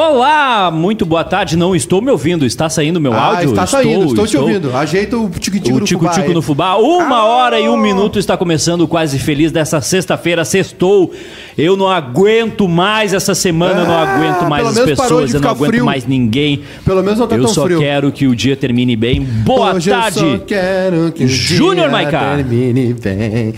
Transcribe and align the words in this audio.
Olá, 0.00 0.70
muito 0.70 1.04
boa 1.04 1.24
tarde. 1.24 1.56
Não 1.56 1.74
estou 1.74 2.00
me 2.00 2.08
ouvindo. 2.08 2.46
Está 2.46 2.68
saindo 2.70 3.00
meu 3.00 3.12
Ah, 3.12 3.30
áudio? 3.30 3.48
está 3.50 3.66
saindo, 3.66 4.04
estou, 4.06 4.28
te 4.28 4.36
ouvindo. 4.36 4.76
Ajeita 4.76 5.16
o 5.18 5.28
tico-tico 5.28 5.80
no 5.80 5.84
Tico 5.84 6.02
fubá 6.04 6.12
Tico 6.14 6.32
no 6.32 6.40
Fubá. 6.40 6.76
Uma 6.76 7.24
hora 7.24 7.58
e 7.58 7.68
um 7.68 7.76
minuto 7.76 8.16
está 8.16 8.36
começando 8.36 8.82
o 8.82 8.86
Quase 8.88 9.18
Feliz 9.18 9.50
dessa 9.50 9.80
sexta-feira. 9.80 10.44
Sextou. 10.44 11.12
Eu 11.56 11.76
não 11.76 11.88
aguento 11.88 12.68
mais 12.68 13.12
essa 13.12 13.34
semana, 13.34 13.80
eu 13.80 13.86
não 13.88 13.94
Ah, 13.98 14.02
aguento 14.14 14.48
mais 14.48 14.68
as 14.78 14.84
pessoas, 14.84 15.34
eu 15.34 15.40
não 15.40 15.50
aguento 15.50 15.70
frio. 15.72 15.84
mais 15.84 16.06
ninguém. 16.06 16.62
Pelo 16.84 17.02
menos 17.02 17.18
não 17.18 17.26
tá 17.26 17.34
eu 17.34 17.42
tão 17.42 17.52
só 17.52 17.64
frio. 17.64 17.80
quero 17.80 18.12
que 18.12 18.28
o 18.28 18.36
dia 18.36 18.56
termine 18.56 18.94
bem. 18.94 19.20
Boa 19.20 19.74
Hoje 19.74 19.90
tarde. 19.90 20.20
Eu 20.24 20.38
só 20.38 20.44
quero 20.44 21.10
que 21.10 21.24
o 21.24 21.28
Júnior 21.28 21.90
Maiká. 21.90 22.36
termine 22.36 22.94
bem. 22.94 23.52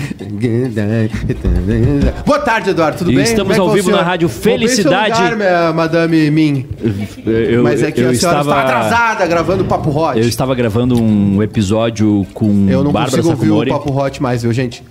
Boa 2.24 2.38
tarde, 2.38 2.70
Eduardo. 2.70 2.96
Tudo 2.96 3.12
E 3.12 3.16
bem? 3.16 3.24
estamos 3.24 3.54
é 3.54 3.60
ao 3.60 3.70
vivo 3.70 3.90
na 3.90 4.00
Rádio 4.00 4.30
Felicidade. 4.30 5.12
lugar, 5.20 5.36
minha 5.36 5.72
Madame 5.74 6.29
Min. 6.30 6.66
Eu, 7.26 7.62
Mas 7.62 7.82
é 7.82 7.90
que 7.90 8.00
eu 8.00 8.10
a 8.10 8.14
senhora 8.14 8.40
estava, 8.40 8.60
está 8.60 8.62
atrasada 8.62 9.26
gravando 9.26 9.62
o 9.64 9.66
Papo 9.66 9.90
Hot. 9.90 10.18
Eu 10.18 10.28
estava 10.28 10.54
gravando 10.54 11.00
um 11.00 11.42
episódio 11.42 12.26
com 12.34 12.66
Eu 12.70 12.82
não 12.84 12.92
Bárbara 12.92 13.22
consigo 13.22 13.30
ouvir 13.30 13.46
Sacomori. 13.46 13.70
o 13.70 13.72
Papo 13.74 13.92
Hot 13.98 14.22
mais, 14.22 14.42
viu, 14.42 14.52
gente? 14.52 14.82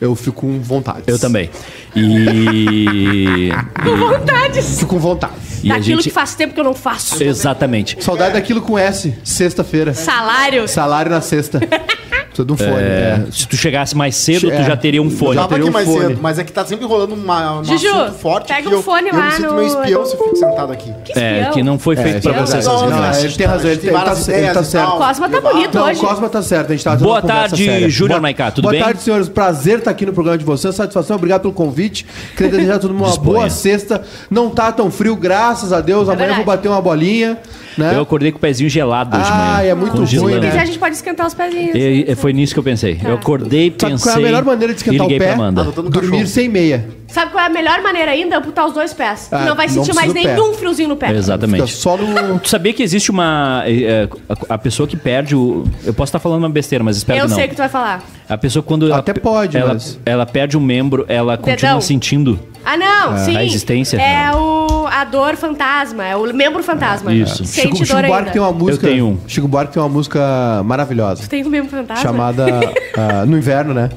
Eu 0.00 0.14
fico 0.14 0.42
com 0.42 0.58
vontade. 0.60 1.02
Eu 1.06 1.18
também. 1.18 1.48
E. 1.96 3.50
Com 3.82 3.96
vontades. 3.96 4.78
Fico 4.80 4.94
com 4.94 4.98
vontade. 5.00 5.32
e 5.62 5.70
a 5.70 5.76
Daquilo 5.76 5.96
gente... 6.02 6.08
que 6.08 6.14
faz 6.14 6.34
tempo 6.34 6.52
que 6.52 6.60
eu 6.60 6.64
não 6.64 6.74
faço. 6.74 7.22
Exatamente. 7.22 8.02
Saudade 8.02 8.34
daquilo 8.34 8.60
com 8.60 8.76
S, 8.78 9.14
sexta-feira. 9.22 9.94
Salário. 9.94 10.66
Salário 10.68 11.10
na 11.10 11.20
sexta. 11.20 11.60
Precisa 12.34 12.44
de 12.46 12.52
um 12.52 12.56
fone. 12.56 12.82
É, 12.82 13.24
é. 13.28 13.32
Se 13.32 13.46
tu 13.46 13.56
chegasse 13.56 13.96
mais 13.96 14.16
cedo, 14.16 14.48
tu 14.48 14.52
É. 14.52 14.64
já 14.64 14.76
teria 14.76 15.00
um 15.00 15.08
fone. 15.10 15.34
Já 15.34 15.42
Tava 15.42 15.48
teria 15.54 15.62
aqui 15.64 15.70
um 15.70 15.72
mais 15.72 15.86
fone. 15.88 16.06
cedo, 16.08 16.18
mas 16.20 16.38
é 16.38 16.44
que 16.44 16.52
tá 16.52 16.64
sempre 16.64 16.84
rolando 16.86 17.14
uma, 17.14 17.60
um 17.60 17.64
Juju, 17.64 17.88
assunto 17.88 18.18
forte 18.18 18.48
pega 18.48 18.62
que 18.62 18.68
um 18.68 18.72
eu, 18.72 18.82
fone 18.82 19.08
eu 19.08 19.16
lá 19.16 19.24
me 19.26 19.30
sinto 19.32 19.46
no- 19.48 19.54
meio 19.54 19.66
espião 19.68 20.04
se 20.04 20.14
eu 20.14 20.18
fico 20.24 20.36
sentado 20.36 20.72
aqui. 20.72 20.92
Que 21.04 21.18
É, 21.18 21.50
que 21.52 21.62
não 21.62 21.78
foi 21.78 21.94
feito 21.96 22.16
É, 22.16 22.20
pra 22.20 22.20
isso 22.20 22.28
é 22.28 22.32
você 22.32 22.52
verdade. 22.56 22.58
essas 22.58 22.90
Não, 22.90 23.00
coisas. 23.06 23.24
ele 23.24 23.32
tem 23.34 23.46
razão, 23.46 23.70
ele, 23.70 23.80
Tem 23.80 23.88
ele 23.90 23.98
tá, 23.98 24.04
várias 24.04 24.28
ele 24.28 24.50
tá 24.52 24.64
certo. 24.64 24.86
tal. 24.88 24.98
Cosma 24.98 25.28
tá 25.28 25.40
bonito 25.40 25.74
Não, 25.78 25.84
hoje. 25.86 26.00
o 26.00 26.06
Cosma 26.08 26.28
tá 26.28 26.42
certo, 26.42 26.66
a 26.72 26.74
gente 26.74 26.84
tá 26.84 26.96
Boa 26.96 27.14
uma 27.14 27.22
tarde. 27.22 27.88
Júnior 27.90 28.08
Boa- 28.16 28.20
Maiká, 28.20 28.50
tudo 28.50 28.64
Boa 28.64 28.72
bem? 28.72 28.82
tarde, 28.82 29.00
senhores. 29.02 29.28
Prazer 29.28 29.78
estar 29.78 29.90
aqui 29.90 30.04
no 30.04 30.12
programa 30.12 30.36
de 30.38 30.44
vocês. 30.44 30.74
Satisfação, 30.74 31.16
obrigado 31.16 31.42
pelo 31.42 31.54
convite. 31.54 32.04
Queria 32.36 32.50
desejar 32.50 32.76
a 32.76 32.78
todo 32.80 32.92
mundo 32.92 33.06
uma 33.06 33.16
boa 33.16 33.48
sexta. 33.48 34.02
Não 34.30 34.50
tá 34.50 34.72
tão 34.72 34.90
frio, 34.90 35.14
graças 35.14 35.72
a 35.72 35.80
Deus. 35.80 36.08
Amanhã 36.08 36.28
eu 36.30 36.34
vou 36.34 36.42
É 36.42 36.46
bater 36.46 36.68
uma 36.68 36.80
bolinha, 36.82 37.38
né? 37.76 37.94
Eu 37.94 38.00
acordei 38.02 38.30
com 38.32 38.38
o 38.38 38.40
pezinho 38.40 38.68
gelado 38.70 39.16
hoje 39.16 39.24
de 39.26 39.30
manhã. 39.32 39.54
Ah, 39.56 39.64
é 39.64 39.74
muito 39.74 39.96
ruim, 40.20 40.34
né? 40.40 40.46
quiser, 40.48 40.60
a 40.60 40.64
gente 40.64 40.78
pode 40.78 40.94
esquentar 40.94 41.26
os 41.26 41.34
pezinhos. 41.34 41.74
E, 41.74 42.04
e 42.08 42.14
foi 42.14 42.32
nisso 42.32 42.52
que 42.54 42.58
eu 42.58 42.64
pensei. 42.64 43.00
Eu 43.04 43.14
acordei, 43.14 43.74
Sabe 43.78 43.92
pensei. 43.92 44.04
qual 44.12 44.16
é 44.16 44.18
a 44.18 44.22
melhor 44.22 44.44
maneira 44.44 44.72
de 44.74 44.78
e 44.78 44.82
esquentar 44.82 45.06
o 45.06 45.10
liguei 45.10 45.18
pé? 45.18 45.24
pra 45.26 45.34
Amanda. 45.34 45.60
Adotando 45.62 45.88
um 45.88 45.90
Dormir 45.90 46.10
cachorro. 46.10 46.26
sem 46.28 46.48
meia. 46.48 46.88
Sabe 47.08 47.30
qual 47.30 47.44
é 47.44 47.46
a 47.46 47.50
melhor 47.50 47.80
maneira 47.80 48.10
ainda? 48.10 48.38
Amputar 48.38 48.66
os 48.66 48.72
dois 48.74 48.92
pés. 48.92 49.28
Ah, 49.30 49.44
não 49.44 49.54
vai 49.54 49.66
não 49.68 49.74
sentir 49.74 49.94
mais 49.94 50.10
precisa 50.12 50.34
do 50.34 50.42
nenhum 50.42 50.54
friozinho 50.54 50.88
no 50.88 50.96
pé. 50.96 51.06
Fica 51.08 51.18
Exatamente. 51.18 51.70
só 51.72 51.96
no... 51.96 52.38
Tu 52.40 52.48
sabia 52.48 52.72
que 52.72 52.82
existe 52.82 53.10
uma. 53.10 53.62
é, 53.66 54.08
a, 54.48 54.54
a 54.54 54.58
pessoa 54.58 54.88
que 54.88 54.96
perde 54.96 55.36
o. 55.36 55.64
Eu 55.84 55.94
posso 55.94 56.08
estar 56.10 56.18
falando 56.18 56.40
uma 56.40 56.50
besteira, 56.50 56.82
mas 56.82 56.96
espero 56.96 57.20
Eu 57.20 57.24
que 57.26 57.30
não. 57.30 57.36
sei 57.36 57.46
o 57.46 57.48
que 57.50 57.54
tu 57.54 57.58
vai 57.58 57.68
falar. 57.68 58.02
A 58.28 58.36
pessoa, 58.36 58.62
quando. 58.64 58.86
ela- 58.86 58.98
Até 58.98 59.12
pode, 59.14 59.56
ela, 59.56 59.74
mas- 59.74 59.96
ela 60.04 60.26
perde 60.26 60.56
um 60.56 60.60
membro, 60.60 61.04
ela 61.08 61.36
continua 61.36 61.56
Dedão. 61.74 61.80
sentindo. 61.80 62.40
Ah, 62.64 62.76
não, 62.76 63.16
sim. 63.18 63.36
A 63.36 63.44
existência? 63.44 63.96
É 64.00 64.34
o, 64.34 64.63
a 64.86 65.04
dor 65.04 65.36
fantasma, 65.36 66.04
é 66.04 66.16
o 66.16 66.32
membro 66.34 66.62
fantasma. 66.62 67.12
Isso. 67.12 67.44
Sente 67.44 67.62
Chico, 67.76 67.76
Chico 67.86 67.88
dor 67.92 68.06
Buarque 68.06 68.14
ainda. 68.28 68.30
tem 68.32 68.42
uma 68.42 68.52
música... 68.52 68.86
tenho 68.88 69.06
um. 69.06 69.18
Chico 69.26 69.48
Buarque 69.48 69.72
tem 69.72 69.82
uma 69.82 69.88
música 69.88 70.62
maravilhosa. 70.64 71.26
Tem 71.28 71.44
o 71.44 71.50
membro 71.50 71.70
fantasma? 71.70 72.02
chamada 72.02 72.46
ah, 72.96 73.24
no 73.26 73.36
inverno, 73.36 73.72
né? 73.74 73.90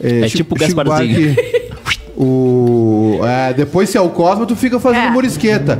É 0.00 0.28
Chico- 0.28 0.54
tipo 0.54 0.58
Chico 0.64 0.76
Gasparzinho. 0.76 1.34
Buarque, 1.34 1.72
o 2.16 3.20
é, 3.24 3.52
depois 3.54 3.88
se 3.88 3.96
é 3.96 4.00
o 4.00 4.08
Cosmo, 4.10 4.46
tu 4.46 4.56
fica 4.56 4.78
fazendo 4.78 5.06
É. 5.06 5.10
morisqueta. 5.10 5.78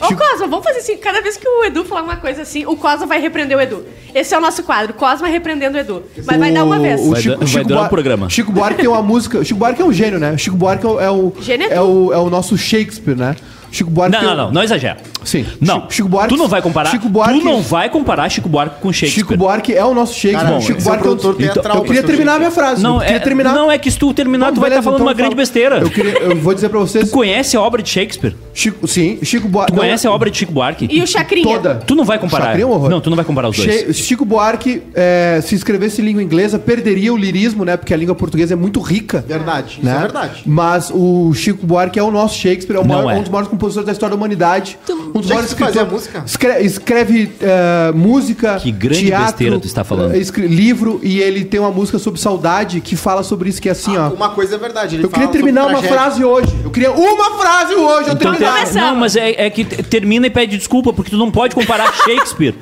Ô, 0.00 0.06
Chico- 0.06 0.20
Cosma, 0.22 0.46
vamos 0.46 0.64
fazer 0.64 0.78
assim. 0.78 0.96
Cada 0.96 1.20
vez 1.20 1.36
que 1.36 1.46
o 1.46 1.62
Edu 1.64 1.84
falar 1.84 2.02
uma 2.02 2.16
coisa 2.16 2.42
assim, 2.42 2.64
o 2.64 2.74
Cosma 2.74 3.06
vai 3.06 3.20
repreender 3.20 3.56
o 3.56 3.60
Edu. 3.60 3.84
Esse 4.14 4.34
é 4.34 4.38
o 4.38 4.40
nosso 4.40 4.62
quadro, 4.62 4.94
Cosma 4.94 5.28
repreendendo 5.28 5.76
o 5.76 5.80
Edu. 5.80 6.02
Mas 6.26 6.38
vai 6.38 6.50
dar 6.52 6.64
uma 6.64 6.78
vez. 6.78 7.06
Vai 7.06 7.22
dar- 7.22 7.36
vai 7.38 7.64
durar 7.64 7.84
um 7.84 7.88
programa. 7.88 8.28
Chico 8.30 8.50
Buarque 8.50 8.80
tem 8.80 8.88
uma 8.88 9.02
música. 9.02 9.44
Chico 9.44 9.58
Buarque 9.58 9.82
é 9.82 9.84
um 9.84 9.92
gênio, 9.92 10.18
né? 10.18 10.36
Chico 10.38 10.56
Buarque 10.56 10.86
é 10.86 10.88
o, 10.88 11.00
é 11.00 11.10
o, 11.10 11.32
Gênio 11.40 11.68
é 11.70 11.74
é 11.74 11.80
o, 11.82 12.12
é 12.12 12.18
o 12.18 12.30
nosso 12.30 12.56
Shakespeare, 12.56 13.14
né? 13.16 13.36
Chico 13.70 13.90
Buarque 13.90 14.16
Não, 14.16 14.22
não, 14.22 14.36
não, 14.36 14.52
não 14.52 14.62
exagera. 14.62 14.98
Sim. 15.24 15.44
Não, 15.60 15.80
Chico, 15.82 15.92
Chico 15.92 16.08
Buarque. 16.08 16.34
tu 16.34 16.38
não 16.38 16.48
vai 16.48 16.62
comparar. 16.62 16.90
Chico 16.90 17.08
Buarque. 17.08 17.38
Tu 17.40 17.44
não 17.44 17.60
vai 17.62 17.88
comparar 17.90 18.28
Chico 18.28 18.48
Buarque 18.48 18.80
com 18.80 18.92
Shakespeare. 18.92 19.10
Chico 19.24 19.36
Buarque 19.36 19.72
é 19.74 19.84
o 19.84 19.94
nosso 19.94 20.14
Shakespeare. 20.14 20.40
Cara, 20.44 20.54
Bom, 20.54 20.60
Chico 20.60 20.82
Buarque 20.82 21.06
é 21.06 21.10
o 21.10 21.14
então, 21.14 21.34
teatral 21.34 21.76
Eu 21.76 21.82
queria 21.84 22.02
terminar 22.02 22.34
a 22.34 22.38
minha 22.38 22.50
frase. 22.50 22.82
Não, 22.82 23.00
é, 23.02 23.18
terminar. 23.18 23.54
não, 23.54 23.70
é 23.70 23.78
que 23.78 23.90
se 23.90 23.98
tu 23.98 24.12
terminar, 24.14 24.46
Não, 24.46 24.54
tu 24.54 24.60
vai 24.60 24.70
estar 24.70 24.80
beleza, 24.80 24.82
falando 24.84 24.98
então 24.98 25.06
uma 25.06 25.14
grande 25.14 25.30
falo. 25.30 25.36
besteira. 25.36 25.78
Eu, 25.78 25.90
queria, 25.90 26.18
eu 26.18 26.36
vou 26.36 26.54
dizer 26.54 26.68
pra 26.68 26.78
vocês. 26.78 27.08
Tu 27.08 27.12
conhece 27.12 27.56
a 27.56 27.60
obra 27.60 27.82
de 27.82 27.88
Shakespeare? 27.88 28.34
Chico, 28.54 28.86
sim, 28.88 29.18
Chico 29.22 29.48
Buarque. 29.48 29.72
Tu 29.72 29.78
conhece 29.78 30.06
a 30.06 30.10
obra 30.10 30.30
de 30.30 30.38
Chico 30.38 30.52
Buarque? 30.52 30.88
E 30.90 31.02
o 31.02 31.06
Chacrinha? 31.06 31.56
Toda. 31.56 31.74
Tu 31.86 31.94
não 31.94 32.04
vai 32.04 32.18
comparar. 32.18 32.46
Chacrinha 32.46 32.64
é 32.64 32.66
um 32.66 32.72
horror. 32.72 32.90
Não, 32.90 33.00
tu 33.00 33.10
não 33.10 33.16
vai 33.16 33.24
comparar 33.24 33.48
os 33.48 33.56
dois. 33.56 33.70
Che- 33.70 33.92
Chico 33.92 34.24
Buarque, 34.24 34.82
é, 34.94 35.40
se 35.42 35.54
escrevesse 35.54 36.00
em 36.00 36.04
língua 36.04 36.22
inglesa, 36.22 36.58
perderia 36.58 37.12
o 37.12 37.16
lirismo, 37.16 37.64
né? 37.64 37.76
Porque 37.76 37.92
a 37.94 37.96
língua 37.96 38.14
portuguesa 38.14 38.54
é 38.54 38.56
muito 38.56 38.80
rica. 38.80 39.24
Verdade, 39.26 39.74
isso 39.78 39.84
Né? 39.84 39.94
é 39.96 39.98
verdade. 40.00 40.42
Mas 40.46 40.90
o 40.92 41.32
Chico 41.34 41.66
Buarque 41.66 41.98
é 41.98 42.02
o 42.02 42.10
nosso 42.10 42.38
Shakespeare, 42.38 42.76
é, 42.76 42.80
o 42.80 42.86
Não 42.86 42.96
maior- 42.96 43.12
é. 43.12 43.16
um 43.18 43.20
dos 43.20 43.30
maiores 43.30 43.48
compositores 43.50 43.86
da 43.86 43.92
história 43.92 44.10
da 44.10 44.16
humanidade. 44.16 44.78
Um 45.10 45.20
dos 45.20 45.26
Tinha 45.26 45.34
maiores 45.36 45.50
escritores. 45.52 45.92
música. 45.92 46.22
Escre- 46.26 46.60
escreve 46.62 47.32
é, 47.40 47.92
música. 47.92 48.56
Que 48.60 48.70
grande 48.70 49.06
teatro, 49.06 49.26
besteira 49.26 49.58
tu 49.60 49.66
está 49.66 49.84
falando. 49.84 50.14
é, 50.14 50.18
escre- 50.18 50.46
livro, 50.46 51.00
e 51.02 51.20
ele 51.20 51.44
tem 51.44 51.58
uma 51.60 51.70
música 51.70 51.98
sobre 51.98 52.20
saudade 52.20 52.80
que 52.80 52.96
fala 52.96 53.22
sobre 53.22 53.48
isso, 53.50 53.60
que 53.60 53.68
é 53.68 53.72
assim, 53.72 53.96
ó. 53.96 54.08
Uma 54.10 54.30
coisa 54.30 54.54
é 54.54 54.58
verdade. 54.58 54.96
ele 54.96 55.04
Eu 55.04 55.08
queria 55.10 55.28
terminar 55.28 55.62
uma 55.66 55.78
tragédia. 55.80 55.96
frase 55.96 56.24
hoje. 56.24 56.54
Eu 56.64 56.70
queria 56.70 56.90
uma 56.92 57.38
frase 57.38 57.74
hoje, 57.74 58.08
eu 58.08 58.14
Então, 58.14 58.32
terminar. 58.32 58.52
começamos. 58.54 58.74
não, 58.88 58.96
mas 58.96 59.16
é, 59.16 59.46
é 59.46 59.50
que 59.50 59.64
te- 59.64 59.82
termina 59.82 60.26
e 60.26 60.30
pede 60.30 60.56
desculpa, 60.56 60.92
porque 60.92 61.10
tu 61.10 61.16
não 61.16 61.30
pode 61.30 61.54
comparar 61.54 61.92
Shakespeare 62.04 62.54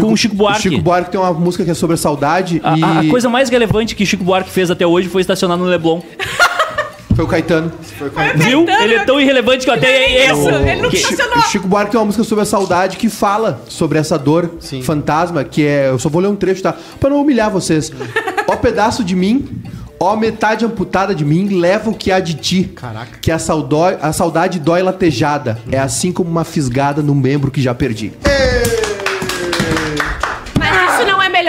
com 0.00 0.12
o 0.12 0.16
Chico 0.16 0.34
Buarque. 0.34 0.62
Chico 0.62 0.80
Buarque 0.82 1.10
tem 1.10 1.20
uma 1.20 1.32
música 1.32 1.64
que 1.64 1.70
é 1.70 1.74
sobre 1.74 1.94
a 1.94 1.96
saudade 1.96 2.60
A, 2.62 2.76
e 2.78 2.82
a 3.08 3.10
coisa 3.10 3.28
mais 3.28 3.48
relevante 3.48 3.94
que 3.94 4.04
Chico 4.06 4.24
Buarque 4.24 4.50
fez 4.50 4.70
até 4.70 4.86
hoje 4.86 5.08
foi 5.08 5.20
estacionar 5.20 5.56
no 5.56 5.64
Leblon. 5.64 6.00
foi 7.14 7.24
o 7.24 7.28
Caetano. 7.28 7.72
Viu? 8.36 8.66
Ele 8.68 8.94
é 8.94 9.04
tão 9.04 9.20
irrelevante 9.20 9.64
que 9.64 9.70
eu 9.70 9.74
até 9.74 9.86
É 9.88 10.32
isso, 10.32 10.48
ele 10.48 10.82
não 10.82 10.90
que- 10.90 10.96
estacionou. 10.96 11.42
Chico 11.44 11.68
Buarque 11.68 11.90
tem 11.92 12.00
uma 12.00 12.06
música 12.06 12.24
sobre 12.24 12.42
a 12.42 12.46
saudade 12.46 12.96
que 12.96 13.08
fala 13.08 13.60
sobre 13.68 13.98
essa 13.98 14.18
dor 14.18 14.50
fantasma, 14.82 15.44
que 15.44 15.64
é. 15.66 15.88
Eu 15.88 15.98
só 15.98 16.08
vou 16.08 16.20
ler 16.20 16.28
um 16.28 16.36
trecho, 16.36 16.62
tá? 16.62 16.74
Pra 17.00 17.10
não 17.10 17.20
humilhar 17.20 17.50
vocês. 17.50 17.92
ó 18.48 18.56
pedaço 18.56 19.02
de 19.04 19.14
mim, 19.14 19.48
ó 19.98 20.16
metade 20.16 20.64
amputada 20.64 21.14
de 21.14 21.24
mim, 21.24 21.48
leva 21.60 21.90
o 21.90 21.94
que 21.94 22.10
há 22.10 22.20
de 22.20 22.34
ti. 22.34 22.64
Caraca. 22.74 23.18
Que 23.20 23.30
a, 23.30 23.38
saudó- 23.38 23.96
a 24.00 24.12
saudade 24.12 24.58
dói 24.58 24.82
latejada. 24.82 25.58
É 25.70 25.78
assim 25.78 26.12
como 26.12 26.28
uma 26.30 26.44
fisgada 26.44 27.02
num 27.02 27.14
membro 27.14 27.50
que 27.50 27.60
já 27.62 27.74
perdi. 27.74 28.12
É 28.24 28.83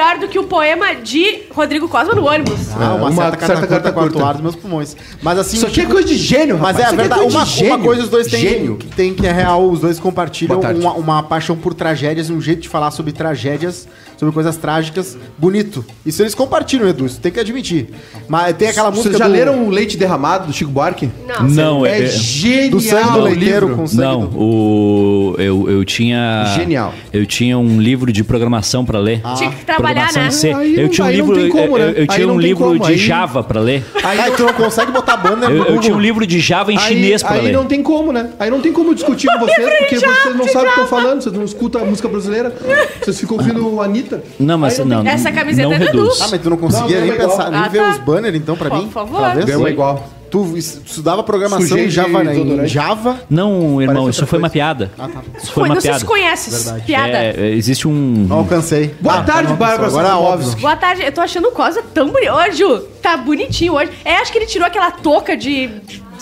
melhor 0.06 0.20
do 0.20 0.28
que 0.28 0.38
o 0.38 0.44
poema 0.44 0.94
de 0.96 1.44
Rodrigo 1.52 1.90
Cosma 1.90 2.14
no 2.14 2.26
ônibus. 2.26 2.72
Ah, 2.74 2.94
uma, 2.94 3.10
Uma 3.10 3.12
certa, 3.12 3.46
certa 3.46 3.68
carta 3.68 3.68
carta 3.68 3.92
curta, 3.94 4.34
dos 4.34 4.42
meus 4.42 4.56
pulmões. 4.56 4.96
Mas 5.22 5.40
assim. 5.40 5.58
Isso 5.58 5.66
aqui 5.66 5.80
é 5.80 5.84
tipo, 5.84 5.94
coisa 5.94 6.08
de 6.08 6.16
gênio, 6.16 6.58
Mas 6.60 6.78
rapaz. 6.78 6.80
é 6.80 6.84
a 6.84 6.88
aqui 6.88 6.98
verdade. 6.98 7.22
de 7.28 7.64
Uma, 7.64 7.76
uma 7.76 7.84
coisa 7.84 8.04
os 8.04 8.10
dois 8.10 8.28
têm 8.28 8.40
Gênio. 8.40 8.78
que, 8.78 8.88
tem 8.88 9.14
que 9.14 9.26
é 9.26 9.32
real, 9.32 9.68
os 9.68 9.80
dois 9.80 10.00
compartilham 10.00 10.60
uma, 10.60 10.94
uma 10.94 11.24
paixão 11.24 11.56
por 11.58 11.74
tragédias, 11.74 12.30
um 12.30 12.40
jeito 12.40 12.62
de 12.62 12.70
falar 12.70 12.92
sobre 12.92 13.12
tragédias, 13.12 13.88
sobre 14.18 14.34
coisas 14.34 14.56
trágicas, 14.58 15.18
bonito. 15.38 15.84
Isso 16.06 16.22
eles 16.22 16.34
compartilham, 16.36 16.88
Edu, 16.88 17.06
isso 17.06 17.20
tem 17.20 17.32
que 17.32 17.40
admitir. 17.40 17.90
Mas 18.28 18.56
tem 18.56 18.70
aquela 18.70 18.90
música 18.90 19.10
Vocês 19.10 19.18
já 19.20 19.26
do, 19.28 19.32
leram 19.34 19.66
o 19.66 19.70
Leite 19.70 19.98
Derramado 19.98 20.48
do 20.48 20.54
Chico 20.54 20.72
Buarque? 20.72 21.10
Não. 21.28 21.48
Não, 21.48 21.86
É, 21.86 22.02
é. 22.04 22.06
genial. 22.08 22.72
do 22.72 22.80
sangue 22.80 23.12
do 23.12 23.20
o 23.20 23.24
leiteiro 23.24 23.68
livro. 23.68 23.76
com 23.82 23.88
sangue 23.88 24.02
Não, 24.02 24.26
do... 24.26 24.38
o 24.40 25.36
eu, 25.38 25.70
eu 25.70 25.86
tinha 25.86 26.46
Genial. 26.56 26.94
Eu 27.12 27.26
tinha 27.26 27.58
um 27.58 27.80
livro 27.82 28.12
de 28.12 28.24
programação 28.24 28.86
pra 28.86 29.00
ler. 29.00 29.22
Tinha 29.38 29.52
que 29.52 29.66
trabalhar, 29.66 30.12
né? 30.14 30.32
C. 30.32 30.52
Aí 30.54 30.80
eu 30.80 30.90
tinha 30.90 31.06
um 31.06 31.08
aí 31.10 31.16
livro, 31.16 31.50
como, 31.50 31.78
eu, 31.78 31.86
né? 31.88 31.94
eu 31.98 32.02
Aí 32.02 32.08
tinha 32.08 32.28
um 32.28 32.40
livro 32.40 32.64
como, 32.66 32.80
de 32.80 32.92
aí- 32.94 32.98
Java 32.98 33.44
pra 33.44 33.60
ler. 33.60 33.84
Aí 34.04 34.20
Ah, 34.20 34.32
tu 34.32 34.44
não 34.44 34.54
consegue 34.54 34.92
botar 34.92 35.18
banner 35.18 35.50
no 35.50 35.56
Eu, 35.58 35.76
eu 35.76 35.80
tinha 35.82 35.96
um 35.96 36.00
livro 36.00 36.26
de 36.26 36.40
Java 36.40 36.72
em 36.72 36.78
Aí, 36.78 36.84
chinês 36.96 37.22
pra 37.24 37.34
aí 37.36 37.46
ler. 37.46 37.54
não 37.54 37.66
tem 37.66 37.84
como, 37.84 38.12
né? 38.12 38.30
Aí 38.40 38.50
não 38.50 38.62
tem 38.62 38.72
como 38.72 38.94
discutir 38.96 39.28
com 39.28 39.40
vocês, 39.46 39.68
porque 39.80 40.00
vocês 40.00 40.36
não 40.36 40.48
sabem 40.48 40.70
o 40.70 40.74
que 40.74 40.80
estão 40.82 40.88
falando, 40.88 41.22
vocês 41.22 41.36
não 41.36 41.44
escutam 41.44 41.82
a 41.82 41.86
música 41.86 42.08
brasileira, 42.08 42.54
vocês 43.02 43.20
ficam 43.20 43.38
ouvindo 43.38 43.82
a 43.82 43.86
Anitta. 43.86 44.05
Não, 44.40 44.58
mas 44.58 44.78
não. 44.80 45.04
tem- 45.04 45.12
Essa 45.14 45.32
camiseta 45.32 45.68
não 45.68 45.76
é 45.76 45.80
do 45.80 45.84
Edu. 45.86 45.98
reduz. 46.04 46.22
Ah, 46.22 46.28
mas 46.32 46.42
tu 46.42 46.50
não 46.50 46.58
conseguia 46.58 47.00
Não, 47.00 47.06
nem 47.08 47.16
não 47.18 47.24
é 47.24 47.28
pensar, 47.28 47.34
igual. 47.48 47.52
nem 47.52 47.60
Ah, 47.62 47.68
ver 47.68 47.78
tá. 47.80 47.92
os 47.92 47.98
banners 48.00 48.36
então 48.36 48.56
pra 48.56 48.70
Por 48.70 48.80
mim? 48.80 48.90
favor. 48.90 49.20
Pra 49.20 49.34
ver? 49.36 49.46
Ganhou 49.46 49.62
uma 49.62 49.70
igual. 49.70 50.10
Tu 50.36 50.58
es- 50.58 50.82
estudava 50.86 51.24
programação 51.24 51.78
em 51.78 51.90
Java, 51.90 52.22
né? 52.24 52.36
em. 52.36 52.68
Java. 52.68 53.22
Não, 53.30 53.82
irmão, 53.82 54.10
isso 54.10 54.26
foi 54.28 54.38
uma 54.38 54.50
coisa. 54.50 54.54
piada. 54.54 54.92
Ah, 55.00 55.08
tá. 55.08 55.22
Isso 55.42 55.52
foi 55.54 55.64
uma 55.64 55.76
não 55.76 55.82
sei 55.82 55.90
piada. 55.92 56.00
se 56.00 56.06
conhece. 56.06 56.82
Piada. 56.86 57.10
É, 57.18 57.36
é, 57.38 57.50
existe 57.52 57.88
um. 57.88 58.26
Não 58.28 58.40
alcancei. 58.40 58.94
Boa 59.00 59.20
Ah, 59.20 59.24
tarde, 59.24 59.50
não 59.50 59.56
Bárbara. 59.56 59.88
Agora 59.88 60.08
é 60.10 60.14
óbvio. 60.14 60.52
Boa 60.58 60.76
tarde, 60.76 61.04
eu 61.04 61.12
tô 61.14 61.22
achando 61.22 61.48
o 61.48 61.52
Cosa 61.52 61.82
tão 61.94 62.10
bonito. 62.10 62.32
Ô, 62.34 62.52
Ju, 62.52 62.80
tá 63.02 63.16
bonitinho 63.16 63.74
hoje. 63.76 63.92
É, 64.04 64.18
acho 64.18 64.32
que 64.32 64.38
ele 64.38 64.46
tirou 64.46 64.68
aquela 64.68 64.92
touca 64.92 65.38
de. 65.38 65.70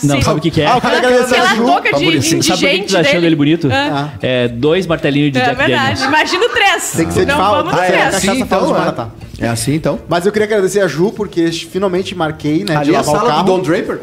Não, 0.04 0.16
sei- 0.16 0.21
sabe 0.24 0.39
o 0.39 0.42
que, 0.42 0.51
que 0.51 0.62
é? 0.62 0.68
Ah, 0.68 0.75
eu 0.75 0.81
quero 0.81 0.98
agradecer 0.98 1.36
a 1.36 1.38
Aquela 1.44 1.56
Ju. 1.56 1.66
touca 1.66 1.92
Tá 1.92 1.98
de, 1.98 2.06
de 2.19 2.21
Sabe 2.21 2.21
por 2.21 2.21
que 2.21 2.27
que 2.27 2.51
indigente 2.54 2.88
tu 2.88 2.94
tá 2.94 3.00
achando 3.00 3.13
dele. 3.13 3.25
ele 3.27 3.36
bonito? 3.36 3.69
Ah. 3.71 4.09
É 4.21 4.48
dois 4.48 4.86
martelinhos 4.86 5.31
de 5.31 5.39
É 5.39 5.45
Jack 5.45 5.56
verdade. 5.57 5.81
Daniels. 6.01 6.04
Imagina 6.04 6.45
o 6.45 6.50
três. 6.50 6.92
Tem 6.92 7.07
que 7.07 7.13
ser 7.13 7.19
de 7.21 7.31
Não 7.31 7.63
no 7.63 7.69
Ah, 7.71 7.83
é, 7.83 7.88
três. 7.88 8.04
cachaça 8.04 8.18
assim, 8.18 8.45
fala 8.45 8.62
de 8.63 8.68
então, 8.69 8.80
Maratá. 8.80 9.07
é. 9.21 9.22
É 9.39 9.47
assim 9.47 9.74
então. 9.74 10.00
Mas 10.07 10.25
eu 10.25 10.31
queria 10.31 10.45
agradecer 10.47 10.80
a 10.81 10.88
Ju, 10.88 11.12
porque 11.12 11.51
finalmente 11.51 12.13
marquei, 12.15 12.63
né, 12.63 12.75
Ali 12.75 12.85
de 12.91 12.95
é 12.95 12.97
a 12.97 13.01
lavar 13.01 13.13
o 13.13 13.18
sala 13.18 13.30
carro. 13.30 13.44
do 13.44 13.51
Don 13.51 13.59
Draper? 13.62 14.00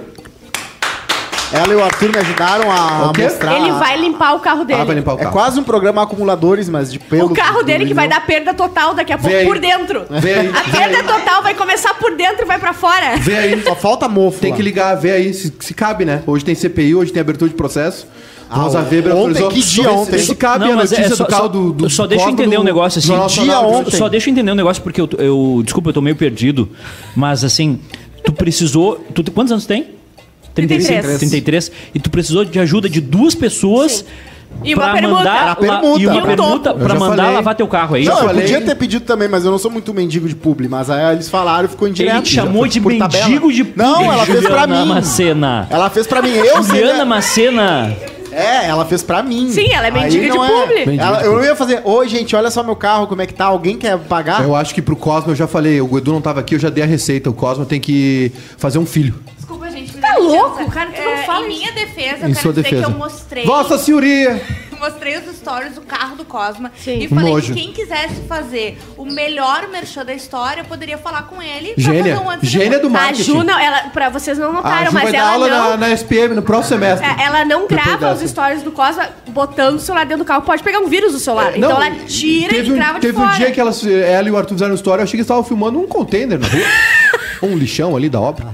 Ela 1.53 1.73
e 1.73 1.75
o 1.77 1.83
Arthur 1.83 2.11
me 2.13 2.19
ajudaram 2.19 2.71
a, 2.71 3.09
O 3.11 3.13
quê? 3.13 3.23
mostrar. 3.23 3.57
Ele 3.57 3.73
vai 3.73 3.97
limpar 3.97 4.35
o 4.37 4.39
carro 4.41 4.65
dele. 4.65 4.83
Ah, 4.83 4.85
vai 4.85 4.95
limpar 4.95 5.15
o 5.15 5.19
É 5.19 5.23
carro. 5.23 5.33
quase 5.33 5.59
um 5.59 5.65
programa 5.65 6.01
acumuladores, 6.01 6.69
mas 6.69 6.93
de 6.93 7.01
pelo. 7.01 7.27
O 7.33 7.35
carro 7.35 7.59
do 7.59 7.65
dele 7.65 7.87
que 7.87 7.95
vai 7.95 8.07
dar 8.09 8.25
perda 8.25 8.55
total 8.55 8.95
daqui 8.95 9.13
a 9.13 9.19
pouco, 9.19 9.35
Vem 9.37 9.47
por 9.47 9.59
dentro. 9.59 10.05
Vem 10.09 10.33
aí, 10.35 10.49
A 10.49 10.63
vem 10.63 10.73
perda 10.81 11.03
total 11.13 11.43
vai 11.43 11.55
começar 11.55 11.93
por 11.95 12.15
dentro 12.15 12.43
e 12.43 12.45
vai 12.45 12.59
pra 12.61 12.73
fora. 12.73 13.17
Vê 13.17 13.37
aí. 13.37 13.63
Só 13.65 13.75
falta 13.75 14.09
mofo. 14.09 14.39
Tem 14.39 14.53
lá. 14.53 14.57
que 14.57 14.63
ligar, 14.63 14.95
vê 14.95 15.11
aí 15.11 15.35
se, 15.35 15.53
se 15.59 15.75
cabe, 15.75 16.05
né? 16.05 16.23
Hoje 16.25 16.45
tem 16.45 16.55
CPI, 16.55 16.95
hoje 16.95 17.13
tem 17.13 17.21
abertura 17.21 17.49
de 17.49 17.57
processo. 17.57 18.07
Ah, 18.51 18.57
Rosa 18.63 18.81
Weber 18.81 19.15
ontem, 19.15 19.43
autorizou. 19.43 19.49
que 19.51 19.61
dia 19.63 19.91
ontem? 19.93 20.19
Se 20.19 20.35
cabe 20.35 20.65
Não, 20.65 20.73
a 20.73 20.77
mas 20.77 20.93
é 20.93 20.97
notícia 20.97 21.17
só- 21.17 21.25
do 21.25 21.31
carro 21.31 21.49
do, 21.49 21.73
do 21.73 21.89
só 21.91 22.07
deixa 22.07 22.25
eu 22.25 22.31
entender 22.31 22.57
no 22.57 22.63
um 22.63 22.65
negócio 22.65 22.99
assim. 22.99 23.43
Dia 23.45 23.61
ontem. 23.61 23.97
Só 23.97 24.09
deixa 24.09 24.29
eu 24.29 24.33
entender 24.33 24.51
um 24.51 24.57
negócio, 24.57 24.83
porque 24.83 25.01
eu, 25.01 25.09
eu. 25.19 25.63
Desculpa, 25.63 25.91
eu 25.91 25.95
tô 25.95 26.01
meio 26.01 26.17
perdido. 26.17 26.69
Mas 27.15 27.45
assim, 27.45 27.79
tu 28.25 28.33
precisou. 28.33 28.97
Tu, 29.15 29.31
quantos 29.31 29.53
anos 29.53 29.67
tem? 29.67 29.87
33. 30.55 31.19
33. 31.19 31.73
E 31.95 32.01
tu 32.01 32.11
precisou 32.11 32.45
de 32.45 32.59
ajuda 32.59 32.89
de 32.89 33.01
duas 33.01 33.35
pessoas. 33.35 33.93
Sim. 33.93 34.05
E 34.65 34.75
uma 34.75 34.83
pra 34.83 34.93
permuta. 34.95 35.15
mandar 35.15 35.57
permuta. 35.57 36.01
E 36.01 36.07
uma 36.09 36.23
permuta 36.23 36.75
pra 36.75 36.95
mandar 36.97 37.17
falei. 37.23 37.35
lavar 37.37 37.55
teu 37.55 37.69
carro, 37.69 37.95
é 37.97 38.01
isso? 38.01 38.11
Não, 38.11 38.19
eu 38.19 38.25
falei. 38.27 38.43
podia 38.43 38.61
ter 38.61 38.75
pedido 38.75 39.05
também, 39.05 39.29
mas 39.29 39.45
eu 39.45 39.51
não 39.53 39.59
sou 39.59 39.71
muito 39.71 39.95
mendigo 39.95 40.29
de 40.29 40.35
publi. 40.35 40.69
Mas 40.69 40.91
aí 40.91 41.15
eles 41.15 41.29
falaram 41.31 41.67
e 41.67 41.69
ficou 41.69 41.87
indireto. 41.87 42.15
Ele 42.17 42.23
te 42.23 42.35
chamou 42.35 42.67
de 42.67 42.81
mendigo 42.81 42.99
tabela. 42.99 43.53
de 43.53 43.73
Não, 43.77 44.13
ela 44.13 44.27
fez 44.27 44.41
pra 44.41 44.49
Juliana 44.63 44.85
mim. 44.85 44.89
Macena. 44.89 45.69
Ela 45.71 45.89
fez 45.89 46.07
pra 46.09 46.21
mim. 46.21 46.31
Eu 46.31 46.65
sei. 46.65 46.81
Juliana 46.81 47.05
Macena. 47.05 47.97
É, 48.33 48.67
ela 48.67 48.85
fez 48.85 49.03
pra 49.03 49.23
mim. 49.23 49.51
Sim, 49.51 49.73
ela 49.73 49.87
é 49.89 49.91
mendiga 49.91 50.31
de 50.31 50.37
não 50.39 50.47
publi. 50.63 50.99
Ela- 50.99 51.23
eu 51.23 51.35
não 51.35 51.45
ia 51.45 51.55
fazer, 51.57 51.81
oi 51.85 52.09
gente, 52.09 52.35
olha 52.37 52.51
só 52.51 52.63
meu 52.63 52.77
carro, 52.77 53.07
como 53.07 53.21
é 53.23 53.27
que 53.27 53.35
tá? 53.35 53.47
Alguém 53.47 53.77
quer 53.77 53.99
pagar? 53.99 54.43
Eu 54.45 54.55
acho 54.55 54.75
que 54.75 54.81
pro 54.83 54.97
Cosmo, 54.97 55.33
eu 55.33 55.37
já 55.37 55.47
falei, 55.47 55.81
o 55.81 55.99
Edu 55.99 56.13
não 56.13 56.21
tava 56.21 56.41
aqui, 56.41 56.55
eu 56.55 56.59
já 56.59 56.71
dei 56.71 56.83
a 56.83 56.87
receita. 56.87 57.29
O 57.31 57.33
Cosmo 57.33 57.65
tem 57.65 57.81
que 57.81 58.31
fazer 58.57 58.79
um 58.79 58.87
filho. 58.87 59.15
Desculpa, 59.37 59.71
gente. 59.71 59.93
Tá 59.99 60.17
louco? 60.17 60.71
Cara, 60.71 60.91
tu 60.91 61.03
não 61.03 61.11
É, 61.13 61.23
fala 61.25 61.45
Em 61.45 61.49
minha 61.49 61.73
defesa, 61.73 62.19
eu 62.25 62.29
Em 62.29 62.33
quero 62.33 62.35
sua 62.41 62.53
dizer 62.53 62.63
defesa. 62.63 62.83
que 62.87 62.93
eu 62.93 62.97
mostrei... 62.99 63.45
Vossa 63.45 63.79
Senhoria! 63.79 64.41
Mostrei 64.81 65.19
os 65.19 65.37
stories 65.37 65.75
do 65.75 65.83
carro 65.83 66.17
do 66.17 66.25
Cosma. 66.25 66.73
Sim. 66.77 66.99
E 67.01 67.09
falei 67.09 67.33
Nojo. 67.35 67.53
que 67.55 67.61
quem 67.61 67.73
quisesse 67.73 68.23
fazer 68.27 68.79
o 68.97 69.05
melhor 69.05 69.69
merchan 69.69 70.05
da 70.05 70.15
história, 70.15 70.65
poderia 70.65 70.97
falar 70.97 71.23
com 71.25 71.41
ele. 71.43 71.75
pra 71.75 71.83
Gênia. 71.85 72.15
fazer 72.17 72.27
um 72.27 72.31
antes 72.31 72.49
Gênia 72.49 72.79
do 72.79 72.87
A 72.87 72.91
marketing. 72.91 73.23
Ju, 73.25 73.43
não, 73.45 73.59
ela, 73.59 73.79
pra 73.91 74.09
vocês 74.09 74.39
não 74.39 74.49
A 74.51 74.53
notaram, 74.53 74.87
Ju 74.87 74.93
mas 74.95 75.03
vai 75.05 75.13
dar 75.13 75.19
ela 75.19 75.31
aula 75.33 75.49
não... 75.49 75.71
na, 75.71 75.77
na 75.77 75.91
SPM 75.91 76.35
no 76.35 76.43
próximo 76.43 76.79
semestre. 76.81 77.07
É, 77.07 77.25
Ela 77.25 77.45
não 77.45 77.67
grava 77.67 78.13
os 78.13 78.21
stories 78.29 78.63
do 78.63 78.73
Cosma 78.73 79.09
botando 79.29 79.77
o 79.77 79.81
celular 79.81 80.05
dentro 80.07 80.25
do 80.25 80.27
carro. 80.27 80.43
Pode 80.43 80.63
pegar 80.63 80.79
um 80.81 80.89
vírus 80.89 81.13
do 81.13 81.19
celular. 81.19 81.57
então 81.57 81.71
Não, 81.71 81.83
ela 81.83 81.95
tira 82.07 82.49
teve 82.55 82.69
e 82.69 82.73
um, 82.73 82.77
grava 82.77 82.95
de 82.95 83.07
Teve 83.07 83.19
fora. 83.19 83.29
um 83.35 83.37
dia 83.37 83.51
que 83.51 83.61
elas, 83.61 83.87
ela 83.87 84.29
e 84.29 84.31
o 84.31 84.37
Arthur 84.37 84.55
fizeram 84.55 84.75
história, 84.75 85.01
eu 85.03 85.05
achei 85.05 85.13
que 85.13 85.17
eles 85.19 85.25
estavam 85.27 85.45
filmando 85.45 85.79
um 85.79 85.87
container 85.87 86.39
na 86.39 86.47
rua. 86.47 86.61
um 87.43 87.57
lixão 87.57 87.97
ali 87.97 88.09
da 88.09 88.21
obra. 88.21 88.49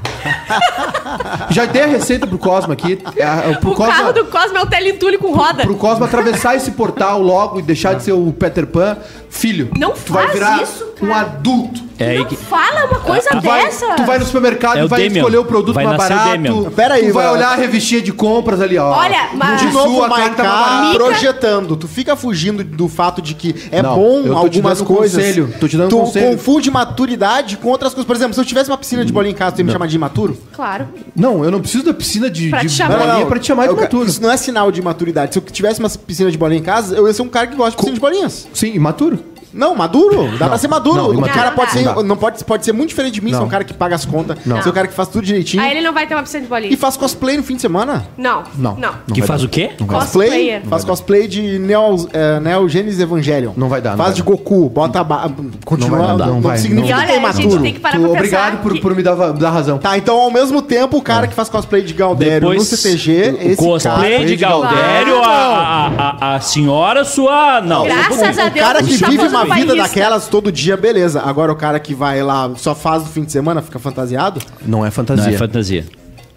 Já 1.50 1.64
dei 1.66 1.82
a 1.82 1.86
receita 1.86 2.26
pro 2.26 2.38
Cosmo 2.38 2.72
aqui. 2.72 2.98
É, 3.16 3.54
pro 3.54 3.70
O 3.72 3.74
Cosmo, 3.74 3.92
carro 3.92 4.12
do 4.12 4.24
Cosma 4.26 4.58
é 4.58 4.62
o 4.62 4.66
teletule 4.66 5.18
com 5.18 5.32
roda. 5.32 5.62
pro 5.64 5.76
Cosmo 5.76 6.04
atravessar 6.04 6.56
esse 6.56 6.72
portal 6.72 7.20
logo 7.22 7.58
e 7.58 7.62
deixar 7.62 7.94
de 7.94 8.02
ser 8.02 8.12
o 8.12 8.32
Peter 8.32 8.66
Pan. 8.66 8.96
Filho, 9.28 9.70
Não 9.76 9.92
tu 9.92 10.12
vai 10.12 10.28
virar 10.32 10.62
isso, 10.62 10.84
um 11.02 11.12
adulto. 11.14 11.82
É 11.98 12.18
não 12.18 12.24
que. 12.26 12.36
fala 12.36 12.86
uma 12.86 12.98
coisa 13.00 13.30
Tu 13.30 13.40
vai, 13.40 13.64
dessa. 13.64 13.86
tu 13.94 14.04
vai 14.04 14.18
no 14.18 14.26
supermercado 14.26 14.78
É 14.78 14.84
e 14.84 14.88
vai 14.88 15.02
Damian. 15.04 15.18
escolher 15.20 15.38
o 15.38 15.44
produto 15.44 15.74
Vai 15.74 15.84
mais 15.86 15.96
barato. 15.96 16.70
Pera 16.76 16.94
aí, 16.94 17.08
tu 17.08 17.14
vai 17.14 17.24
vai- 17.24 17.34
olhar 17.34 17.52
a 17.52 17.54
revistinha 17.56 18.02
de 18.02 18.12
compras 18.12 18.60
ali, 18.60 18.76
ó. 18.78 18.90
Olha, 18.92 19.30
mas- 19.34 19.60
De 19.60 19.66
novo, 19.72 19.94
sua 19.96 20.08
Maiká 20.08 20.42
barata. 20.42 20.94
projetando. 20.94 21.76
Tu 21.76 21.88
fica 21.88 22.14
fugindo 22.16 22.62
do 22.62 22.88
fato 22.88 23.22
de 23.22 23.34
que 23.34 23.54
é 23.70 23.82
Não, 23.82 23.94
bom 23.96 24.16
eu 24.18 24.22
tô 24.34 24.48
te 24.48 24.58
algumas 24.58 24.78
dando 24.78 24.90
um 24.92 24.94
coisas. 24.96 25.16
conselho, 25.24 25.54
tô 25.58 25.68
te 25.68 25.76
dando 25.76 25.86
um 25.86 25.90
tu 25.90 25.98
conselho. 26.06 26.32
confunde 26.36 26.70
maturidade 26.70 27.56
com 27.56 27.68
outras 27.68 27.92
coisas. 27.94 28.06
Por 28.06 28.16
exemplo, 28.16 28.34
se 28.34 28.40
eu 28.40 28.44
tivesse 28.44 28.70
uma 28.70 28.78
piscina 28.78 29.04
de 29.04 29.12
bolinha 29.12 29.32
em 29.32 29.36
casa, 29.36 29.56
tu 29.56 29.58
ia 29.60 29.64
me 29.64 29.72
chamar 29.72 29.86
de 29.86 29.96
imaturo? 29.96 30.36
Claro. 30.54 30.88
Não, 31.14 31.44
eu 31.44 31.50
não 31.50 31.60
preciso 31.60 31.84
da 31.84 31.94
piscina 31.94 32.28
de, 32.30 32.50
Pra 32.50 32.62
de 32.62 32.82
bolinha 32.82 33.26
pra 33.26 33.38
te 33.38 33.46
chamar 33.46 33.66
de 33.68 33.72
imaturo. 33.74 34.08
Isso 34.08 34.22
não 34.22 34.30
é 34.30 34.36
sinal 34.36 34.70
de 34.70 34.82
maturidade. 34.82 35.32
Se 35.32 35.38
eu 35.38 35.42
tivesse 35.42 35.80
uma 35.80 35.88
piscina 35.88 36.30
de 36.30 36.38
bolinha 36.38 36.60
em 36.60 36.64
casa, 36.64 36.94
eu 36.94 37.06
ia 37.06 37.12
ser 37.14 37.22
um 37.22 37.28
cara 37.28 37.46
que 37.46 37.56
gosta 37.56 37.70
de 37.72 37.76
piscina 37.76 37.94
de 37.94 38.00
bolinhas. 38.00 38.46
Sim, 38.52 38.74
imaturo. 38.74 39.18
Não, 39.56 39.74
maduro. 39.74 40.36
Dá 40.38 40.48
pra 40.48 40.58
ser 40.58 40.68
maduro. 40.68 41.12
não, 41.14 41.20
o 41.20 41.28
cara 41.28 41.50
Não, 41.50 41.56
pode 41.56 41.82
não 41.84 41.94
ser. 41.96 42.02
Não 42.04 42.16
pode, 42.16 42.44
pode 42.44 42.64
ser 42.64 42.72
muito 42.72 42.90
diferente 42.90 43.14
de 43.14 43.20
mim, 43.20 43.30
Não. 43.32 43.40
ser 43.40 43.44
um 43.44 43.48
cara 43.48 43.64
que 43.64 43.72
paga 43.74 43.94
as 43.94 44.04
contas, 44.04 44.38
Não. 44.44 44.62
ser 44.62 44.68
um 44.68 44.72
cara 44.72 44.86
que 44.86 44.94
faz 44.94 45.08
tudo 45.08 45.24
direitinho. 45.24 45.62
Aí 45.62 45.70
ele 45.72 45.80
não 45.80 45.92
vai 45.92 46.06
ter 46.06 46.14
uma 46.14 46.22
piscina 46.22 46.42
de 46.42 46.48
bolinha. 46.48 46.72
E 46.72 46.76
faz 46.76 46.96
cosplay 46.96 47.36
no 47.36 47.42
fim 47.42 47.56
de 47.56 47.62
semana. 47.62 48.06
Não, 48.16 48.42
Não. 48.56 48.74
não. 48.76 48.92
Não 49.08 49.14
Que 49.14 49.22
faz 49.22 49.40
dar. 49.40 49.46
o 49.46 49.50
quê? 49.50 49.70
Cosplay, 49.86 50.60
faz 50.68 50.84
cosplay 50.84 51.26
de 51.26 51.58
Neo, 51.58 52.08
é, 52.12 52.38
Neo 52.40 52.68
Genesis 52.68 53.00
Evangelion. 53.00 53.52
Não 53.56 53.68
vai 53.68 53.80
dar, 53.80 53.90
não 53.90 53.96
Faz 53.96 54.10
vai 54.10 54.16
de 54.16 54.22
dar. 54.22 54.30
Goku, 54.30 54.68
bota 54.68 55.00
a 55.00 55.04
ba... 55.04 55.30
Continua, 55.64 55.98
Não 55.98 56.06
vai 56.06 56.16
dar, 56.16 56.26
não, 56.26 56.34
não 56.34 56.40
vai, 56.42 56.58
significa 56.58 56.96
não 56.96 57.04
que 57.06 57.12
é 57.12 57.16
olha, 57.16 57.26
a 57.28 57.32
gente 57.32 57.42
imaturo. 57.44 57.62
tem 57.62 57.72
que 57.74 57.80
parar 57.80 57.96
Tu- 57.96 58.00
pra 58.02 58.10
obrigado 58.10 58.62
por, 58.62 58.72
que- 58.74 58.80
por 58.80 58.94
me 58.94 59.02
dar, 59.02 59.14
dar 59.32 59.50
razão. 59.50 59.78
Tá, 59.78 59.96
então 59.96 60.18
ao 60.18 60.30
mesmo 60.30 60.60
tempo, 60.62 60.96
o 60.98 61.02
cara 61.02 61.26
que 61.26 61.34
faz 61.34 61.48
cosplay 61.48 61.82
de 61.82 61.94
Galdério 61.94 62.52
no 62.52 62.60
CTG, 62.60 63.52
o 63.52 63.56
cosplay 63.56 64.12
cara... 64.12 64.26
de 64.26 64.36
Galdério, 64.36 65.20
a, 65.24 66.38
senhora 66.40 67.04
sua. 67.04 67.60
Não. 67.60 67.84
Graças 67.84 68.38
a 68.38 68.46
O 68.46 68.50
Deus, 68.50 68.66
cara 68.66 68.80
não 68.80 68.88
que 68.88 68.96
vive 68.96 69.26
uma 69.26 69.45
no 69.48 69.54
vida 69.54 69.76
daquelas 69.76 70.28
todo 70.28 70.50
dia, 70.52 70.76
beleza. 70.76 71.22
Agora 71.22 71.52
o 71.52 71.56
cara 71.56 71.78
que 71.80 71.94
vai 71.94 72.22
lá, 72.22 72.50
só 72.56 72.74
faz 72.74 73.02
no 73.02 73.08
fim 73.08 73.24
de 73.24 73.32
semana, 73.32 73.62
fica 73.62 73.78
fantasiado. 73.78 74.40
Não 74.64 74.80
é 74.80 74.84
Não 74.84 74.90
fantasia. 74.92 75.34
é 75.34 75.38
fantasia. 75.38 75.84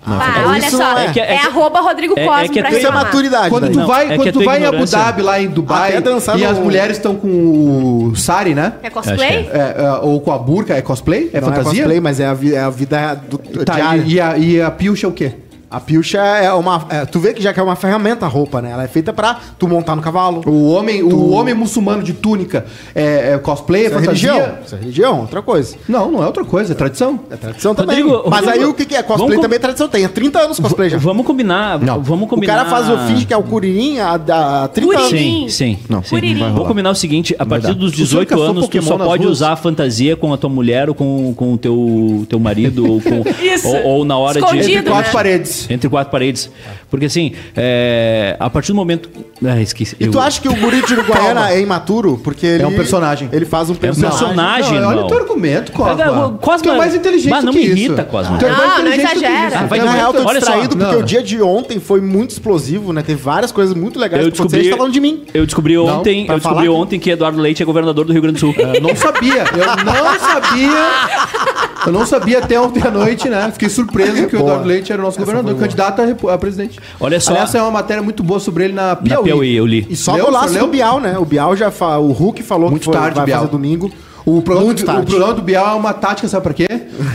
Ah, 0.01 0.45
olha 0.47 0.59
Isso 0.59 0.77
só, 0.77 0.91
não 0.91 0.97
é, 0.97 1.05
é. 1.07 1.11
que- 1.11 1.19
é 1.19 1.37
que- 1.37 1.47
arroba 1.47 1.81
Rodrigo 1.81 2.13
é- 2.17 2.23
é 2.23 2.25
Cosme 2.25 2.49
que 2.49 2.59
é 2.59 2.61
pra 2.61 2.71
tu- 2.71 2.77
Isso 2.77 2.87
é 2.87 2.91
maturidade. 2.91 3.49
Quando 3.49 3.63
daí. 3.63 3.73
tu 3.73 3.79
Não, 3.79 3.85
vai, 3.87 4.05
é 4.05 4.09
que 4.09 4.15
quando 4.15 4.27
é 4.27 4.31
tu 4.31 4.43
vai 4.45 4.61
em 4.61 4.65
Abu. 4.65 4.85
Dhabi, 4.85 5.21
lá 5.21 5.41
em 5.41 5.47
Dubai, 5.49 5.97
e 5.97 5.99
no- 5.99 6.47
as 6.49 6.57
mulheres 6.57 6.97
estão 6.97 7.15
com 7.15 8.05
o 8.05 8.15
sari, 8.15 8.55
né? 8.55 8.73
É 8.81 8.89
cosplay? 8.89 9.49
É, 9.51 9.75
é, 9.77 9.99
ou 10.01 10.21
com 10.21 10.31
a 10.31 10.37
burca, 10.37 10.73
é 10.73 10.81
cosplay? 10.81 11.29
É 11.33 11.41
Não 11.41 11.49
é 11.49 11.51
fantasia? 11.51 11.79
cosplay, 11.83 11.99
mas 11.99 12.19
é 12.21 12.27
a, 12.27 12.33
vi- 12.33 12.55
é 12.55 12.61
a 12.61 12.69
vida 12.69 13.15
do, 13.29 13.37
Tá, 13.65 13.73
diária. 13.75 14.01
e, 14.07 14.13
e 14.13 14.21
a, 14.21 14.37
e 14.37 14.61
a 14.61 14.71
pilcha 14.71 15.05
é 15.05 15.09
o 15.09 15.11
quê? 15.13 15.33
A 15.71 15.79
pilcha 15.79 16.17
é 16.17 16.51
uma. 16.51 16.83
é, 16.89 17.05
tu 17.05 17.19
vê 17.19 17.31
que 17.31 17.43
já 17.43 17.53
que 17.53 17.59
é 17.59 17.63
uma 17.63 17.75
ferramenta 17.75 18.25
a 18.25 18.29
roupa, 18.29 18.59
né? 18.59 18.71
Ela 18.71 18.83
é 18.85 18.87
feita 18.87 19.13
pra 19.13 19.39
tu 19.59 19.67
montar 19.67 19.95
no 19.95 20.01
cavalo. 20.01 20.41
O 20.47 20.67
homem, 20.71 21.03
o 21.03 21.29
homem 21.29 21.53
muçulmano 21.53 22.01
de 22.01 22.11
túnica 22.13 22.65
é, 22.95 23.33
é 23.33 23.37
cosplay, 23.37 23.83
é 23.83 23.85
Isso 23.85 23.95
é 23.95 23.99
fantasia? 23.99 24.31
religião. 24.33 24.57
Isso 24.65 24.75
é 24.75 24.79
religião, 24.79 25.19
outra 25.21 25.41
coisa. 25.43 25.75
Não, 25.87 26.09
não 26.11 26.23
é 26.23 26.25
outra 26.25 26.43
coisa, 26.43 26.73
é 26.73 26.75
tradição. 26.75 27.19
É 27.29 27.35
tradição 27.35 27.75
também. 27.75 28.01
Rodrigo, 28.01 28.29
Mas 28.29 28.39
Rodrigo, 28.45 28.63
aí 28.65 28.69
o 28.69 28.73
que, 28.73 28.85
que 28.85 28.95
é? 28.95 29.03
Cosplay 29.03 29.39
também 29.39 29.57
é 29.57 29.59
tradição. 29.59 29.87
Tem 29.87 30.05
há 30.05 30.09
30 30.09 30.39
anos 30.39 30.59
cosplay 30.59 30.89
já. 30.89 30.97
Vamos 30.97 31.23
combinar. 31.25 31.77
Não. 31.79 32.01
Vamos 32.01 32.25
O 32.25 32.29
combinar. 32.29 32.55
cara 32.65 32.69
faz 32.69 32.89
o 32.89 32.97
finge 33.07 33.25
que 33.27 33.33
é 33.33 33.37
o 33.37 33.43
Curirim 33.43 33.99
há, 33.99 34.15
há 34.63 34.67
30 34.69 34.97
anos. 34.97 35.09
Sim, 35.09 35.45
sim. 35.49 35.77
Não, 35.87 36.01
sim. 36.01 36.09
Curirim. 36.09 36.39
não 36.39 36.51
rolar. 36.51 36.67
combinar 36.67 36.89
o 36.89 36.95
seguinte: 36.95 37.35
a 37.37 37.45
partir 37.45 37.75
dos 37.75 37.91
Tu 37.91 37.97
sempre 37.97 38.25
18 38.25 38.29
caçou 38.29 38.45
anos, 38.45 38.67
tu 38.67 38.81
só 38.81 38.97
pode 38.97 39.23
ruas? 39.23 39.37
usar 39.37 39.51
a 39.51 39.55
fantasia 39.55 40.15
com 40.15 40.33
a 40.33 40.37
tua 40.37 40.49
mulher 40.49 40.89
ou 40.89 40.95
com, 40.95 41.31
com 41.35 41.53
o 41.53 41.57
teu, 41.59 42.25
teu 42.27 42.39
marido 42.39 42.91
ou, 42.91 42.99
com, 42.99 43.23
Isso. 43.43 43.67
ou, 43.67 43.83
ou 43.83 44.05
na 44.05 44.17
hora 44.17 44.39
Escondido, 44.39 44.65
de. 44.65 44.73
Entre 44.73 44.89
quatro 44.89 45.07
né? 45.07 45.13
paredes. 45.13 45.58
Entre 45.69 45.89
quatro 45.89 46.11
paredes. 46.11 46.49
Porque 46.89 47.05
assim, 47.05 47.33
é, 47.55 48.35
a 48.39 48.49
partir 48.49 48.71
do 48.71 48.75
momento. 48.75 49.09
Ah, 49.43 49.59
esqueci. 49.61 49.95
E 49.99 50.05
Eu- 50.05 50.11
tu 50.11 50.19
acha 50.19 50.39
que 50.41 50.47
o 50.47 50.55
guri 50.55 50.81
de 50.85 50.93
Uruguaiana 50.93 51.49
é 51.51 51.59
imaturo? 51.61 52.19
Porque 52.23 52.45
ele... 52.45 52.63
É 52.63 52.67
um 52.67 52.73
personagem. 52.75 53.29
Ele 53.31 53.45
faz 53.45 53.69
um 53.69 53.75
personagem. 53.75 54.19
personagem. 54.19 54.79
Não, 54.79 54.87
olha 54.89 54.95
irmão. 54.95 55.05
o 55.05 55.07
teu 55.09 55.17
argumento, 55.19 55.71
Cosma. 55.71 55.95
Cara, 55.95 56.11
Cosma- 56.41 56.63
Tu 56.63 56.69
é 56.69 56.77
mais 56.77 56.93
inteligente 56.95 57.31
Mas 57.31 57.43
não 57.43 57.51
que 57.53 57.59
me 57.59 57.65
isso. 57.65 57.75
irrita, 57.77 58.03
Cosma. 58.03 58.37
Tu 58.37 58.45
é 58.45 58.51
mais 58.51 58.69
Não, 58.77 58.83
não 58.85 58.91
que 58.91 58.99
exagera. 58.99 59.47
isso. 59.47 59.57
Ah, 59.57 59.65
vai 59.65 59.79
é 59.79 59.83
Na 59.83 59.91
real, 59.91 60.13
tô 60.13 60.19
Olha 60.19 60.27
só. 60.27 60.33
distraído 60.51 60.77
porque 60.77 60.93
Não. 60.95 60.99
o 61.01 61.03
dia 61.03 61.23
de 61.23 61.41
ontem 61.41 61.79
foi 61.79 62.01
muito 62.01 62.31
explosivo, 62.31 62.91
né? 62.93 63.01
Teve 63.01 63.21
várias 63.21 63.51
coisas 63.51 63.73
muito 63.75 63.97
legais 63.99 64.23
Eu 64.25 64.31
que 64.31 64.37
aconteceram. 64.37 64.63
descobri, 64.63 64.63
Você 64.63 64.69
tá 64.71 64.77
falando 64.77 64.93
de 64.93 64.99
mim. 64.99 65.23
eu 65.33 65.45
descobri 65.45 65.77
ontem, 65.77 66.25
pra 66.25 66.35
eu 66.35 66.39
descobri 66.39 66.65
falar 66.65 66.75
que- 66.75 66.81
ontem 66.83 66.99
que 66.99 67.09
Eduardo 67.09 67.39
Leite 67.39 67.63
é 67.63 67.65
governador 67.65 68.05
do 68.05 68.11
Rio 68.13 68.21
Grande 68.21 68.35
do 68.37 68.39
Sul. 68.39 68.53
Eu 68.57 68.81
não 68.81 68.95
sabia, 68.95 69.43
eu 69.53 69.85
não 69.85 70.19
sabia. 70.19 71.49
Eu 71.85 71.91
não 71.91 72.05
sabia 72.05 72.39
até 72.39 72.59
ontem 72.59 72.81
à 72.85 72.91
noite, 72.91 73.29
né? 73.29 73.49
Fiquei 73.51 73.69
surpreso 73.69 74.27
que 74.27 74.35
o. 74.35 74.39
Eduardo 74.39 74.67
Leite 74.67 74.91
era 74.91 75.01
o 75.01 75.05
nosso 75.05 75.17
governador, 75.19 75.55
candidato 75.55 76.01
a, 76.01 76.33
a 76.33 76.37
presidente. 76.37 76.79
Olha 76.99 77.19
só. 77.19 77.31
Aliás, 77.31 77.53
é 77.55 77.61
uma 77.61 77.71
matéria 77.71 78.01
muito 78.03 78.23
boa 78.23 78.39
sobre 78.39 78.65
ele 78.65 78.73
na 78.73 78.89
Na 78.89 78.95
Piauí. 78.95 79.23
Piauí, 79.23 79.55
eu 79.55 79.65
li. 79.65 79.85
E 79.89 79.95
só 79.95 80.13
Leu? 80.15 80.25
golaço 80.25 80.53
Leu? 80.53 80.65
do 80.65 80.71
Bial, 80.71 80.99
né? 80.99 81.17
O 81.17 81.25
Bial 81.25 81.55
já 81.55 81.71
fa... 81.71 81.97
O 81.97 82.11
Hulk 82.11 82.43
falou 82.43 82.69
Muito 82.69 82.81
que 82.81 82.85
foi, 82.85 82.93
tarde, 82.95 83.15
vai 83.15 83.25
Bial. 83.25 83.39
fazer 83.41 83.51
domingo. 83.51 83.91
O 84.25 84.41
programa, 84.41 84.65
Muito 84.67 84.85
do, 84.85 84.91
o 84.91 85.05
programa 85.05 85.33
do 85.33 85.41
Bial 85.41 85.67
é 85.67 85.73
uma 85.73 85.93
tática, 85.93 86.27
sabe 86.27 86.43
pra 86.43 86.53
quê? 86.53 86.67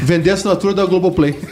Vender 0.02 0.30
a 0.30 0.34
assinatura 0.34 0.74
da 0.74 0.84
Globoplay. 0.84 1.32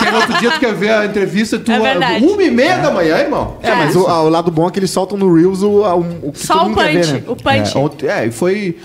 Porque 0.00 0.10
no 0.10 0.16
outro 0.16 0.38
dia 0.38 0.50
tu 0.52 0.60
quer 0.60 0.74
ver 0.74 0.90
a 0.90 1.04
entrevista, 1.04 1.58
tu. 1.58 1.70
É 1.70 1.78
verdade. 1.78 2.24
uma 2.24 2.42
e 2.42 2.50
meia 2.50 2.78
da 2.78 2.90
manhã, 2.90 3.18
irmão. 3.18 3.56
É, 3.62 3.74
mas 3.74 3.94
o, 3.94 4.00
o 4.06 4.28
lado 4.28 4.50
bom 4.50 4.66
é 4.66 4.70
que 4.70 4.78
eles 4.78 4.90
soltam 4.90 5.18
no 5.18 5.34
Reels 5.34 5.62
o, 5.62 5.82
o, 5.82 6.28
o 6.28 6.32
que 6.32 6.46
Só 6.46 6.66
o 6.66 6.74
quer 6.74 6.92
ver, 6.92 7.00
punch. 7.00 7.12
né? 7.12 7.22
O 7.26 7.36
punch. 7.36 7.76
É, 7.76 7.78
ontem, 7.78 8.06
é, 8.08 8.26
e 8.26 8.30
foi. 8.30 8.78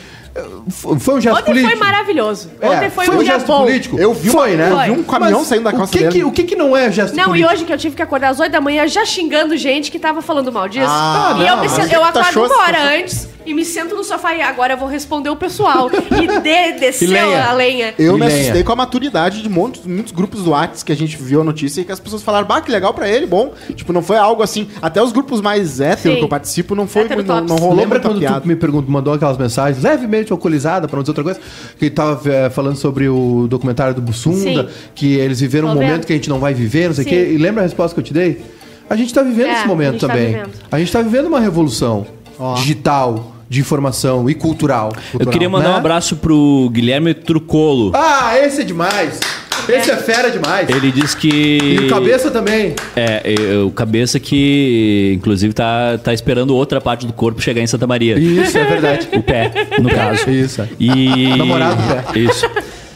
Foi 0.70 1.16
um 1.16 1.22
gesto 1.22 1.38
Ontem 1.38 1.46
político. 1.46 1.72
foi 1.72 1.80
maravilhoso. 1.80 2.50
É, 2.60 2.70
Ontem 2.70 2.90
foi, 2.90 3.10
um 3.10 3.18
dia 3.20 3.26
gesto 3.34 3.48
bom. 3.48 3.64
político. 3.66 3.98
Eu 4.00 4.14
vi, 4.14 4.30
foi, 4.30 4.56
uma- 4.56 4.58
né? 4.58 4.72
eu 4.72 4.84
vi 4.96 5.00
um 5.00 5.04
Foi. 5.04 5.20
caminhão 5.20 5.40
Mas 5.40 5.48
saindo 5.48 5.64
da 5.64 5.70
o 5.70 5.74
costa 5.78 5.98
que 5.98 6.04
dele. 6.04 6.12
que, 6.20 6.24
o 6.26 6.32
que 6.32 6.44
que 6.44 6.56
não 6.56 6.76
é 6.76 6.92
gesto 6.92 7.16
Não, 7.16 7.26
político? 7.26 7.52
e 7.52 7.54
hoje 7.56 7.66
que 7.66 7.72
eu 7.74 7.78
tive 7.78 7.96
que 7.96 8.02
acordar 8.02 8.30
às 8.30 8.40
8 8.40 8.52
da 8.52 8.60
manhã 8.62 8.88
já 8.88 9.06
xingando 9.06 9.56
gente 9.56 9.90
que 9.92 9.98
tava 10.00 10.22
falando 10.22 10.52
mal 10.52 10.68
disso. 10.68 10.86
Ah, 10.90 11.36
e 11.38 11.42
eu, 11.42 11.48
não, 11.56 11.60
preciso, 11.60 11.82
mas 11.82 11.92
eu 11.92 12.00
tu 12.12 12.20
acordo 12.20 12.54
uma 12.54 12.64
hora 12.64 12.98
antes 13.00 13.30
e 13.46 13.54
me 13.54 13.64
sento 13.64 13.96
no 13.96 14.04
sofá 14.04 14.34
e 14.34 14.42
agora 14.42 14.74
eu 14.74 14.78
vou 14.78 14.88
responder 14.90 15.30
o 15.30 15.36
pessoal. 15.36 15.90
E 15.92 16.28
de, 16.42 16.80
desceu 16.80 17.10
lenha. 17.12 17.46
a 17.46 17.54
lenha. 17.54 17.94
Eu 17.98 18.18
E 18.18 18.20
me 18.20 18.26
lenha. 18.26 18.40
assustei 18.42 18.64
com 18.64 18.72
a 18.74 18.76
maturidade 18.76 19.42
de 19.42 19.48
muitos, 19.48 19.86
muitos 19.86 20.12
grupos 20.12 20.44
do 20.44 20.50
Whats 20.52 20.84
que 20.84 20.92
a 20.92 20.96
gente 20.96 21.16
viu 21.16 21.42
a 21.42 21.44
notícia 21.44 21.80
e 21.82 21.86
que 21.86 21.92
as 21.92 22.00
pessoas 22.00 22.22
falaram, 22.24 22.46
bah, 22.48 22.60
que 22.62 22.72
legal 22.72 22.94
pra 22.94 23.08
ele, 23.08 23.26
bom. 23.26 23.54
Tipo, 23.76 23.94
não 23.94 24.02
foi 24.02 24.18
algo 24.18 24.42
assim. 24.44 24.68
Até 24.82 25.02
os 25.02 25.12
grupos 25.12 25.40
mais 25.42 25.80
héteros 25.80 26.02
Sim. 26.02 26.16
que 26.18 26.24
eu 26.24 26.28
participo 26.30 26.76
não 26.76 26.88
foi. 26.88 27.04
Hétero 27.04 27.24
Não, 27.24 27.42
não 27.42 27.56
rolou 27.56 27.76
Lembra 27.76 28.00
muita 28.00 28.10
quando 28.10 28.20
piada. 28.20 28.42
tu 28.42 28.48
me 28.48 28.56
perguntou, 28.56 28.92
mandou 28.92 29.14
aquelas 29.14 29.38
mensagens 29.38 29.82
levemente 29.84 30.25
alcoolizada, 30.34 30.88
pra 30.88 30.96
não 30.98 31.04
dizer 31.04 31.12
outra 31.12 31.24
coisa, 31.24 31.40
que 31.80 31.90
tava 31.90 32.22
eh, 32.30 32.50
falando 32.50 32.76
sobre 32.78 33.08
o 33.10 33.48
documentário 33.48 33.94
do 33.96 34.02
Bussunda, 34.02 34.64
Sim. 34.64 34.68
que 34.94 35.14
eles 35.16 35.40
viveram 35.40 35.68
um 35.68 35.72
Tô 35.72 35.76
momento 35.76 35.92
vendo. 35.94 36.06
que 36.06 36.14
a 36.14 36.16
gente 36.16 36.30
não 36.30 36.40
vai 36.40 36.54
viver, 36.54 36.88
não 36.88 36.96
sei 36.96 37.06
o 37.06 37.08
quê. 37.08 37.32
E 37.34 37.38
lembra 37.38 37.62
a 37.62 37.64
resposta 37.66 37.94
que 37.94 38.00
eu 38.00 38.04
te 38.04 38.14
dei? 38.14 38.42
A 38.90 38.96
gente 38.96 39.14
tá 39.14 39.24
vivendo 39.24 39.48
É, 39.48 39.54
esse 39.54 39.64
a 39.64 39.68
momento 39.68 39.92
gente 39.94 40.02
tá 40.02 40.08
também. 40.08 40.28
vivendo. 40.28 40.50
a 40.72 40.80
gente 40.80 40.92
tá 40.92 41.02
vivendo 41.02 41.26
uma 41.28 41.40
revolução 41.40 42.06
Ó. 42.38 42.54
digital, 42.56 43.34
de 43.50 43.60
informação 43.60 44.30
e 44.30 44.34
cultural. 44.36 44.92
Eu 45.20 45.28
queria 45.28 45.50
mandar 45.50 45.70
né? 45.70 45.74
um 45.76 45.78
abraço 45.78 46.16
pro 46.18 46.70
Guilherme 46.72 47.14
Trucolo. 47.14 47.92
Ah, 47.96 48.38
esse 48.40 48.62
é 48.62 48.64
demais! 48.64 49.20
Esse 49.68 49.92
é 49.92 49.98
fera 49.98 50.30
demais! 50.30 50.70
Ele 50.70 50.92
disse 50.92 51.16
que. 51.16 51.30
E 51.30 51.80
o 51.80 51.90
cabeça 51.90 52.32
também. 52.32 52.76
É, 52.96 53.34
é, 53.34 53.58
o 53.58 53.72
cabeça 53.72 54.20
que, 54.20 55.14
inclusive, 55.16 55.54
tá, 55.54 55.98
tá 55.98 56.14
esperando 56.14 56.56
outra 56.56 56.80
parte 56.80 57.06
do 57.06 57.14
corpo 57.14 57.42
chegar 57.42 57.62
em 57.62 57.68
Santa 57.68 57.88
Maria. 57.88 58.18
Isso, 58.18 58.58
é 58.58 58.64
verdade. 58.64 59.08
O 59.14 59.22
pé, 59.22 59.52
no 59.80 59.90
caso. 59.94 60.30
Isso, 60.30 60.62
é. 60.62 60.70
E... 60.80 61.36
Namorado 61.36 61.82
do 61.82 62.14
pé. 62.14 62.20
Isso. 62.20 62.46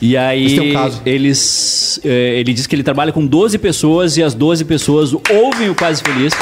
E 0.02 0.16
aí, 0.16 0.60
um 0.60 0.74
caso. 0.74 1.02
eles. 1.06 2.00
é, 2.06 2.40
ele 2.40 2.54
diz 2.54 2.66
que 2.66 2.76
ele 2.76 2.84
trabalha 2.84 3.12
com 3.12 3.26
12 3.26 3.58
pessoas 3.58 4.16
e 4.16 4.24
as 4.24 4.34
12 4.34 4.64
pessoas 4.64 5.14
ouvem 5.14 5.70
o 5.70 5.76
Quase 5.76 6.02
Feliz. 6.02 6.34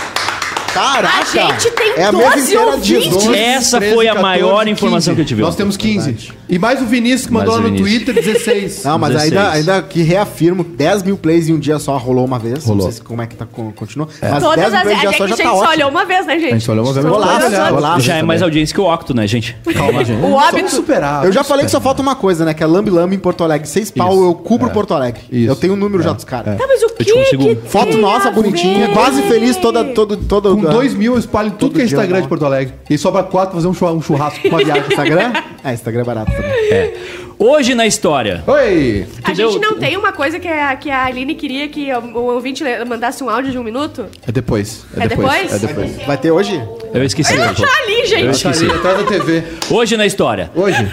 Caraca! 0.77 1.43
A 1.46 1.51
gente 1.60 1.72
tem 1.72 1.91
é 1.98 2.03
a 2.05 2.12
12 2.12 2.25
mesa 2.27 2.39
inteira 2.53 2.77
de 2.77 2.96
ouvintes. 2.96 3.24
12. 3.25 3.36
Essa 3.36 3.77
13, 3.79 3.96
foi 3.96 4.07
a 4.07 4.13
14, 4.13 4.22
maior 4.22 4.60
15. 4.60 4.72
informação 4.72 5.15
que 5.15 5.22
eu 5.22 5.25
tive. 5.25 5.41
Nós 5.41 5.55
temos 5.55 5.77
15. 5.77 6.31
E 6.50 6.57
mais 6.60 6.81
o 6.81 6.86
Vinícius 6.86 7.25
que 7.27 7.34
mandou 7.34 7.55
lá 7.55 7.60
no 7.60 7.65
Vinícius. 7.65 8.03
Twitter 8.05 8.24
16. 8.24 8.84
Não, 8.86 8.98
mas 8.98 9.12
16. 9.13 9.34
ainda, 9.38 9.51
ainda 9.51 9.81
que 9.81 10.01
reafirmo, 10.01 10.63
10 10.63 11.03
mil 11.03 11.17
plays 11.17 11.50
em 11.50 11.53
um 11.53 11.60
dia 11.60 11.77
só 11.79 11.98
rolou 11.98 12.24
uma 12.25 12.39
vez. 12.39 12.63
Rolou. 12.65 12.77
Não 12.86 12.91
sei 12.91 12.93
se 12.93 13.01
como 13.01 13.22
é 13.22 13.27
que 13.27 13.36
tá, 13.36 13.46
con- 13.46 13.72
continua. 13.74 14.07
Mas 14.22 14.43
Todas 14.43 14.72
10 14.72 14.72
mil 14.72 14.77
as 14.77 14.84
plays 14.84 14.86
em 14.86 14.89
um 14.89 14.91
é 14.98 15.01
dia 15.01 15.10
que 15.12 15.17
só 15.17 15.24
a 15.24 15.27
já 15.27 15.36
gente 15.36 15.43
tá 15.43 15.50
só 15.51 15.55
ótimo. 15.57 15.72
olhou 15.74 15.89
uma 15.89 16.05
vez, 16.05 16.25
né, 16.25 16.39
gente? 16.39 16.50
A 16.50 16.53
gente 16.53 16.63
só 16.65 16.72
olhou 16.72 16.86
uma 16.86 16.93
vez. 16.93 17.05
Só 17.05 17.12
Golaço, 17.12 17.50
né? 17.50 17.57
só- 17.57 17.69
Golaço. 17.72 18.00
Já 18.01 18.15
é 18.15 18.24
mais 18.24 18.41
audiência 18.41 18.74
que 18.75 18.81
o 18.81 18.93
Octo, 18.93 19.13
né, 19.13 19.27
gente? 19.27 19.57
Calma, 19.74 20.03
gente. 20.05 20.22
O 20.24 20.31
óbito. 20.34 20.69
superar. 20.72 21.25
Eu 21.25 21.31
já 21.31 21.43
falei 21.43 21.65
que 21.65 21.72
só 21.72 21.81
falta 21.81 22.01
uma 22.01 22.15
coisa, 22.15 22.46
né? 22.46 22.53
Que 22.53 22.63
é 22.63 22.65
Lambi 22.65 22.89
Lambi 22.91 23.15
em 23.15 23.19
Porto 23.19 23.43
Alegre. 23.43 23.67
Seis 23.67 23.91
pau, 23.91 24.24
eu 24.24 24.34
cubro 24.36 24.69
Porto 24.69 24.93
Alegre. 24.93 25.22
Eu 25.31 25.55
tenho 25.55 25.74
o 25.74 25.75
número 25.75 26.01
já 26.03 26.13
dos 26.13 26.24
caras. 26.24 26.57
Tá, 26.57 26.65
mas 26.67 26.81
o 26.84 26.88
que. 26.89 27.55
Foto 27.67 27.98
nossa, 27.98 28.29
a 28.29 28.31
bonitinha, 28.31 28.89
quase 28.89 29.22
feliz, 29.24 29.57
toda, 29.57 29.84
todo, 29.84 30.17
todo. 30.17 30.67
2 30.72 30.94
mil 30.94 31.14
eu 31.14 31.20
espalho 31.20 31.52
tudo 31.52 31.76
que 31.76 31.82
é 31.82 31.86
dia 31.86 31.96
Instagram 31.96 32.16
não. 32.18 32.22
de 32.24 32.28
Porto 32.28 32.46
Alegre. 32.46 32.74
E 32.90 32.98
sobra 32.98 33.24
4 33.24 33.56
fazer 33.56 33.68
um 33.68 33.74
churra- 33.74 33.94
um 33.94 34.02
churrasco 34.02 34.42
com 34.42 34.48
uma 34.50 34.64
viagem. 34.64 34.84
Instagram? 34.88 35.34
É, 35.64 35.74
Instagram 35.74 36.02
é 36.02 36.06
barato 36.06 36.32
também. 36.32 36.94
Hoje 37.38 37.76
na 37.76 37.86
história. 37.86 38.42
Oi! 38.48 39.06
A 39.24 39.34
gente 39.34 39.60
não 39.60 39.78
tem 39.78 39.98
uma 39.98 40.14
coisa 40.14 40.40
que 40.40 40.48
a, 40.48 40.76
que 40.78 40.90
a 40.90 41.04
Aline 41.06 41.36
queria 41.36 41.68
que 41.68 41.92
o, 41.94 42.00
o 42.18 42.34
ouvinte 42.36 42.64
mandasse 42.88 43.22
um 43.24 43.30
áudio 43.30 43.52
de 43.52 43.58
um 43.58 43.64
minuto? 43.64 44.06
É 44.26 44.32
depois. 44.32 44.86
É 44.98 45.08
depois? 45.08 45.54
É 45.54 45.68
depois. 45.68 45.92
Vai 46.06 46.18
ter 46.18 46.32
hoje? 46.32 46.62
Eu 46.94 47.04
esqueci. 47.04 47.34
Ela 47.36 47.54
tá 47.54 47.64
ali, 47.84 48.00
Eu 48.00 48.06
gente. 48.08 48.24
Tá 48.26 48.32
esqueci. 48.52 48.64
ali, 48.66 48.74
atrás 48.74 48.98
da 49.00 49.04
TV. 49.04 49.44
Hoje 49.70 49.98
na 49.98 50.06
história. 50.06 50.50
Hoje. 50.56 50.90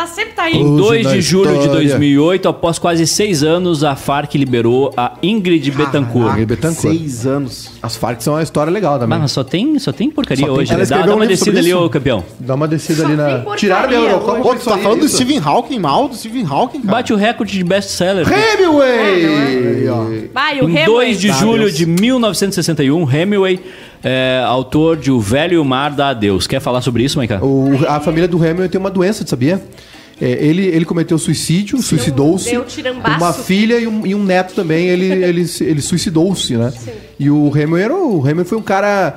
Ela 0.00 0.06
sempre 0.06 0.32
tá 0.32 0.44
aí. 0.44 0.56
Em 0.56 0.64
Hoje 0.64 0.82
2 0.82 1.04
na 1.04 1.12
de 1.12 1.20
julho 1.20 1.50
de 1.52 1.58
história. 1.58 1.80
2008, 1.82 2.48
após 2.48 2.78
quase 2.78 3.06
seis 3.06 3.42
anos, 3.42 3.84
a 3.84 3.94
Farc 3.94 4.34
liberou 4.34 4.90
a 4.96 5.12
Ingrid 5.22 5.70
Betancourt. 5.72 6.30
Ingrid 6.32 6.46
Betancourt. 6.46 6.96
Seis 6.96 7.26
anos. 7.26 7.70
As 7.82 7.96
Farc 7.96 8.22
são 8.22 8.32
uma 8.32 8.42
história 8.42 8.72
legal 8.72 8.98
também. 8.98 9.18
Mas 9.18 9.30
só 9.30 9.44
tem, 9.44 9.78
só 9.78 9.92
tem 9.92 10.10
porcaria 10.10 10.46
Só 10.46 10.52
tem- 10.52 10.60
hoje. 10.62 10.72
Ela 10.72 10.82
né? 10.84 10.88
Dá, 10.88 11.02
dá 11.02 11.12
um 11.12 11.16
uma 11.16 11.26
descida 11.26 11.58
ali, 11.58 11.74
ô 11.74 11.90
campeão. 11.90 12.24
Dá 12.38 12.54
uma 12.54 12.66
descida 12.66 13.02
Só 13.02 13.08
ali 13.08 13.16
tem 13.16 13.44
na. 13.44 13.56
Tiraram 13.56 13.88
minha 13.88 14.00
hoje. 14.00 14.10
Eurocopa. 14.10 14.40
Pô, 14.40 14.54
tu 14.54 14.64
tá 14.64 14.70
isso 14.74 14.82
falando 14.82 15.00
do 15.00 15.06
isso. 15.06 15.16
Stephen 15.16 15.38
Hawking 15.44 15.78
mal? 15.78 16.08
Do 16.08 16.16
Stephen 16.16 16.46
Hawking, 16.48 16.80
cara. 16.80 16.92
Bate 16.96 17.12
o 17.12 17.16
recorde 17.16 17.52
de 17.52 17.62
best-seller. 17.64 18.26
Hemingway! 18.26 19.90
Vai, 20.32 20.60
o 20.60 20.68
Em 20.68 20.76
Hemingway. 20.76 20.84
2 20.86 21.20
de 21.20 21.28
julho 21.32 21.70
de 21.70 21.84
1961, 21.84 23.10
Hemingway, 23.10 23.60
é, 24.02 24.42
autor 24.46 24.96
de 24.96 25.10
O 25.10 25.20
Velho 25.20 25.54
e 25.54 25.58
o 25.58 25.64
Mar 25.64 25.90
dá 25.92 26.10
Adeus. 26.10 26.46
Quer 26.46 26.60
falar 26.60 26.80
sobre 26.80 27.02
isso, 27.04 27.18
Maica? 27.18 27.44
O- 27.44 27.86
a 27.88 28.00
família 28.00 28.26
do 28.28 28.36
Hemingway 28.44 28.68
tem 28.68 28.80
uma 28.80 28.90
doença, 28.90 29.26
sabia? 29.26 29.60
É, 30.22 30.32
ele, 30.44 30.66
ele 30.66 30.84
cometeu 30.84 31.16
suicídio, 31.18 31.80
suicidou-se. 31.80 32.54
Uma 33.18 33.32
filha 33.32 33.78
e 33.78 33.86
um, 33.86 34.06
e 34.06 34.14
um 34.14 34.22
neto 34.22 34.52
também, 34.54 34.86
ele, 34.86 35.06
ele, 35.06 35.46
ele 35.62 35.80
suicidou-se, 35.80 36.58
né? 36.58 36.70
E 37.18 37.30
o 37.30 37.48
Hemingway, 37.56 37.82
era, 37.84 37.94
o 37.96 38.20
Hemingway 38.20 38.44
foi 38.44 38.58
um 38.58 38.62
cara... 38.62 39.14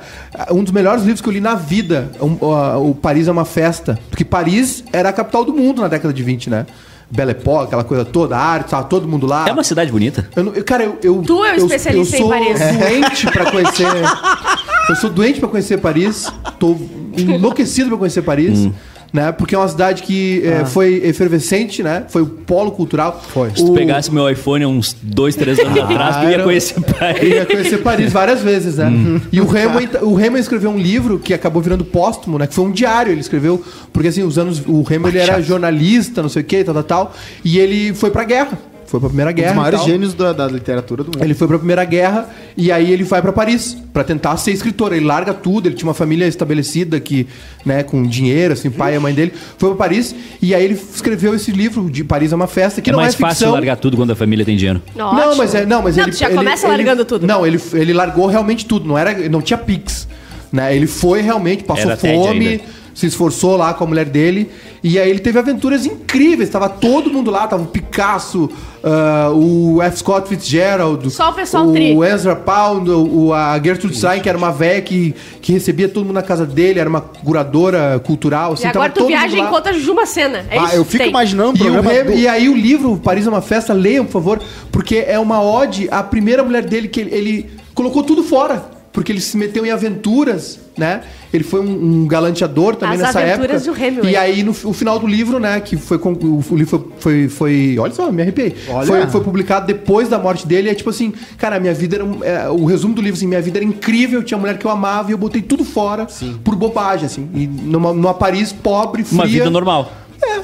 Um 0.50 0.62
dos 0.64 0.72
melhores 0.72 1.02
livros 1.02 1.20
que 1.20 1.28
eu 1.28 1.32
li 1.34 1.40
na 1.40 1.54
vida. 1.54 2.10
Um, 2.20 2.50
a- 2.54 2.78
o 2.78 2.94
Paris 2.94 3.28
é 3.28 3.32
uma 3.32 3.44
festa. 3.44 3.98
Porque 4.08 4.24
Paris 4.24 4.82
era 4.94 5.10
a 5.10 5.12
capital 5.12 5.44
do 5.44 5.52
mundo 5.52 5.82
na 5.82 5.88
década 5.88 6.12
de 6.14 6.22
20, 6.22 6.48
né? 6.48 6.64
Belle 7.10 7.32
Époque, 7.32 7.66
aquela 7.66 7.84
coisa 7.84 8.02
toda, 8.04 8.34
a 8.34 8.40
arte, 8.40 8.70
tava 8.70 8.84
todo 8.84 9.06
mundo 9.06 9.26
lá. 9.26 9.46
É 9.46 9.52
uma 9.52 9.62
cidade 9.62 9.92
bonita. 9.92 10.26
Eu, 10.34 10.42
não- 10.44 10.54
eu- 10.54 10.64
cara, 10.64 10.84
eu, 10.84 10.98
eu. 11.02 11.22
Tu 11.22 11.44
é 11.44 11.52
o 11.52 11.56
eu, 11.58 11.66
especialista 11.66 12.16
eu 12.16 12.20
em 12.20 12.22
sou 12.22 12.30
Paris. 12.30 12.58
doente 12.78 13.26
pra 13.30 13.50
conhecer. 13.50 13.86
eu 14.88 14.96
sou 14.96 15.10
doente 15.10 15.40
pra 15.40 15.48
conhecer 15.48 15.78
Paris. 15.78 16.32
Tô 16.58 16.76
enlouquecido 17.16 17.88
pra 17.90 17.98
conhecer 17.98 18.22
Paris. 18.22 18.68
Né? 19.12 19.30
Porque 19.30 19.54
é 19.54 19.58
uma 19.58 19.68
cidade 19.68 20.02
que 20.02 20.42
é, 20.44 20.64
foi 20.64 21.00
efervescente, 21.04 21.84
né? 21.84 22.04
Foi 22.08 22.20
o 22.22 22.26
polo 22.26 22.72
cultural. 22.72 23.22
Foi. 23.28 23.50
Se 23.50 23.64
tu 23.64 23.72
pegasse 23.72 24.12
meu 24.12 24.28
iPhone 24.28 24.66
uns 24.66 24.92
dois, 25.00 25.36
três 25.36 25.56
anos 25.60 25.78
atrás, 25.78 26.16
tu 26.16 26.30
ia 26.32 26.42
conhecer 26.42 26.78
Eu 26.78 26.82
Paris. 26.82 27.22
ia 27.22 27.46
conhecer 27.46 27.78
Paris 27.78 28.12
várias 28.12 28.40
vezes, 28.40 28.78
né? 28.78 28.90
E 29.30 29.40
o 29.40 29.44
Hemingway, 29.56 29.88
o 30.02 30.18
Hemingway 30.18 30.40
escreveu 30.40 30.70
um 30.70 30.78
livro 30.78 31.20
que 31.20 31.32
acabou 31.32 31.62
virando 31.62 31.84
póstumo, 31.84 32.40
né? 32.40 32.48
Que 32.48 32.54
foi 32.54 32.64
um 32.64 32.72
diário, 32.72 33.12
ele 33.12 33.20
escreveu. 33.20 33.62
Porque 33.92 34.08
assim, 34.08 34.24
os 34.24 34.36
anos. 34.36 34.60
O 34.66 34.80
Hemingway 34.80 35.12
ele 35.12 35.18
era 35.20 35.40
jornalista, 35.40 36.20
não 36.20 36.28
sei 36.28 36.42
o 36.42 36.44
que, 36.44 36.64
tal, 36.64 36.74
tal, 36.74 36.82
tal. 36.82 37.14
E 37.44 37.56
ele 37.60 37.94
foi 37.94 38.10
pra 38.10 38.24
guerra. 38.24 38.58
Foi 38.94 39.00
pra 39.00 39.08
Primeira 39.08 39.30
Um 39.32 39.34
Guerra. 39.34 39.48
dos 39.48 39.56
e 39.56 39.58
maiores 39.58 39.80
tal. 39.80 39.88
gênios 39.88 40.14
da, 40.14 40.32
da 40.32 40.46
literatura 40.46 41.02
do 41.02 41.06
mundo. 41.08 41.24
Ele 41.24 41.34
foi 41.34 41.48
pra 41.48 41.58
Primeira 41.58 41.84
Guerra 41.84 42.28
e 42.56 42.70
aí 42.70 42.92
ele 42.92 43.02
vai 43.02 43.20
pra 43.20 43.32
Paris 43.32 43.76
pra 43.92 44.04
tentar 44.04 44.36
ser 44.36 44.52
escritor. 44.52 44.92
Ele 44.92 45.04
larga 45.04 45.34
tudo, 45.34 45.66
ele 45.66 45.74
tinha 45.74 45.88
uma 45.88 45.94
família 45.94 46.26
estabelecida 46.28 47.00
que, 47.00 47.26
né, 47.66 47.82
com 47.82 48.04
dinheiro, 48.04 48.52
assim, 48.52 48.70
pai 48.70 48.92
e 48.94 48.96
a 48.96 49.00
mãe 49.00 49.12
dele. 49.12 49.32
Foi 49.58 49.70
pra 49.70 49.78
Paris 49.78 50.14
e 50.40 50.54
aí 50.54 50.64
ele 50.64 50.74
escreveu 50.74 51.34
esse 51.34 51.50
livro 51.50 51.90
de 51.90 52.04
Paris 52.04 52.30
é 52.32 52.36
uma 52.36 52.46
festa 52.46 52.80
que 52.80 52.88
É 52.88 52.92
não 52.92 53.00
mais 53.00 53.14
é 53.14 53.16
ficção. 53.16 53.28
fácil 53.30 53.50
largar 53.50 53.76
tudo 53.78 53.96
quando 53.96 54.12
a 54.12 54.16
família 54.16 54.44
tem 54.44 54.56
dinheiro. 54.56 54.80
Não, 54.94 55.06
Ótimo. 55.08 55.36
mas 55.38 55.54
é, 55.56 55.66
não, 55.66 55.82
mas 55.82 55.96
Não, 55.96 56.04
ele 56.04 56.12
já 56.12 56.26
ele- 56.28 56.36
começa 56.36 56.66
ele- 56.68 56.76
largando 56.76 57.04
tudo. 57.04 57.26
Não, 57.26 57.44
ele 57.44 57.60
ele 57.72 57.92
largou 57.92 58.28
realmente 58.28 58.64
tudo, 58.64 58.86
não 58.86 58.96
era, 58.96 59.12
não 59.28 59.42
tinha 59.42 59.58
Pix, 59.58 60.06
né? 60.52 60.76
Ele 60.76 60.86
foi 60.86 61.20
realmente, 61.20 61.64
passou 61.64 61.86
Era 61.90 61.96
fome, 61.96 62.60
se 62.94 63.06
esforçou 63.06 63.56
lá 63.56 63.74
com 63.74 63.82
a 63.82 63.86
mulher 63.88 64.04
dele 64.04 64.48
e 64.86 64.98
aí 64.98 65.08
ele 65.08 65.18
teve 65.20 65.38
aventuras 65.38 65.86
incríveis, 65.86 66.50
tava 66.50 66.68
todo 66.68 67.10
mundo 67.10 67.30
lá, 67.30 67.46
tava 67.48 67.62
o 67.62 67.66
Picasso, 67.66 68.50
ah, 68.84 69.30
o 69.34 69.80
F. 69.80 69.96
Scott 70.00 70.28
Fitzgerald, 70.28 71.10
Só 71.10 71.30
o 71.30 71.32
pessoal 71.32 71.66
o 71.66 71.72
tri. 71.72 71.96
Ezra 72.04 72.36
Pound, 72.36 72.90
o, 72.90 73.32
a 73.32 73.58
Gertrude 73.58 73.96
Stein, 73.96 74.20
que 74.20 74.28
era 74.28 74.36
uma 74.36 74.52
véia 74.52 74.82
que, 74.82 75.14
que 75.40 75.52
recebia 75.54 75.88
todo 75.88 76.04
mundo 76.04 76.14
na 76.16 76.22
casa 76.22 76.44
dele, 76.44 76.78
era 76.78 76.88
uma 76.90 77.00
curadora 77.00 77.98
cultural, 78.04 78.52
assim, 78.52 78.64
E 78.64 78.66
agora 78.66 78.90
tava 78.90 79.06
tu 79.06 79.08
viaja 79.08 79.36
e 79.36 79.40
encontra 79.40 79.72
Juma 79.72 80.04
Cena. 80.04 80.44
É 80.50 80.58
Ah, 80.58 80.64
isso 80.66 80.74
eu 80.76 80.84
fico 80.84 80.98
tem. 81.02 81.08
imaginando 81.10 81.50
um 81.52 81.56
E, 81.66 81.68
o 81.70 81.72
programa. 81.72 82.04
Do- 82.04 82.12
e 82.12 82.28
aí 82.28 82.48
o 82.50 82.54
livro 82.54 82.96
Paris 82.98 83.26
é 83.26 83.30
uma 83.30 83.40
festa, 83.40 83.72
leiam, 83.72 84.04
por 84.04 84.12
favor, 84.12 84.40
porque 84.70 84.96
é 85.08 85.18
uma 85.18 85.42
ode 85.42 85.88
à 85.90 86.02
primeira 86.02 86.44
mulher 86.44 86.62
dele 86.64 86.88
que 86.88 87.00
ele, 87.00 87.14
ele 87.14 87.50
colocou 87.74 88.02
tudo 88.02 88.22
fora, 88.22 88.62
porque 88.94 89.10
ele 89.10 89.20
se 89.20 89.36
meteu 89.36 89.66
em 89.66 89.70
aventuras, 89.72 90.60
né? 90.78 91.02
Ele 91.32 91.42
foi 91.42 91.58
um, 91.60 92.02
um 92.02 92.06
galanteador 92.06 92.76
também 92.76 92.94
As 92.94 93.00
nessa 93.02 93.18
aventuras 93.20 93.66
época. 93.66 93.76
do 93.80 93.84
Hemingway. 93.84 94.12
E 94.12 94.16
aí 94.16 94.42
no 94.44 94.52
o 94.52 94.72
final 94.72 95.00
do 95.00 95.06
livro, 95.08 95.40
né, 95.40 95.58
que 95.60 95.76
foi 95.76 95.98
com- 95.98 96.12
o, 96.12 96.42
livro 96.56 96.66
foi, 97.00 97.26
foi, 97.26 97.28
foi- 97.28 97.76
olha 97.78 97.92
só, 97.92 98.12
me 98.12 98.22
arrepiei. 98.22 98.54
Olha. 98.68 98.86
Foi, 98.86 99.06
foi 99.08 99.20
publicado 99.20 99.66
depois 99.66 100.08
da 100.08 100.16
morte 100.16 100.46
dele, 100.46 100.70
é 100.70 100.74
tipo 100.74 100.90
assim, 100.90 101.12
cara, 101.36 101.58
minha 101.58 101.74
vida 101.74 101.96
era 101.96 102.04
um- 102.04 102.22
é, 102.22 102.48
o 102.48 102.64
resumo 102.66 102.94
do 102.94 103.02
livro 103.02 103.16
assim, 103.18 103.26
minha 103.26 103.42
vida 103.42 103.58
era 103.58 103.64
incrível, 103.64 104.22
tinha 104.22 104.38
mulher 104.38 104.56
que 104.58 104.64
eu 104.64 104.70
amava 104.70 105.10
e 105.10 105.12
eu 105.12 105.18
botei 105.18 105.42
tudo 105.42 105.64
fora 105.64 106.06
por 106.44 106.54
bobagem 106.54 107.06
assim. 107.06 107.28
E 107.34 107.48
numa, 107.48 107.92
numa 107.92 108.14
Paris 108.14 108.52
pobre, 108.52 109.02
fria. 109.02 109.18
Uma 109.18 109.26
vida 109.26 109.50
normal. 109.50 109.90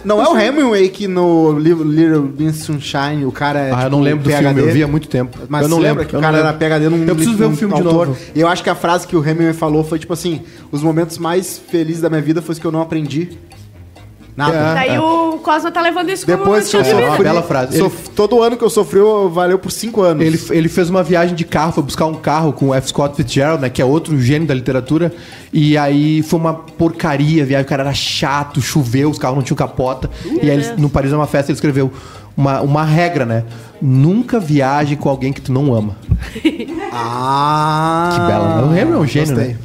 Não 0.04 0.22
é 0.22 0.28
o 0.28 0.38
Hemingway 0.38 0.88
que 0.88 1.06
no 1.06 1.58
livro 1.58 1.84
Little 1.84 2.32
Miss 2.38 2.56
Sunshine 2.58 3.24
o 3.24 3.32
cara 3.32 3.60
é. 3.60 3.70
Ah, 3.70 3.74
eu 3.74 3.76
tipo, 3.76 3.90
não 3.90 4.00
lembro 4.00 4.24
do 4.24 4.30
PhD? 4.30 4.42
filme, 4.42 4.60
eu 4.60 4.72
vi 4.72 4.82
há 4.82 4.88
muito 4.88 5.08
tempo. 5.08 5.38
Mas 5.48 5.62
eu 5.62 5.68
não 5.68 5.78
lembro 5.78 6.04
que 6.06 6.14
eu 6.14 6.20
o 6.20 6.22
cara 6.22 6.38
era 6.38 6.52
PhD 6.52 6.88
num 6.88 7.04
Eu 7.04 7.14
preciso 7.14 7.36
ver 7.36 7.46
o 7.46 7.56
filme 7.56 7.74
de 7.74 7.82
novo. 7.82 8.16
E 8.34 8.40
eu 8.40 8.48
acho 8.48 8.62
que 8.62 8.70
a 8.70 8.74
frase 8.74 9.06
que 9.06 9.16
o 9.16 9.26
Hemingway 9.26 9.52
falou 9.52 9.84
foi 9.84 9.98
tipo 9.98 10.12
assim: 10.12 10.42
os 10.72 10.82
momentos 10.82 11.18
mais 11.18 11.58
felizes 11.58 12.00
da 12.00 12.08
minha 12.08 12.22
vida 12.22 12.40
foi 12.40 12.54
os 12.54 12.58
que 12.58 12.66
eu 12.66 12.72
não 12.72 12.80
aprendi. 12.80 13.38
Nada. 14.36 14.56
É. 14.56 14.74
Daí 14.74 14.98
o 14.98 15.38
Cosma 15.42 15.70
tá 15.70 15.80
levando 15.82 16.10
isso 16.10 16.26
Depois 16.26 16.68
que 16.68 16.76
eu 16.76 16.82
de 16.82 16.90
sofri- 16.90 17.22
bela 17.24 17.42
frase. 17.42 17.78
sof- 17.78 18.08
todo 18.10 18.42
ano 18.42 18.56
que 18.56 18.64
eu 18.64 18.70
sofri 18.70 18.98
eu- 18.98 19.28
valeu 19.30 19.58
por 19.58 19.70
cinco 19.72 20.02
anos. 20.02 20.24
Ele, 20.24 20.40
ele 20.50 20.68
fez 20.68 20.88
uma 20.88 21.02
viagem 21.02 21.34
de 21.34 21.44
carro, 21.44 21.72
foi 21.72 21.82
buscar 21.82 22.06
um 22.06 22.14
carro 22.14 22.52
com 22.52 22.68
o 22.68 22.74
F. 22.74 22.88
Scott 22.88 23.16
Fitzgerald, 23.16 23.60
né? 23.62 23.68
Que 23.70 23.82
é 23.82 23.84
outro 23.84 24.18
gênio 24.20 24.46
da 24.48 24.54
literatura. 24.54 25.12
E 25.52 25.76
aí 25.76 26.22
foi 26.22 26.38
uma 26.38 26.54
porcaria 26.54 27.42
a 27.42 27.46
viagem. 27.46 27.64
O 27.64 27.68
cara 27.68 27.82
era 27.82 27.92
chato, 27.94 28.60
choveu, 28.62 29.10
os 29.10 29.18
carros 29.18 29.36
não 29.36 29.42
tinham 29.42 29.56
capota. 29.56 30.08
e 30.24 30.40
aí, 30.50 30.50
ele, 30.50 30.66
no 30.78 30.88
Paris 30.88 31.12
é 31.12 31.16
uma 31.16 31.26
festa, 31.26 31.50
ele 31.50 31.56
escreveu 31.56 31.92
uma, 32.36 32.60
uma 32.60 32.84
regra, 32.84 33.24
né? 33.26 33.44
Nunca 33.82 34.38
viaje 34.38 34.94
com 34.96 35.08
alguém 35.08 35.32
que 35.32 35.40
tu 35.40 35.52
não 35.52 35.74
ama. 35.74 35.96
Ah. 36.92 38.10
Que 38.14 38.20
bela. 38.26 38.48
né? 38.56 38.62
O 38.62 38.76
Hemingway 38.76 38.94
é 38.94 39.02
um 39.02 39.06
gênio, 39.06 39.34
gostei. 39.34 39.52
né? 39.54 39.58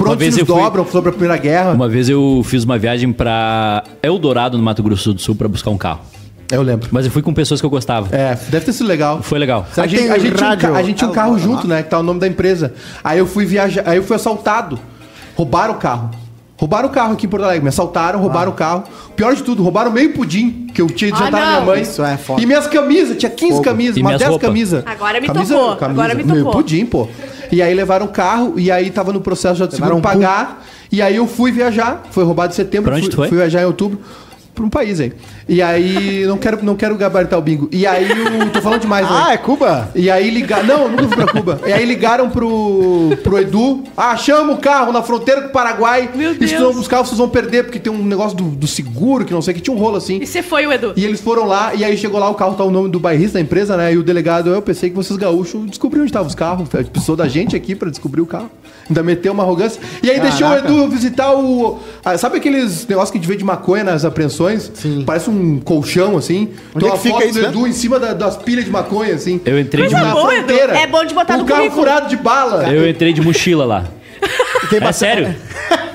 Por 0.00 0.06
Uma 0.06 0.16
vez 0.16 0.38
eu 0.38 0.46
fui- 0.46 0.54
dobram 0.62 0.86
sobre 0.86 1.10
a 1.10 1.12
Primeira 1.12 1.36
Guerra. 1.36 1.72
Uma 1.72 1.86
vez 1.86 2.08
eu 2.08 2.40
fiz 2.42 2.64
uma 2.64 2.78
viagem 2.78 3.12
pra 3.12 3.84
Eldorado, 4.02 4.56
no 4.56 4.64
Mato 4.64 4.82
Grosso 4.82 5.12
do 5.12 5.20
Sul, 5.20 5.34
pra 5.34 5.46
buscar 5.46 5.68
um 5.68 5.76
carro. 5.76 6.00
Eu 6.50 6.62
lembro. 6.62 6.88
Mas 6.90 7.04
eu 7.04 7.12
fui 7.12 7.20
com 7.20 7.34
pessoas 7.34 7.60
que 7.60 7.66
eu 7.66 7.70
gostava. 7.70 8.08
É, 8.16 8.34
deve 8.48 8.64
ter 8.64 8.72
sido 8.72 8.86
legal. 8.86 9.20
Foi 9.22 9.38
legal. 9.38 9.66
A 9.76 9.86
gente, 9.86 10.08
a 10.08 10.18
gente 10.18 10.34
tinha 10.36 10.70
um 10.70 10.74
a 10.74 10.82
gente 10.82 10.96
tinha 10.96 11.10
um 11.10 11.12
carro 11.12 11.38
junto, 11.38 11.68
né? 11.68 11.82
Que 11.82 11.90
tá 11.90 11.98
o 11.98 12.02
nome 12.02 12.18
da 12.18 12.26
empresa. 12.26 12.72
Aí 13.04 13.18
eu 13.18 13.26
fui 13.26 13.44
viajar, 13.44 13.82
aí 13.86 13.98
eu 13.98 14.02
fui 14.02 14.16
assaltado. 14.16 14.78
Roubaram 15.36 15.74
o 15.74 15.76
carro. 15.76 16.10
Roubaram 16.60 16.90
o 16.90 16.92
carro 16.92 17.14
aqui 17.14 17.24
em 17.24 17.28
Porto 17.28 17.44
Alegre. 17.44 17.62
Me 17.62 17.70
assaltaram, 17.70 18.20
roubaram 18.20 18.50
o 18.52 18.54
carro. 18.54 18.84
Pior 19.16 19.34
de 19.34 19.42
tudo, 19.42 19.62
roubaram 19.62 19.90
meio 19.90 20.12
pudim 20.12 20.66
que 20.74 20.82
eu 20.82 20.86
tinha 20.88 21.10
de 21.10 21.16
Ah, 21.16 21.24
jantar 21.24 21.40
na 21.40 21.46
minha 21.52 21.60
mãe. 21.62 21.80
Isso 21.80 22.04
é 22.04 22.18
foda. 22.18 22.42
E 22.42 22.44
minhas 22.44 22.66
camisas, 22.66 23.16
tinha 23.16 23.30
15 23.30 23.62
camisas, 23.62 23.96
E 23.96 24.00
umas 24.00 24.10
minhas 24.10 24.18
10 24.18 24.30
roupas. 24.30 24.46
camisas. 24.46 24.84
Agora 24.86 25.20
me 25.22 25.26
Camisa- 25.26 25.54
tocou, 25.54 25.76
camisa- 25.76 26.00
agora 26.02 26.14
me 26.14 26.22
Meu 26.22 26.36
tocou. 26.44 26.52
pudim, 26.52 26.84
pô. 26.84 27.08
E 27.50 27.62
aí 27.62 27.72
levaram 27.72 28.04
o 28.04 28.10
carro 28.10 28.52
e 28.58 28.70
aí 28.70 28.90
tava 28.90 29.10
no 29.10 29.22
processo 29.22 29.54
já 29.54 29.64
de 29.66 29.74
seguro 29.74 29.96
um 29.96 30.02
pagar. 30.02 30.62
E 30.92 31.00
aí 31.00 31.16
eu 31.16 31.26
fui 31.26 31.50
viajar. 31.50 32.02
Foi 32.10 32.24
roubado 32.24 32.52
em 32.52 32.56
setembro. 32.56 32.90
Pra 32.90 32.96
onde 32.96 33.04
fui, 33.06 33.10
tu 33.10 33.16
foi? 33.16 33.28
fui 33.28 33.38
viajar 33.38 33.62
em 33.62 33.64
outubro. 33.64 33.98
Pra 34.54 34.62
um 34.62 34.68
país 34.68 35.00
aí. 35.00 35.14
E 35.50 35.60
aí, 35.60 36.24
não 36.26 36.38
quero, 36.38 36.64
não 36.64 36.76
quero 36.76 36.94
gabaritar 36.96 37.36
o 37.36 37.42
bingo. 37.42 37.68
E 37.72 37.84
aí, 37.84 38.08
eu 38.08 38.50
tô 38.50 38.62
falando 38.62 38.82
demais, 38.82 39.04
né? 39.04 39.24
Ah, 39.26 39.32
é 39.32 39.36
Cuba? 39.36 39.90
E 39.96 40.08
aí 40.08 40.30
ligaram. 40.30 40.64
Não, 40.64 40.82
eu 40.84 40.88
nunca 40.90 41.08
fui 41.08 41.16
pra 41.16 41.26
Cuba. 41.26 41.60
E 41.66 41.72
aí 41.72 41.84
ligaram 41.84 42.30
pro, 42.30 43.16
pro 43.24 43.36
Edu. 43.36 43.82
Ah, 43.96 44.16
chama 44.16 44.52
o 44.52 44.58
carro 44.58 44.92
na 44.92 45.02
fronteira 45.02 45.42
com 45.42 45.48
o 45.48 45.50
Paraguai. 45.50 46.08
Meu 46.14 46.30
E 46.30 46.34
se 46.34 46.54
Deus. 46.54 46.60
não 46.60 46.72
buscar, 46.72 47.02
vocês 47.02 47.18
vão 47.18 47.28
perder, 47.28 47.64
porque 47.64 47.80
tem 47.80 47.92
um 47.92 48.04
negócio 48.04 48.36
do, 48.36 48.44
do 48.44 48.66
seguro, 48.68 49.24
que 49.24 49.32
não 49.32 49.42
sei, 49.42 49.52
que 49.52 49.60
tinha 49.60 49.74
um 49.76 49.78
rolo 49.80 49.96
assim. 49.96 50.20
E 50.22 50.26
você 50.26 50.40
foi 50.40 50.66
o 50.68 50.72
Edu. 50.72 50.92
E 50.96 51.04
eles 51.04 51.20
foram 51.20 51.44
lá, 51.46 51.74
e 51.74 51.84
aí 51.84 51.96
chegou 51.98 52.20
lá, 52.20 52.30
o 52.30 52.34
carro 52.34 52.54
tá 52.54 52.62
o 52.62 52.70
nome 52.70 52.88
do 52.88 53.00
bairrista 53.00 53.34
da 53.34 53.40
empresa, 53.40 53.76
né? 53.76 53.92
E 53.92 53.98
o 53.98 54.04
delegado, 54.04 54.50
eu 54.50 54.62
pensei 54.62 54.88
que 54.88 54.94
vocês 54.94 55.18
gaúchos 55.18 55.66
descobriam 55.66 56.02
onde 56.02 56.10
estavam 56.10 56.28
os 56.28 56.34
carros. 56.36 56.68
Precisou 56.68 57.16
da 57.16 57.26
gente 57.26 57.56
aqui 57.56 57.74
pra 57.74 57.90
descobrir 57.90 58.20
o 58.20 58.26
carro. 58.26 58.48
Ainda 58.88 59.02
meteu 59.02 59.32
uma 59.32 59.42
arrogância. 59.42 59.80
E 60.02 60.10
aí 60.10 60.20
deixou 60.20 60.46
o 60.46 60.50
Caraca. 60.50 60.68
Edu 60.68 60.88
visitar 60.88 61.32
o. 61.34 61.78
ah, 62.04 62.16
sabe 62.18 62.36
aqueles 62.38 62.86
negócios 62.86 63.10
que 63.10 63.18
a 63.18 63.20
gente 63.20 63.28
vê 63.28 63.36
de 63.36 63.44
maconha 63.44 63.84
nas 63.84 64.04
apreensões? 64.04 64.70
Sim. 64.74 65.04
Parece 65.06 65.30
um 65.30 65.39
colchão, 65.64 66.16
assim. 66.16 66.48
Onde 66.74 66.84
Tem 66.84 66.94
é 66.94 66.98
fica 66.98 67.14
foto 67.14 67.24
isso 67.26 67.34
do 67.34 67.40
mesmo? 67.42 67.58
Edu 67.58 67.66
em 67.66 67.72
cima 67.72 67.98
da- 67.98 68.12
das 68.14 68.36
pilhas 68.36 68.64
de 68.64 68.70
maconha, 68.70 69.14
assim. 69.14 69.40
Eu 69.44 69.58
entrei 69.58 69.86
de, 69.86 69.90
Coisa 69.94 70.06
na 70.06 70.12
boa, 70.14 70.34
Edu. 70.34 70.46
fronteira. 70.46 70.78
É 70.78 70.86
bom 70.86 71.04
de 71.04 71.14
botar 71.14 71.36
no 71.36 71.44
carro 71.44 71.60
currículo. 71.62 71.82
furado 71.82 72.08
de 72.08 72.16
bala. 72.16 72.72
eu 72.72 72.88
entrei 72.88 73.12
de 73.12 73.20
mochila 73.20 73.64
lá. 73.64 73.84
Tem 74.70 74.76
É 74.78 74.80
bastante- 74.80 75.14
sério? 75.14 75.34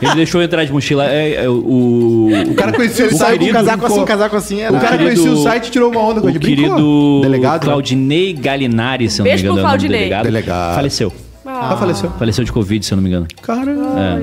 Ele 0.02 0.16
deixou 0.16 0.42
eu 0.42 0.46
entrar 0.46 0.66
de 0.66 0.74
mochila. 0.74 1.06
É, 1.08 1.46
é, 1.46 1.50
o, 1.50 2.30
O 2.50 2.54
cara 2.56 2.74
conhecia 2.74 3.06
Ele 3.06 3.16
o 3.16 3.18
saiu 3.18 3.30
com 3.30 3.36
um 3.36 3.48
querido, 3.48 3.58
casaco 3.58 3.86
assim, 3.86 4.00
um 4.02 4.06
casaco 4.06 4.36
assim. 4.36 4.62
Era... 4.62 4.74
O 4.76 4.80
cara 4.80 4.98
querido- 4.98 5.22
conhecia 5.22 5.32
o 5.32 5.44
site 5.44 5.68
e 5.68 5.72
tirou 5.72 5.90
uma 5.92 6.02
onda 6.02 6.20
com 6.22 6.28
o 6.28 6.30
ele. 6.30 6.38
Brincou. 6.40 6.66
querido 6.66 7.20
Delegado. 7.22 7.62
né? 7.64 7.66
Claudinei 7.72 8.34
Galinari, 8.34 9.10
se 9.10 9.22
eu 9.22 9.24
não 9.24 9.30
Beijo 9.32 9.44
me 9.44 9.50
engano. 9.52 9.62
pro 9.62 9.62
é 9.62 9.64
o 9.64 9.72
nome 9.72 9.78
do 9.78 9.82
Claudinei. 9.88 10.00
delegado. 10.00 10.24
Delegado. 10.26 10.76
Faleceu. 10.76 11.14
Ah, 11.46 11.76
faleceu. 11.78 12.10
Faleceu 12.18 12.44
de 12.44 12.52
Covid, 12.52 12.86
se 12.86 12.92
eu 12.92 12.96
não 12.96 13.04
me 13.04 13.10
engano. 13.10 13.28
Caramba. 13.42 14.22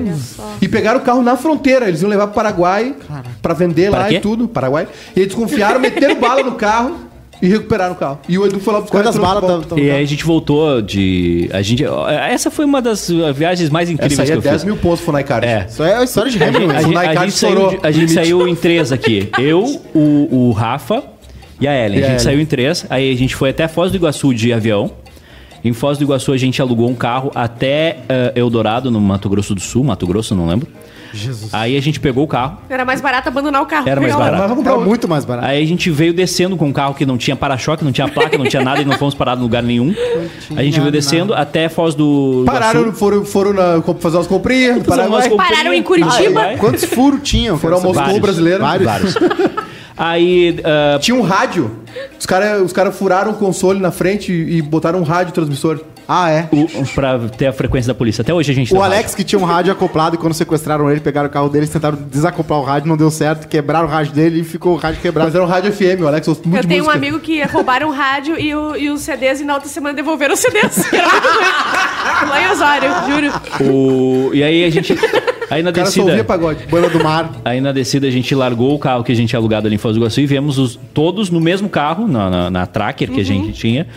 E 0.61 0.67
pegaram 0.67 0.99
o 0.99 1.03
carro 1.03 1.21
na 1.21 1.37
fronteira. 1.37 1.87
Eles 1.87 2.01
iam 2.01 2.09
levar 2.09 2.27
pro 2.27 2.35
Paraguai 2.35 2.95
pra 3.41 3.53
vender 3.53 3.89
Para 3.89 3.99
lá 4.01 4.07
quê? 4.09 4.15
e 4.15 4.19
tudo. 4.19 4.47
Paraguai. 4.47 4.87
E 5.15 5.19
eles 5.19 5.29
desconfiaram, 5.29 5.79
meteram 5.79 6.15
bala 6.19 6.43
no 6.43 6.53
carro 6.53 6.95
e 7.41 7.47
recuperaram 7.47 7.93
o 7.93 7.95
carro. 7.97 8.19
E 8.27 8.37
o 8.37 8.45
Edu 8.45 8.59
foi 8.59 8.73
lá 8.73 8.81
buscar 8.81 8.99
Quantas 8.99 9.17
balas 9.17 9.41
volta. 9.43 9.67
tão- 9.67 9.77
E 9.79 9.89
aí 9.91 10.01
a 10.03 10.05
gente 10.05 10.23
voltou 10.25 10.81
de. 10.81 11.49
A 11.53 11.61
gente, 11.61 11.83
essa 12.29 12.49
foi 12.51 12.65
uma 12.65 12.81
das 12.81 13.09
viagens 13.35 13.69
mais 13.69 13.89
incríveis 13.89 14.13
Essa 14.19 14.21
aí 14.23 14.29
é 14.29 14.31
que 14.33 14.37
eu 14.37 14.41
10 14.41 14.55
fiz. 14.55 14.63
mil 14.65 14.77
pontos, 14.77 15.01
Funai 15.03 15.23
Card. 15.23 15.45
É. 15.47 15.65
Isso 15.69 15.83
é 15.83 15.95
a 15.97 16.03
história 16.03 16.31
de 16.31 16.41
A 16.43 16.47
Hamilton. 16.47 16.73
gente, 16.73 16.75
a 16.75 16.81
gente- 16.81 16.97
a 17.17 17.21
gente 17.25 17.33
saiu, 17.33 17.79
a 17.83 17.91
gente 17.91 18.11
saiu 18.11 18.47
em 18.47 18.55
três 18.55 18.91
aqui. 18.91 19.29
Eu, 19.39 19.63
o, 19.95 20.49
o 20.49 20.51
Rafa 20.51 21.03
e 21.59 21.67
a 21.67 21.73
Ellen. 21.85 21.99
E 21.99 22.03
a 22.03 22.05
a 22.05 22.09
gente 22.09 22.15
Ellen. 22.15 22.19
saiu 22.19 22.39
em 22.41 22.45
três. 22.45 22.85
Aí 22.89 23.11
a 23.13 23.17
gente 23.17 23.35
foi 23.35 23.49
até 23.51 23.67
Foz 23.67 23.91
do 23.91 23.95
Iguaçu 23.97 24.33
de 24.33 24.51
avião. 24.53 24.91
Em 25.63 25.71
Foz 25.73 25.97
do 25.97 26.03
Iguaçu 26.03 26.33
a 26.33 26.37
gente 26.37 26.61
alugou 26.61 26.89
um 26.89 26.95
carro 26.95 27.31
até 27.33 27.99
eh, 28.09 28.33
Eldorado, 28.35 28.91
no 28.91 28.99
Mato 28.99 29.29
Grosso 29.29 29.55
do 29.55 29.61
Sul. 29.61 29.83
Mato 29.83 30.05
Grosso, 30.05 30.35
não 30.35 30.45
lembro. 30.45 30.67
Jesus. 31.13 31.53
Aí 31.53 31.77
a 31.77 31.81
gente 31.81 31.99
pegou 31.99 32.23
o 32.23 32.27
carro. 32.27 32.57
Era 32.67 32.83
mais 32.83 32.99
barato 32.99 33.29
abandonar 33.29 33.61
o 33.61 33.65
carro. 33.65 33.87
Era 33.87 34.01
mais 34.01 34.15
barato. 34.15 34.31
Mas 34.31 34.41
vamos 34.41 34.57
comprar 34.57 34.71
Era 34.73 34.81
muito 34.81 35.07
mais 35.07 35.23
barato. 35.23 35.47
Aí 35.47 35.63
a 35.63 35.67
gente 35.67 35.89
veio 35.91 36.13
descendo 36.13 36.57
com 36.57 36.67
um 36.67 36.73
carro 36.73 36.95
que 36.95 37.05
não 37.05 37.17
tinha 37.17 37.35
para-choque, 37.35 37.85
não 37.85 37.91
tinha 37.91 38.07
placa, 38.07 38.37
não 38.37 38.45
tinha 38.45 38.63
nada 38.63 38.81
e 38.81 38.85
não 38.85 38.97
fomos 38.97 39.13
parados 39.13 39.39
em 39.39 39.43
lugar 39.43 39.61
nenhum. 39.61 39.93
A 40.55 40.63
gente 40.63 40.79
veio 40.79 40.91
descendo 40.91 41.33
até 41.33 41.69
Foz 41.69 41.93
do 41.93 42.43
Pararam, 42.45 42.81
Iguaçu. 42.81 42.97
foram, 42.97 43.25
foram 43.25 43.53
na, 43.53 43.81
fazer 43.99 44.17
umas 44.17 44.27
comprinhas 44.27 44.83
comprinhas. 44.83 45.27
Pararam 45.29 45.73
em 45.73 45.83
Curitiba. 45.83 46.41
Ah. 46.41 46.57
Quantos 46.57 46.83
furos 46.85 47.21
tinham? 47.23 47.57
Foram 47.57 47.77
ao. 47.77 47.83
Moscou 47.83 48.19
brasileiro. 48.19 48.61
Vários. 48.61 48.85
Vários. 48.85 49.13
Aí 49.97 50.59
ah, 50.63 50.97
Tinha 50.99 51.15
um 51.15 51.21
rádio. 51.21 51.71
Os 52.19 52.25
caras 52.25 52.61
os 52.61 52.73
cara 52.73 52.91
furaram 52.91 53.31
o 53.31 53.35
console 53.35 53.79
na 53.79 53.91
frente 53.91 54.31
e 54.31 54.61
botaram 54.61 54.99
um 54.99 55.03
rádio 55.03 55.33
transmissor. 55.33 55.79
Ah, 56.05 56.29
é. 56.29 56.49
o, 56.51 56.85
pra 56.93 57.17
ter 57.37 57.47
a 57.47 57.53
frequência 57.53 57.93
da 57.93 57.97
polícia. 57.97 58.21
Até 58.21 58.33
hoje 58.33 58.51
a 58.51 58.55
gente 58.55 58.73
O 58.73 58.81
Alex 58.81 59.15
que 59.15 59.23
tinha 59.23 59.39
um 59.39 59.45
rádio 59.45 59.71
acoplado 59.71 60.15
e 60.15 60.17
quando 60.19 60.33
sequestraram 60.33 60.91
ele, 60.91 60.99
pegaram 60.99 61.29
o 61.29 61.31
carro 61.31 61.47
dele, 61.47 61.65
tentaram 61.65 61.97
desacoplar 61.97 62.59
o 62.59 62.63
rádio, 62.63 62.89
não 62.89 62.97
deu 62.97 63.09
certo, 63.09 63.47
quebraram 63.47 63.87
o 63.87 63.89
rádio 63.89 64.11
dele 64.13 64.41
e 64.41 64.43
ficou 64.43 64.73
o 64.73 64.75
rádio 64.75 64.99
quebrado. 65.01 65.27
Mas 65.27 65.35
era 65.35 65.43
um 65.43 65.47
rádio 65.47 65.71
FM, 65.71 66.01
o 66.01 66.07
Alex 66.07 66.27
muito 66.27 66.57
Eu 66.57 66.63
tenho 66.67 66.83
um 66.83 66.87
música. 66.87 66.93
amigo 66.97 67.19
que 67.19 67.41
roubaram 67.43 67.87
o 67.87 67.91
rádio 67.93 68.37
e, 68.37 68.53
o- 68.53 68.75
e 68.75 68.89
os 68.89 68.99
CDs 69.01 69.39
e 69.39 69.45
na 69.45 69.53
outra 69.53 69.69
semana 69.69 69.95
devolveram 69.95 70.33
os 70.33 70.41
CDs. 70.41 70.83
Lá 72.27 72.41
em 72.41 72.51
Osório, 72.51 72.89
juro. 73.07 73.71
O, 73.71 74.33
e 74.33 74.43
aí 74.43 74.65
a 74.65 74.69
gente. 74.69 74.93
Aí 75.53 75.63
na 75.63 75.69
O 75.69 75.73
cara 75.73 75.87
só 75.89 75.99
ouvia 76.01 76.15
descida. 76.15 76.23
pagode. 76.27 76.65
Banda 76.67 76.89
do 76.89 77.03
Mar. 77.03 77.31
Aí 77.45 77.61
na 77.61 77.71
descida 77.71 78.07
a 78.07 78.11
gente 78.11 78.33
largou 78.35 78.73
o 78.75 78.79
carro 78.79 79.03
que 79.03 79.11
a 79.11 79.15
gente 79.15 79.29
tinha 79.29 79.39
alugado 79.39 79.67
ali 79.67 79.75
em 79.75 79.77
Foz 79.77 79.95
do 79.95 79.99
Iguaçu 80.01 80.21
e 80.21 80.25
viemos 80.25 80.57
os, 80.57 80.79
todos 80.93 81.29
no 81.29 81.39
mesmo 81.39 81.69
carro, 81.69 82.07
na, 82.07 82.29
na, 82.29 82.49
na 82.49 82.65
Tracker 82.65 83.11
que 83.11 83.19
a 83.21 83.25
gente 83.25 83.51
tinha. 83.53 83.87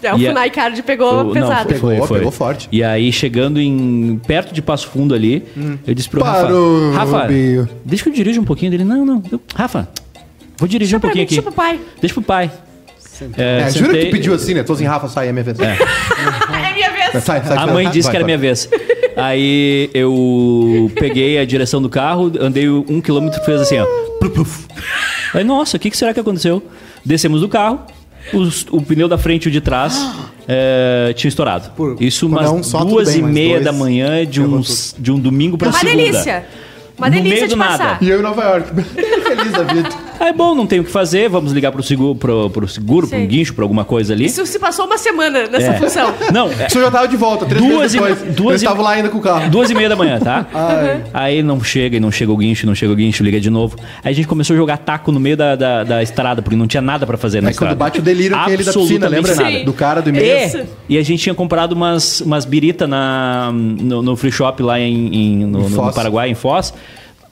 É, 0.00 0.14
o 0.14 0.18
Funai 0.18 0.48
Card 0.50 0.80
pegou 0.84 1.28
O- 1.28 1.32
pesado. 1.32 1.72
Não, 1.72 1.78
foi, 1.80 1.92
Pegou, 1.94 2.06
foi. 2.06 2.18
pegou 2.18 2.30
forte. 2.32 2.68
E 2.70 2.84
aí, 2.84 3.10
chegando 3.12 3.60
em 3.60 4.20
perto 4.26 4.54
de 4.54 4.62
Passo 4.62 4.86
Fundo 4.88 5.12
ali, 5.12 5.44
eu 5.86 5.92
disse 5.92 6.08
pro 6.08 6.20
Parou, 6.20 6.92
Rafa, 6.92 6.98
Rafa, 7.16 7.22
Rubinho. 7.26 7.68
deixa 7.84 8.04
que 8.04 8.10
eu 8.10 8.14
dirijo 8.14 8.40
um 8.40 8.44
pouquinho 8.44 8.70
dele. 8.70 8.84
Não, 8.84 9.04
não. 9.04 9.20
Eu, 9.32 9.40
Rafa, 9.56 9.88
vou 10.56 10.68
dirigir 10.68 10.92
Deixa 10.92 10.96
um 10.98 11.00
pouquinho 11.00 11.22
mim, 11.22 11.24
aqui. 11.24 11.34
deixa 11.34 11.42
pro 11.42 11.52
pai. 11.52 11.80
Deixa 12.00 12.14
pro 12.14 12.22
pai. 12.22 12.50
É, 13.36 13.62
É, 13.66 13.70
jura 13.72 13.92
que 13.98 14.04
tu 14.06 14.10
pediu 14.12 14.32
assim, 14.34 14.54
né? 14.54 14.62
Tô 14.62 14.74
assim, 14.74 14.84
Rafa, 14.84 15.08
sai, 15.08 15.26
é 15.28 15.32
minha 15.32 15.42
vez. 15.42 15.58
É 15.58 15.74
minha 16.72 16.90
vez. 16.92 17.24
Sai, 17.24 17.42
sai, 17.42 17.56
A 17.56 17.66
mãe 17.66 17.90
disse 17.90 18.02
Vai, 18.02 18.10
que 18.12 18.16
era 18.18 18.24
vai. 18.24 18.24
minha 18.26 18.38
vez. 18.38 18.68
Aí 19.18 19.90
eu 19.92 20.90
peguei 20.94 21.38
a 21.38 21.44
direção 21.44 21.82
do 21.82 21.88
carro, 21.88 22.32
andei 22.40 22.68
um 22.68 23.00
quilômetro, 23.00 23.42
fez 23.44 23.60
assim, 23.60 23.78
ó. 23.78 23.84
Pluf, 24.18 24.34
pluf. 24.34 24.66
Aí, 25.34 25.42
nossa, 25.44 25.76
o 25.76 25.80
que, 25.80 25.90
que 25.90 25.96
será 25.96 26.14
que 26.14 26.20
aconteceu? 26.20 26.62
Descemos 27.04 27.40
do 27.40 27.48
carro, 27.48 27.80
os- 28.32 28.66
o 28.70 28.80
pneu 28.80 29.08
da 29.08 29.18
frente 29.18 29.46
e 29.46 29.48
o 29.48 29.50
de 29.50 29.60
trás 29.60 30.00
é, 30.46 31.12
tinha 31.16 31.28
estourado. 31.28 31.70
Por- 31.76 31.96
Isso 32.00 32.26
umas 32.26 32.46
é 32.46 32.50
um 32.50 32.62
só, 32.62 32.84
duas 32.84 33.08
bem, 33.10 33.18
e 33.18 33.22
meia 33.22 33.60
da 33.60 33.72
manhã 33.72 34.24
de, 34.24 34.40
ferrou 34.40 34.56
uns, 34.58 34.94
de 34.98 35.10
um 35.12 35.18
domingo 35.18 35.58
pra 35.58 35.68
Uma 35.68 35.78
segunda. 35.78 35.96
delícia. 35.96 36.46
Uma 36.96 37.08
No 37.08 37.14
delícia 37.14 37.34
meio 37.36 37.48
de 37.48 37.54
do 37.54 37.58
nada. 37.58 37.78
passar. 37.78 38.02
E 38.02 38.08
eu 38.10 38.18
em 38.20 38.22
Nova 38.22 38.42
York. 38.42 38.70
Feliz 38.82 39.52
da 39.52 39.62
vida. 39.62 39.88
Aí, 40.20 40.32
bom, 40.32 40.54
não 40.54 40.66
tem 40.66 40.80
o 40.80 40.84
que 40.84 40.90
fazer, 40.90 41.28
vamos 41.28 41.52
ligar 41.52 41.70
pro 41.72 41.82
seguro, 41.82 42.14
pro, 42.14 42.50
pro 42.50 42.68
seguro, 42.68 43.06
pro 43.06 43.18
Sim. 43.18 43.26
guincho, 43.26 43.54
pra 43.54 43.64
alguma 43.64 43.84
coisa 43.84 44.12
ali. 44.12 44.24
Isso 44.26 44.44
se 44.46 44.58
passou 44.58 44.86
uma 44.86 44.98
semana 44.98 45.46
nessa 45.48 45.72
É. 45.72 45.78
função. 45.78 46.12
Não, 46.32 46.50
é, 46.50 46.66
O 46.66 46.70
senhor 46.70 46.84
já 46.84 46.90
tava 46.90 47.08
de 47.08 47.16
volta, 47.16 47.46
três 47.46 47.64
Duas 47.64 47.92
dias 47.92 47.94
e- 47.94 47.98
depois. 48.14 48.34
duas 48.36 48.50
Eles 48.50 48.62
e- 48.62 48.64
estavam 48.64 48.82
lá 48.84 48.90
ainda 48.92 49.08
com 49.08 49.18
o 49.18 49.20
carro. 49.20 49.50
Duas 49.50 49.70
e 49.70 49.74
meia 49.74 49.88
da 49.88 49.96
manhã, 49.96 50.18
tá? 50.18 50.46
Ai. 50.52 51.04
Aí 51.14 51.42
não 51.42 51.62
chega, 51.62 51.96
e 51.96 52.00
não 52.00 52.10
chega 52.10 52.32
o 52.32 52.36
guincho, 52.36 52.66
não 52.66 52.74
chega 52.74 52.92
o 52.92 52.96
guincho, 52.96 53.22
liga 53.22 53.40
de 53.40 53.50
novo. 53.50 53.76
Aí 54.04 54.12
a 54.12 54.14
gente 54.14 54.26
começou 54.26 54.54
a 54.54 54.56
jogar 54.56 54.76
taco 54.78 55.12
no 55.12 55.20
meio 55.20 55.36
da, 55.36 55.54
da, 55.54 55.84
da 55.84 56.02
estrada, 56.02 56.42
porque 56.42 56.56
não 56.56 56.66
tinha 56.66 56.80
nada 56.82 57.06
pra 57.06 57.16
fazer 57.16 57.40
na 57.40 57.48
Aí 57.48 57.52
estrada. 57.52 57.74
quando 57.74 57.78
bate 57.78 57.98
o 58.00 58.02
delírio, 58.02 58.36
que 58.44 58.50
é 58.50 58.54
ele 58.54 58.64
da 58.64 58.72
piscina, 58.72 59.08
lembra? 59.08 59.34
nada. 59.34 59.64
Do 59.64 59.72
cara 59.72 60.00
do 60.02 60.08
e-mail. 60.10 60.46
Isso. 60.46 60.60
E 60.88 60.98
a 60.98 61.02
gente 61.02 61.22
tinha 61.22 61.34
comprado 61.34 61.72
umas, 61.72 62.20
umas 62.20 62.44
birita 62.44 62.86
na, 62.86 63.50
no, 63.52 64.02
no 64.02 64.16
free 64.16 64.32
shop 64.32 64.62
lá 64.62 64.80
em, 64.80 65.14
em- 65.14 65.46
no, 65.46 65.66
Em 65.66 65.70
no. 65.70 65.92
Paraguai, 65.92 66.28
em 66.30 66.34
Foz. 66.34 66.72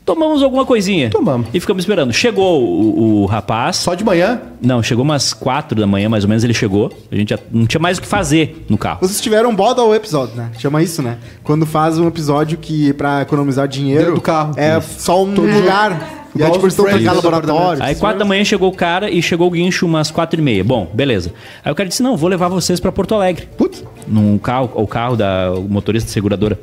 Tomamos 0.06 0.40
alguma 0.40 0.64
coisinha. 0.64 1.10
Tomamos. 1.10 1.48
E 1.52 1.58
ficamos 1.58 1.82
esperando. 1.82 2.12
Chegou 2.12 2.62
o, 2.62 3.22
o 3.22 3.26
rapaz. 3.26 3.74
Só 3.78 3.92
de 3.92 4.04
manhã? 4.04 4.40
Não, 4.62 4.80
chegou 4.80 5.04
umas 5.04 5.32
quatro 5.32 5.80
da 5.80 5.86
manhã, 5.86 6.08
mais 6.08 6.22
ou 6.22 6.28
menos, 6.28 6.44
ele 6.44 6.54
chegou. 6.54 6.92
A 7.10 7.16
gente 7.16 7.30
já 7.30 7.38
não 7.50 7.66
tinha 7.66 7.80
mais 7.80 7.98
o 7.98 8.00
que 8.00 8.06
fazer 8.06 8.64
no 8.68 8.78
carro. 8.78 9.00
Vocês 9.00 9.20
tiveram 9.20 9.50
um 9.50 9.54
boda 9.54 9.82
ao 9.82 9.92
episódio, 9.92 10.36
né? 10.36 10.52
Chama 10.60 10.80
isso, 10.80 11.02
né? 11.02 11.18
Quando 11.42 11.66
faz 11.66 11.98
um 11.98 12.06
episódio 12.06 12.56
que 12.56 12.92
pra 12.92 13.22
economizar 13.22 13.66
dinheiro. 13.66 14.02
Dentro 14.04 14.14
do 14.14 14.20
carro. 14.20 14.54
É 14.56 14.80
só 14.80 15.24
um 15.24 15.34
lugar. 15.34 16.28
E 16.36 16.42
aí, 16.42 16.52
tipo, 16.52 16.64
eles 16.64 16.74
estão 16.74 16.84
trancando 16.84 17.14
laboratório. 17.14 17.82
Aí 17.82 17.96
quatro 17.96 18.20
da 18.20 18.24
manhã 18.24 18.44
chegou 18.44 18.70
o 18.70 18.76
cara 18.76 19.10
e 19.10 19.20
chegou 19.20 19.48
o 19.48 19.50
guincho 19.50 19.86
umas 19.86 20.12
quatro 20.12 20.38
e 20.38 20.42
meia. 20.42 20.62
Bom, 20.62 20.88
beleza. 20.94 21.32
Aí 21.64 21.72
o 21.72 21.74
cara 21.74 21.88
disse, 21.88 22.02
não, 22.02 22.16
vou 22.16 22.30
levar 22.30 22.46
vocês 22.46 22.78
pra 22.78 22.92
Porto 22.92 23.12
Alegre. 23.12 23.48
Putz. 23.58 23.82
Num 24.06 24.38
carro, 24.38 24.70
o 24.72 24.86
carro 24.86 25.16
da 25.16 25.50
o 25.50 25.62
motorista 25.62 26.08
da 26.08 26.12
seguradora. 26.12 26.56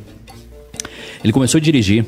Ele 1.21 1.33
começou 1.33 1.57
a 1.57 1.61
dirigir. 1.61 2.05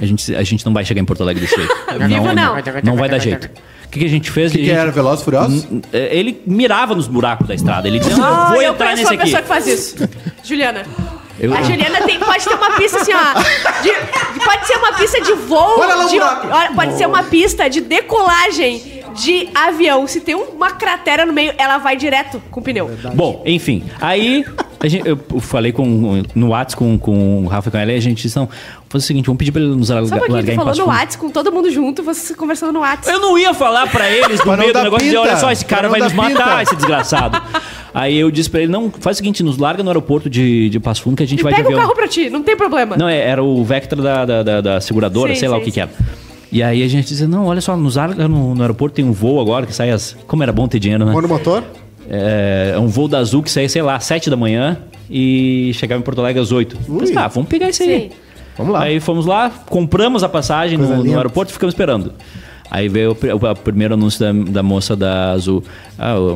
A 0.00 0.06
gente, 0.06 0.34
a 0.34 0.42
gente 0.42 0.64
não 0.64 0.72
vai 0.72 0.84
chegar 0.84 1.00
em 1.00 1.04
Porto 1.04 1.22
Alegre 1.22 1.42
desse 1.44 1.56
jeito. 1.56 1.74
Vivo 2.06 2.32
não. 2.34 2.56
Não 2.84 2.96
vai 2.96 3.08
dar 3.08 3.18
jeito. 3.18 3.50
O 3.86 3.88
que, 3.90 3.98
que 3.98 4.04
a 4.04 4.08
gente 4.08 4.30
fez? 4.30 4.50
O 4.52 4.54
que, 4.54 4.60
que 4.60 4.66
gente- 4.66 4.76
era? 4.78 4.90
Velozes 4.92 5.20
e 5.22 5.24
Furiosos? 5.24 5.64
N- 5.64 5.82
é, 5.92 6.16
Ele 6.16 6.40
mirava 6.46 6.94
nos 6.94 7.08
buracos 7.08 7.48
da 7.48 7.54
estrada. 7.54 7.88
Ele 7.88 7.98
dizia, 7.98 8.16
não, 8.16 8.24
Ah, 8.24 8.48
vou 8.52 8.62
eu 8.62 8.72
entrar 8.72 8.92
conheço 8.92 9.02
nesse 9.02 9.14
uma 9.14 9.22
pessoa 9.24 9.38
aqui. 9.40 9.48
que 9.48 9.48
faz 9.48 9.66
isso. 9.66 9.96
Juliana. 10.44 10.84
Eu- 11.40 11.52
A 11.54 11.62
Juliana 11.62 12.02
tem, 12.02 12.20
pode 12.20 12.44
ter 12.44 12.54
uma 12.54 12.70
pista 12.76 13.00
assim, 13.00 13.12
ó. 13.12 13.40
de- 13.82 13.88
de- 13.88 14.44
pode 14.44 14.66
ser 14.66 14.76
uma 14.76 14.92
pista 14.92 15.20
de 15.20 15.32
voo. 15.32 15.80
Olha 15.80 15.94
lá 15.96 16.04
o 16.04 16.08
de- 16.08 16.14
buraco. 16.18 16.74
pode 16.76 16.96
ser 16.98 17.06
uma 17.06 17.22
pista 17.24 17.68
de 17.68 17.80
decolagem 17.80 19.02
de 19.16 19.48
avião. 19.54 20.06
Se 20.06 20.20
tem 20.20 20.36
uma 20.36 20.70
cratera 20.70 21.26
no 21.26 21.32
meio, 21.32 21.52
ela 21.58 21.78
vai 21.78 21.96
direto 21.96 22.40
com 22.50 22.60
o 22.60 22.62
pneu. 22.62 22.88
Bom, 23.14 23.42
enfim. 23.44 23.84
Aí 24.00 24.44
gente- 24.88 25.06
eu 25.06 25.16
falei 25.40 25.72
com, 25.72 26.22
no 26.34 26.48
WhatsApp 26.48 26.76
com, 26.76 26.98
com 26.98 27.44
o 27.44 27.46
Rafa 27.48 27.68
e 27.68 27.72
com 27.72 27.78
ela 27.78 27.92
e 27.92 27.96
a 27.96 28.00
gente 28.00 28.22
disse, 28.22 28.36
não, 28.36 28.48
faz 28.88 29.04
o 29.04 29.06
seguinte, 29.06 29.26
vamos 29.26 29.38
pedir 29.38 29.52
pra 29.52 29.60
ele 29.60 29.74
nos 29.74 29.90
largar, 29.90 30.08
Sabe 30.08 30.22
aqui, 30.22 30.32
largar 30.32 30.52
em 30.54 30.56
falou 30.56 30.74
no. 30.76 30.86
WhatsApp 30.86 31.18
com 31.18 31.30
todo 31.30 31.52
mundo 31.52 31.70
junto, 31.70 32.02
vocês 32.02 32.36
conversando 32.36 32.72
no 32.72 32.80
WhatsApp. 32.80 33.10
Eu 33.14 33.20
não 33.20 33.36
ia 33.38 33.52
falar 33.52 33.86
pra 33.88 34.10
eles 34.10 34.40
no 34.44 34.56
meio 34.56 34.72
do 34.72 34.82
negócio, 34.82 35.04
dizer, 35.04 35.18
olha 35.18 35.36
só, 35.36 35.50
esse 35.52 35.64
cara 35.64 35.88
vai 35.88 36.00
nos 36.00 36.12
matar, 36.14 36.48
pinta. 36.58 36.62
esse 36.62 36.76
desgraçado. 36.76 37.40
Aí 37.92 38.16
eu 38.18 38.30
disse 38.30 38.48
pra 38.48 38.60
ele, 38.60 38.70
não, 38.72 38.90
faz 39.00 39.16
o 39.16 39.18
seguinte, 39.18 39.42
nos 39.42 39.58
larga 39.58 39.82
no 39.82 39.90
aeroporto 39.90 40.30
de, 40.30 40.70
de 40.70 40.80
Passo 40.80 41.02
Fundo 41.02 41.16
que 41.16 41.24
a 41.24 41.26
gente 41.26 41.40
E 41.40 41.42
vai 41.42 41.52
de 41.52 41.62
pega 41.62 41.74
o 41.74 41.78
carro 41.78 41.94
pra 41.94 42.08
ti, 42.08 42.30
não 42.30 42.42
tem 42.42 42.56
problema. 42.56 42.96
Não, 42.96 43.08
é- 43.08 43.18
era 43.20 43.42
o 43.42 43.62
Vectra 43.64 44.00
da, 44.00 44.24
da, 44.24 44.42
da- 44.42 44.60
da 44.60 44.80
seguradora, 44.80 45.34
Sim, 45.34 45.40
sei 45.40 45.48
lá 45.48 45.56
sim, 45.56 45.60
o 45.62 45.64
que 45.64 45.70
sim. 45.70 45.74
que 45.74 45.80
era. 45.80 45.90
E 46.52 46.62
aí 46.64 46.82
a 46.82 46.88
gente 46.88 47.06
disse, 47.08 47.26
não, 47.26 47.46
olha 47.46 47.60
só, 47.60 47.76
nos 47.76 47.94
larga 47.96 48.26
no, 48.26 48.54
no 48.54 48.62
aeroporto 48.62 48.94
tem 48.96 49.04
um 49.04 49.12
voo 49.12 49.40
agora 49.40 49.66
que 49.66 49.72
sai 49.74 49.90
às... 49.90 50.16
Como 50.26 50.42
era 50.42 50.52
bom 50.52 50.66
ter 50.66 50.80
dinheiro, 50.80 51.04
né? 51.04 51.12
Mano 51.12 51.28
motor? 51.28 51.62
É, 52.08 52.72
é 52.74 52.78
um 52.78 52.88
voo 52.88 53.08
da 53.08 53.18
Azul 53.18 53.42
que 53.42 53.50
sai, 53.50 53.68
sei 53.68 53.82
lá, 53.82 53.96
às 53.96 54.04
7 54.04 54.30
da 54.30 54.36
manhã 54.36 54.78
e 55.08 55.72
chegava 55.74 56.00
em 56.00 56.04
Porto 56.04 56.20
Alegre 56.20 56.40
às 56.40 56.52
8. 56.52 56.76
Mas, 56.88 57.10
tá, 57.10 57.28
vamos 57.28 57.48
pegar 57.48 57.68
isso 57.70 57.82
aí. 57.82 57.88
Sim. 57.88 58.10
Vamos 58.56 58.72
lá. 58.74 58.82
Aí 58.82 59.00
fomos 59.00 59.26
lá, 59.26 59.50
compramos 59.66 60.22
a 60.22 60.28
passagem 60.28 60.76
no, 60.78 61.02
no 61.04 61.16
aeroporto 61.16 61.50
e 61.50 61.52
ficamos 61.52 61.72
esperando. 61.72 62.12
Aí 62.70 62.88
veio 62.88 63.12
o, 63.12 63.14
pri- 63.16 63.32
o 63.32 63.38
primeiro 63.56 63.94
anúncio 63.94 64.20
da, 64.20 64.32
da 64.52 64.62
moça 64.62 64.94
da 64.94 65.32
Azul. 65.32 65.64
Ah, 65.98 66.16
o, 66.18 66.34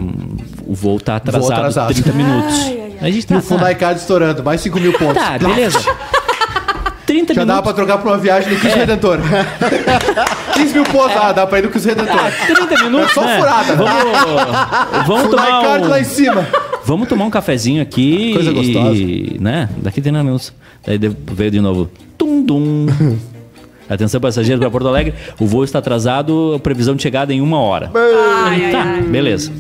o 0.67 0.75
voo 0.75 0.99
tá 0.99 1.17
atrasado, 1.17 1.53
atrasado. 1.53 1.93
30 1.95 2.13
minutos. 2.13 2.55
Ai, 2.55 2.69
ai, 2.81 2.93
ai. 3.01 3.09
A 3.09 3.11
gente 3.13 3.25
E 3.25 3.27
tá, 3.27 3.37
o 3.39 3.43
Fundai 3.43 3.75
Card 3.77 4.01
estourando, 4.01 4.43
mais 4.43 4.61
5 4.61 4.81
mil 4.81 4.93
pontos. 4.99 5.15
tá, 5.23 5.39
beleza. 5.39 5.79
30 7.15 7.35
Já 7.35 7.45
dava 7.45 7.61
minutos. 7.61 7.73
pra 7.75 7.85
trocar 7.85 8.03
pra 8.03 8.11
uma 8.13 8.19
viagem 8.19 8.53
no 8.53 8.59
Cristo 8.59 8.77
É. 8.77 8.81
Redentor. 8.81 9.19
15 10.55 10.75
mil 10.75 10.85
pontos, 10.85 11.17
ah, 11.17 11.33
dá 11.33 11.47
pra 11.47 11.59
ir 11.61 11.63
no 11.63 11.69
Cristo 11.69 11.87
Redentor. 11.89 12.19
30 12.47 12.85
minutos, 12.85 13.11
É 13.11 13.15
só 13.15 13.25
né? 13.25 13.39
furada. 13.39 13.77
Vamos, 13.77 15.07
vamos 15.07 15.31
tomar 15.31 15.63
Card 15.63 15.85
um, 15.85 15.89
lá 15.89 16.01
em 16.01 16.05
cima. 16.05 16.47
Vamos 16.85 17.09
tomar 17.09 17.25
um 17.25 17.31
cafezinho 17.31 17.81
aqui. 17.83 18.33
Coisa 18.35 18.53
gostosa. 18.53 18.97
E, 18.97 19.37
né? 19.41 19.69
Daqui 19.77 20.01
30 20.01 20.23
minutos. 20.25 20.53
Daí 20.85 20.99
veio 21.33 21.51
de 21.51 21.61
novo. 21.61 21.89
Tum, 22.19 22.43
dum. 22.45 22.87
Atenção, 23.89 24.21
passageiros 24.21 24.61
para 24.61 24.71
Porto 24.71 24.89
Alegre. 24.89 25.15
O 25.39 25.47
voo 25.47 25.63
está 25.63 25.79
atrasado, 25.79 26.59
previsão 26.63 26.97
de 26.97 27.03
chegada 27.03 27.33
em 27.35 27.41
uma 27.41 27.61
hora. 27.61 27.91
Ai, 27.95 28.65
ai, 28.67 28.73
tá, 28.73 28.83
ai. 28.83 29.03
beleza. 29.03 29.53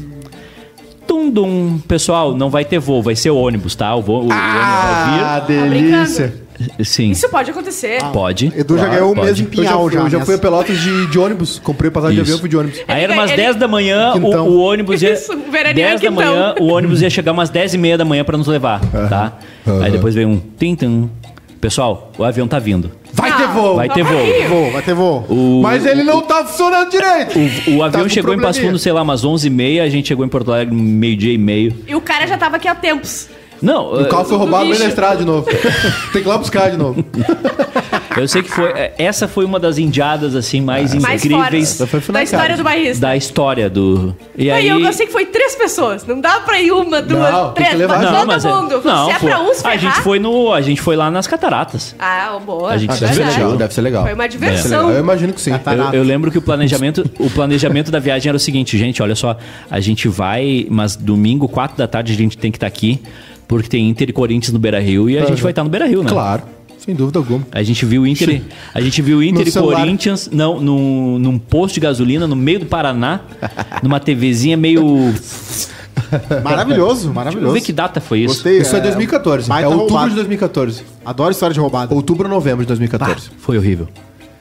Dum. 1.30 1.78
Pessoal, 1.86 2.34
não 2.34 2.50
vai 2.50 2.64
ter 2.64 2.78
voo, 2.78 3.02
vai 3.02 3.14
ser 3.16 3.30
ônibus, 3.30 3.74
tá? 3.74 3.94
O, 3.94 4.02
voo, 4.02 4.24
o 4.26 4.28
Ah, 4.32 5.44
ônibus 5.48 5.70
delícia. 5.70 6.26
vai 6.26 6.36
vir. 6.38 6.44
Sim, 6.84 7.10
Isso 7.10 7.28
pode 7.28 7.50
acontecer. 7.50 7.98
pode. 8.12 8.52
Edu 8.56 8.74
já 8.76 8.84
Claro, 8.84 8.92
ganhou 8.94 9.10
o 9.10 9.14
pode. 9.16 9.26
mês 9.26 9.40
em 9.40 9.42
Eu 9.42 9.48
já, 9.50 9.56
Pinhal 9.56 9.90
já. 9.90 9.98
eu 9.98 10.04
já 10.10 10.18
nessa. 10.18 10.26
fui 10.26 10.34
a 10.36 10.38
Pelotas 10.38 10.78
de, 10.80 11.06
de 11.08 11.18
ônibus. 11.18 11.58
Comprei 11.58 11.90
passagem 11.90 12.14
de 12.16 12.22
Isso. 12.22 12.30
avião, 12.30 12.38
fui 12.40 12.48
de 12.48 12.56
ônibus. 12.56 12.80
Aí 12.86 13.02
era 13.02 13.12
umas 13.12 13.30
Ele- 13.32 13.42
10 13.42 13.56
da 13.56 13.66
manhã, 13.66 14.12
o, 14.14 14.18
o 14.24 14.60
ônibus 14.60 15.02
ia. 15.02 15.14
Isso, 15.14 15.36
veraneio 15.50 15.74
10 15.88 16.00
da 16.00 16.06
em 16.06 16.10
Quintão. 16.10 16.32
manhã, 16.32 16.54
o 16.60 16.66
ônibus 16.68 17.02
ia 17.02 17.10
chegar 17.10 17.32
umas 17.32 17.50
10 17.50 17.74
e 17.74 17.78
meia 17.78 17.98
da 17.98 18.04
manhã 18.04 18.22
pra 18.24 18.38
nos 18.38 18.46
levar, 18.46 18.80
tá? 19.08 19.32
Aí 19.82 19.90
depois 19.90 20.14
veio 20.14 20.28
um 20.28 20.40
tim 20.56 20.76
tim. 20.76 21.10
Pessoal, 21.60 22.12
o 22.16 22.22
avião 22.22 22.46
tá 22.46 22.60
vindo. 22.60 22.90
Vai 23.16 23.30
Ah, 23.30 23.34
ter 23.36 23.46
voo. 23.48 23.76
Vai 23.76 23.88
ter 23.88 24.02
voo. 24.02 24.16
vai. 24.16 24.48
Voo, 24.48 24.70
vai 24.72 24.82
ter 24.82 24.94
voo. 24.94 25.24
O, 25.28 25.60
Mas 25.62 25.86
ele 25.86 26.02
não 26.02 26.20
tá 26.20 26.44
funcionando 26.44 26.90
direito. 26.90 27.38
o, 27.70 27.76
o 27.76 27.82
avião 27.82 28.02
com 28.02 28.08
chegou 28.08 28.34
em 28.34 28.36
Passo 28.38 28.54
probleminha. 28.58 28.70
Fundo, 28.72 28.78
sei 28.78 28.92
lá, 28.92 29.02
umas 29.02 29.24
11h30, 29.24 29.82
a 29.82 29.88
gente 29.88 30.08
chegou 30.08 30.26
em 30.26 30.28
Porto 30.28 30.52
Alegre 30.52 30.74
meio-dia 30.74 31.32
e 31.32 31.38
meio. 31.38 31.74
E 31.86 31.94
o 31.94 32.00
cara 32.00 32.26
já 32.26 32.36
tava 32.36 32.56
aqui 32.56 32.66
há 32.66 32.74
tempos. 32.74 33.28
Não, 33.62 33.94
O 33.94 34.06
carro 34.08 34.24
foi 34.24 34.32
do 34.32 34.38
roubado 34.38 34.64
no 34.64 34.70
meio 34.70 34.78
da 34.80 34.84
bicho. 34.86 34.88
estrada 34.88 35.16
de 35.18 35.24
novo. 35.24 35.46
Tem 36.12 36.22
que 36.22 36.28
ir 36.28 36.30
lá 36.30 36.36
buscar 36.36 36.70
de 36.70 36.76
novo. 36.76 37.02
eu 38.16 38.28
sei 38.28 38.42
que 38.42 38.50
foi. 38.50 38.70
é, 38.70 38.94
Essa 38.98 39.26
foi 39.28 39.44
uma 39.44 39.58
das 39.60 39.78
indiadas, 39.78 40.34
assim, 40.34 40.60
mais 40.60 40.94
Mais 40.94 41.24
incríveis 41.24 41.78
fortes 41.78 42.08
da 42.10 42.22
história 42.22 42.56
do 42.56 42.62
bairrista. 42.64 43.00
da 43.06 43.16
história 43.16 43.68
do. 43.70 44.14
E 44.36 44.50
Aí 44.50 44.70
aí. 44.70 44.82
eu 44.82 44.92
sei 44.92 45.06
que 45.06 45.12
foi 45.12 45.26
três 45.26 45.54
pessoas. 45.54 46.06
Não 46.06 46.20
dá 46.20 46.40
pra 46.40 46.60
ir 46.60 46.72
uma, 46.72 47.00
duas, 47.02 47.32
Não, 47.32 47.44
tem 47.52 47.54
três. 47.64 47.70
que 47.70 47.76
levar 47.76 47.96
Mas 47.98 48.06
junto. 48.08 48.16
todo 48.18 48.26
mas 48.26 48.44
é- 48.44 48.52
mundo. 48.52 48.82
não, 48.84 49.04
Se 49.06 49.10
é 49.12 49.18
foi- 49.18 49.30
pra 49.30 49.40
uns 49.40 49.64
a 49.64 49.76
gente 49.76 50.00
foi 50.00 50.18
no, 50.18 50.52
a 50.52 50.60
gente 50.60 50.80
foi 50.80 50.96
lá 50.96 51.10
nas 51.10 51.26
cataratas. 51.26 51.94
Ah, 51.98 52.38
boa. 52.44 52.70
A 52.72 52.76
gente 52.78 52.90
Ah, 52.92 52.96
deve 52.96 53.14
ser 53.14 53.24
legal, 53.24 53.56
deve 53.56 53.74
ser 53.74 53.80
legal. 53.80 54.02
Foi 54.04 54.14
uma 54.14 54.28
Deve 54.28 54.38
ser 54.38 54.46
diversão. 54.62 54.90
Eu 54.90 55.00
imagino 55.00 55.32
que 55.32 55.40
sim. 55.40 55.50
Eu, 55.52 55.94
eu 56.00 56.02
lembro 56.04 56.30
que 56.30 56.38
o 56.38 56.42
planejamento, 56.42 57.08
o 57.18 57.28
planejamento 57.30 57.90
da 57.90 57.98
viagem 57.98 58.28
era 58.28 58.36
o 58.36 58.40
seguinte, 58.40 58.76
gente, 58.78 59.02
olha 59.02 59.14
só, 59.14 59.36
a 59.70 59.80
gente 59.80 60.08
vai, 60.08 60.66
mas 60.70 60.96
domingo, 60.96 61.48
4 61.48 61.76
da 61.76 61.86
tarde, 61.86 62.12
a 62.12 62.16
gente 62.16 62.36
tem 62.38 62.50
que 62.50 62.56
estar 62.56 62.66
aqui, 62.66 63.00
porque 63.46 63.68
tem 63.68 63.88
Inter 63.88 64.08
e 64.08 64.12
Corinthians 64.12 64.52
no 64.52 64.58
Beira 64.58 64.80
Rio 64.80 65.08
e 65.10 65.18
a 65.18 65.24
gente 65.26 65.42
vai 65.42 65.52
estar 65.52 65.62
no 65.64 65.70
Beira 65.70 65.86
Rio, 65.86 66.02
né? 66.02 66.08
Claro, 66.08 66.42
sem 66.84 66.94
dúvida 66.94 67.18
alguma. 67.18 67.46
A 67.50 67.62
gente 67.62 67.84
viu 67.86 68.06
Inter, 68.06 68.42
a 68.74 68.80
gente 68.80 69.00
viu 69.00 69.22
Inter 69.22 69.42
No 69.42 69.48
e 69.48 69.52
celular. 69.52 69.80
Corinthians 69.80 70.28
não, 70.30 70.60
num, 70.60 71.18
num 71.18 71.38
posto 71.38 71.74
de 71.74 71.80
gasolina 71.80 72.26
no 72.26 72.36
meio 72.36 72.60
do 72.60 72.66
Paraná, 72.66 73.20
numa 73.82 73.98
TVzinha 74.00 74.56
meio. 74.56 74.84
Maravilhoso, 76.42 77.02
Vamos 77.02 77.14
maravilhoso. 77.14 77.52
ver 77.54 77.60
que 77.60 77.72
data 77.72 78.00
foi 78.00 78.20
isso. 78.20 78.34
Gostei. 78.34 78.58
Isso 78.58 78.74
é 78.76 78.80
2014. 78.80 79.48
baita 79.48 79.64
É 79.64 79.68
outubro 79.68 79.88
roubado. 79.94 80.10
de 80.10 80.16
2014. 80.16 80.82
Adoro 81.04 81.30
história 81.30 81.54
de 81.54 81.60
roubada. 81.60 81.94
Outubro 81.94 82.24
ou 82.28 82.34
novembro 82.34 82.62
de 82.64 82.68
2014. 82.68 83.30
Foi 83.38 83.56
horrível. 83.56 83.88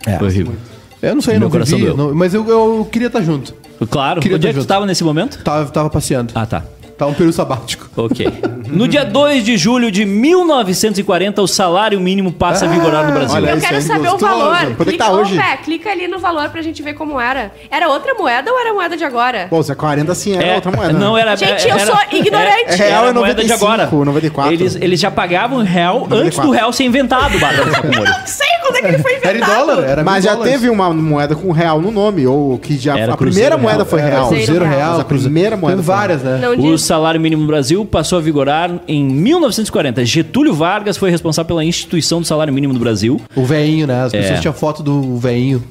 É. 0.06 0.18
Foi 0.18 0.28
horrível. 0.28 0.54
Eu 1.02 1.16
não 1.16 1.22
sei, 1.22 1.34
Meu 1.34 1.42
não 1.42 1.50
coração 1.50 1.78
vivi, 1.78 1.94
não- 1.96 2.14
mas 2.16 2.34
eu, 2.34 2.48
eu 2.48 2.88
queria 2.92 3.08
estar 3.08 3.22
junto. 3.22 3.54
Claro. 3.90 4.22
Queria 4.22 4.38
Onde 4.38 4.48
é 4.48 4.50
que 4.52 4.60
tu 4.60 4.62
estava 4.62 4.86
nesse 4.86 5.04
momento? 5.04 5.38
Tava, 5.44 5.70
tava 5.70 5.90
passeando. 5.90 6.32
Ah, 6.36 6.46
tá. 6.46 6.64
Tava 6.98 7.12
um 7.12 7.14
período 7.14 7.34
sabático. 7.34 7.90
Ok. 7.98 8.28
No 8.68 8.88
dia 8.88 9.04
2 9.04 9.44
de 9.44 9.58
julho 9.58 9.92
de 9.92 10.06
1940, 10.06 11.42
o 11.42 11.48
salário 11.48 12.00
mínimo 12.00 12.32
passa 12.32 12.66
a 12.66 12.68
vigorar 12.68 13.06
no 13.08 13.12
Brasil. 13.14 13.36
olha 13.36 13.50
Eu 13.52 13.58
isso 13.58 13.66
quero 13.66 13.78
aí, 13.78 13.82
saber 13.84 14.10
gostoso. 14.10 14.26
o 14.26 14.28
valor. 14.40 14.58
Quanto 14.58 14.64
é 14.64 14.76
que 14.76 14.84
clica, 14.86 15.04
tá 15.06 15.12
ô, 15.12 15.16
hoje? 15.18 15.38
Pé, 15.38 15.58
clica 15.58 15.90
ali 15.90 16.08
no 16.08 16.20
valor 16.20 16.50
pra 16.50 16.62
gente 16.62 16.82
ver 16.82 16.94
como 16.94 17.20
era. 17.20 17.52
Era 17.70 17.90
outra 17.90 18.14
moeda 18.14 18.52
ou 18.52 18.60
era 18.60 18.72
a 18.72 18.74
moeda 18.74 18.96
de 18.98 19.04
agora? 19.04 19.48
Pô, 19.50 19.62
se 19.62 19.72
é 19.72 19.76
40 19.76 20.16
sim, 20.16 20.36
era 20.36 20.44
É, 20.46 20.56
outra 20.56 20.72
moeda. 20.72 20.94
Não, 20.94 21.18
era. 21.18 21.36
Gente, 21.36 21.68
eu 21.68 21.76
era- 21.78 21.86
sou 21.86 21.98
ignorante. 22.12 22.64
É, 22.68 22.76
Real 22.76 22.98
era 23.00 23.08
é 23.08 23.10
a 23.10 23.14
moeda 23.14 23.42
de 23.44 23.50
95, 23.50 23.66
agora. 23.66 23.90
94. 24.06 24.54
Eles, 24.54 24.76
eles 24.76 25.00
já 25.00 25.12
pagavam 25.12 25.64
real 25.64 25.98
antes 26.04 26.10
94. 26.38 26.48
do 26.48 26.52
real 26.52 26.74
ser 26.74 26.84
inventado, 26.86 27.40
Bárbara 27.40 27.70
Sacomori. 27.72 28.04
Não 28.04 28.28
sei 28.28 28.48
quando 28.62 28.76
é 28.78 28.82
que 28.82 28.88
ele 28.88 29.00
foi 29.00 29.12
inventado. 29.18 29.30
Era 29.30 29.38
em 29.38 29.42
dólar? 29.66 29.84
Era 29.84 30.04
Mas 30.04 30.14
mil 30.16 30.24
já 30.24 30.36
dólares. 30.36 30.54
teve 30.54 30.70
uma 30.70 30.90
moeda 30.94 31.36
com 31.36 31.52
real 31.52 31.82
no 31.82 31.92
nome, 31.92 32.26
ou 32.28 32.58
que 32.58 32.78
já. 32.78 32.98
Era 32.98 33.14
a 33.14 33.18
primeira 33.18 33.58
moeda 33.58 33.78
Real. 33.80 33.86
foi 33.88 34.00
Era 34.00 34.10
real. 34.10 34.28
Cruzeiro 34.30 34.66
Real. 34.66 34.92
Mas 34.92 35.00
a 35.00 35.06
primeira 35.06 35.58
moeda 35.58 35.78
Tem 35.78 35.86
foi 35.86 35.96
várias, 35.96 36.24
né? 36.24 36.38
Não 36.42 36.56
diz. 36.56 36.83
Salário 36.84 37.20
mínimo 37.20 37.42
no 37.42 37.48
Brasil 37.48 37.84
passou 37.86 38.18
a 38.20 38.22
vigorar 38.22 38.72
em 38.88 39.04
1940. 39.04 40.06
Getúlio 40.06 40.54
Vargas 40.54 40.98
foi 40.98 41.10
responsável 41.10 41.48
pela 41.48 41.66
instituição 41.66 42.22
do 42.22 42.28
salário 42.28 42.54
mínimo 42.54 42.74
no 42.74 42.80
Brasil. 42.80 43.20
O 43.36 43.44
veinho, 43.46 43.88
né? 43.88 44.04
As 44.04 44.14
É. 44.14 44.22
pessoas 44.22 44.40
tinham 44.42 44.54
foto 44.54 44.84
do 44.84 45.18
veinho. 45.18 45.64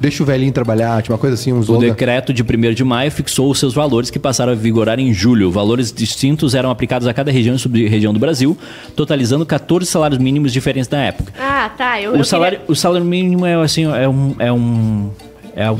Deixa 0.00 0.24
o 0.24 0.26
velhinho 0.26 0.52
trabalhar, 0.52 1.00
tinha 1.02 1.14
uma 1.14 1.20
coisa 1.20 1.34
assim, 1.34 1.52
uns 1.52 1.68
O 1.68 1.78
decreto 1.78 2.32
de 2.32 2.42
1 2.42 2.74
de 2.74 2.82
maio 2.82 3.12
fixou 3.12 3.48
os 3.48 3.60
seus 3.60 3.72
valores 3.72 4.10
que 4.10 4.18
passaram 4.18 4.50
a 4.52 4.54
vigorar 4.56 4.98
em 4.98 5.14
julho. 5.14 5.52
Valores 5.52 5.92
distintos 5.92 6.52
eram 6.54 6.68
aplicados 6.68 7.06
a 7.06 7.14
cada 7.14 7.30
região 7.30 7.54
e 7.54 7.58
sub-região 7.60 8.12
do 8.12 8.18
Brasil, 8.18 8.58
totalizando 8.96 9.46
14 9.46 9.86
salários 9.88 10.18
mínimos 10.18 10.52
diferentes 10.52 10.90
na 10.90 10.98
época. 11.04 11.32
Ah, 11.38 11.70
tá. 11.78 12.00
Eu, 12.02 12.12
O 12.12 12.16
eu 12.16 12.24
salário, 12.24 12.58
o 12.66 12.74
salário 12.74 13.06
mínimo 13.06 13.46
é 13.46 13.54
assim, 13.54 13.84
é 13.84 14.08
um. 14.08 14.34
É, 14.40 14.52
um, 14.52 15.10
é 15.54 15.70
o- 15.70 15.78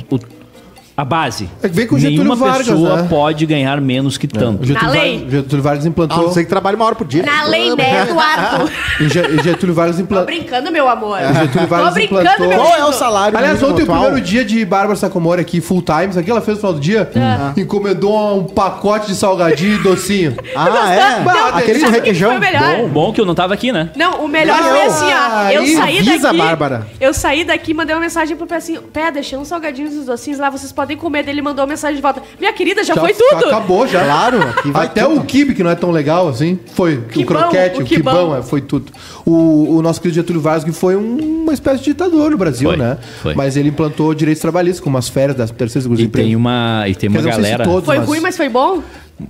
a 0.96 1.04
base. 1.04 1.48
É 1.62 1.68
que 1.68 1.74
vem 1.74 1.87
com 1.87 1.96
o 1.96 1.98
Getúlio 1.98 2.22
Nenhuma 2.24 2.37
Vargas, 2.37 2.68
pessoa 2.68 3.02
né? 3.02 3.07
pode 3.11 3.44
ganhar 3.46 3.80
menos 3.80 4.16
que 4.16 4.28
tanto. 4.28 4.62
O 4.62 4.66
Getúlio 4.66 4.87
Na 4.87 4.92
lei. 4.92 5.12
Vargas, 5.18 5.33
Getúlio 5.33 5.62
Vargas 5.62 5.87
implantou. 5.87 6.22
não 6.22 6.33
sei 6.33 6.44
que 6.44 6.48
trabalha 6.50 6.76
uma 6.76 6.85
hora 6.85 6.94
por 6.94 7.07
dia. 7.07 7.22
Na 7.24 7.44
lei, 7.46 7.74
né, 7.74 8.02
Eduardo? 8.09 8.70
e 9.00 9.09
Ge- 9.09 9.42
Getúlio 9.42 9.74
Vargas 9.74 9.96
Tô 9.96 10.02
implantou. 10.02 10.26
brincando, 10.26 10.70
meu 10.70 10.88
amor. 10.88 11.18
Getúlio 11.18 11.48
Tô 11.52 11.66
Vargas 11.66 11.94
brincando, 11.94 12.20
implantou- 12.22 12.48
meu 12.48 12.59
Qual 12.59 12.72
é 12.74 12.83
o 12.83 12.87
lindo. 12.87 12.96
salário 12.96 13.37
Aliás, 13.38 13.54
mínimo 13.59 13.72
ontem 13.72 13.83
o 13.83 13.85
atual? 13.87 14.02
primeiro 14.04 14.24
dia 14.26 14.44
de 14.44 14.64
Bárbara 14.64 14.96
Sacomori 14.96 15.40
aqui, 15.40 15.61
full 15.61 15.83
time, 15.83 16.09
isso 16.11 16.18
aqui 16.18 16.30
ela 16.30 16.40
fez 16.40 16.57
no 16.57 16.61
final 16.61 16.72
do 16.74 16.80
dia, 16.80 17.11
encomendou 17.57 18.38
um 18.38 18.44
pacote 18.44 19.07
de 19.09 19.14
salgadinho 19.16 19.76
e 19.76 19.83
docinho. 19.83 20.37
Ah, 20.57 20.94
é? 20.94 21.24
Não, 21.24 21.46
Aquele 21.59 21.78
Sabe 21.80 21.90
o 21.90 21.92
que 21.94 21.98
requeijão? 21.98 22.30
foi 22.30 22.40
melhor? 22.40 22.76
Bom, 22.76 22.88
bom 22.88 23.12
que 23.12 23.20
eu 23.20 23.26
não 23.26 23.35
tava 23.35 23.54
aqui, 23.54 23.72
né? 23.72 23.90
Não, 23.96 24.24
o 24.24 24.28
melhor 24.28 24.61
Não, 24.61 24.68
foi 24.70 24.83
assim, 24.83 25.04
ó. 25.07 25.50
Eu 25.50 25.61
aí 25.62 25.74
saí 25.74 25.98
avisa, 25.98 26.28
daqui. 26.28 26.38
Bárbara. 26.38 26.87
Eu 27.00 27.12
saí 27.14 27.44
daqui 27.44 27.70
e 27.72 27.74
mandei 27.74 27.94
uma 27.94 28.00
mensagem 28.00 28.37
pro 28.37 28.46
pé 28.46 28.57
assim: 28.57 28.78
Pé, 28.92 29.11
deixei 29.11 29.37
uns 29.38 29.48
salgadinhos 29.48 29.94
e 29.94 29.98
uns 29.98 30.07
docinhos 30.07 30.38
lá, 30.38 30.50
vocês 30.50 30.70
podem 30.72 30.84
comer. 30.97 31.23
Daí 31.25 31.35
Ele 31.35 31.42
mandou 31.42 31.64
uma 31.64 31.70
mensagem 31.70 31.97
de 31.97 32.03
volta. 32.03 32.23
Minha 32.38 32.53
querida, 32.53 32.85
já, 32.85 32.94
foi 32.94 33.12
tudo. 33.14 33.47
acabou 33.47 33.87
já. 33.87 34.05
Claro, 34.05 34.38
Até 34.75 35.03
tudo. 35.05 35.20
o 35.20 35.25
kibe, 35.25 35.55
que 35.55 35.62
não 35.62 35.70
é 35.70 35.75
tão 35.75 35.90
legal 35.90 36.29
assim, 36.29 36.59
foi. 36.75 36.99
Quibão, 37.11 37.23
o 37.23 37.27
croquete, 37.27 37.83
o 37.83 37.85
quibão, 37.85 38.37
é, 38.37 38.42
foi 38.42 38.61
tudo. 38.61 38.92
O, 39.25 39.77
o 39.77 39.83
nosso 39.83 40.01
querido 40.01 40.16
Getúlio 40.16 40.40
Vargas 40.42 40.64
que 40.64 40.73
foi 40.73 40.94
um- 40.97 41.42
uma 41.44 41.53
espécie 41.55 41.79
de 41.79 41.85
ditador 41.87 42.31
no 42.31 42.37
Brasil, 42.38 42.68
Foi, 42.68 42.77
né? 42.79 42.99
foi. 43.23 43.35
Mas 43.35 43.57
ele 43.57 43.68
implantou 43.68 44.14
direitos 44.14 44.40
trabalhistas, 44.40 44.81
como 44.81 44.97
as 44.99 45.09
férias 45.09 45.37
das 45.37 45.51
terceiras 45.51 45.85
E 45.85 45.88
seguro 45.97 46.09
tem 46.11 46.35
uma, 46.37 46.85
e 46.87 46.94
tem 46.94 47.09
uma 47.09 47.20
se 47.23 47.29
galera. 47.29 47.64
todos, 47.64 47.85
Foi 47.85 47.99
mas- 47.99 48.07
ruim, 48.09 48.20
mas 48.20 48.37
foi 48.37 48.49
bom? 48.49 48.83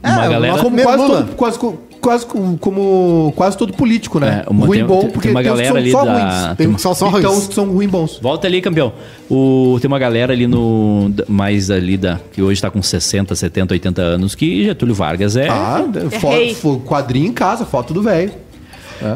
Uma 0.03 0.25
É, 0.25 0.29
galera. 0.29 0.59
Como 0.59 0.81
quase 0.83 1.03
Lula. 1.03 1.17
todo, 1.25 1.37
quase, 1.37 1.59
quase 2.01 2.27
co- 2.27 2.57
como 2.61 3.33
quase 3.37 3.57
todo 3.57 3.73
político, 3.75 4.19
né? 4.19 4.45
É, 4.47 4.51
uma- 4.51 4.67
ruim 4.67 4.79
tem- 4.79 4.87
bom, 4.87 5.01
tem- 5.01 5.11
porque 5.11 5.29
tem 5.29 5.31
uma 5.37 5.43
tem 5.43 5.51
galera 5.51 5.79
ali 5.79 5.91
são 5.91 6.01
só 6.01 6.07
da- 6.07 6.13
ruins. 6.47 6.57
Tem 6.57 6.79
só 6.79 6.95
são 6.95 7.09
Então 7.09 7.21
os 7.21 7.37
ruins. 7.37 7.47
que 7.49 7.55
são 7.55 7.67
ruins 7.71 7.91
bons. 7.91 8.19
Volta 8.21 8.47
ali, 8.47 8.61
campeão. 8.63 8.93
O, 9.31 9.77
tem 9.81 9.89
uma 9.89 9.99
galera 9.99 10.33
ali 10.33 10.47
no. 10.47 11.11
Mais 11.29 11.71
ali 11.71 11.97
da. 11.97 12.19
Que 12.33 12.41
hoje 12.43 12.61
tá 12.61 12.71
com 12.71 12.83
60, 12.83 13.35
70, 13.35 13.75
80 13.75 14.01
anos, 14.03 14.35
que 14.35 14.65
Getúlio 14.65 14.95
Vargas 14.95 15.37
é. 15.37 15.49
Ah, 15.49 15.85
É 16.13 16.19
foto, 16.19 16.81
quadrinho 16.85 17.27
em 17.29 17.33
casa, 17.33 17.65
foto 17.67 17.93
do 17.95 18.03
velho. 18.03 18.33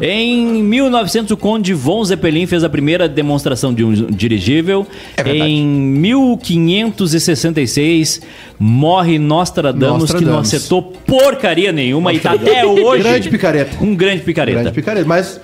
Em 0.01 0.61
1900, 0.63 1.31
o 1.31 1.37
Conde 1.37 1.73
von 1.73 2.03
Zeppelin 2.03 2.45
fez 2.45 2.63
a 2.63 2.69
primeira 2.69 3.07
demonstração 3.07 3.73
de 3.73 3.83
um 3.83 3.93
dirigível. 3.93 4.85
É 5.17 5.23
verdade. 5.23 5.51
em 5.51 5.65
1566, 5.65 8.21
morre 8.57 9.17
Nostradamus, 9.17 9.79
que 9.81 9.91
não 9.91 9.99
Nostradamus. 9.99 10.53
acertou 10.53 10.81
porcaria 10.81 11.71
nenhuma 11.71 12.13
e 12.13 12.19
tá 12.19 12.33
até 12.33 12.65
hoje. 12.65 13.03
Grande 13.03 13.29
picareta. 13.29 13.83
Um 13.83 13.95
grande 13.95 14.21
picareta. 14.21 14.61
Grande 14.61 14.75
picareta, 14.75 15.07
mas 15.07 15.39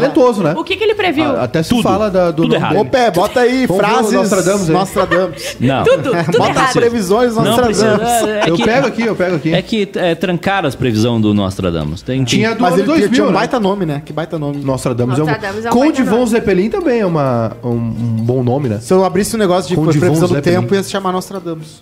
talentoso, 0.00 0.42
né? 0.42 0.54
O 0.56 0.64
que, 0.64 0.76
que 0.76 0.84
ele 0.84 0.94
previu? 0.94 1.24
A- 1.24 1.44
Até 1.44 1.62
se 1.62 1.68
Tudo. 1.70 1.82
fala 1.82 2.10
da- 2.10 2.30
do 2.30 2.42
Tudo 2.42 2.54
errado. 2.54 2.76
Ô, 2.78 2.84
Pé, 2.84 3.10
bota 3.10 3.40
aí 3.40 3.64
o 3.66 3.74
frases 3.74 4.12
Nostradamus 4.12 4.68
aí. 4.68 4.74
Nostradamus. 4.74 5.56
Não. 5.60 5.84
Tudo, 5.84 6.02
tudo 6.24 6.38
Bota 6.38 6.50
as 6.50 6.56
errado. 6.56 6.72
previsões 6.74 7.34
Não 7.36 7.56
precisa. 7.56 7.90
Nostradamus. 7.96 8.28
É 8.28 8.50
Eu 8.50 8.54
que, 8.56 8.64
pego 8.64 8.86
aqui, 8.86 9.02
eu 9.02 9.16
pego 9.16 9.36
aqui. 9.36 9.54
é 9.54 9.62
que 9.62 9.88
é, 9.94 10.14
trancaram 10.14 10.68
as 10.68 10.74
previsões 10.74 11.22
do 11.22 11.32
Nostradamus. 11.34 12.02
Tem, 12.02 12.22
Tinha 12.24 12.54
do 12.54 12.60
Mas 12.62 12.74
ano 12.74 12.82
ele 12.82 12.84
tinha- 12.84 12.96
2000, 12.98 13.14
tinha 13.14 13.24
um 13.24 13.28
né? 13.28 13.34
baita 13.34 13.60
nome, 13.60 13.86
né? 13.86 14.02
Que 14.04 14.12
baita 14.12 14.38
nome. 14.38 14.62
Nostradamus, 14.64 15.18
Nostradamus 15.18 15.64
é 15.64 15.68
é 15.68 15.70
um... 15.70 15.74
um 15.74 15.76
Conde 15.76 15.98
baita 15.98 16.10
von 16.10 16.16
nome. 16.18 16.30
Zeppelin 16.30 16.70
também 16.70 17.00
é 17.00 17.06
uma, 17.06 17.56
um, 17.62 17.68
um 17.70 18.16
bom 18.22 18.42
nome, 18.42 18.68
né? 18.68 18.78
Se 18.80 18.92
eu 18.92 19.04
abrisse 19.04 19.34
um 19.36 19.38
negócio 19.38 19.68
de 19.68 19.76
Com 19.76 19.86
de 19.88 19.98
previsão 19.98 20.28
von 20.28 20.34
do 20.34 20.42
tempo, 20.42 20.74
ia 20.74 20.82
se 20.82 20.90
chamar 20.90 21.12
Nostradamus. 21.12 21.80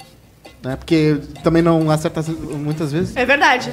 Né? 0.64 0.77
Porque 0.77 1.16
também 1.42 1.61
não 1.62 1.90
acerta 1.90 2.22
muitas 2.57 2.92
vezes. 2.92 3.16
É 3.16 3.25
verdade. 3.27 3.72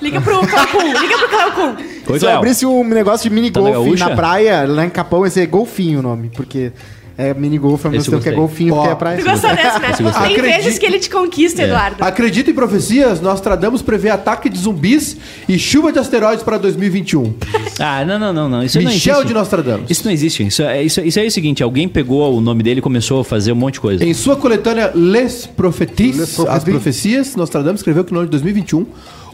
Liga 0.00 0.20
pro 0.20 0.38
Kuhn, 0.40 1.00
liga 1.00 1.18
pro. 1.54 2.12
Oi, 2.12 2.18
Se 2.18 2.26
eu 2.26 2.30
abrisse 2.30 2.66
um 2.66 2.84
negócio 2.84 3.28
de 3.28 3.34
mini 3.34 3.50
Tá 3.50 3.60
golf 3.60 3.98
na 3.98 4.16
praia, 4.16 4.66
lá 4.66 4.84
em 4.84 4.90
Capão, 4.90 5.24
ia 5.24 5.30
ser 5.30 5.46
golfinho 5.46 5.98
o 5.98 6.02
nome. 6.02 6.30
Porque 6.34 6.72
é 7.18 7.34
mini 7.34 7.58
golf 7.58 7.84
ao 7.84 7.90
mesmo 7.92 8.10
tempo 8.10 8.22
que 8.22 8.28
é 8.28 8.32
golfinho, 8.32 8.74
Ó, 8.74 8.78
porque 8.78 8.92
é 8.92 8.94
praia. 8.94 9.18
Tu 9.18 9.24
gostou 9.24 9.50
desse, 9.50 9.80
né? 9.80 9.92
Tem 9.96 10.06
Acredito- 10.06 10.42
vezes 10.42 10.78
que 10.78 10.86
ele 10.86 10.98
te 10.98 11.10
conquista, 11.10 11.62
Eduardo. 11.62 11.96
Acredita 12.02 12.50
em 12.50 12.54
profecias? 12.54 13.20
Nostradamus 13.20 13.82
prevê 13.82 14.08
ataque 14.10 14.48
de 14.48 14.58
zumbis 14.58 15.16
e 15.48 15.58
chuva 15.58 15.92
de 15.92 15.98
asteroides 15.98 16.42
para 16.42 16.58
2021. 16.58 17.34
Ah, 17.78 18.04
não, 18.04 18.18
não, 18.18 18.32
não, 18.32 18.48
não. 18.48 18.62
Isso 18.62 18.80
não 18.80 18.90
Michel 18.90 19.14
existe. 19.14 19.28
de 19.28 19.34
Nostradamus. 19.34 19.90
Isso 19.90 20.04
não 20.04 20.12
existe. 20.12 20.46
Isso 20.46 20.62
é, 20.62 20.82
isso, 20.82 21.00
isso 21.00 21.18
é 21.20 21.24
o 21.26 21.30
seguinte: 21.30 21.62
alguém 21.62 21.88
pegou 21.88 22.36
o 22.36 22.40
nome 22.40 22.62
dele 22.62 22.80
e 22.80 22.82
começou 22.82 23.20
a 23.20 23.24
fazer 23.24 23.52
um 23.52 23.56
monte 23.56 23.74
de 23.74 23.80
coisa. 23.80 24.04
Em 24.04 24.14
sua 24.14 24.36
coletânea 24.36 24.90
Les 24.94 25.46
Prophéties, 25.46 26.16
Les 26.16 26.34
Prophéties. 26.34 26.56
as 26.56 26.64
profecias, 26.64 27.36
Nostradamus 27.36 27.80
escreveu 27.80 28.04
que 28.04 28.12
no 28.12 28.18
ano 28.20 28.26
de 28.26 28.30
2021 28.32 28.86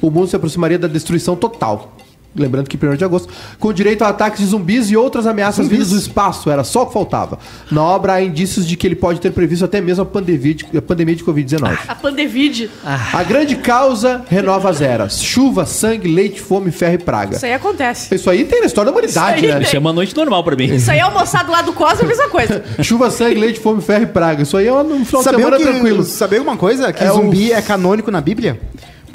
o 0.03 0.11
mundo 0.11 0.27
se 0.29 0.37
aproximaria 0.37 0.79
da 0.79 0.89
destruição 0.89 1.35
total. 1.37 1.96
Lembrando 2.37 2.69
que 2.69 2.77
1 2.77 2.97
de 2.97 3.05
agosto, 3.05 3.33
com 3.59 3.73
direito 3.73 4.03
a 4.03 4.09
ataques 4.09 4.41
de 4.41 4.47
zumbis 4.47 4.91
e 4.91 4.97
outras 4.97 5.27
ameaças 5.27 5.67
vindas 5.69 5.91
do 5.91 5.97
espaço, 5.97 6.51
era 6.51 6.63
só 6.65 6.83
o 6.83 6.87
que 6.87 6.93
faltava. 6.93 7.39
Na 7.71 7.83
obra 7.83 8.15
há 8.15 8.23
indícios 8.23 8.67
de 8.67 8.77
que 8.77 8.87
ele 8.87 8.97
pode 8.97 9.21
ter 9.21 9.31
previsto 9.33 9.65
até 9.65 9.81
mesmo 9.81 10.03
a 10.03 10.07
pandemia 10.07 10.55
de, 10.55 10.67
a 10.77 10.83
pandemia 10.83 11.17
de 11.17 11.25
Covid-19. 11.25 11.79
A 11.89 11.95
Pandevid. 11.95 12.71
A 12.85 13.23
grande 13.23 13.57
causa 13.57 14.25
renova 14.29 14.71
as 14.71 14.81
eras: 14.81 15.23
chuva, 15.23 15.67
sangue, 15.67 16.09
leite, 16.09 16.41
fome, 16.41 16.71
ferro 16.71 16.95
e 16.95 16.99
praga. 16.99 17.37
Isso 17.37 17.47
aí 17.47 17.53
acontece. 17.53 18.15
Isso 18.15 18.29
aí 18.31 18.45
tem 18.45 18.61
na 18.61 18.67
história 18.67 18.91
da 18.91 18.97
humanidade, 18.97 19.39
Isso 19.39 19.47
aí 19.47 19.55
né? 19.55 19.63
Isso 19.63 19.77
é 19.77 19.79
uma 19.79 19.93
noite 19.93 20.15
normal 20.17 20.45
pra 20.45 20.57
mim. 20.57 20.67
Isso 20.75 20.91
aí 20.91 20.99
é 20.99 21.03
almoçar 21.03 21.45
do 21.45 21.53
lado 21.53 21.67
do 21.67 21.73
Cosmo, 21.73 22.03
é 22.03 22.05
a 22.05 22.09
mesma 22.09 22.29
coisa. 22.29 22.65
Chuva, 22.83 23.11
sangue, 23.11 23.41
leite, 23.41 23.61
fome, 23.61 23.81
ferro 23.83 24.05
e 24.05 24.07
praga. 24.07 24.43
Isso 24.43 24.57
aí 24.57 24.67
é 24.67 24.73
um 24.73 25.05
final 25.05 25.23
de 25.23 25.31
semana 25.31 25.57
que, 25.57 25.63
tranquilo. 25.63 26.05
Saber 26.05 26.41
uma 26.41 26.57
coisa? 26.57 26.93
Que 26.93 27.05
É 27.05 27.11
zumbi 27.11 27.51
o- 27.51 27.55
é 27.55 27.63
canônico 27.63 28.11
na 28.11 28.21
Bíblia? 28.21 28.61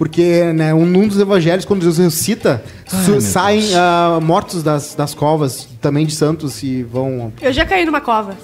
Porque 0.02 0.52
né, 0.52 0.74
um, 0.74 0.84
num 0.84 1.08
dos 1.08 1.20
evangelhos, 1.20 1.64
quando 1.64 1.84
Jesus 1.84 2.00
ressuscita, 2.04 2.64
su- 3.06 3.22
saem 3.22 3.76
ah, 3.76 4.18
mortos 4.20 4.64
das, 4.64 4.96
das 4.96 5.14
covas, 5.14 5.68
também 5.80 6.08
de 6.08 6.16
santos, 6.16 6.64
e 6.64 6.82
vão... 6.82 7.32
Eu 7.40 7.54
já 7.54 7.64
caí 7.64 7.86
numa 7.86 8.02
cova. 8.02 8.36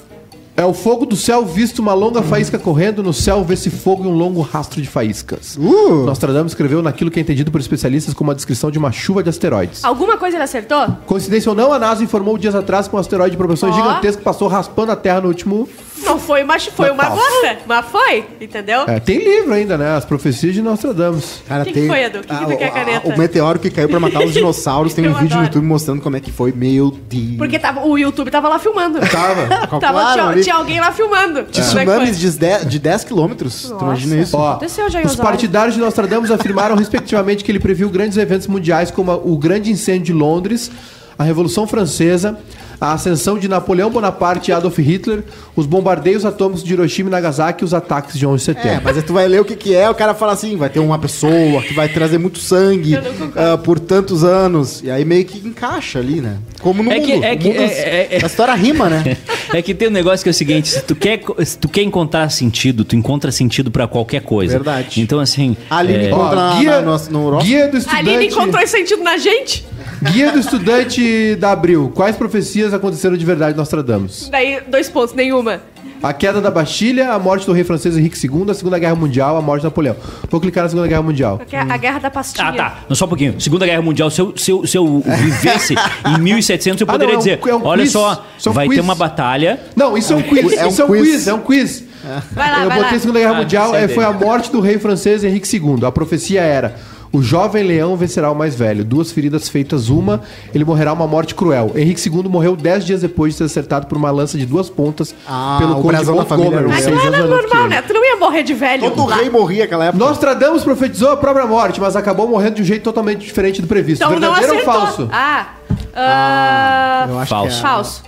É 0.60 0.66
o 0.66 0.74
fogo 0.74 1.06
do 1.06 1.16
céu 1.16 1.46
visto 1.46 1.78
uma 1.80 1.94
longa 1.94 2.24
faísca 2.24 2.58
correndo, 2.58 3.04
no 3.04 3.14
céu 3.14 3.44
vê-se 3.44 3.70
fogo 3.70 4.04
e 4.04 4.08
um 4.08 4.12
longo 4.12 4.42
rastro 4.42 4.82
de 4.82 4.88
faíscas. 4.88 5.56
Uh! 5.56 6.04
Nostradamus 6.04 6.52
escreveu 6.54 6.82
naquilo 6.82 7.12
que 7.12 7.20
é 7.20 7.22
entendido 7.22 7.52
por 7.52 7.62
especialistas 7.62 8.12
como 8.16 8.32
a 8.32 8.34
descrição 8.34 8.72
de 8.72 8.80
uma 8.80 8.92
chuva 8.92 9.22
de 9.22 9.30
asteroides. 9.30 9.84
Alguma 9.84 10.18
coisa 10.18 10.36
ele 10.38 10.44
acertou? 10.44 10.88
Coincidência 11.06 11.52
ou 11.52 11.56
não, 11.56 11.72
a 11.72 11.78
NASA 11.78 12.04
informou 12.04 12.40
dias 12.40 12.56
atrás 12.56 12.88
que 12.88 12.96
um 12.96 12.98
asteroide 12.98 13.32
de 13.32 13.38
proporções 13.38 13.72
Ó. 13.76 13.78
gigantescas 13.78 14.24
passou 14.24 14.48
raspando 14.48 14.92
a 14.92 14.96
Terra 14.96 15.22
no 15.22 15.28
último... 15.28 15.70
Não 16.04 16.20
foi 16.20 16.44
uma, 16.44 16.60
foi 16.60 16.92
uma 16.92 17.04
Natal. 17.04 17.18
gota, 17.18 17.58
mas 17.68 17.86
foi, 17.88 18.24
entendeu? 18.40 18.82
É, 18.88 19.00
tem 19.00 19.18
livro 19.18 19.52
ainda, 19.54 19.78
né? 19.78 19.96
As 19.98 20.06
profecias 20.06 20.54
de 20.54 20.62
Nostradamus. 20.62 21.42
Cara, 21.48 21.66
Que 21.66 21.74
que 21.74 21.88
foi, 21.88 22.04
Edu? 22.04 22.20
Que 22.20 22.28
que 22.28 22.46
tu 22.46 22.52
o- 22.54 22.58
quer, 22.58 22.72
caneta? 22.72 23.10
O 23.14 23.18
meteoro 23.18 23.60
que 23.60 23.70
caiu 23.72 23.90
pra 23.90 24.00
matar 24.00 24.24
os 24.24 24.32
dinossauros, 24.34 24.94
tem 24.94 25.06
um 25.06 25.08
Eu 25.10 25.14
vídeo 25.16 25.30
no 25.30 25.34
adoro. 25.42 25.46
YouTube 25.48 25.66
mostrando 25.66 26.02
como 26.02 26.16
é 26.16 26.20
que 26.20 26.32
foi. 26.32 26.52
Meu 26.52 26.92
Deus. 26.92 27.38
Porque 27.38 27.58
tava, 27.60 27.86
o 27.86 27.98
YouTube 27.98 28.30
tava 28.30 28.48
lá 28.48 28.60
filmando. 28.60 29.00
Tava. 29.00 29.48
Tava, 29.80 29.92
Claro, 29.92 30.14
tinha, 30.14 30.28
ali. 30.30 30.44
Tinha 30.48 30.56
alguém 30.56 30.80
lá 30.80 30.92
filmando. 30.94 31.40
É 31.40 31.44
que 31.44 31.62
Tsunamis 31.62 32.18
de 32.18 32.32
10, 32.32 32.70
de 32.70 32.80
10 32.80 33.04
quilômetros. 33.04 33.64
Tu 33.78 33.84
imagina 33.84 34.22
isso? 34.22 34.38
Ó, 34.38 34.52
Aconteceu 34.52 34.90
já 34.90 35.02
em 35.02 35.06
os 35.06 35.12
Osório. 35.14 35.30
partidários 35.30 35.76
de 35.76 35.82
Nostradamus 35.82 36.32
afirmaram 36.32 36.76
respectivamente 36.76 37.44
que 37.44 37.52
ele 37.52 37.60
previu 37.60 37.90
grandes 37.90 38.18
eventos 38.18 38.48
mundiais 38.48 38.90
como 38.90 39.12
o 39.12 39.38
grande 39.38 39.70
incêndio 39.70 40.06
de 40.06 40.14
Londres, 40.14 40.72
a 41.20 41.24
Revolução 41.24 41.68
Francesa, 41.68 42.38
a 42.80 42.94
ascensão 42.94 43.38
de 43.40 43.48
Napoleão 43.48 43.90
Bonaparte 43.90 44.52
e 44.52 44.54
Adolf 44.54 44.78
Hitler, 44.78 45.24
os 45.56 45.66
bombardeios 45.66 46.26
atômicos 46.26 46.64
de 46.64 46.74
Hiroshima 46.74 47.10
e 47.10 47.12
Nagasaki 47.12 47.64
e 47.64 47.66
os 47.66 47.74
ataques 47.74 48.18
de 48.18 48.26
11 48.26 48.44
de 48.46 48.52
É, 48.52 48.54
setembro. 48.54 48.82
mas 48.84 48.98
aí 48.98 49.04
tu 49.04 49.14
vai 49.14 49.28
ler 49.28 49.42
o 49.42 49.46
que, 49.46 49.56
que 49.56 49.74
é, 49.76 49.90
o 49.90 49.96
cara 49.96 50.14
fala 50.14 50.34
assim, 50.34 50.56
vai 50.56 50.70
ter 50.70 50.80
uma 50.80 51.00
pessoa 51.00 51.62
que 51.62 51.74
vai 51.74 51.90
trazer 51.90 52.18
muito 52.18 52.40
sangue 52.40 52.96
ah, 53.36 53.58
por 53.58 53.80
tantos 53.80 54.24
anos. 54.24 54.82
E 54.84 54.92
aí 54.92 55.04
meio 55.04 55.26
que 55.26 55.46
encaixa 55.48 56.00
ali, 56.00 56.22
né? 56.22 56.38
Como 56.62 56.84
no 56.84 56.92
É 56.92 57.00
que- 57.00 57.14
mundo. 57.14 57.24
é 57.24 57.34
O 57.34 57.38
que- 57.38 57.48
mundo- 57.48 57.60
é- 57.62 58.08
é- 58.12 58.20
A 58.24 58.28
história 58.28 58.54
rima, 58.54 58.90
né? 58.90 59.18
É 59.54 59.62
que 59.62 59.74
tem 59.74 59.88
um 59.88 59.92
negócio 59.92 60.24
que 60.24 60.30
é 60.30 60.32
o 60.32 60.34
seguinte: 60.34 60.68
se 60.68 60.82
tu 60.82 60.94
quer, 60.94 61.22
se 61.46 61.58
tu 61.58 61.70
quer 61.70 61.82
encontrar 61.82 62.30
sentido, 62.30 62.84
tu 62.84 62.98
encontra 62.98 63.32
sentido 63.32 63.72
pra 63.72 63.88
qualquer 63.88 64.22
coisa. 64.22 64.54
Verdade. 64.56 65.00
Então, 65.00 65.20
assim. 65.22 65.56
A 65.70 65.78
Aline 65.78 66.04
é, 66.04 66.08
encontra 66.10 66.36
na- 66.36 66.60
guia, 66.60 66.82
na- 66.82 66.98
no- 66.98 67.10
no 67.12 67.26
horóscopo. 67.28 67.46
guia 67.46 67.68
do 67.70 67.78
estudante, 67.78 68.26
encontrou 68.26 68.62
esse 68.62 68.74
sentido 68.78 69.02
na 69.04 69.18
gente. 69.18 69.66
Guia 70.04 70.32
do 70.32 70.40
estudante 70.40 71.36
da 71.36 71.52
Abril. 71.52 71.92
Quais 71.96 72.16
profecias 72.16 72.74
aconteceram 72.74 73.18
de 73.18 73.26
verdade 73.26 73.54
em 73.54 73.58
Nostradamus? 73.58 74.30
Daí, 74.32 74.60
dois 74.68 74.90
pontos, 74.90 75.14
nenhuma. 75.16 75.62
A 76.04 76.14
queda 76.14 76.40
da 76.40 76.52
Bastilha, 76.52 77.12
a 77.12 77.18
morte 77.18 77.44
do 77.48 77.52
rei 77.52 77.64
francês 77.64 77.98
Henrique 77.98 78.16
II, 78.24 78.46
a 78.52 78.54
Segunda 78.54 78.78
Guerra 78.78 78.94
Mundial, 78.94 79.36
a 79.36 79.42
morte 79.42 79.62
de 79.62 79.66
Napoleão. 79.66 79.96
Vou 80.30 80.40
clicar 80.40 80.64
na 80.64 80.70
Segunda 80.70 80.88
Guerra 80.88 81.02
Mundial. 81.02 81.42
A 81.52 81.78
guerra 81.78 81.98
da 81.98 82.12
pastilha. 82.12 82.50
Ah, 82.50 82.54
tá. 82.54 82.80
Não, 82.88 82.96
só 82.96 83.06
um 83.06 83.08
pouquinho. 83.08 83.42
Segunda 83.42 83.66
Guerra 83.66 83.82
Mundial, 83.82 84.12
se 84.12 84.22
eu, 84.22 84.32
se 84.38 84.52
eu, 84.52 84.68
se 84.68 84.78
eu 84.78 85.04
vivesse 85.24 85.74
em 86.06 86.20
1700, 86.20 86.80
eu 86.82 86.86
Ah, 86.88 86.92
poderia 86.92 87.14
não, 87.14 87.14
é 87.14 87.18
um- 87.18 87.24
dizer: 87.26 87.40
é 87.50 87.56
um 87.56 87.66
olha 87.66 87.82
quiz. 87.82 87.92
só, 87.94 88.24
Isso 88.38 88.48
é 88.48 88.52
um 88.52 88.54
vai 88.54 88.68
quiz. 88.68 88.76
ter 88.78 88.82
uma 88.84 88.94
batalha. 88.94 89.60
Não, 89.76 89.98
isso 89.98 90.14
é 90.14 90.16
um 90.18 90.22
quiz. 90.22 90.54
É 90.54 90.66
um 90.66 90.70
isso 90.70 90.82
é 90.84 90.86
um 90.86 90.88
quiz. 90.90 91.02
quiz, 91.10 91.28
é 91.28 91.34
um 91.34 91.40
quiz. 91.42 91.84
Vai 92.32 92.52
lá, 92.52 92.64
eu 92.64 92.68
vai 92.70 92.78
botei 92.78 92.94
lá. 92.94 93.00
Segunda 93.00 93.20
Guerra 93.20 93.32
Ah, 93.32 93.38
Mundial, 93.40 93.76
é, 93.76 93.88
foi 93.88 94.04
a 94.04 94.14
morte 94.14 94.52
do 94.52 94.60
rei 94.60 94.78
francês 94.78 95.24
Henrique 95.24 95.48
II. 95.58 95.84
A 95.84 95.92
profecia 95.92 96.42
era: 96.42 96.76
o 97.12 97.22
jovem 97.22 97.64
leão 97.64 97.96
vencerá 97.96 98.30
o 98.32 98.36
mais 98.36 98.54
velho. 98.56 98.84
Duas 98.84 99.12
feridas 99.12 99.48
feitas, 99.50 99.90
uma, 99.90 100.22
ele 100.54 100.66
morrerá 100.66 100.92
uma 100.94 101.08
morte 101.08 101.34
cruel. 101.34 101.72
Henrique 101.76 102.08
II 102.10 102.24
morreu 102.24 102.56
dez 102.56 102.86
dias 102.86 103.02
depois 103.02 103.34
de 103.34 103.38
ser 103.40 103.44
acertado 103.46 103.88
por 103.88 103.98
uma 103.98 104.12
lança 104.12 104.38
de 104.38 104.46
duas 104.46 104.70
pontas 104.70 105.16
Ah, 105.28 105.58
pelo 105.60 105.82
conde 105.82 106.04
da 106.06 106.26
família 106.26 106.62
Montgomery, 106.62 106.68
Mas 106.68 106.86
não 106.88 107.00
era 107.06 107.26
normal, 107.26 107.68
né? 107.70 107.82
Tu 107.82 107.94
não 107.94 108.06
ia 108.06 108.16
morrer 108.18 108.44
de 108.44 108.54
velho. 108.54 108.90
Todo 108.92 109.08
lá. 109.10 109.16
rei 109.18 109.30
morria 109.30 109.64
naquela 109.64 109.86
época. 109.86 110.04
Nostradamus 110.06 110.64
profetizou 110.64 111.12
a 111.12 111.18
própria 111.18 111.46
morte, 111.48 111.80
mas 111.80 111.96
acabou 111.96 112.28
morrendo 112.28 112.56
de 112.56 112.62
um 112.62 112.66
jeito 112.66 112.84
totalmente 112.84 113.26
diferente 113.26 113.62
do 113.62 113.68
previsto. 113.68 114.04
Então 114.04 114.20
não 114.20 114.34
Verdadeiro 114.34 114.54
acertou. 114.54 114.74
ou 114.74 114.82
falso? 114.88 115.10
Ah. 115.12 115.48
ah, 115.96 117.06
Eu 117.10 117.20
acho 117.20 117.30
Falso. 117.30 117.50
que 117.50 117.58
é. 117.58 117.62
Falso. 117.62 118.04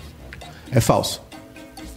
É 0.71 0.81
falso. 0.81 1.21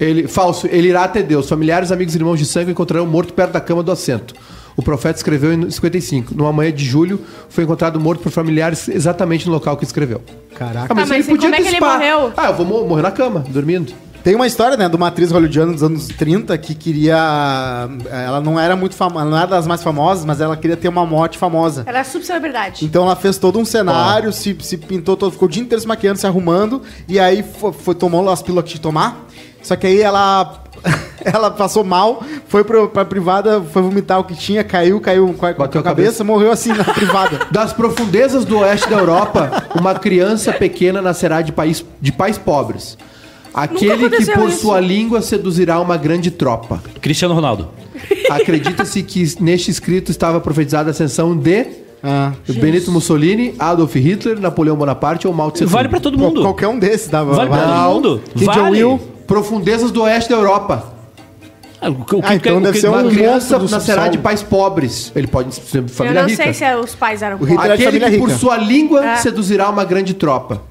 Ele, 0.01 0.27
falso, 0.27 0.67
ele 0.71 0.89
irá 0.89 1.05
até 1.05 1.23
Deus. 1.23 1.49
Familiares, 1.49 1.93
amigos 1.93 2.15
e 2.15 2.19
irmãos 2.19 2.37
de 2.39 2.47
sangue 2.47 2.71
encontrarão 2.73 3.07
morto 3.07 3.33
perto 3.35 3.53
da 3.53 3.61
cama 3.61 3.83
do 3.83 3.93
assento. 3.93 4.35
O 4.77 4.83
profeta 4.83 5.17
escreveu 5.19 5.53
em 5.53 5.71
55. 5.71 6.35
Numa 6.35 6.53
manhã 6.53 6.73
de 6.73 6.85
julho, 6.85 7.21
foi 7.49 7.65
encontrado 7.65 8.01
morto 8.01 8.21
por 8.23 8.33
familiares 8.33 8.89
exatamente 8.89 9.47
no 9.47 9.53
local 9.53 9.77
que 9.77 9.85
escreveu. 9.85 10.21
Caraca. 10.57 10.89
Tá, 10.89 10.95
mas 10.95 11.11
e 11.11 11.23
como 11.25 11.37
é 11.37 11.39
que 11.39 11.47
ele 11.47 11.57
antecipar. 11.69 11.99
morreu? 11.99 12.33
Ah, 12.37 12.47
eu 12.49 12.55
vou 12.55 12.65
mo- 12.67 12.85
morrer 12.87 13.03
na 13.03 13.11
cama, 13.11 13.45
dormindo. 13.49 13.93
Tem 14.25 14.37
uma 14.37 14.47
história, 14.47 14.77
né, 14.77 14.89
de 14.89 14.95
uma 14.95 15.09
atriz 15.09 15.33
hollywoodiana 15.33 15.73
dos 15.73 15.83
anos 15.83 16.07
30 16.07 16.57
que 16.57 16.77
queria. 16.77 17.17
Ela 18.09 18.41
não 18.41 18.59
era 18.59 18.77
muito 18.77 18.95
famosa, 18.95 19.25
não 19.25 19.37
era 19.37 19.47
das 19.49 19.67
mais 19.67 19.83
famosas, 19.83 20.25
mas 20.25 20.41
ela 20.41 20.57
queria 20.57 20.77
ter 20.77 20.87
uma 20.89 21.05
morte 21.05 21.37
famosa. 21.39 21.83
Ela 21.87 21.99
é 21.99 22.05
subcelebridade. 22.05 22.85
Então 22.85 23.03
ela 23.05 23.17
fez 23.17 23.37
todo 23.39 23.59
um 23.59 23.65
cenário, 23.65 24.33
se, 24.33 24.57
se 24.61 24.77
pintou 24.79 25.17
todo, 25.17 25.33
ficou 25.33 25.49
o 25.49 25.51
dia 25.51 25.63
inteiro 25.63 25.81
se 25.81 25.89
maquiando, 25.89 26.19
se 26.21 26.27
arrumando, 26.27 26.83
e 27.09 27.19
aí 27.19 27.43
foi, 27.43 27.73
foi- 27.73 27.95
tomou 27.97 28.29
as 28.31 28.41
pílulas 28.43 28.65
que 28.65 28.71
tinha 28.71 28.79
que 28.79 28.83
tomar. 28.83 29.27
Só 29.61 29.75
que 29.77 29.87
aí 29.87 30.01
ela. 30.01 30.62
ela 31.25 31.51
passou 31.51 31.85
mal, 31.85 32.23
foi 32.49 32.65
pro, 32.65 32.89
pra 32.89 33.05
privada, 33.05 33.61
foi 33.61 33.83
vomitar 33.83 34.19
o 34.21 34.25
que 34.25 34.35
tinha, 34.35 34.63
caiu, 34.65 35.01
caiu 35.01 35.33
com 35.35 35.47
a, 35.47 35.53
com 35.55 35.63
a 35.63 35.67
Bateu 35.67 35.81
a 35.81 35.85
cabeça, 35.85 36.07
cabeça. 36.09 36.25
morreu 36.25 36.51
assim 36.51 36.73
na 36.73 36.85
privada. 36.85 37.41
Das 37.53 37.73
profundezas 37.73 38.45
do 38.45 38.59
oeste 38.59 38.89
da 38.89 38.97
Europa, 38.97 39.65
uma 39.79 39.95
criança 39.95 40.53
pequena 40.53 41.01
nascerá 41.03 41.41
de, 41.43 41.53
país, 41.53 41.85
de 42.01 42.11
pais 42.13 42.39
pobres. 42.39 42.97
Aquele 43.55 44.09
que 44.09 44.25
por 44.33 44.49
isso. 44.49 44.63
sua 44.63 44.81
língua 44.81 45.21
seduzirá 45.21 45.79
uma 45.81 45.97
grande 45.99 46.31
tropa. 46.31 46.83
Cristiano 47.01 47.35
Ronaldo. 47.35 47.69
Acredita-se 48.31 49.03
que 49.03 49.35
neste 49.41 49.71
escrito 49.71 50.11
estava 50.11 50.41
profetizada 50.41 50.89
a 50.91 50.93
ascensão 50.93 51.37
de 51.37 51.67
Ah. 52.03 52.33
Benito 52.49 52.91
Mussolini, 52.91 53.55
Adolf 53.59 53.95
Hitler, 53.95 54.41
Napoleão 54.41 54.75
Bonaparte 54.75 55.29
ou 55.29 55.33
Mao 55.35 55.51
Tse 55.51 55.61
Tung. 55.65 55.73
Vale 55.73 55.89
pra 55.89 56.01
todo 56.01 56.17
Qual- 56.19 56.29
mundo. 56.31 56.41
Qualquer 56.43 56.67
um 56.69 56.79
desses 56.79 57.09
dava. 57.09 57.35
Vale 57.35 57.51
pra 57.51 57.59
todo 57.63 57.93
mundo. 57.95 58.23
Kim 58.35 58.45
Vale. 58.47 58.61
Jong-il, 58.81 59.01
profundezas 59.27 59.91
do 59.91 60.03
oeste 60.03 60.31
da 60.31 60.37
Europa. 60.37 60.93
Ah, 61.81 61.91
o 61.91 62.05
que- 62.05 62.15
o 62.15 62.23
que- 62.23 62.27
Ah, 62.29 62.35
então 62.37 62.55
o 62.55 62.59
que- 62.59 62.65
deve 62.67 62.81
ser 62.81 62.89
Uma 62.89 63.03
um 63.03 63.09
criança 63.11 63.33
monstro 63.33 63.59
do 63.59 63.71
nascerá 63.71 64.03
subsolo. 64.03 64.11
de 64.13 64.19
pais 64.19 64.43
pobres. 64.43 65.11
Ele 65.17 65.27
pode 65.27 65.53
ser 65.55 65.83
de 65.83 65.91
Eu 65.91 65.97
família 65.97 66.23
não 66.23 66.29
rica. 66.29 66.45
sei 66.45 66.55
se 66.55 66.65
é- 66.65 66.77
os 66.77 66.95
pais 66.95 67.23
eram 67.23 67.37
O 67.37 67.41
Hitler 67.41 67.57
pobres. 67.57 67.73
é 67.73 67.77
de 67.77 67.83
Aquele 67.83 68.01
família 68.01 68.11
que 68.11 68.19
por 68.19 68.29
rica. 68.29 68.39
sua 68.39 68.57
língua 68.57 69.05
É. 69.05 69.17
seduzirá 69.17 69.69
uma 69.69 69.85
grande 69.85 70.15
tropa. 70.15 70.63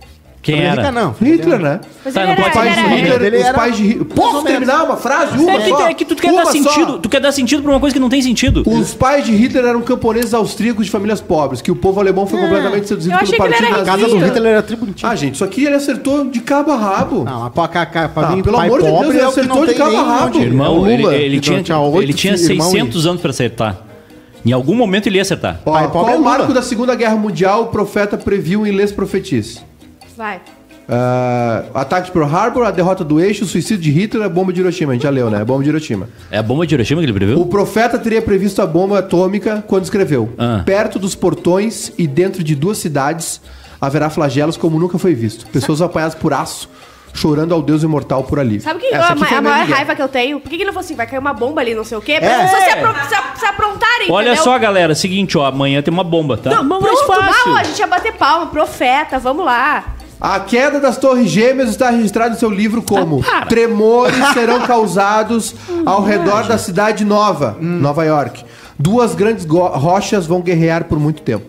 Quem 0.42 0.60
era? 0.60 0.82
rica 0.82 0.92
não. 0.92 1.12
Hitler, 1.22 1.60
né? 1.60 1.80
Mas 2.04 2.14
Tá, 2.16 2.24
ele 2.24 2.32
não 2.36 2.44
era, 2.44 2.52
pode 2.52 2.68
ele 2.68 2.80
era- 2.80 2.88
Hitler, 2.96 3.22
ele 3.22 3.38
os 3.38 3.44
era- 3.44 3.54
pais 3.58 3.78
de 3.78 3.84
Hitler. 3.84 4.06
Posso 4.06 4.44
terminar 4.44 4.84
uma 4.86 4.98
frase? 4.98 5.38
Uma 5.38 5.52
É 5.54 5.60
que, 5.62 5.70
só? 5.70 5.88
é 5.90 5.94
que 5.94 6.06
tu 6.06 6.16
quer 6.16 6.32
Uma 6.32 6.38
dar 6.40 6.46
só. 6.48 6.52
sentido. 6.52 6.98
Tu 7.00 7.10
quer 7.10 7.20
dar 7.22 7.32
sentido 7.32 7.62
pra 7.62 7.72
uma 7.72 7.80
coisa 7.80 7.94
que 7.94 8.00
não 8.00 8.10
tem 8.10 8.22
sentido. 8.24 8.64
Os 8.66 8.94
pais 8.96 9.24
de 9.24 9.34
Hitler 9.36 9.66
eram 9.66 9.82
camponeses 9.84 10.34
austríacos 10.34 10.86
de 10.86 10.92
famílias 10.92 11.22
pobres, 11.22 11.62
que 11.62 11.70
o 11.72 11.76
povo 11.76 12.00
alemão 12.00 12.26
foi 12.26 12.40
completamente 12.40 12.88
seduzido 12.88 13.14
Eu 13.14 13.20
pelo 13.20 13.28
achei 13.30 13.38
que 13.38 13.44
ele 13.44 13.52
partido 13.54 13.74
era 13.74 13.82
A 13.84 13.86
casa 13.86 14.08
do. 14.08 14.18
Hitler 14.18 14.52
era 14.54 14.64
tributinho. 14.64 15.12
Ah, 15.12 15.16
gente, 15.16 15.36
isso 15.36 15.44
aqui 15.44 15.64
ele 15.66 15.76
acertou 15.76 16.26
de 16.26 16.40
cabo 16.40 16.72
a 16.72 16.76
rabo. 16.78 17.24
Não, 17.24 17.52
pra, 17.52 17.68
cá, 17.68 17.86
cá, 17.86 18.10
pra 18.10 18.28
Ah, 18.30 18.32
mim, 18.36 18.42
pelo 18.42 18.58
pai 18.58 18.66
amor 18.68 18.80
de 18.80 18.86
Deus, 18.88 18.98
pobre 18.98 19.10
ele 19.18 19.20
é 19.20 19.28
o 19.28 19.32
que 19.32 19.40
acertou 19.40 19.56
não 19.58 19.62
de 19.66 19.70
tem 19.70 19.78
cabo 19.78 19.92
a 19.96 20.02
nem 20.02 20.06
rabo. 20.10 20.26
onde. 20.38 20.40
Irmão, 20.40 20.76
É 20.76 20.80
o 20.80 20.88
ele, 20.88 21.04
Lula, 21.04 21.16
ele 21.16 21.36
que 21.36 21.42
tinha, 21.42 21.62
tinha 21.62 21.80
oito 21.80 22.02
ele 22.02 22.14
tinha 22.14 22.34
filhos, 22.34 22.50
irmão 22.50 22.72
600 22.72 23.06
anos 23.06 23.22
pra 23.22 23.30
acertar. 23.30 23.78
Em 24.44 24.52
algum 24.52 24.74
momento 24.74 25.06
ele 25.06 25.18
ia 25.18 25.22
acertar. 25.22 25.60
Ó, 25.64 25.72
Pai 25.72 25.84
pobre 25.84 25.92
qual 26.00 26.10
é 26.10 26.14
o 26.16 26.18
Lula. 26.18 26.30
marco 26.38 26.52
da 26.52 26.64
Segunda 26.64 26.96
Guerra 26.96 27.16
Mundial 27.16 27.62
o 27.62 27.66
profeta 27.68 28.18
previu 28.18 28.66
em 28.66 28.72
Lês 28.72 28.92
Profetis? 28.92 29.64
Vai. 30.22 30.40
Ah, 30.88 31.64
ataque 31.74 32.08
de 32.08 32.12
Pearl 32.12 32.26
Harbor, 32.36 32.64
a 32.64 32.70
derrota 32.70 33.04
do 33.04 33.20
eixo, 33.20 33.44
o 33.44 33.48
suicídio 33.48 33.80
de 33.82 33.90
Hitler, 33.90 34.24
a 34.26 34.30
bomba 34.30 34.54
de 34.54 34.62
Hiroshima. 34.62 34.92
A 34.92 34.94
gente 34.94 35.02
já 35.04 35.10
leu, 35.10 35.32
né? 35.32 35.42
A 35.42 35.46
bomba 35.46 35.64
de 35.64 35.70
Hiroshima. 35.70 36.08
É 36.30 36.38
a 36.38 36.44
bomba 36.44 36.68
de 36.68 36.76
Hiroshima 36.76 37.02
que 37.02 37.06
ele 37.06 37.14
previu? 37.14 37.40
O 37.42 37.46
profeta 37.48 37.98
teria 37.98 38.22
previsto 38.22 38.62
a 38.62 38.68
bomba 38.68 39.00
atômica 39.00 39.64
quando 39.68 39.84
escreveu: 39.84 40.32
Ah. 40.38 40.62
Perto 40.64 41.00
dos 41.00 41.16
portões 41.16 41.92
e 41.98 42.06
dentro 42.06 42.44
de 42.44 42.54
duas 42.54 42.78
cidades 42.78 43.42
haverá 43.80 44.12
flagelos 44.12 44.58
como 44.58 44.78
nunca 44.80 45.00
foi 45.00 45.16
visto. 45.16 45.48
Pessoas 45.48 45.82
apanhadas 45.82 46.14
por 46.14 46.34
aço, 46.36 46.70
chorando 47.16 47.54
ao 47.56 47.62
Deus 47.64 47.82
imortal 47.82 48.24
por 48.24 48.38
alívio. 48.40 48.62
Sabe 48.62 48.80
que 48.82 48.94
Essa 48.94 49.08
a, 49.08 49.38
a 49.38 49.42
maior 49.42 49.66
raiva 49.68 49.96
que 49.96 50.02
eu 50.04 50.08
tenho? 50.10 50.40
Por 50.40 50.50
que, 50.52 50.58
que 50.58 50.62
ele 50.64 50.72
falou 50.72 50.82
assim? 50.86 50.96
Vai 50.96 51.08
cair 51.08 51.18
uma 51.20 51.34
bomba 51.34 51.62
ali, 51.62 51.74
não 51.74 51.84
sei 51.84 51.98
o 51.98 52.02
quê? 52.02 52.18
Pra 52.20 52.28
É. 52.30 52.36
as 52.44 52.52
pessoas 52.52 52.64
se, 52.64 52.70
apro- 52.78 52.94
se 53.34 53.40
se 53.40 53.46
aprontarem, 53.48 54.12
Olha 54.12 54.28
entendeu? 54.28 54.44
só, 54.44 54.60
galera. 54.60 54.94
Seguinte, 54.94 55.36
ó. 55.38 55.46
Amanhã 55.46 55.82
tem 55.82 55.92
uma 55.92 56.04
bomba, 56.04 56.38
tá? 56.38 56.52
Não, 56.52 56.64
mas 56.64 57.02
pronto, 57.02 57.22
mal, 57.24 57.56
a 57.56 57.64
gente 57.64 57.80
ia 57.80 57.88
bater 57.88 58.14
palma, 58.14 58.48
profeta, 58.48 59.18
vamos 59.18 59.44
lá. 59.46 59.84
A 60.22 60.40
queda 60.40 60.80
das 60.80 60.98
Torres 60.98 61.30
Gêmeas 61.32 61.70
está 61.70 61.90
registrada 61.90 62.36
em 62.36 62.38
seu 62.38 62.50
livro 62.52 62.82
como 62.84 63.26
Ah. 63.28 63.46
Tremores 63.48 64.16
serão 64.34 64.62
causados 64.62 65.56
ao 65.86 66.04
redor 66.04 66.44
da 66.48 66.58
cidade 66.60 67.04
nova, 67.04 67.58
Nova 67.60 68.06
York. 68.06 68.46
Duas 68.78 69.16
grandes 69.16 69.46
rochas 69.46 70.26
vão 70.28 70.42
guerrear 70.42 70.84
por 70.86 71.00
muito 71.00 71.22
tempo. 71.24 71.46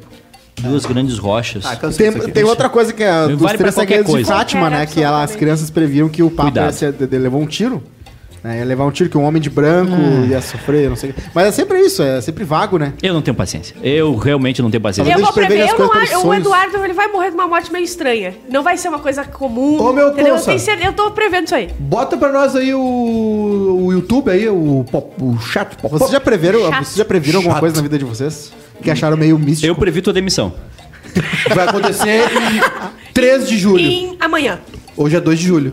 Duas 0.60 0.84
grandes 0.86 1.18
rochas. 1.18 1.64
Ah, 1.66 1.76
Tem, 1.76 2.12
tem 2.12 2.44
outra 2.44 2.68
coisa 2.68 2.92
que 2.92 3.02
é 3.02 3.10
Vale 3.22 3.36
dos 3.36 3.46
pra 3.46 3.56
três 3.58 3.74
segredos 3.74 4.14
de. 4.16 4.24
Fátima, 4.24 4.70
né? 4.70 4.86
Que 4.86 5.02
ela, 5.02 5.22
as 5.22 5.34
crianças 5.34 5.70
previam 5.70 6.08
que 6.08 6.22
o 6.22 6.30
Papa 6.30 6.60
ia, 6.60 6.72
ser- 6.72 6.92
de- 6.92 7.06
de- 7.06 7.18
levou 7.18 7.40
um 7.40 7.46
tiro. 7.46 7.82
Né? 8.42 8.58
Ia 8.58 8.64
levar 8.64 8.84
um 8.86 8.90
tiro, 8.90 9.08
que 9.08 9.16
um 9.16 9.22
homem 9.22 9.40
de 9.40 9.48
branco 9.48 9.92
Ah. 9.94 10.26
ia 10.26 10.40
sofrer, 10.42 10.88
não 10.88 10.96
sei. 10.96 11.14
Mas 11.32 11.46
é 11.46 11.52
sempre 11.52 11.78
isso, 11.80 12.02
é 12.02 12.20
sempre 12.20 12.42
vago, 12.42 12.76
né? 12.76 12.92
Eu 13.00 13.14
não 13.14 13.22
tenho 13.22 13.36
paciência. 13.36 13.76
Eu 13.82 14.16
realmente 14.16 14.60
não 14.60 14.68
tenho 14.70 14.80
paciência. 14.82 15.12
Eu 15.12 15.20
vou 15.20 15.32
prever 15.32 15.60
eu 15.60 15.78
não 15.78 15.88
coisas 15.88 16.10
acho, 16.16 16.26
o. 16.26 16.34
Eduardo 16.34 16.84
ele 16.84 16.92
vai 16.92 17.06
morrer 17.06 17.28
de 17.30 17.34
uma 17.36 17.46
morte 17.46 17.72
meio 17.72 17.84
estranha. 17.84 18.34
Não 18.50 18.62
vai 18.64 18.76
ser 18.76 18.88
uma 18.88 18.98
coisa 18.98 19.22
comum. 19.24 19.80
Ô, 19.80 19.92
meu 19.92 20.08
entendeu? 20.08 20.34
Eu, 20.36 20.40
tenho 20.42 20.58
certeza, 20.58 20.88
eu 20.88 20.92
tô 20.92 21.10
prevendo 21.12 21.44
isso 21.46 21.54
aí. 21.54 21.70
Bota 21.78 22.16
pra 22.16 22.32
nós 22.32 22.56
aí 22.56 22.74
o, 22.74 22.80
o 23.84 23.92
YouTube 23.92 24.28
aí, 24.30 24.48
o, 24.48 24.84
pop- 24.90 25.14
o 25.22 25.38
chat. 25.38 25.76
pop- 25.76 25.92
Vocês 25.92 26.10
já 26.10 26.20
preveram, 26.20 26.60
Chato. 26.68 26.84
vocês 26.84 26.96
já 26.96 27.04
previram 27.04 27.38
alguma 27.38 27.54
Chato. 27.54 27.60
coisa 27.60 27.76
na 27.76 27.82
vida 27.82 27.96
de 27.98 28.04
vocês? 28.04 28.52
Que 28.82 28.90
acharam 28.90 29.16
meio 29.16 29.38
místico? 29.38 29.68
Eu 29.68 29.76
previ 29.76 30.02
tua 30.02 30.12
demissão. 30.12 30.52
Vai 31.54 31.68
acontecer 31.68 32.24
em 32.24 32.60
3 33.14 33.46
de 33.46 33.56
julho. 33.56 33.84
Em 33.84 34.16
amanhã. 34.18 34.58
Hoje 34.96 35.14
é 35.16 35.20
2 35.20 35.38
de 35.38 35.46
julho. 35.46 35.72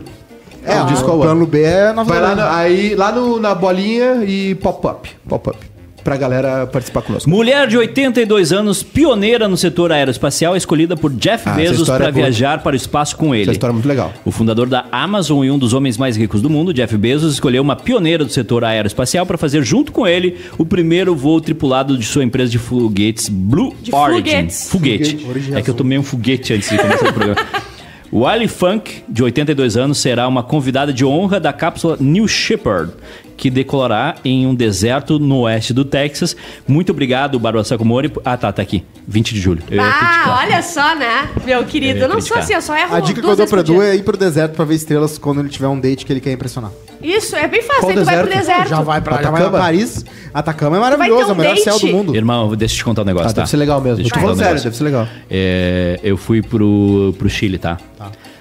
É, 0.64 0.82
o 0.82 0.86
disco 0.86 1.10
ao 1.10 1.18
plano 1.18 1.32
ano. 1.42 1.46
B 1.46 1.62
é 1.62 1.92
Nova 1.92 2.12
Vai 2.12 2.20
lá, 2.22 2.34
no- 2.34 2.42
aí, 2.56 2.94
lá 2.94 3.12
no- 3.12 3.40
na 3.40 3.54
bolinha 3.54 4.24
e 4.26 4.54
pop-up. 4.56 5.08
Pop-up. 5.28 5.56
Pra 6.02 6.16
galera 6.16 6.66
participar 6.66 7.02
conosco. 7.02 7.28
Mulher 7.28 7.66
de 7.68 7.76
82 7.76 8.52
anos, 8.54 8.82
pioneira 8.82 9.46
no 9.46 9.54
setor 9.56 9.92
aeroespacial, 9.92 10.56
escolhida 10.56 10.96
por 10.96 11.12
Jeff 11.12 11.46
Ah, 11.46 11.52
Bezos 11.52 11.86
para 11.86 12.06
é 12.08 12.10
boa. 12.10 12.24
viajar 12.24 12.62
para 12.62 12.72
o 12.72 12.76
espaço 12.76 13.14
com 13.18 13.34
ele. 13.34 13.42
Essa 13.42 13.52
história 13.52 13.72
é 13.72 13.74
muito 13.74 13.86
legal. 13.86 14.10
O 14.24 14.30
fundador 14.30 14.66
da 14.66 14.86
Amazon 14.90 15.44
e 15.44 15.50
um 15.50 15.58
dos 15.58 15.74
homens 15.74 15.98
mais 15.98 16.16
ricos 16.16 16.40
do 16.40 16.48
mundo, 16.48 16.72
Jeff 16.72 16.96
Bezos, 16.96 17.34
escolheu 17.34 17.62
uma 17.62 17.76
pioneira 17.76 18.24
do 18.24 18.32
setor 18.32 18.64
aeroespacial 18.64 19.26
para 19.26 19.36
fazer 19.36 19.62
junto 19.62 19.92
com 19.92 20.06
ele 20.06 20.38
o 20.56 20.64
primeiro 20.64 21.14
voo 21.14 21.38
tripulado 21.38 21.98
de 21.98 22.06
sua 22.06 22.24
empresa 22.24 22.50
de 22.50 22.58
foguetes 22.58 23.28
Blue 23.28 23.74
De 23.82 23.94
Origin. 23.94 24.16
foguetes. 24.22 24.68
Foguete. 24.70 25.16
Foguete, 25.18 25.54
É 25.54 25.60
que 25.60 25.68
eu 25.68 25.74
tomei 25.74 25.98
um 25.98 26.02
foguete 26.02 26.54
antes 26.54 26.70
de 26.70 26.78
começar 26.78 27.10
o 27.10 27.12
programa. 27.12 27.36
O 28.12 28.26
Ali 28.26 28.48
Funk, 28.48 29.04
de 29.08 29.22
82 29.22 29.76
anos, 29.76 29.98
será 29.98 30.26
uma 30.26 30.42
convidada 30.42 30.92
de 30.92 31.04
honra 31.04 31.38
da 31.38 31.52
cápsula 31.52 31.96
New 32.00 32.26
Shepard, 32.26 32.92
que 33.36 33.48
decolará 33.48 34.16
em 34.24 34.46
um 34.48 34.54
deserto 34.54 35.18
no 35.18 35.42
oeste 35.42 35.72
do 35.72 35.84
Texas. 35.84 36.36
Muito 36.66 36.90
obrigado, 36.90 37.38
Bárbara 37.38 37.62
Sacomori. 37.64 38.12
Ah, 38.24 38.36
tá, 38.36 38.52
tá 38.52 38.62
aqui. 38.62 38.84
20 39.06 39.32
de 39.32 39.40
julho. 39.40 39.62
Eu 39.70 39.80
Ah, 39.80 40.40
olha 40.44 40.60
só, 40.60 40.94
né? 40.96 41.28
Meu 41.44 41.64
querido, 41.64 42.00
Eu 42.00 42.02
eu 42.02 42.08
não 42.08 42.20
sou 42.20 42.36
assim, 42.36 42.52
eu 42.52 42.60
só 42.60 42.76
erro 42.76 42.94
A 42.96 43.00
dica 43.00 43.20
que 43.22 43.26
eu 43.28 43.36
dou 43.36 43.46
Edu 43.46 43.74
dia. 43.74 43.82
é 43.84 43.94
ir 43.94 44.02
pro 44.02 44.16
deserto 44.16 44.54
pra 44.54 44.64
ver 44.64 44.74
estrelas 44.74 45.16
quando 45.16 45.38
ele 45.40 45.48
tiver 45.48 45.68
um 45.68 45.78
date 45.78 46.04
que 46.04 46.12
ele 46.12 46.20
quer 46.20 46.32
impressionar. 46.32 46.72
Isso, 47.02 47.34
é 47.36 47.48
bem 47.48 47.62
fácil, 47.62 47.88
aí 47.88 47.94
tu 47.96 48.04
vai 48.04 48.18
pro 48.18 48.26
deserto? 48.28 48.38
deserto. 48.46 48.68
Já 48.68 48.80
vai 48.82 49.00
pra, 49.00 49.22
já 49.22 49.30
vai 49.30 49.40
Atacama? 49.40 49.58
Paris. 49.58 50.04
Atacama 50.34 50.76
é 50.76 50.80
maravilhoso, 50.80 51.20
ter 51.20 51.26
um 51.26 51.30
é 51.30 51.32
o 51.32 51.36
melhor 51.36 51.54
date? 51.54 51.64
céu 51.64 51.78
do 51.78 51.86
mundo. 51.88 52.14
Irmão, 52.16 52.54
deixa 52.56 52.74
eu 52.74 52.78
te 52.78 52.84
contar 52.84 53.02
um 53.02 53.04
negócio, 53.06 53.30
Ah, 53.30 53.32
tá? 53.32 53.40
deve 53.42 53.50
ser 53.50 53.56
legal 53.56 53.80
mesmo. 53.80 53.96
Deixa 53.96 54.10
Tô 54.10 54.16
eu 54.16 54.20
te 54.20 54.22
falando 54.22 54.36
contar 54.36 54.50
um 54.54 54.58
sério, 54.58 54.64
negócio. 54.64 54.70
deve 54.70 54.76
ser 54.76 54.84
legal. 54.84 55.08
É, 55.30 56.00
eu 56.02 56.16
fui 56.16 56.42
pro, 56.42 57.14
pro 57.18 57.28
Chile, 57.30 57.58
tá? 57.58 57.78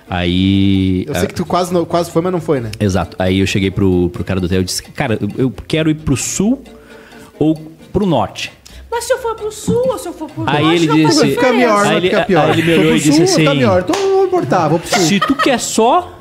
Aí. 0.10 1.06
Eu 1.08 1.16
sei 1.16 1.28
que 1.28 1.34
tu 1.36 1.46
quase, 1.46 1.74
não- 1.74 1.86
quase 1.86 2.10
foi, 2.12 2.22
mas 2.22 2.32
não 2.32 2.42
foi, 2.42 2.60
né? 2.60 2.72
Exato. 2.80 3.16
Aí 3.20 3.40
eu 3.40 3.46
cheguei 3.48 3.70
pro, 3.72 4.10
pro 4.10 4.24
cara 4.24 4.40
do 4.40 4.46
hotel 4.46 4.62
e 4.62 4.64
disse: 4.64 4.82
Cara, 4.84 5.18
eu, 5.22 5.30
eu 5.38 5.54
quero 5.68 5.90
ir 5.90 5.96
pro 5.96 6.18
sul 6.18 6.62
ou 7.38 7.56
pro 7.94 8.06
norte. 8.06 8.52
Mas 8.92 9.04
se 9.06 9.14
eu 9.14 9.20
for 9.20 9.36
pro 9.36 9.52
sul 9.52 9.84
ou 9.88 9.98
se 10.00 10.08
eu 10.10 10.14
for 10.14 10.28
pro 10.30 10.44
Aí 10.48 10.64
norte, 10.64 10.76
ele 10.78 10.88
não 10.88 10.96
faz 10.96 11.08
disse- 11.10 11.20
Vai 11.20 11.30
ficar 11.30 11.42
diferença. 11.52 11.58
melhor, 11.58 11.80
Aí 11.80 11.86
vai 11.88 11.98
ele- 11.98 12.10
ficar 12.10 12.26
pior. 12.26 12.46
aí 12.46 12.52
ele 12.52 12.62
me 12.64 12.78
olhou 12.80 12.96
e 12.96 13.00
disse 13.00 13.12
sul, 13.12 13.18
vai 13.20 13.28
ficar 13.28 13.42
assim- 13.52 13.58
melhor. 13.60 13.86
Então 13.88 14.02
não 14.02 14.16
vou 14.18 14.26
importar, 14.26 14.68
vou 14.68 14.80
pro 14.80 14.90
sul. 14.90 15.00
Se 15.00 15.20
tu 15.20 15.36
quer 15.36 15.60
só 15.60 16.19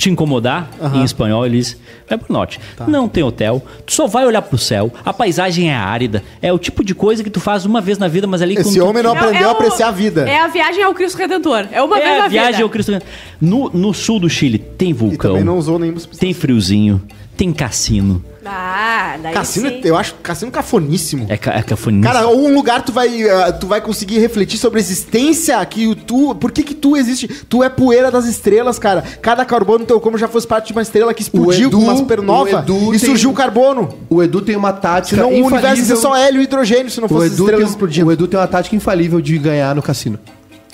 te 0.00 0.08
incomodar, 0.08 0.70
em 0.94 1.04
espanhol, 1.04 1.44
ele 1.44 1.58
diz: 1.58 1.76
Vai 2.08 2.16
pro 2.16 2.32
norte. 2.32 2.58
Tá. 2.74 2.86
Não 2.86 3.06
tem 3.06 3.22
hotel, 3.22 3.62
tu 3.84 3.92
só 3.92 4.06
vai 4.06 4.24
olhar 4.26 4.40
pro 4.40 4.56
céu, 4.56 4.90
a 5.04 5.12
paisagem 5.12 5.70
é 5.70 5.74
árida, 5.74 6.22
é 6.40 6.50
o 6.50 6.58
tipo 6.58 6.82
de 6.82 6.94
coisa 6.94 7.22
que 7.22 7.28
tu 7.28 7.38
faz 7.38 7.66
uma 7.66 7.82
vez 7.82 7.98
na 7.98 8.08
vida, 8.08 8.26
mas 8.26 8.40
ali 8.40 8.54
Esse 8.54 8.64
quando 8.64 8.76
tu- 8.76 8.86
homem 8.86 9.02
não 9.02 9.14
É- 9.14 9.18
aprendeu 9.18 9.40
é 9.42 9.44
a 9.44 9.48
o- 9.48 9.50
apreciar 9.52 9.88
a 9.88 9.92
vida. 9.92 10.26
É 10.28 10.38
a 10.40 10.48
viagem 10.48 10.82
ao 10.82 10.94
Cristo 10.94 11.18
Redentor. 11.18 11.66
É 11.70 11.82
uma 11.82 11.96
vez 11.96 12.08
É 12.08 12.18
na 12.18 12.24
a 12.24 12.28
viagem 12.28 12.52
vida. 12.52 12.62
ao 12.64 12.70
Cristo. 12.70 12.98
No, 13.38 13.68
no 13.68 13.92
sul 13.92 14.18
do 14.18 14.28
Chile 14.30 14.58
tem 14.58 14.90
E 14.90 14.92
vulcão, 14.94 15.32
também 15.32 15.44
não 15.44 15.58
usou 15.58 15.78
nenhum... 15.78 15.94
tem 16.18 16.32
friozinho, 16.32 17.02
tem 17.40 17.54
cassino. 17.54 18.22
Ah, 18.44 19.16
daí 19.22 19.32
Cassino, 19.32 19.68
sim. 19.70 19.80
eu 19.84 19.96
acho 19.96 20.14
cassino 20.16 20.50
cafoníssimo. 20.50 21.24
É, 21.28 21.38
ca- 21.38 21.54
é 21.54 21.62
cafoníssimo. 21.62 22.12
Cara, 22.12 22.26
ou 22.26 22.46
um 22.48 22.54
lugar 22.54 22.82
tu 22.82 22.92
vai, 22.92 23.26
ah, 23.30 23.50
tu 23.50 23.66
vai 23.66 23.80
conseguir 23.80 24.18
refletir 24.18 24.58
sobre 24.58 24.78
a 24.78 24.82
existência 24.82 25.64
que 25.64 25.86
o 25.86 25.94
tu, 25.94 26.34
por 26.34 26.52
que 26.52 26.62
que 26.62 26.74
tu 26.74 26.98
existe? 26.98 27.26
Tu 27.48 27.62
é 27.62 27.70
poeira 27.70 28.10
das 28.10 28.26
estrelas, 28.26 28.78
cara. 28.78 29.02
Cada 29.22 29.42
carbono 29.46 29.86
teu 29.86 29.98
como 30.00 30.18
já 30.18 30.28
fosse 30.28 30.46
parte 30.46 30.66
de 30.66 30.72
uma 30.72 30.82
estrela 30.82 31.14
que 31.14 31.22
explodiu 31.22 31.68
Edu- 31.68 31.78
com 31.78 31.84
uma 31.84 31.96
supernova 31.96 32.56
o 32.56 32.58
Edu 32.60 32.94
e 32.94 32.98
tem- 32.98 33.08
surgiu 33.08 33.30
o 33.30 33.34
carbono. 33.34 33.88
O 34.10 34.22
Edu 34.22 34.42
tem 34.42 34.54
uma 34.56 34.72
tática 34.74 35.16
Senão 35.16 35.30
o 35.30 35.46
universo 35.46 35.54
ia 35.56 35.60
ser 35.76 35.80
infalível. 35.80 35.96
só 35.96 36.14
hélio 36.16 36.40
e 36.42 36.44
hidrogênio 36.44 36.90
se 36.90 37.00
não 37.00 37.08
fosse 37.08 37.26
Edu, 37.28 37.36
estrelas 37.44 37.60
tem, 37.64 37.70
explodindo. 37.70 38.06
o 38.08 38.12
Edu 38.12 38.28
tem 38.28 38.38
uma 38.38 38.46
tática 38.48 38.76
infalível 38.76 39.18
de 39.22 39.38
ganhar 39.38 39.74
no 39.74 39.82
cassino. 39.82 40.18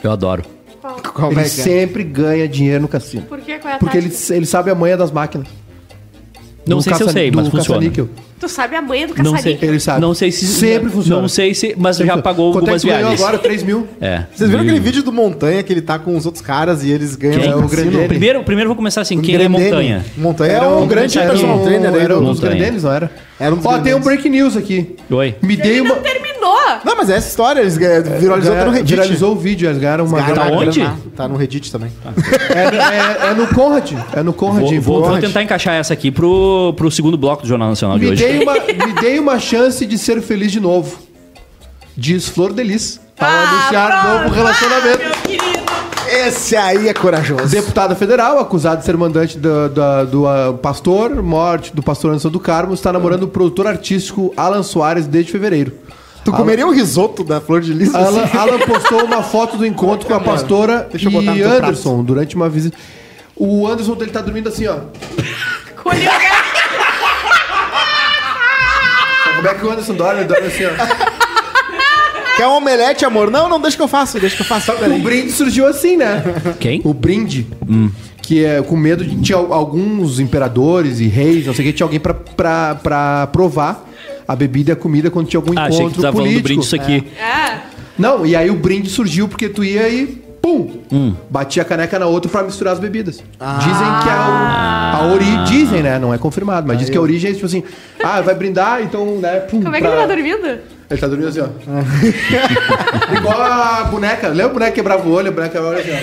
Eu 0.02 0.10
adoro. 0.10 0.42
Qual 1.14 1.30
ele 1.30 1.40
é 1.40 1.44
é? 1.44 1.48
sempre 1.48 2.02
ganha 2.02 2.48
dinheiro 2.48 2.82
no 2.82 2.88
cassino. 2.88 3.22
Por 3.22 3.38
que? 3.40 3.56
Qual 3.58 3.72
é 3.72 3.76
a 3.76 3.78
Porque 3.78 3.96
ele, 3.98 4.08
tática? 4.08 4.34
ele 4.34 4.46
sabe 4.46 4.70
a 4.70 4.74
manha 4.74 4.96
das 4.96 5.12
máquinas. 5.12 5.46
Não 6.66 6.80
sei 6.80 6.94
se 6.94 7.02
eu 7.02 7.06
caça- 7.06 7.18
sei, 7.18 7.30
mas 7.30 7.48
funciona. 7.48 7.80
caça-níquel. 7.80 8.08
Tu 8.38 8.48
sabe 8.50 8.76
a 8.76 8.82
manha 8.82 9.06
do 9.08 9.14
Não 9.22 9.38
sei. 9.38 9.58
Ele 9.62 9.80
sabe. 9.80 10.00
Não 10.00 10.12
sei 10.12 10.30
se 10.30 10.46
Sempre 10.46 10.90
funciona. 10.90 11.22
Não 11.22 11.28
sei 11.28 11.54
se, 11.54 11.74
mas 11.78 11.96
já 11.96 12.18
pagou 12.18 12.52
Quanto 12.52 12.64
é 12.64 12.66
que 12.66 12.70
algumas 12.70 12.82
tu 12.82 12.86
ganhou 12.86 13.00
viagens. 13.00 13.20
agora? 13.22 13.38
3 13.38 13.62
mil. 13.62 13.88
É. 14.00 14.24
Vocês 14.34 14.50
viram 14.50 14.62
aquele 14.62 14.80
vídeo 14.80 15.02
do 15.02 15.10
Montanha 15.12 15.62
que 15.62 15.72
ele 15.72 15.80
tá 15.80 15.98
com 15.98 16.14
os 16.14 16.26
outros 16.26 16.44
caras 16.44 16.84
e 16.84 16.90
eles 16.90 17.16
ganham 17.16 17.40
Quem? 17.40 17.54
o? 17.54 17.68
Grandene. 17.68 18.08
Primeiro, 18.08 18.42
primeiro 18.44 18.68
vou 18.68 18.76
começar 18.76 19.00
assim, 19.00 19.18
O 19.18 19.22
quem 19.22 19.36
é. 19.36 19.48
Montanha? 19.48 20.04
Montanha 20.18 20.52
é 20.52 20.56
Era 20.56 20.68
um 20.68 20.86
grande 20.86 21.18
personal 21.18 21.60
um- 21.60 21.64
trainer 21.64 21.94
aí. 21.94 22.00
Era 22.00 22.18
um 22.18 22.24
dos 22.24 22.40
grandenes, 22.40 22.82
não 22.82 22.92
era? 22.92 23.10
Era 23.40 23.54
um 23.54 23.56
dos 23.56 23.66
Ó, 23.66 23.78
tem 23.78 23.94
um 23.94 24.00
break 24.00 24.28
news 24.28 24.54
aqui. 24.56 24.96
Oi. 25.10 25.34
Me 25.42 25.56
dei 25.56 25.80
uma... 25.80 25.96
não 26.46 26.56
terminou. 26.56 26.80
Não, 26.84 26.96
mas 26.96 27.10
é 27.10 27.16
essa 27.16 27.28
história, 27.28 27.60
eles 27.60 27.76
viralizou 27.76 28.54
até 28.54 28.64
no 28.64 28.70
Reddit. 28.70 28.94
Viralizou 28.94 29.32
o 29.32 29.36
vídeo, 29.36 29.68
eles 29.68 29.78
ganharam 29.78 30.04
uma... 30.04 30.18
Tá 30.22 30.46
onde? 30.50 30.80
grana. 30.80 30.98
Tá 31.16 31.28
no 31.28 31.36
Reddit 31.36 31.70
também. 31.72 31.90
É, 32.54 33.26
é- 33.26 33.30
é 33.30 33.34
no 33.34 33.46
Conrad. 33.48 33.92
É 34.14 34.22
no 34.22 34.32
Conrad. 34.32 34.60
Vou, 34.80 35.00
vou- 35.00 35.10
vou 35.10 35.18
tentar 35.18 35.42
encaixar 35.42 35.74
essa 35.74 35.92
aqui 35.92 36.10
pro, 36.10 36.72
pro 36.76 36.90
segundo 36.90 37.16
bloco 37.16 37.42
do 37.42 37.48
Jornal 37.48 37.68
Nacional 37.70 37.98
de 37.98 38.04
Me 38.06 38.12
hoje. 38.12 38.24
dei, 38.24 38.42
uma, 38.42 38.54
me 38.86 38.92
dei 39.00 39.18
uma 39.18 39.38
chance 39.38 39.84
de 39.84 39.98
ser 39.98 40.20
feliz 40.22 40.52
de 40.52 40.60
novo. 40.60 40.98
Diz 41.96 42.28
Flor 42.28 42.52
Delis. 42.52 43.00
Ao 43.18 43.26
anunciar 43.26 44.02
pronto. 44.02 44.22
novo 44.24 44.34
relacionamento. 44.34 45.00
Ah, 45.02 45.08
meu 45.08 45.38
querido. 45.38 45.56
Esse 46.08 46.54
aí 46.54 46.88
é 46.88 46.94
corajoso. 46.94 47.48
Deputada 47.48 47.94
federal, 47.96 48.38
acusada 48.38 48.76
de 48.76 48.84
ser 48.84 48.96
mandante 48.96 49.38
do, 49.38 49.68
do, 50.06 50.26
ah, 50.28 50.52
pastor, 50.62 51.20
morte 51.22 51.74
do 51.74 51.82
pastor 51.82 52.10
Anderson 52.10 52.28
do 52.28 52.38
Carmo, 52.38 52.74
está 52.74 52.92
namorando 52.92 53.24
o 53.24 53.28
produtor 53.28 53.66
artístico 53.66 54.32
Alan 54.36 54.62
Soares 54.62 55.06
desde 55.06 55.32
fevereiro. 55.32 55.72
Tu 56.26 56.32
comeria 56.32 56.66
um 56.66 56.72
risoto 56.72 57.22
da 57.22 57.40
flor 57.40 57.60
de 57.60 57.72
lis? 57.72 57.94
Alan, 57.94 58.28
Alan 58.34 58.58
postou 58.58 59.04
uma 59.04 59.22
foto 59.22 59.56
do 59.56 59.64
encontro 59.64 60.06
com 60.08 60.14
a 60.14 60.18
pastora 60.18 60.88
Deixa 60.90 61.06
eu 61.06 61.12
botar 61.12 61.36
e 61.36 61.42
Anderson 61.42 62.02
durante 62.02 62.34
uma 62.34 62.48
visita. 62.48 62.76
O 63.36 63.64
Anderson 63.66 63.96
ele 64.00 64.10
tá 64.10 64.20
dormindo 64.20 64.48
assim, 64.48 64.66
ó. 64.66 64.78
Colheu 65.80 66.10
Como 69.36 69.48
é 69.48 69.54
que 69.54 69.64
o 69.64 69.70
Anderson 69.70 69.94
dorme? 69.94 70.20
Ele 70.22 70.28
dorme 70.28 70.48
assim, 70.48 70.64
ó. 70.64 71.16
Quer 72.36 72.46
um 72.48 72.56
omelete, 72.56 73.04
amor? 73.04 73.30
Não, 73.30 73.48
não, 73.48 73.60
deixa 73.60 73.76
que 73.76 73.82
eu 73.82 73.88
faço, 73.88 74.18
deixa 74.18 74.34
que 74.34 74.42
eu 74.42 74.46
faço. 74.46 74.72
O 74.72 74.98
brinde 74.98 75.30
surgiu 75.30 75.66
assim, 75.66 75.96
né? 75.96 76.24
Quem? 76.58 76.80
O 76.84 76.92
brinde. 76.92 77.46
Que 78.20 78.44
é 78.44 78.60
com 78.62 78.76
medo 78.76 79.04
de. 79.04 79.20
Tinha 79.22 79.38
alguns 79.38 80.18
imperadores 80.18 80.98
e 80.98 81.06
reis, 81.06 81.46
não 81.46 81.54
sei 81.54 81.64
o 81.64 81.68
que, 81.68 81.72
tinha 81.72 81.84
alguém 81.84 82.00
pra, 82.00 82.12
pra, 82.12 82.74
pra 82.74 83.28
provar 83.28 83.86
a 84.26 84.36
bebida 84.36 84.70
e 84.70 84.72
a 84.72 84.76
comida 84.76 85.10
quando 85.10 85.26
tinha 85.28 85.38
algum 85.38 85.50
Ah, 85.58 85.66
encontro 85.68 85.74
achei 85.74 85.86
que 85.88 85.94
tu 85.94 86.02
tava 86.02 86.12
falando 86.16 86.28
do 86.34 86.42
político. 86.42 86.48
brinde 86.48 86.64
isso 86.64 86.76
aqui. 86.76 87.06
É. 87.20 87.58
Não, 87.98 88.26
e 88.26 88.34
aí 88.36 88.50
o 88.50 88.54
brinde 88.56 88.88
surgiu 88.90 89.26
porque 89.28 89.48
tu 89.48 89.62
ia 89.64 89.88
e 89.88 90.06
pum! 90.42 90.80
Hum. 90.92 91.14
Batia 91.30 91.62
a 91.62 91.64
caneca 91.64 91.98
na 91.98 92.06
outra 92.06 92.30
pra 92.30 92.42
misturar 92.42 92.72
as 92.74 92.78
bebidas. 92.78 93.16
Dizem 93.16 93.88
que 94.02 94.08
é 94.08 94.12
o, 94.12 95.02
a 95.02 95.10
origem. 95.12 95.44
Dizem, 95.44 95.82
né? 95.82 95.98
Não 95.98 96.12
é 96.14 96.18
confirmado, 96.18 96.66
mas 96.66 96.78
diz 96.78 96.90
que 96.90 96.96
a 96.96 97.00
origem 97.00 97.30
é 97.30 97.34
tipo 97.34 97.46
assim: 97.46 97.62
ah, 98.04 98.20
vai 98.20 98.34
brindar, 98.34 98.82
então, 98.82 99.16
né? 99.18 99.40
Pum, 99.40 99.62
Como 99.62 99.74
é 99.74 99.80
que 99.80 99.86
pra- 99.86 99.96
ele 99.96 100.06
tá 100.06 100.14
dormindo? 100.14 100.46
Ele 100.88 101.00
tá 101.00 101.06
dormindo 101.08 101.28
assim, 101.28 101.40
ó. 101.40 101.48
Igual 103.18 103.42
a 103.42 103.84
boneca. 103.90 104.28
Lembra 104.28 104.44
a 104.46 104.52
boneca 104.52 104.70
que 104.70 104.76
quebrava 104.76 105.08
o 105.08 105.12
olho? 105.12 105.28
A 105.28 105.32
boneca 105.32 105.52
quebrava 105.52 105.74
o 105.74 105.78
olho 105.78 105.80
assim, 105.80 105.90
ó. 105.92 105.96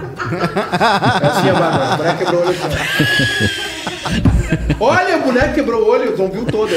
É 0.30 1.26
assim, 1.26 1.48
a. 1.50 1.92
A 1.92 1.96
boneca 1.96 2.16
quebrou 2.18 2.40
o 2.40 2.44
olho 2.46 2.50
assim, 2.50 2.60
ó. 2.66 4.39
Olha, 4.80 5.16
a 5.16 5.18
boneca 5.18 5.48
quebrou 5.52 5.82
o 5.82 5.88
olho, 5.90 6.16
não 6.16 6.28
viu 6.28 6.44
todo. 6.46 6.70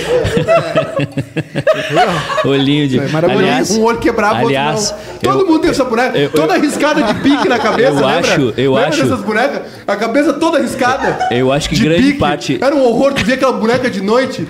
ó. 2.43 2.47
Olhinho 2.49 2.88
de. 2.88 2.99
maravilhoso. 2.99 3.39
Aliás, 3.45 3.72
um 3.72 3.84
olho 3.84 3.97
quebrava, 3.99 4.43
o 4.43 4.47
aliás, 4.47 4.91
outro 4.91 5.06
não. 5.14 5.20
Todo 5.24 5.39
eu- 5.41 5.47
mundo 5.47 5.60
tem 5.62 5.70
essa 5.72 5.86
boneca. 5.86 6.18
eu- 6.18 6.30
toda 6.30 6.58
riscada 6.58 7.01
de 7.04 7.14
pique 7.22 7.47
na 7.47 7.58
cabeça, 7.60 7.89
Eu 7.99 8.06
lembra? 8.06 8.20
acho- 8.34 8.54
eu 8.58 8.74
lembra 8.74 8.89
acho- 8.89 9.04
dessas 9.04 9.22
bonecas? 9.22 9.62
A 9.88 9.95
cabeça 9.95 10.34
toda 10.34 10.60
riscada. 10.60 11.28
Eu 11.32 11.51
acho 11.51 11.70
que 11.70 11.76
de 11.76 11.84
grande 11.84 12.04
pique. 12.04 12.20
parte- 12.20 12.58
Era 12.62 12.76
um 12.76 12.84
horror, 12.84 13.14
tu 13.14 13.24
via 13.24 13.36
aquela 13.36 13.54
boneca 13.54 13.89
de 13.89 14.01
noite. 14.01 14.45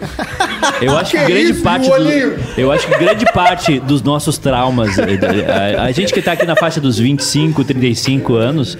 Eu 0.81 0.97
acho 0.97 1.11
que, 1.11 1.17
Que 1.19 1.25
grande 1.25 1.51
isso, 1.51 1.61
parte 1.63 1.89
o 1.89 1.93
do, 1.95 2.35
Eu 2.57 2.71
acho 2.71 2.87
que 2.87 2.97
grande 2.97 3.25
parte 3.33 3.79
dos 3.79 4.01
nossos 4.01 4.37
traumas, 4.39 4.97
eh, 4.97 5.75
a, 5.77 5.83
a 5.83 5.91
gente 5.91 6.11
que 6.13 6.21
tá 6.21 6.31
aqui 6.33 6.45
na 6.45 6.55
faixa 6.55 6.81
dos 6.81 6.97
25, 6.97 7.63
35 7.63 8.35
anos, 8.35 8.77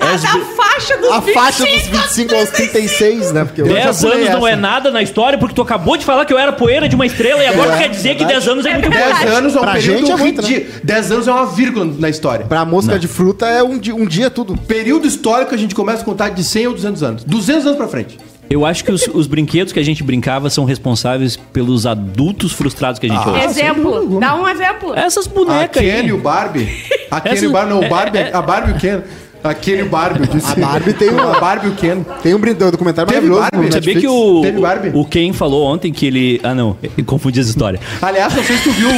é 0.00 0.14
os 0.14 0.24
A 0.24 0.28
faixa 0.72 0.96
dos 0.98 1.10
A 1.10 1.20
faixa 1.22 1.64
dos 1.64 1.72
25 1.86 1.96
25 1.96 2.34
aos 2.34 2.50
36, 2.50 3.32
né? 3.32 3.44
Porque 3.44 3.60
eu 3.62 3.66
10 3.66 3.84
já 3.84 3.94
pulei 3.94 4.18
anos 4.28 4.30
não 4.40 4.46
essa. 4.46 4.56
é 4.56 4.60
nada 4.60 4.90
na 4.90 5.02
história, 5.02 5.38
porque 5.38 5.54
tu 5.54 5.62
acabou 5.62 5.96
de 5.96 6.04
falar 6.04 6.24
que 6.24 6.32
eu 6.32 6.38
era 6.38 6.52
poeira 6.52 6.88
de 6.88 6.94
uma 6.94 7.06
estrela 7.06 7.42
e 7.42 7.46
agora 7.46 7.72
tu 7.72 7.78
quer 7.78 7.88
dizer 7.88 8.16
que 8.16 8.24
10 8.24 8.48
anos 8.48 8.66
é 8.66 8.72
muito 8.72 8.88
verdade. 8.90 9.10
pouco. 9.12 9.24
10 9.24 9.36
anos 9.38 9.54
é 9.56 9.58
um 9.58 9.62
Pra 9.62 9.72
período 9.72 9.98
gente 9.98 10.10
é 10.10 10.16
muito, 10.16 10.42
ridi- 10.42 10.66
10 10.82 11.12
anos 11.12 11.28
é 11.28 11.32
uma 11.32 11.46
vírgula 11.46 11.84
na 11.98 12.08
história. 12.08 12.46
Pra 12.46 12.64
mosca 12.64 12.98
de 12.98 13.08
fruta 13.08 13.46
é 13.46 13.62
um 13.62 13.78
dia, 13.78 13.94
um 13.94 14.06
dia 14.06 14.30
tudo. 14.30 14.56
Período 14.56 15.06
histórico 15.06 15.54
a 15.54 15.58
gente 15.58 15.74
começa 15.74 16.02
a 16.02 16.04
contar 16.04 16.30
de 16.30 16.42
100 16.44 16.66
ou 16.68 16.74
200 16.74 17.02
anos. 17.02 17.24
200 17.24 17.66
anos 17.66 17.76
pra 17.76 17.88
frente. 17.88 18.18
Eu 18.50 18.66
acho 18.66 18.84
que 18.84 18.92
os, 18.92 19.06
os 19.14 19.26
brinquedos 19.26 19.72
que 19.72 19.78
a 19.78 19.82
gente 19.82 20.02
brincava 20.02 20.50
são 20.50 20.64
responsáveis 20.66 21.36
pelos 21.54 21.86
adultos 21.86 22.52
frustrados 22.52 22.98
que 22.98 23.06
a 23.06 23.08
gente 23.08 23.26
Ah, 23.26 23.30
hoje. 23.32 23.44
Exemplo. 23.46 24.20
Dá 24.20 24.34
um 24.34 24.46
exemplo. 24.46 24.92
Essas 24.94 25.26
A 25.26 25.30
bonecas 25.30 25.82
Ken 25.82 25.90
aí. 26.00 26.06
e 26.08 26.12
o 26.12 26.18
Barbie. 26.18 26.68
A 27.10 27.18
Ken 27.20 27.30
Essa- 27.32 27.44
e 27.44 27.48
o 27.48 27.52
Barbie, 27.52 27.70
não, 27.72 27.82
é- 27.82 27.86
o 27.86 27.88
Barbie, 27.88 28.18
é- 28.18 28.30
a 28.36 28.42
Barbie 28.42 28.72
e 28.72 28.74
o 28.74 28.78
Ken. 28.78 29.00
A 29.44 29.54
Ken 29.54 29.72
e 29.78 29.82
o 29.82 29.88
Barbie, 29.88 30.26
disse. 30.28 30.52
A 30.52 30.54
Barbie 30.66 30.92
tem 30.92 31.10
um- 31.10 31.18
A 31.32 31.40
Barbie 31.40 31.68
o 31.68 31.74
Ken. 31.74 32.02
Tem 32.22 32.34
um 32.34 32.38
brinde- 32.38 32.62
um 32.64 32.70
documentário 32.70 33.10
Teve 33.12 33.26
maravilhoso 33.28 33.50
Barbie? 33.50 33.66
no 33.66 33.72
Sabia 33.72 33.94
Netflix. 33.94 34.00
que 34.00 34.08
o, 34.08 34.40
Teve 34.42 34.60
Barbie? 34.60 34.90
o 34.94 35.04
Ken 35.04 35.32
falou 35.32 35.64
ontem 35.66 35.92
que 35.92 36.06
ele. 36.06 36.40
Ah, 36.44 36.54
não, 36.54 36.76
confundi 37.06 37.40
as 37.40 37.46
histórias. 37.48 37.82
Aliás, 38.00 38.34
não 38.34 38.44
sei 38.44 38.56
se 38.58 38.64
tu 38.64 38.70
viu. 38.70 38.88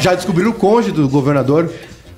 Já 0.00 0.14
descobriram 0.14 0.50
o 0.50 0.54
cônjuge 0.54 0.92
do 0.92 1.08
governador. 1.08 1.70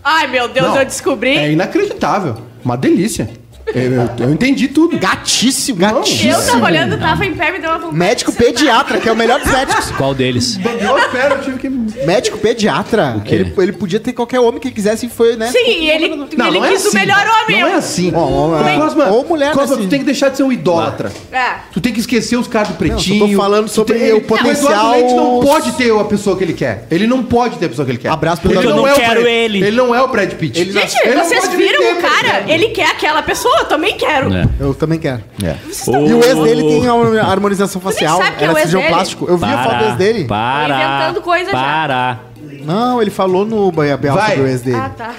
Ai, 0.04 0.28
meu 0.28 0.46
Deus, 0.48 0.66
Não, 0.68 0.76
eu 0.78 0.84
descobri. 0.84 1.36
É 1.36 1.50
inacreditável. 1.50 2.36
Uma 2.64 2.76
delícia. 2.76 3.28
Eu, 3.74 3.82
eu- 3.92 4.10
eu 4.20 4.30
entendi 4.32 4.68
tudo. 4.68 4.96
Gatíssimo, 4.98 5.82
Eu 5.82 5.94
gatíssimo. 5.96 6.32
tava 6.44 6.66
olhando, 6.66 6.98
tava 6.98 7.26
em 7.26 7.34
pé, 7.34 7.50
me 7.52 7.58
deu 7.58 7.70
uma 7.70 7.78
vontade. 7.78 7.96
Médico 7.98 8.30
de 8.30 8.36
sentar. 8.38 8.52
pediatra, 8.54 9.00
que 9.00 9.08
é 9.08 9.12
o 9.12 9.16
melhor 9.16 9.40
dos 9.40 9.50
médicos. 9.50 9.90
Qual 9.92 10.14
deles? 10.14 10.58
Eu 10.64 10.96
eu 11.30 11.40
tive 11.42 11.58
que. 11.58 11.68
Médico 12.06 12.38
pediatra. 12.38 13.20
quê? 13.24 13.34
Ele, 13.34 13.54
ele 13.58 13.72
podia 13.72 13.98
ter 13.98 14.12
qualquer 14.12 14.38
homem 14.40 14.60
que 14.60 14.70
quisesse 14.70 15.06
e 15.06 15.08
foi, 15.08 15.34
né? 15.36 15.50
Sim, 15.50 15.58
e 15.66 15.90
ele, 15.90 16.04
ele 16.06 16.60
quis 16.68 16.86
o 16.86 16.94
melhor 16.94 17.26
homem. 17.44 17.60
Não 17.60 17.68
é 17.68 17.74
assim. 17.74 18.12
Ó, 18.14 18.20
ó, 18.20 18.66
é. 18.68 18.76
Cosma, 18.78 19.06
Ou 19.08 19.24
mulher, 19.26 19.52
Cosma, 19.52 19.74
assim. 19.76 19.84
tu 19.84 19.88
tem 19.90 19.98
que 19.98 20.04
deixar 20.04 20.28
de 20.28 20.36
ser 20.36 20.42
um 20.44 20.52
idólatra. 20.52 21.10
É. 21.32 21.54
Tu 21.72 21.80
tem 21.80 21.92
que 21.92 22.00
esquecer 22.00 22.36
os 22.36 22.46
caras 22.46 22.68
do 22.68 22.74
pretinho. 22.74 23.18
Não, 23.20 23.26
só 23.26 23.32
tô 23.32 23.36
falando 23.42 23.68
sobre 23.68 23.98
tem- 23.98 24.12
o 24.12 24.14
Não, 24.14 24.20
potencial- 24.22 24.72
Eduardo 24.72 24.92
Leite 24.96 25.14
não 25.14 25.40
pode 25.40 25.72
ter 25.72 25.92
a 26.00 26.04
pessoa 26.04 26.36
que 26.36 26.44
ele 26.44 26.52
quer. 26.52 26.86
Ele 26.90 27.06
não 27.06 27.22
pode 27.22 27.58
ter 27.58 27.66
a 27.66 27.68
pessoa 27.68 27.84
que 27.84 27.90
ele 27.92 27.98
quer. 27.98 28.10
Abraço 28.10 28.42
pro 28.42 28.50
ele 28.52 28.58
Eduardo 28.60 28.76
não 28.76 28.84
Leite. 28.84 29.00
é 29.00 29.04
Eu 29.04 29.06
o 29.06 29.08
não 29.08 29.14
Brad- 29.14 29.24
quero 29.24 29.36
ele. 29.36 29.58
Ele 29.66 29.76
não 29.76 29.94
é 29.94 30.02
o 30.02 30.08
Brad 30.08 30.32
Pitt. 30.34 30.60
Ele 30.60 30.72
Gente, 30.72 30.94
não 31.14 31.24
vocês 31.24 31.48
viram 31.48 31.92
o 31.98 32.02
cara? 32.02 32.44
Ele 32.46 32.68
quer 32.68 32.86
aquela 32.90 33.22
pessoa, 33.22 33.55
eu 33.58 33.64
também 33.66 33.96
quero. 33.96 34.32
É. 34.34 34.48
Eu 34.60 34.74
também 34.74 34.98
quero. 34.98 35.22
É. 35.42 35.56
E 35.88 36.12
o 36.12 36.22
ex 36.24 36.34
dele 36.38 36.62
tem 36.62 36.88
uma 36.90 37.20
harmonização 37.22 37.80
facial. 37.80 38.18
sabe 38.18 38.36
que 38.36 38.44
é 38.44 38.46
Era 38.46 38.54
o 38.54 38.58
ex 38.58 38.68
cirurgião 38.68 38.80
dele? 38.82 38.94
plástico. 38.94 39.26
Eu 39.28 39.36
vi 39.36 39.44
a 39.44 39.64
foto 39.64 39.78
do 39.78 39.84
ex 39.84 39.94
dele. 39.96 40.24
Para. 40.24 40.74
Tô 40.76 40.82
inventando 40.84 41.22
coisa 41.22 41.50
já. 41.50 41.56
para. 41.56 42.20
Não, 42.64 43.00
ele 43.02 43.10
falou 43.10 43.44
no 43.46 43.70
Banha 43.72 43.96
Bel 43.96 44.14
Vai. 44.14 44.30
sobre 44.30 44.42
o 44.42 44.46
ex 44.48 44.62
dele. 44.62 44.76
Ah, 44.76 44.90
tá. 44.90 45.14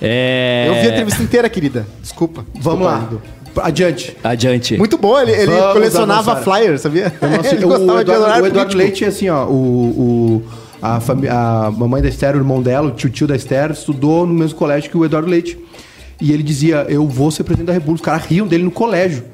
É... 0.00 0.66
Eu 0.68 0.74
vi 0.74 0.80
a 0.80 0.90
entrevista 0.90 1.22
inteira, 1.22 1.48
querida. 1.48 1.86
Desculpa. 2.02 2.44
Vamos 2.54 2.80
Desculpa, 2.80 2.84
lá. 2.84 2.98
Lindo. 2.98 3.22
Adiante. 3.62 4.16
Adiante. 4.24 4.76
Muito 4.76 4.98
boa, 4.98 5.22
ele, 5.22 5.30
ele 5.32 5.46
Vamos, 5.52 5.72
colecionava 5.74 6.22
vamos, 6.22 6.44
flyer, 6.44 6.78
sabia? 6.78 7.12
Eu 7.22 7.28
não 7.30 7.42
sei- 7.44 7.52
ele 7.52 7.64
o, 7.64 7.68
gostava 7.68 8.04
de 8.04 8.10
Eduardo, 8.10 8.24
horário 8.24 8.44
o 8.44 8.46
Eduardo 8.48 8.70
político. 8.72 8.76
Leite, 9.00 9.04
assim, 9.04 9.28
ó, 9.30 9.44
o, 9.46 9.52
o- 9.52 10.42
a, 10.82 10.98
fami- 11.00 11.28
a 11.28 11.72
mamãe 11.74 12.02
da 12.02 12.08
Esther, 12.08 12.34
o 12.34 12.38
irmão 12.38 12.60
dela, 12.60 12.88
o 12.88 12.90
tio-tio 12.90 13.26
da 13.28 13.36
Esther, 13.36 13.70
estudou 13.70 14.26
no 14.26 14.34
mesmo 14.34 14.58
colégio 14.58 14.90
que 14.90 14.96
o 14.96 15.04
Eduardo 15.04 15.28
Leite. 15.30 15.56
E 16.20 16.32
ele 16.32 16.42
dizia, 16.42 16.86
eu 16.88 17.06
vou 17.06 17.30
ser 17.30 17.44
presidente 17.44 17.66
da 17.68 17.72
República. 17.72 17.96
Os 18.02 18.04
caras 18.04 18.24
riam 18.26 18.46
dele 18.46 18.64
no 18.64 18.70
colégio. 18.70 19.24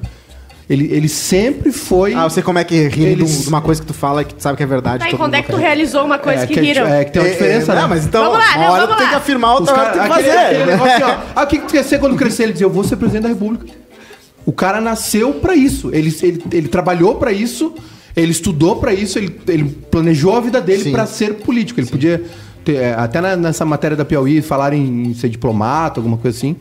Ele, 0.69 0.87
ele 0.91 1.09
sempre 1.09 1.69
foi... 1.71 2.13
Ah, 2.13 2.23
eu 2.23 2.29
sei 2.29 2.41
como 2.41 2.57
é 2.57 2.63
que 2.63 2.87
ri 2.87 3.03
Eles- 3.03 3.41
de 3.43 3.49
uma 3.49 3.59
coisa 3.61 3.81
que 3.81 3.87
tu 3.87 3.93
fala 3.93 4.23
que 4.23 4.33
tu 4.33 4.41
sabe 4.41 4.55
que 4.55 4.63
é 4.63 4.65
verdade. 4.65 5.03
Tá, 5.03 5.09
e 5.09 5.17
quando 5.17 5.33
é 5.33 5.41
que 5.41 5.51
tu 5.51 5.57
realizou 5.57 6.05
uma 6.05 6.17
coisa 6.17 6.43
é, 6.43 6.47
que 6.47 6.53
que, 6.53 6.59
riram? 6.61 6.87
é, 6.87 7.03
que 7.03 7.11
tem 7.11 7.21
uma 7.21 7.29
diferença, 7.29 7.71
É, 7.73 7.75
né? 7.75 7.81
Não, 7.81 7.89
mas 7.89 8.05
então, 8.05 8.23
Vamos 8.23 8.37
lá, 8.39 8.55
uma 8.55 8.63
não, 8.65 8.71
hora 8.71 8.81
vamos 8.83 8.95
tu 8.95 8.97
tem 8.97 9.05
lá. 9.05 9.09
que 9.09 9.15
afirmar, 9.17 9.53
Os 9.55 9.59
outra 9.61 9.73
hora 9.75 9.83
cara, 9.91 9.99
tem 9.99 10.07
que 10.07 10.13
aquele, 10.19 10.29
fazer. 10.33 10.45
aquele 10.45 10.71
negócio 10.71 10.93
assim, 10.93 11.03
ó, 11.03 11.17
ah, 11.35 11.43
o 11.43 11.47
que 11.47 11.57
que 11.59 11.65
tu 11.67 11.71
quer 11.73 11.83
ser 11.83 11.99
quando 11.99 12.15
crescer? 12.15 12.43
Ele 12.43 12.51
dizia, 12.53 12.65
eu 12.65 12.71
vou 12.71 12.83
ser 12.85 12.95
presidente 12.95 13.23
da 13.23 13.29
República. 13.29 13.65
O 14.45 14.53
cara 14.53 14.79
nasceu 14.79 15.33
pra 15.33 15.55
isso. 15.55 15.89
Ele, 15.93 16.15
ele, 16.23 16.43
ele 16.53 16.67
trabalhou 16.69 17.15
pra 17.15 17.33
isso, 17.33 17.73
ele 18.15 18.31
estudou 18.31 18.77
pra 18.77 18.93
isso, 18.93 19.19
ele, 19.19 19.39
ele 19.49 19.65
planejou 19.91 20.37
a 20.37 20.39
vida 20.39 20.61
dele 20.61 20.83
Sim. 20.85 20.91
pra 20.93 21.05
ser 21.05 21.33
político. 21.35 21.81
Ele 21.81 21.87
podia 21.89 22.23
ter, 22.63 22.75
é, 22.75 22.93
até 22.93 23.19
na- 23.21 23.35
nessa 23.35 23.65
matéria 23.65 23.95
da 23.97 24.05
Piauí, 24.05 24.41
falar 24.41 24.73
em 24.73 25.13
ser 25.13 25.29
diplomata, 25.29 25.99
alguma 25.99 26.17
coisa 26.17 26.37
assim. 26.37 26.55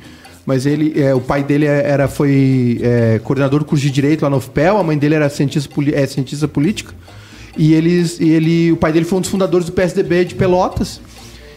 Mas 0.47 0.67
ele, 0.67 1.01
é, 1.01 1.15
o 1.15 1.21
pai 1.21 1.43
dele 1.45 1.67
é- 1.67 1.83
era, 1.89 2.09
foi 2.09 2.81
é, 2.83 3.21
coordenador 3.23 3.59
do 3.61 3.65
curso 3.65 3.85
de 3.85 3.91
Direito 3.91 4.23
lá 4.23 4.31
no 4.31 4.39
UFPEL, 4.39 4.79
a 4.79 4.83
mãe 4.83 4.97
dele 4.99 5.15
era 5.15 5.29
cientista, 5.29 5.69
é, 5.95 6.07
cientista 6.07 6.49
política. 6.49 6.93
E, 7.57 7.75
eles, 7.75 8.19
e 8.21 8.29
ele, 8.31 8.73
o 8.73 8.77
pai 8.77 8.93
dele 8.93 9.05
foi 9.05 9.19
um 9.19 9.21
dos 9.21 9.31
fundadores 9.31 9.67
do 9.67 9.73
PSDB 9.73 10.25
de 10.25 10.35
Pelotas. 10.35 11.01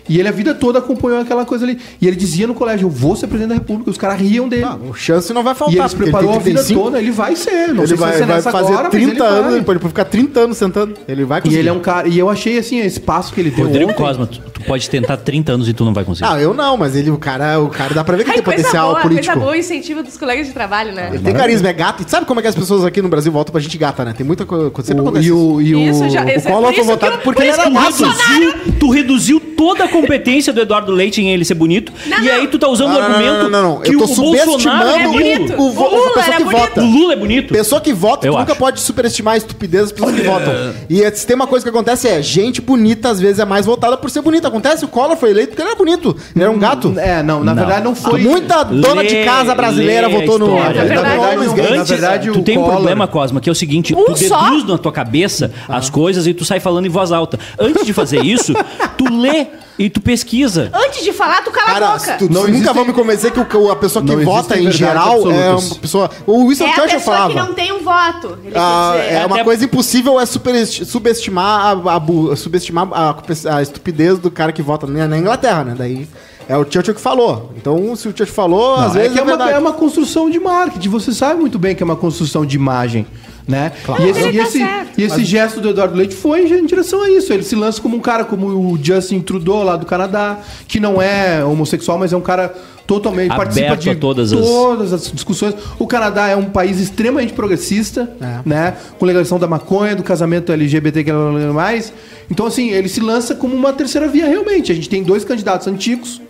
E 0.09 0.19
ele 0.19 0.27
a 0.27 0.31
vida 0.31 0.53
toda 0.53 0.79
acompanhou 0.79 1.19
aquela 1.21 1.45
coisa 1.45 1.65
ali. 1.65 1.79
E 2.01 2.07
ele 2.07 2.15
dizia 2.15 2.45
no 2.47 2.53
colégio, 2.53 2.85
eu 2.85 2.89
vou 2.89 3.15
ser 3.15 3.27
presidente 3.27 3.49
da 3.49 3.55
república. 3.55 3.89
Os 3.89 3.97
caras 3.97 4.19
riam 4.19 4.47
dele. 4.49 4.63
Ah, 4.65 4.75
o 4.89 4.93
chance 4.93 5.31
não 5.33 5.43
vai 5.43 5.55
faltar. 5.55 5.75
e 5.75 5.79
ele 5.79 5.89
se 5.89 5.95
preparou 5.95 6.29
a 6.31 6.33
tem 6.33 6.41
vida 6.43 6.59
35, 6.59 6.83
toda, 6.83 6.99
ele 6.99 7.11
vai 7.11 7.35
ser. 7.35 7.67
Não 7.69 7.83
Ele 7.83 7.87
sei 7.87 7.87
se 7.87 7.95
vai, 7.95 8.13
ser 8.13 8.25
vai 8.25 8.35
nessa 8.35 8.51
fazer 8.51 8.73
agora, 8.73 8.83
mas 8.83 8.91
30 8.91 9.11
ele 9.11 9.21
anos, 9.21 9.43
vai. 9.45 9.53
ele 9.55 9.63
pode 9.63 9.79
ficar 9.79 10.05
30 10.05 10.39
anos 10.41 10.57
sentando. 10.57 10.93
Ele 11.07 11.23
vai 11.25 11.39
E 11.39 11.41
conseguir. 11.41 11.59
ele 11.59 11.69
é 11.69 11.73
um 11.73 11.79
cara. 11.79 12.07
E 12.07 12.19
eu 12.19 12.29
achei 12.29 12.57
assim, 12.57 12.79
esse 12.79 12.99
passo 12.99 13.33
que 13.33 13.39
ele 13.39 13.49
deu. 13.51 13.65
Rodrigo 13.65 13.91
ontem, 13.91 13.97
Cosma, 13.97 14.27
tu, 14.27 14.39
tu 14.53 14.61
pode 14.61 14.89
tentar 14.89 15.17
30 15.17 15.51
anos 15.53 15.69
e 15.69 15.73
tu 15.73 15.85
não 15.85 15.93
vai 15.93 16.03
conseguir. 16.03 16.29
Não, 16.29 16.37
eu 16.39 16.53
não, 16.53 16.75
mas 16.77 16.95
ele, 16.95 17.09
o 17.09 17.17
cara, 17.17 17.59
o 17.61 17.69
cara 17.69 17.93
dá 17.93 18.03
pra 18.03 18.17
ver 18.17 18.23
que 18.25 18.29
Ai, 18.31 18.35
tem 18.37 18.43
potencial 18.43 18.89
boa, 18.91 19.01
político. 19.01 19.27
coisa 19.27 19.39
boa, 19.45 19.57
incentivo 19.57 20.03
dos 20.03 20.17
colegas 20.17 20.47
de 20.47 20.53
trabalho, 20.53 20.93
né? 20.93 21.09
Ele 21.13 21.19
tem 21.23 21.33
carisma, 21.33 21.69
é 21.69 21.73
gato. 21.73 22.03
E 22.05 22.09
sabe 22.09 22.25
como 22.25 22.39
é 22.39 22.43
que 22.43 22.49
as 22.49 22.55
pessoas 22.55 22.83
aqui 22.83 23.01
no 23.01 23.09
Brasil 23.09 23.31
votam 23.31 23.51
pra 23.51 23.61
gente 23.61 23.77
gata, 23.77 24.03
né? 24.03 24.13
Tem 24.15 24.25
muita 24.25 24.45
coisa. 24.45 24.71
Sempre 24.83 25.01
o, 25.01 25.07
acontece 25.07 25.27
e 25.27 25.31
o, 25.31 25.61
e 25.61 25.75
o, 25.75 25.79
Isso 25.89 26.09
já- 26.09 26.23
O 26.25 26.29
esse- 26.29 26.47
Collor 26.47 26.71
foi 26.73 26.81
isso 26.81 26.83
votado 26.91 27.17
porque 27.19 27.41
por 27.41 27.41
ele 27.43 27.51
era 27.51 27.69
gato. 27.69 28.03
reduziu, 28.03 28.53
tu 28.79 28.89
reduziu 28.89 29.39
toda 29.63 29.85
a 29.85 29.87
competência 29.87 30.51
do 30.51 30.59
Eduardo 30.61 30.91
Leite 30.91 31.21
em 31.21 31.29
ele 31.31 31.45
ser 31.45 31.53
bonito. 31.53 31.91
Não, 32.05 32.19
e 32.19 32.25
não. 32.25 32.33
aí 32.33 32.47
tu 32.47 32.59
tá 32.59 32.67
usando 32.67 32.89
Não, 32.89 32.97
o 32.97 33.01
não, 33.01 33.09
não, 33.09 33.15
argumento 33.15 33.43
não, 33.43 33.49
não, 33.49 33.73
não. 33.75 33.81
que 33.81 33.93
Eu 33.93 33.99
tô 33.99 34.03
o 34.03 34.07
Bolsonaro 34.07 34.51
subestimando 34.51 34.89
é 34.89 35.07
o- 35.07 35.11
bonito. 35.11 35.53
o, 35.61 35.71
vo- 35.71 35.83
O 35.85 35.95
Lula 35.95 36.13
pessoa 36.13 36.35
que 36.37 36.43
bonito. 36.43 36.59
vota. 36.59 36.81
O 36.81 36.85
Lula 36.85 37.13
é 37.13 37.15
bonito. 37.15 37.53
Pessoa 37.53 37.81
que 37.81 37.93
vota, 37.93 38.27
Eu 38.27 38.33
tu 38.33 38.39
nunca 38.39 38.51
acho. 38.51 38.59
pode 38.59 38.79
superestimar 38.81 39.35
a 39.35 39.37
estupidez 39.37 39.83
das 39.83 39.91
pessoas 39.93 40.15
que 40.15 40.21
votam. 40.27 40.53
E 40.89 41.11
se 41.15 41.25
tem 41.25 41.35
uma 41.35 41.47
coisa 41.47 41.63
que 41.63 41.69
acontece 41.69 42.07
é, 42.09 42.21
gente 42.21 42.61
bonita 42.61 43.09
às 43.09 43.19
vezes 43.21 43.39
é 43.39 43.45
mais 43.45 43.65
votada 43.65 43.95
por 43.97 44.09
ser 44.09 44.21
bonita. 44.21 44.47
Acontece, 44.49 44.83
o 44.83 44.87
Collor 44.89 45.15
foi 45.15 45.29
eleito 45.31 45.49
porque 45.49 45.61
ele 45.61 45.69
era 45.69 45.77
bonito. 45.77 46.15
Ele 46.35 46.43
era 46.43 46.51
um 46.51 46.59
gato. 46.59 46.93
É, 46.97 47.23
não, 47.23 47.41
na 47.43 47.53
Não. 47.53 47.63
verdade 47.63 47.83
não 47.85 47.95
foi. 47.95 48.21
Muita 48.21 48.63
dona 48.63 49.03
de 49.03 49.23
casa 49.23 49.55
brasileira 49.55 50.07
lê 50.07 50.15
a 50.15 50.19
votou 50.19 50.39
no... 50.39 50.45
história. 50.57 50.79
É 50.79 50.81
na 50.81 50.83
verdade. 50.83 51.09
verdade, 51.09 51.35
Não, 51.47 51.55
na 51.55 51.81
Antes, 51.81 51.89
verdade, 51.89 52.31
tu 52.31 52.39
o 52.39 52.43
tem 52.43 52.57
um 52.57 52.61
Collor- 52.61 52.75
problema, 52.75 53.07
Cosma, 53.07 53.39
que 53.39 53.49
é 53.49 53.51
o 53.51 53.55
seguinte: 53.55 53.93
Um 53.95 54.05
tu 54.05 54.17
só? 54.17 54.43
deduz 54.43 54.67
na 54.67 54.77
tua 54.77 54.91
cabeça 54.91 55.51
as 55.69 55.89
coisas 55.89 56.27
e 56.27 56.33
tu 56.33 56.43
sai 56.43 56.59
falando 56.59 56.85
em 56.85 56.89
voz 56.89 57.11
alta. 57.11 57.39
Antes 57.59 57.85
de 57.85 57.93
fazer 57.93 58.23
isso, 58.25 58.53
tu 58.97 59.05
lê 59.21 59.47
e 59.77 59.89
tu 59.89 59.99
pesquisa. 60.01 60.69
Antes 60.73 61.03
de 61.03 61.11
falar, 61.11 61.43
tu 61.43 61.51
cala 61.51 61.69
a 61.69 61.73
Cara, 61.73 61.97
boca. 61.97 62.13
tu, 62.17 62.31
Não 62.31 62.47
nunca 62.47 62.71
vão 62.73 62.85
me 62.85 62.93
convencer 62.93 63.31
que 63.31 63.39
o- 63.57 63.71
a 63.71 63.75
pessoa 63.75 64.03
que 64.05 64.15
Não 64.15 64.23
vota 64.23 64.57
existem 64.57 64.59
em 64.59 64.69
verdades 64.69 64.77
geral 64.77 65.31
é 65.31 65.47
absolutas. 65.49 65.71
uma 65.71 65.75
pessoa... 65.79 66.09
O 66.27 66.47
Winston 66.47 66.63
É 66.65 66.69
a 66.69 66.73
Churchill 66.75 66.99
pessoa 66.99 67.15
que 67.15 67.21
falava... 67.33 67.47
não 67.47 67.53
tem 67.53 67.71
um 67.71 67.83
voto. 67.83 68.37
Ele 68.43 68.53
Ah, 68.55 68.93
quer 68.95 69.01
dizer. 69.03 69.13
é 69.15 69.25
uma 69.25 69.35
Até- 69.35 69.43
coisa 69.43 69.65
impossível 69.65 70.19
é 70.19 70.25
superesti- 70.25 70.85
subestimar 70.85 71.77
a, 71.87 71.95
a 71.95 71.99
bu- 71.99 72.35
subestimar 72.35 72.87
a, 72.91 73.15
a 73.55 73.61
estupidez 73.61 74.19
do 74.19 74.29
cara 74.31 74.51
que 74.51 74.61
vota 74.61 74.85
na, 74.87 75.07
na 75.07 75.17
Inglaterra, 75.17 75.63
né? 75.63 75.75
Daí 75.77 76.07
é 76.47 76.57
o 76.57 76.65
Churchill 76.69 76.93
que 76.93 77.01
falou. 77.01 77.51
Então, 77.57 77.95
se 77.95 78.07
o 78.07 78.11
Churchill 78.11 78.27
falou, 78.35 78.77
Não, 78.77 78.85
às 78.87 78.93
vezes 78.93 79.09
é, 79.09 79.13
que 79.13 79.17
é, 79.17 79.21
é, 79.21 79.23
uma, 79.23 79.29
verdade. 79.37 79.51
é 79.53 79.59
uma 79.59 79.73
construção 79.73 80.29
de 80.29 80.39
marketing. 80.39 80.89
Você 80.89 81.11
sabe 81.13 81.39
muito 81.39 81.57
bem 81.57 81.73
que 81.75 81.81
é 81.81 81.85
uma 81.85 81.95
construção 81.95 82.45
de 82.45 82.55
imagem. 82.55 83.07
Né? 83.47 83.73
E 83.99 84.03
esse, 84.09 84.19
e 84.21 84.23
tá 84.37 84.43
esse, 84.43 84.57
certo. 84.59 84.97
e 84.99 85.03
esse 85.03 85.25
gesto 85.25 85.59
do 85.59 85.69
Eduardo 85.69 85.95
Leite 85.97 86.15
foi 86.15 86.47
em 86.49 86.65
direção 86.65 87.01
a 87.03 87.09
isso. 87.09 87.33
Ele 87.33 87.43
se 87.43 87.55
lança 87.55 87.81
como 87.81 87.97
um 87.97 87.99
cara 87.99 88.23
como 88.23 88.47
o 88.47 88.79
Justin 88.81 89.19
Trudeau 89.19 89.63
lá 89.63 89.75
do 89.75 89.85
Canadá, 89.85 90.39
que 90.67 90.79
não 90.79 91.01
é 91.01 91.43
homossexual, 91.43 91.97
mas 91.97 92.13
é 92.13 92.17
um 92.17 92.21
cara 92.21 92.53
totalmente 92.87 93.31
Aberto 93.31 93.37
participa 93.37 93.77
de 93.77 93.89
a 93.89 93.95
todas 93.95 94.31
as- 94.33 94.39
todas 94.39 94.93
as 94.93 95.11
discussões. 95.11 95.55
O 95.79 95.85
Canadá 95.87 96.27
é 96.27 96.35
um 96.35 96.45
país 96.45 96.79
extremamente 96.79 97.33
progressista, 97.33 98.09
É. 98.21 98.39
né? 98.45 98.75
Com 98.97 99.05
legalização 99.05 99.39
da 99.39 99.47
maconha, 99.47 99.95
do 99.95 100.03
casamento 100.03 100.51
LGBT 100.51 101.03
que 101.03 101.11
mais. 101.11 101.91
Então 102.31 102.45
assim, 102.45 102.69
ele 102.71 102.87
se 102.87 102.99
lança 103.01 103.35
como 103.35 103.53
uma 103.55 103.73
terceira 103.73 104.07
via 104.07 104.25
realmente. 104.27 104.71
A 104.71 104.75
gente 104.75 104.87
tem 104.89 105.03
dois 105.03 105.23
candidatos 105.25 105.67
antigos, 105.67 106.21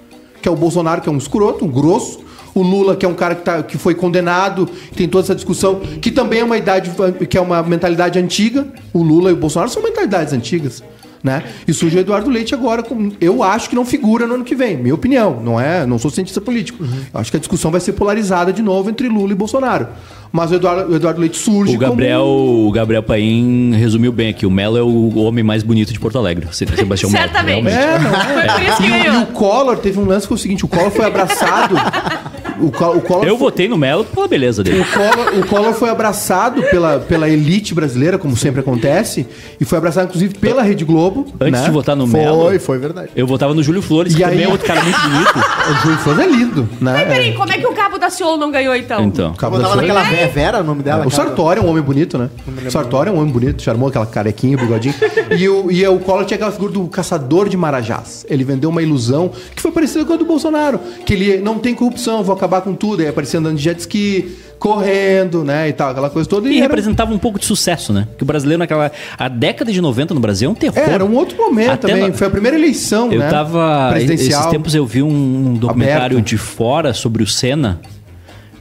que 0.41 0.47
é 0.47 0.51
o 0.51 0.55
Bolsonaro, 0.55 0.99
que 1.01 1.09
é 1.09 1.11
um 1.11 1.17
escroto, 1.17 1.63
um 1.65 1.69
grosso. 1.69 2.21
O 2.55 2.61
Lula, 2.61 2.95
que 2.95 3.05
é 3.05 3.09
um 3.09 3.13
cara 3.15 3.33
que, 3.35 3.41
tá- 3.43 3.63
que 3.63 3.77
foi 3.77 3.95
condenado, 3.95 4.67
que 4.91 4.95
tem 4.97 5.07
toda 5.07 5.25
essa 5.25 5.35
discussão, 5.35 5.79
que 5.79 6.11
também 6.11 6.39
é 6.41 6.43
uma 6.43 6.57
idade, 6.57 6.91
que 7.27 7.37
é 7.37 7.41
uma 7.41 7.61
mentalidade 7.63 8.19
antiga. 8.19 8.67
O 8.93 9.01
Lula 9.01 9.29
e 9.31 9.33
o 9.33 9.37
Bolsonaro 9.37 9.71
são 9.71 9.81
mentalidades 9.81 10.33
antigas. 10.33 10.83
Né? 11.23 11.41
E 11.65 11.71
surge 11.73 11.95
o 11.95 11.99
Eduardo 12.01 12.29
Leite 12.29 12.53
agora, 12.53 12.83
com, 12.83 13.09
eu 13.21 13.41
acho 13.41 13.69
que 13.69 13.75
não 13.77 13.85
figura 13.85 14.27
no 14.27 14.33
ano 14.35 14.43
que 14.43 14.53
vem, 14.53 14.75
minha 14.75 14.93
opinião, 14.93 15.39
não 15.41 15.57
é, 15.57 15.85
não 15.85 15.97
sou 15.97 16.11
cientista 16.11 16.41
político. 16.41 16.83
Eu 16.83 17.17
acho 17.17 17.31
que 17.31 17.37
a 17.37 17.39
discussão 17.39 17.71
vai 17.71 17.79
ser 17.79 17.93
polarizada 17.93 18.51
de 18.51 18.61
novo 18.61 18.89
entre 18.89 19.07
Lula 19.07 19.31
e 19.31 19.35
Bolsonaro. 19.35 19.87
Mas 20.33 20.51
o 20.51 20.55
Eduardo, 20.55 20.91
o 20.91 20.95
Eduardo 20.97 21.21
Leite 21.21 21.37
surge 21.37 21.73
O 21.73 21.79
Gabriel, 21.79 22.19
como... 22.25 22.67
o 22.67 22.71
Gabriel 22.73 23.03
Paim 23.03 23.71
resumiu 23.73 24.11
bem 24.11 24.27
aqui. 24.31 24.45
O 24.45 24.51
Melo 24.51 24.77
é 24.77 24.81
o 24.81 25.15
homem 25.19 25.45
mais 25.45 25.63
bonito 25.63 25.93
de 25.93 25.99
Porto 25.99 26.17
Alegre. 26.17 26.45
Se- 26.51 26.65
Sebastião 26.65 27.09
Melo. 27.09 27.23
Certamente. 27.23 27.69
É, 27.69 27.99
não 27.99 28.39
é. 28.41 28.75
Que 28.75 28.83
E, 28.83 28.91
o- 29.09 29.13
e 29.13 29.23
o 29.23 29.25
Collor 29.27 29.77
teve 29.77 29.99
um 29.99 30.05
lance 30.05 30.23
que 30.23 30.27
foi 30.27 30.35
o 30.35 30.39
seguinte: 30.39 30.65
o 30.65 30.67
Collor 30.67 30.91
foi 30.91 31.05
abraçado. 31.05 31.75
o, 32.59 32.67
o 32.67 33.01
Collor 33.01 33.23
Eu 33.25 33.29
foi- 33.29 33.37
votei 33.37 33.67
no 33.67 33.77
Melo 33.77 34.03
pela 34.05 34.27
beleza 34.27 34.63
dele. 34.63 34.81
O 34.81 34.85
Collor, 34.85 35.39
o 35.39 35.47
Collor 35.47 35.73
foi 35.73 35.89
abraçado 35.89 36.61
pela, 36.63 36.99
pela 36.99 37.29
elite 37.29 37.73
brasileira, 37.73 38.17
como 38.17 38.35
sempre 38.37 38.61
acontece, 38.61 39.25
e 39.59 39.65
foi 39.65 39.77
abraçado, 39.77 40.07
inclusive, 40.07 40.35
pela 40.35 40.61
Rede 40.63 40.83
Globo. 40.85 41.25
Antes 41.39 41.59
né? 41.61 41.65
de 41.67 41.71
votar 41.71 41.95
no 41.95 42.05
Melo, 42.07 42.43
Foi, 42.45 42.59
foi 42.59 42.77
verdade. 42.77 43.09
eu 43.15 43.25
votava 43.27 43.53
no 43.53 43.61
Júlio 43.63 43.81
Flores, 43.81 44.13
E 44.13 44.17
que 44.17 44.23
aí- 44.23 44.31
também 44.31 44.45
é 44.45 44.49
outro 44.49 44.65
cara 44.67 44.81
muito 44.83 44.99
bonito. 45.01 45.33
O 45.63 45.75
Júlio 45.81 45.97
Flores 45.99 46.19
é 46.25 46.27
lindo, 46.27 46.69
né? 46.81 46.91
Mas 46.93 47.07
peraí, 47.07 47.33
como 47.35 47.51
é 47.51 47.57
que 47.57 47.65
o 47.65 47.71
Cabo 47.73 47.97
da 47.97 48.09
Ciolo 48.09 48.35
não 48.35 48.51
ganhou 48.51 48.75
então? 48.75 49.01
Então. 49.05 49.33
Cabo 49.33 49.55
Eu 49.55 49.61
da 49.61 49.67
Ciolo. 49.67 49.81
naquela 49.81 50.03
Ve- 50.03 50.27
Vera, 50.27 50.59
o 50.59 50.63
nome 50.63 50.83
dela. 50.83 51.07
O 51.07 51.09
Sartori 51.09 51.59
é 51.59 51.63
um 51.63 51.67
homem 51.69 51.81
bonito, 51.81 52.17
né? 52.17 52.29
O 52.67 52.69
Sartori 52.71 53.09
é 53.09 53.13
um 53.13 53.17
homem 53.19 53.31
bonito, 53.31 53.61
charmou 53.63 53.87
aquela 53.87 54.05
carequinha, 54.05 54.57
bigodinho. 54.57 54.93
e, 55.37 55.47
o, 55.47 55.71
e 55.71 55.87
o 55.87 55.99
Collor 55.99 56.25
tinha 56.25 56.35
aquela 56.35 56.51
figura 56.51 56.73
do 56.73 56.85
caçador 56.87 57.47
de 57.47 57.55
marajás. 57.55 58.25
Ele 58.29 58.43
vendeu 58.43 58.69
uma 58.69 58.81
ilusão 58.81 59.31
que 59.55 59.61
foi 59.61 59.71
parecida 59.71 60.03
com 60.03 60.13
a 60.13 60.17
do 60.17 60.25
Bolsonaro. 60.25 60.79
Que 61.05 61.13
ele 61.13 61.37
não 61.37 61.57
tem 61.59 61.73
corrupção, 61.73 62.23
vou 62.23 62.35
acabar 62.45 62.61
com 62.61 62.73
tudo. 62.73 63.01
Aí 63.01 63.07
aparecia 63.07 63.39
andando 63.39 63.55
de 63.57 63.63
jet 63.63 63.79
ski, 63.79 64.35
correndo, 64.59 65.43
né? 65.43 65.69
E 65.69 65.73
tal, 65.73 65.91
aquela 65.91 66.09
coisa 66.09 66.27
toda. 66.29 66.47
E 66.49 66.57
era- 66.57 66.63
representava 66.67 67.13
um 67.13 67.17
pouco 67.17 67.39
de 67.39 67.45
sucesso, 67.45 67.91
né? 67.93 68.07
Que 68.17 68.23
o 68.23 68.25
brasileiro 68.25 68.59
naquela... 68.59 68.91
A 69.17 69.27
década 69.27 69.71
de 69.71 69.81
90 69.81 70.13
no 70.13 70.19
Brasil 70.19 70.49
é 70.49 70.51
um 70.51 70.55
terror. 70.55 70.77
É, 70.77 70.91
era 70.91 71.05
um 71.05 71.15
outro 71.15 71.37
momento 71.37 71.71
Até 71.71 71.87
também. 71.87 72.13
Foi 72.13 72.27
a 72.27 72.29
primeira 72.29 72.57
eleição, 72.57 73.11
Eu 73.11 73.19
né? 73.19 73.29
tava. 73.29 73.89
Presidencial. 73.91 74.41
Esses 74.41 74.51
tempos 74.51 74.75
eu 74.75 74.85
vi 74.85 75.01
um 75.03 75.53
documentário 75.55 76.17
Aberto. 76.17 76.25
de 76.25 76.37
fora 76.37 76.93
sobre 76.93 77.23
o 77.23 77.27
Senna. 77.27 77.79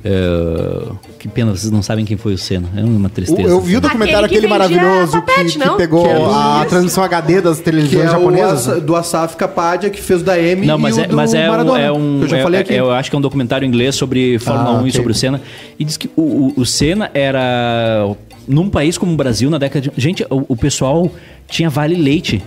É, 0.05 0.89
que 1.23 1.29
pena, 1.29 1.53
vocês 1.53 1.71
não 1.71 1.83
sabem 1.83 2.05
quem 2.05 2.17
foi 2.17 2.35
o 2.35 2.39
Senna. 2.39 2.69
É 2.77 2.83
uma 2.85 3.09
tristeza. 3.09 3.49
Eu 3.49 3.61
vi 3.61 3.77
o 3.77 3.81
documentário 3.81 4.27
Aquele 4.27 4.45
aquele, 4.45 4.53
que 4.69 4.77
maravilhoso 4.77 5.13
que, 5.23 5.27
papete, 5.33 5.53
que 5.53 5.59
não? 5.65 5.77
pegou 5.77 6.03
Que 6.03 6.09
é 6.11 6.15
a 6.17 6.59
Isso. 6.61 6.69
transmissão 6.69 7.05
HD 7.05 7.41
das 7.41 7.59
Que 7.59 7.65
televisões 7.65 8.05
é 8.07 8.11
japonesas. 8.11 8.69
Asa- 8.69 8.81
do 8.81 8.97
Asaf 8.97 9.37
Kapadia, 9.37 9.89
que 9.89 10.03
fez 10.03 10.21
o 10.21 10.25
da 10.25 10.37
M 10.37 10.67
Não, 10.67 10.77
mas 10.77 10.97
e 10.97 11.01
o 11.01 11.05
é, 11.05 11.07
do 11.07 11.15
mas 11.17 11.33
é 11.33 11.47
um, 11.47 11.51
Maradona. 11.53 11.79
é 11.81 11.93
um- 11.93 12.19
que 12.19 12.25
eu 12.25 12.29
já 12.29 12.39
é- 12.39 12.43
falei 12.43 12.59
é- 12.59 12.63
aqui. 12.63 12.75
eu 12.75 12.91
acho 12.91 13.09
que 13.09 13.15
é 13.15 13.19
um 13.19 13.23
documentário 13.23 13.65
inglês 13.65 13.95
sobre 13.95 14.37
Fórmula 14.41 14.71
Ah, 14.71 14.73
1 14.73 14.77
e 14.79 14.81
ok. 14.81 14.93
sobre 14.93 15.13
o 15.13 15.15
Senna. 15.15 15.41
E 15.79 15.85
diz 15.85 15.97
que 15.97 16.11
o, 16.17 16.23
o, 16.23 16.55
o 16.57 16.67
Senna 16.67 17.09
era. 17.15 18.09
Num 18.49 18.69
país 18.69 18.99
como 18.99 19.13
o 19.13 19.17
Brasil, 19.17 19.49
na 19.49 19.59
década 19.59 19.81
de. 19.81 19.93
Gente, 19.97 20.27
o, 20.29 20.45
o 20.49 20.57
pessoal 20.57 21.09
tinha 21.49 21.71
vale 21.71 21.95
leite. 21.95 22.43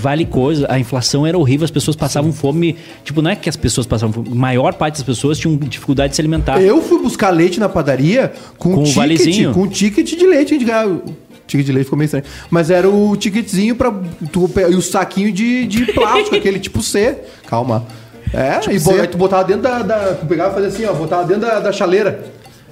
Vale 0.00 0.24
coisa, 0.24 0.66
a 0.70 0.78
inflação 0.78 1.26
era 1.26 1.36
horrível, 1.36 1.64
as 1.64 1.70
pessoas 1.70 1.96
passavam 1.96 2.32
fome. 2.32 2.76
Tipo, 3.04 3.20
não 3.20 3.30
é 3.30 3.36
que 3.36 3.48
as 3.48 3.56
pessoas 3.56 3.86
passavam 3.86 4.12
fome, 4.12 4.28
a 4.30 4.34
maior 4.34 4.74
parte 4.74 4.94
das 4.94 5.02
pessoas 5.02 5.38
tinham 5.38 5.56
dificuldade 5.56 6.10
de 6.10 6.16
se 6.16 6.20
alimentar. 6.22 6.60
Eu 6.62 6.80
fui 6.82 7.02
buscar 7.02 7.30
leite 7.30 7.58
na 7.58 7.68
padaria 7.68 8.32
com, 8.58 8.74
Com 8.74 8.80
o 8.80 8.84
ticket, 8.84 8.96
valezinho. 8.96 9.52
com 9.52 9.66
ticket 9.66 10.16
de 10.16 10.26
leite. 10.26 10.54
A 10.54 10.58
gente 10.58 10.64
ganhava. 10.64 10.92
O 10.94 11.02
Ticket 11.48 11.64
de 11.64 11.72
leite 11.72 11.84
ficou 11.86 11.98
meio 11.98 12.04
estranho. 12.06 12.26
Mas 12.50 12.70
era 12.70 12.86
o 12.90 13.16
ticketzinho 13.16 13.74
pra. 13.74 13.90
Tu, 14.30 14.50
e 14.70 14.74
o 14.76 14.82
saquinho 14.82 15.32
de, 15.32 15.66
de 15.66 15.86
plástico, 15.94 16.36
aquele 16.36 16.58
tipo 16.58 16.82
C. 16.82 17.16
Calma. 17.46 17.86
É, 18.34 18.60
e 18.70 18.78
bo- 18.78 18.92
C. 18.92 19.00
aí 19.00 19.06
tu 19.08 19.16
botava 19.16 19.44
dentro 19.44 19.62
da. 19.62 19.78
da 19.82 20.14
tu 20.14 20.26
pegava 20.26 20.50
e 20.50 20.54
fazia 20.62 20.68
assim, 20.68 20.84
ó, 20.84 20.92
botava 20.92 21.24
dentro 21.24 21.42
da, 21.48 21.58
da 21.58 21.72
chaleira. 21.72 22.22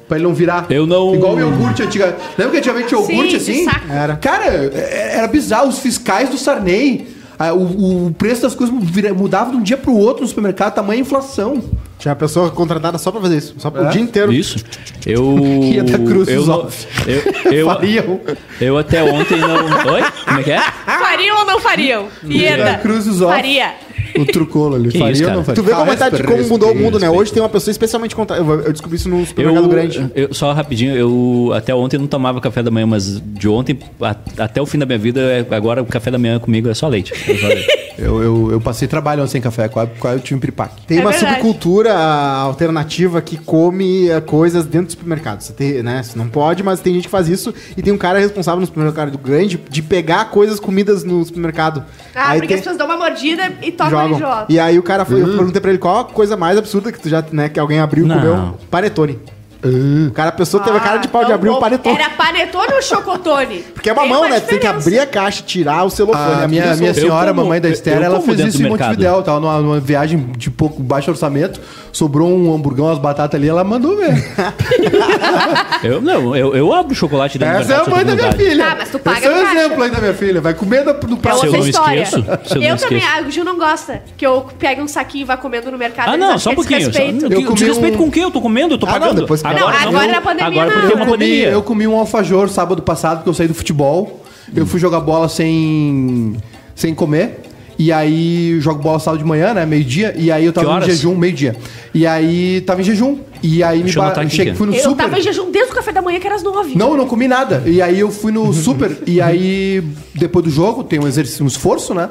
Pra 0.07 0.19
ele 0.19 0.27
não 0.27 0.35
virar. 0.35 0.67
Eu 0.69 0.87
não- 0.87 1.15
Igual 1.15 1.37
o 1.37 1.41
iogurte 1.41 1.83
antiga. 1.83 2.15
Lembra 2.37 2.53
que 2.53 2.59
antigamente 2.59 2.89
tinha 2.89 3.01
Sim, 3.03 3.13
iogurte 3.15 3.31
de 3.31 3.37
assim? 3.37 3.65
saco. 3.65 3.91
Era. 3.91 4.17
Cara, 4.17 4.45
é- 4.45 5.13
era 5.17 5.27
bizarro. 5.27 5.69
Os 5.71 5.79
fiscais 5.79 6.29
do 6.29 6.37
Sarney. 6.37 7.09
Ah, 7.39 7.53
O, 7.53 8.07
o 8.09 8.15
preço 8.17 8.43
das 8.43 8.55
coisas 8.55 8.75
vira- 8.83 9.13
mudava 9.15 9.51
de 9.51 9.57
um 9.57 9.63
dia 9.63 9.77
pro 9.77 9.95
outro 9.95 10.23
no 10.23 10.29
supermercado, 10.29 10.75
tamanha 10.75 11.01
inflação. 11.01 11.63
Tinha 11.99 12.13
uma 12.13 12.17
pessoa 12.17 12.51
contratada 12.51 12.99
só 12.99 13.11
pra 13.11 13.21
fazer 13.23 13.39
isso. 13.39 13.55
Só 13.59 13.73
É? 13.75 13.81
o 13.81 13.89
dia 13.91 14.01
inteiro. 14.03 14.33
Isso. 14.33 14.59
Eu. 15.07 15.39
Ia 15.65 15.83
da 15.83 15.99
Cruz 15.99 16.29
eu, 16.29 16.45
não- 16.45 16.59
Ovos. 16.61 16.87
eu, 17.07 17.23
eu, 17.53 17.67
Fariam. 17.67 18.21
eu 18.61 18.77
até 18.79 19.03
ontem 19.03 19.39
não. 19.39 19.65
Oi? 19.93 20.03
Como 20.25 20.41
é 20.41 20.43
que 20.43 20.51
é? 20.53 20.61
Fariam 20.61 21.39
ou 21.39 21.47
não 21.47 21.61
fariam? 21.61 22.07
Ieda. 22.25 22.65
Da 22.65 22.75
Cruz 22.79 23.05
dos 23.07 23.21
Ovos. 23.23 23.35
Faria. 23.35 23.75
O 24.19 24.27
trucolo 24.27 24.75
ali. 24.77 24.89
Que 24.91 24.99
faria 24.99 25.13
isso, 25.13 25.25
ou 25.25 25.31
não 25.33 25.45
faria? 25.45 25.63
Tu 25.63 25.67
vê 25.67 25.73
como, 25.75 25.91
Ah, 25.91 25.97
tá, 25.97 26.11
como 26.11 26.49
mudou 26.49 26.73
o 26.73 26.75
mundo, 26.75 26.99
né? 26.99 27.09
Hoje 27.11 27.33
tem 27.33 27.43
uma 27.43 27.49
pessoa 27.49 27.71
especialmente 27.73 28.15
contratada. 28.17 28.49
Eu, 28.49 28.61
eu 28.63 28.73
descobri 28.73 28.97
isso 28.97 29.09
num 29.09 29.25
supermercado 29.25 29.65
Eu, 29.65 29.69
grande. 29.69 30.11
eu- 30.15 30.35
só 30.35 30.53
rapidinho, 30.53 30.95
eu 30.97 31.53
até 31.55 31.75
ontem 31.75 31.99
não 31.99 32.07
tomava 32.07 32.41
café 32.41 32.63
da 32.63 32.71
manhã, 32.71 32.87
mas 32.87 33.21
de 33.21 33.49
ontem 33.49 33.79
a- 34.01 34.17
até 34.39 34.61
o 34.61 34.67
fim 34.67 34.79
da 34.79 34.87
minha 34.87 34.99
vida, 34.99 35.21
é- 35.21 35.47
agora 35.55 35.83
o 35.83 35.87
café 35.87 36.11
da 36.11 36.19
manhã 36.19 36.39
comigo 36.39 36.69
é 36.69 36.75
só 36.75 36.89
leite. 36.89 37.13
É 37.13 37.35
só 37.37 37.47
leite. 37.49 37.67
Eu, 37.99 38.23
eu, 38.23 38.53
eu 38.53 38.61
passei 38.61 38.87
trabalhando 38.87 39.27
sem 39.27 39.41
café, 39.41 39.69
quase, 39.69 39.91
quase 39.99 40.19
eu 40.19 40.23
tive 40.23 40.35
um 40.37 40.39
piripaque. 40.39 40.83
Tem 40.87 40.99
É 40.99 41.01
uma 41.01 41.13
verdade. 41.13 41.33
subcultura 41.37 41.95
alternativa 42.41 43.23
que 43.23 43.37
come 43.39 44.09
eh, 44.11 44.21
coisas 44.21 44.67
dentro 44.67 44.89
do 44.89 44.91
supermercado. 44.93 45.41
Você 45.41 45.53
tem, 45.55 45.83
né? 45.83 46.03
Você 46.03 46.19
não 46.19 46.29
pode, 46.29 46.63
mas 46.63 46.81
tem 46.81 46.93
gente 46.95 47.05
que 47.05 47.11
faz 47.11 47.27
isso. 47.29 47.55
E 47.75 47.81
tem 47.83 47.93
um 47.93 47.97
cara 47.99 48.19
responsável 48.19 48.61
no 48.61 48.67
supermercado 48.67 49.17
grande 49.17 49.59
de 49.71 49.83
pegar 49.83 50.27
coisas, 50.27 50.61
comidas 50.61 51.05
no 51.05 51.25
supermercado. 51.25 51.85
Ah, 52.15 52.33
porque 52.35 52.49
tem- 52.49 52.57
as 52.57 52.61
pessoas 52.61 52.77
dão 52.77 52.87
uma 52.87 52.99
mordida 52.99 53.51
e 53.63 53.73
tocam 53.73 54.06
jogam. 54.15 54.47
E 54.49 54.59
aí 54.59 54.79
o 54.79 54.83
cara 54.83 55.05
foi, 55.05 55.23
eu 55.23 55.27
perguntei 55.29 55.61
pra 55.61 55.71
ele 55.71 55.79
qual 55.79 56.01
a 56.01 56.05
coisa 56.05 56.37
mais 56.37 56.57
absurda 56.59 56.93
que 56.93 57.01
tu 57.01 57.09
já, 57.09 57.25
né, 57.33 57.49
que 57.49 57.59
alguém 57.61 57.81
abriu 57.81 58.07
e 58.07 58.09
comeu. 58.09 58.55
Panetone. 58.71 59.19
O 59.67 60.11
cara, 60.13 60.29
a 60.29 60.33
pessoa 60.33 60.63
teve 60.63 60.77
a 60.77 60.81
cara 60.81 60.99
de 60.99 61.09
pau 61.09 61.23
de 61.23 61.27
Então, 61.27 61.35
abrir 61.37 61.51
um 61.51 61.55
bom, 61.55 61.61
panetone. 61.61 61.95
Era 61.97 62.11
panetone 62.11 62.73
ou 62.75 62.83
chocotone? 62.83 63.59
Porque 63.75 63.89
é 63.91 63.93
uma 63.93 64.03
Tem 64.03 64.11
mão, 64.11 64.21
uma 64.23 64.29
né? 64.29 64.41
Tu 64.41 64.47
tem 64.47 64.59
que 64.59 64.67
diferença. 64.67 64.89
abrir 64.89 64.99
a 65.01 65.07
caixa, 65.07 65.43
tirar 65.43 65.85
o 65.85 65.91
celofane. 65.91 66.45
A 66.45 66.49
minha, 66.49 66.75
o 66.75 66.77
minha 66.79 66.95
senhora, 66.95 67.29
como- 67.29 67.43
mamãe 67.43 67.61
da 67.61 67.69
eu- 67.69 67.73
Esther, 67.73 67.97
eu 67.99 68.03
ela 68.03 68.15
como 68.17 68.27
fez 68.27 68.37
dentro 68.39 68.51
isso 68.51 68.59
do 68.59 68.67
em 68.67 68.71
mercado. 68.71 68.89
Montevidéu, 68.91 69.23
tava 69.23 69.41
numa, 69.41 69.59
numa 69.61 69.81
viagem 69.81 70.19
de 70.37 70.51
pouco 70.51 70.83
baixo 70.83 71.11
orçamento, 71.11 71.61
sobrou 71.93 72.29
um 72.29 72.55
hamburgão, 72.55 72.87
umas 72.87 72.99
batatas 72.99 73.39
ali, 73.39 73.49
ela 73.49 73.65
mandou 73.65 73.97
ver. 73.97 74.13
Eu, 75.83 76.01
não, 76.01 76.35
eu, 76.35 76.55
eu 76.55 76.73
abro 76.73 76.95
chocolate 76.95 77.39
dentro 77.39 77.57
Essa 77.61 77.75
é 77.75 77.77
a 77.77 77.85
mãe 77.85 78.05
da 78.05 78.15
minha 78.15 78.33
filha. 78.33 78.67
Ah, 78.73 78.75
mas 78.79 78.89
tu 78.91 78.99
paga 78.99 79.19
Esse 79.19 79.27
é 79.27 79.31
no 79.31 79.37
um 79.37 79.43
caixa. 79.45 79.59
exemplo 79.61 79.83
aí 79.83 79.91
da 79.91 79.99
minha 80.01 80.15
filha. 80.15 80.41
Vai 80.41 80.55
comer 80.55 80.85
da- 80.85 80.93
do 80.93 81.15
É 81.15 81.17
prato. 81.17 81.41
Se 81.41 81.47
eu 81.47 81.51
outra 81.53 81.59
não 81.61 81.69
história. 81.69 82.03
esqueço, 82.03 82.25
se 82.47 82.55
eu 82.55 82.61
não 82.61 82.69
eu 82.69 82.77
também, 82.77 82.99
esqueço. 82.99 83.19
a 83.27 83.31
Ju 83.31 83.45
não 83.45 83.57
gosta 83.59 84.03
que 84.17 84.27
eu 84.27 84.47
pegue 84.59 84.81
um 84.81 84.89
saquinho 84.89 85.23
e 85.23 85.25
vá 85.25 85.37
comendo 85.37 85.71
no 85.71 85.79
mercado. 85.79 86.09
Ah, 86.09 86.15
eles 86.15 86.21
não, 86.21 86.29
acham 86.35 86.39
só 86.39 86.51
um 86.51 86.55
que 86.55 86.75
é 86.75 86.79
pouquinho. 86.79 86.93
Só, 86.93 86.99
desrespeito. 86.99 87.33
Eu 87.35 87.43
comi 87.45 87.55
desrespeito 87.59 87.95
um- 87.95 87.99
com 87.99 88.05
o 88.09 88.11
quê? 88.11 88.21
Eu 88.21 88.31
tô 88.31 88.41
comendo, 88.41 88.75
eu 88.75 88.79
tô 88.79 88.87
Ah, 88.87 88.93
não, 88.93 88.99
pagando. 89.01 89.21
depois 89.21 89.43
que- 89.43 89.49
Não, 89.61 89.69
agora 89.69 90.07
na 90.13 90.21
pandemia 90.21 90.63
Agora 90.63 90.81
porque 90.81 90.83
não. 90.83 90.89
tem 90.89 90.97
uma 90.97 91.05
eu, 91.05 91.07
comi, 91.07 91.27
pandemia. 91.27 91.49
eu 91.49 91.63
comi 91.63 91.87
um 91.87 91.97
alfajor 91.99 92.49
sábado 92.49 92.83
passado, 92.83 93.19
porque 93.19 93.31
eu 93.31 93.35
saí 93.35 93.49
do 93.49 93.55
futebol. 93.55 94.23
Eu 94.55 94.65
fui 94.67 94.79
jogar 94.79 95.01
bola 95.01 95.29
sem, 95.29 96.37
sem 96.75 96.95
comer. 96.95 97.41
E 97.79 97.93
aí, 97.93 98.53
eu 98.53 98.61
jogo 98.61 98.83
bola 98.83 98.99
sábado 98.99 99.19
de 99.21 99.25
manhã, 99.27 99.53
né? 99.53 99.67
Meio-dia. 99.67 100.15
E 100.17 100.31
aí 100.33 100.45
eu 100.47 100.53
tava 100.53 100.79
em 100.79 100.83
jejum, 100.87 101.15
meio-dia. 101.15 101.55
E 101.93 102.07
aí 102.07 102.61
tava 102.63 102.81
em 102.81 102.85
jejum. 102.85 103.19
E 103.43 103.63
aí 103.63 103.79
me 103.79 103.85
Deixa 103.85 103.99
eu 103.99 104.03
ba- 104.03 104.09
aqui 104.13 104.31
cheguei, 104.31 104.53
que 104.53 104.59
fui 104.59 104.67
no 104.67 104.75
Eu 104.75 104.83
super. 104.83 105.05
tava 105.05 105.19
em 105.19 105.23
jejum 105.23 105.51
desde 105.51 105.71
o 105.73 105.75
café 105.75 105.93
da 105.93 106.01
manhã, 106.01 106.19
que 106.19 106.27
era 106.27 106.37
às 106.37 106.43
nove. 106.43 106.73
Não, 106.75 106.93
eu 106.93 106.97
não 106.97 107.07
comi 107.07 107.29
nada. 107.29 107.63
E 107.67 107.83
aí 107.83 108.01
eu 108.01 108.11
fui 108.11 108.33
no 108.33 108.51
super, 108.55 108.97
e 109.07 109.21
aí, 109.21 109.83
depois 110.15 110.45
do 110.45 110.51
jogo, 110.51 110.83
tem 110.83 110.99
um 110.99 111.07
exercício, 111.07 111.45
um 111.45 111.47
esforço, 111.49 111.93
né? 111.95 112.09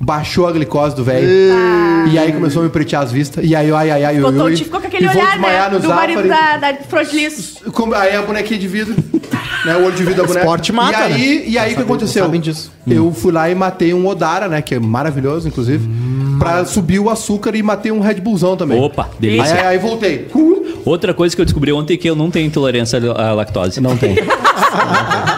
Baixou 0.00 0.46
a 0.48 0.52
glicose 0.52 0.94
do 0.96 1.04
velho. 1.04 1.26
E 2.12 2.18
aí 2.18 2.32
começou 2.32 2.60
a 2.62 2.64
me 2.64 2.70
pretear 2.70 3.02
as 3.02 3.12
vistas. 3.12 3.44
E 3.46 3.54
aí, 3.54 3.70
ai, 3.72 3.90
ai, 3.92 4.04
ai, 4.04 4.16
eu, 4.18 4.30
eu, 4.30 4.56
ficou 4.56 4.80
com 4.80 4.86
aquele 4.88 5.06
vou 5.06 5.22
olhar, 5.22 5.38
né? 5.70 5.78
Do 5.78 5.88
marido 5.88 6.26
Zafari. 6.26 6.60
da, 6.60 6.72
da 6.72 6.78
Frontlis. 6.88 7.54
Como- 7.72 7.94
Aí 7.94 8.14
a 8.16 8.22
bonequinha 8.22 8.58
de 8.58 8.68
vidro, 8.68 8.94
né? 9.64 9.76
O 9.76 9.84
olho 9.84 9.96
de 9.96 10.02
vidro 10.02 10.22
da 10.22 10.22
boneca. 10.24 10.40
Esporte 10.40 10.72
mata, 10.72 10.92
E 10.92 11.12
aí, 11.12 11.44
e 11.48 11.58
aí 11.58 11.72
o 11.72 11.76
que 11.76 11.82
aconteceu? 11.82 12.30
Eu 12.86 13.12
fui 13.12 13.32
lá 13.32 13.48
e 13.50 13.54
matei 13.54 13.94
um 13.94 14.06
Odara, 14.06 14.48
né? 14.48 14.60
Que 14.62 14.74
é 14.74 14.78
maravilhoso, 14.78 15.48
inclusive. 15.48 15.88
Pra 16.38 16.64
subir 16.64 16.98
o 16.98 17.10
açúcar 17.10 17.54
e 17.54 17.62
matei 17.62 17.92
um 17.92 18.00
Red 18.00 18.14
Bullzão 18.14 18.56
também. 18.56 18.80
Opa, 18.80 19.04
Aí, 19.04 19.18
delícia. 19.20 19.68
aí 19.68 19.78
voltei. 19.78 20.28
Uh, 20.34 20.64
Outra 20.84 21.14
coisa 21.14 21.34
que 21.34 21.40
eu 21.40 21.46
descobri 21.46 21.72
ontem 21.72 21.94
é 21.94 21.96
que 21.96 22.08
eu 22.08 22.14
não 22.16 22.30
tenho 22.30 22.46
intolerância 22.46 23.00
à 23.12 23.32
lactose. 23.32 23.80
Não 23.80 23.96
tem. 23.96 24.16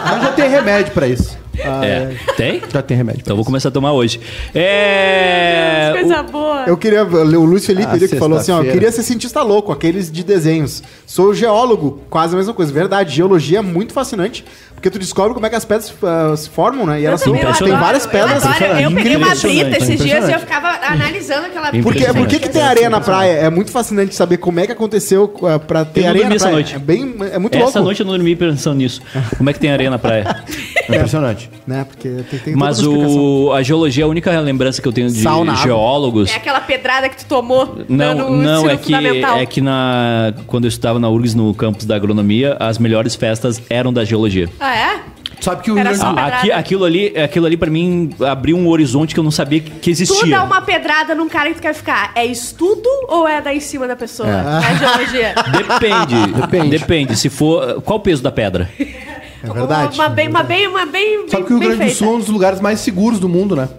Mas 0.09 0.21
já 0.21 0.31
tem 0.33 0.49
remédio 0.49 0.93
pra 0.93 1.07
isso. 1.07 1.37
É. 1.59 2.15
Tem? 2.35 2.61
Já 2.71 2.81
tem 2.81 2.95
remédio. 2.95 3.21
Então 3.21 3.33
eu 3.33 3.35
vou 3.37 3.45
começar 3.45 3.69
a 3.69 3.71
tomar 3.71 3.91
hoje. 3.91 4.19
É. 4.53 5.91
Coisa 5.93 6.23
boa. 6.23 6.63
Eu 6.67 6.77
queria. 6.77 7.03
O 7.03 7.45
Luiz 7.45 7.65
Felipe 7.65 7.87
Ah, 7.91 7.95
ele 7.95 8.07
que 8.07 8.15
falou 8.17 8.37
assim: 8.37 8.51
ó, 8.51 8.61
eu 8.61 8.71
queria 8.71 8.91
ser 8.91 9.03
cientista 9.03 9.41
louco, 9.41 9.71
aqueles 9.71 10.11
de 10.11 10.23
desenhos. 10.23 10.83
Sou 11.05 11.33
geólogo, 11.33 12.01
quase 12.09 12.35
a 12.35 12.37
mesma 12.37 12.53
coisa. 12.53 12.71
Verdade, 12.71 13.15
geologia 13.15 13.59
é 13.59 13.61
muito 13.61 13.93
fascinante. 13.93 14.45
Porque 14.77 14.91
tu 14.91 14.99
descobre 14.99 15.33
como 15.33 15.43
é 15.43 15.49
que 15.49 15.55
as 15.55 15.65
pedras 15.65 15.91
ah, 16.03 16.37
se 16.37 16.47
formam, 16.49 16.85
né? 16.85 17.01
E 17.01 17.05
elas 17.05 17.19
são, 17.21 17.33
tem 17.33 17.71
várias 17.71 18.05
pedras. 18.05 18.43
Eu, 18.43 18.49
adoro, 18.51 18.79
eu 18.79 18.91
peguei 18.91 19.15
uma 19.15 19.33
brita 19.33 19.77
esses 19.77 19.99
dias 19.99 20.29
e 20.29 20.31
eu 20.31 20.39
ficava 20.39 20.67
analisando 20.85 21.47
aquela 21.47 21.65
Por, 21.65 21.71
que, 21.71 21.79
Impressionante. 21.79 22.17
por 22.19 22.27
que, 22.27 22.39
que 22.39 22.49
tem 22.49 22.61
areia 22.61 22.87
na 22.87 23.01
praia? 23.01 23.31
É 23.31 23.49
muito 23.49 23.71
fascinante 23.71 24.13
saber 24.13 24.37
como 24.37 24.59
é 24.59 24.67
que 24.67 24.71
aconteceu 24.71 25.33
uh, 25.41 25.59
pra 25.59 25.83
ter 25.83 26.01
Eu 26.01 26.09
areia 26.09 26.25
dormi 26.25 26.29
na 26.29 26.35
essa 26.35 26.43
praia. 26.45 26.53
noite. 26.53 26.75
É, 26.75 26.79
bem, 26.79 27.15
é 27.33 27.39
muito 27.39 27.55
Essa 27.55 27.63
louco. 27.65 27.79
noite 27.79 27.99
eu 28.01 28.05
não 28.05 28.13
dormi 28.13 28.35
pensando 28.35 28.77
nisso. 28.77 29.01
Como 29.35 29.49
é 29.49 29.53
que 29.53 29.59
tem 29.59 29.71
areia 29.71 29.89
na 29.89 29.97
praia? 29.97 30.43
É 30.89 30.95
impressionante. 30.95 31.49
Né? 31.67 31.83
Porque 31.85 32.07
tem, 32.29 32.39
tem 32.39 32.55
Mas 32.55 32.81
o, 32.81 33.51
a 33.51 33.61
geologia 33.61 34.05
é 34.05 34.05
a 34.05 34.07
única 34.07 34.39
lembrança 34.39 34.81
que 34.81 34.87
eu 34.87 34.93
tenho 34.93 35.09
de 35.09 35.21
Sal 35.21 35.43
na 35.43 35.51
água. 35.51 35.63
geólogos. 35.65 36.31
É 36.31 36.35
aquela 36.37 36.61
pedrada 36.61 37.09
que 37.09 37.17
tu 37.17 37.25
tomou 37.25 37.79
Não, 37.89 38.15
no 38.15 38.37
não 38.37 38.69
é 38.69 38.77
que, 38.77 38.93
é 38.95 39.45
que 39.45 39.59
na, 39.59 40.33
quando 40.45 40.63
eu 40.63 40.69
estudava 40.69 40.97
na 40.97 41.09
URGS 41.09 41.35
no 41.35 41.53
campus 41.53 41.83
da 41.83 41.93
agronomia, 41.93 42.55
as 42.57 42.77
melhores 42.77 43.15
festas 43.15 43.61
eram 43.69 43.91
da 43.91 44.05
geologia. 44.05 44.47
Ah, 44.61 44.66
é? 44.73 44.99
Sabe 45.39 45.61
que 45.61 45.71
o 45.71 45.77
Era 45.77 45.91
Rio 45.91 45.99
Grande 45.99 46.11
do 46.11 46.15
pedrada. 46.15 46.37
aqui- 46.41 46.51
aquilo 46.51 46.83
ali, 46.83 47.17
aquilo 47.17 47.45
ali 47.45 47.55
para 47.55 47.69
mim 47.69 48.09
abriu 48.27 48.57
um 48.57 48.67
horizonte 48.67 49.13
que 49.13 49.19
eu 49.19 49.23
não 49.23 49.29
sabia 49.29 49.59
que, 49.59 49.69
que 49.69 49.79
Tu 49.79 49.89
existia. 49.91 50.35
dá 50.37 50.43
uma 50.43 50.61
pedrada 50.61 51.13
num 51.13 51.29
cara 51.29 51.49
que 51.49 51.55
tu 51.55 51.61
quer 51.61 51.73
ficar. 51.75 52.11
É 52.15 52.25
estudo 52.25 52.89
ou 53.07 53.27
é 53.27 53.39
dar 53.39 53.53
em 53.53 53.59
cima 53.59 53.87
da 53.87 53.95
pessoa? 53.95 54.27
É, 54.27 54.75
geologia. 54.77 55.35
Depende, 55.55 56.33
Depende. 56.41 56.69
depende. 56.79 57.15
Se 57.15 57.29
for, 57.29 57.81
qual 57.83 57.99
o 57.99 58.01
peso 58.01 58.23
da 58.23 58.31
pedra? 58.31 58.67
É 58.79 59.47
verdade. 59.53 59.97
Uma 59.99 60.09
bem, 60.09 60.27
uma 60.27 60.41
bem, 60.43 60.67
uma 60.67 60.85
bem, 60.87 61.27
Sabe 61.29 61.43
bem, 61.43 61.45
que 61.45 61.53
o 61.53 61.59
Rio 61.59 61.59
bem 61.59 61.67
Grande 61.69 61.75
do 61.75 61.85
feita. 61.85 61.95
Sul 61.97 62.07
é 62.07 62.15
um 62.15 62.19
dos 62.19 62.29
lugares 62.29 62.59
mais 62.59 62.79
seguros 62.79 63.19
do 63.19 63.29
mundo, 63.29 63.55
né? 63.55 63.69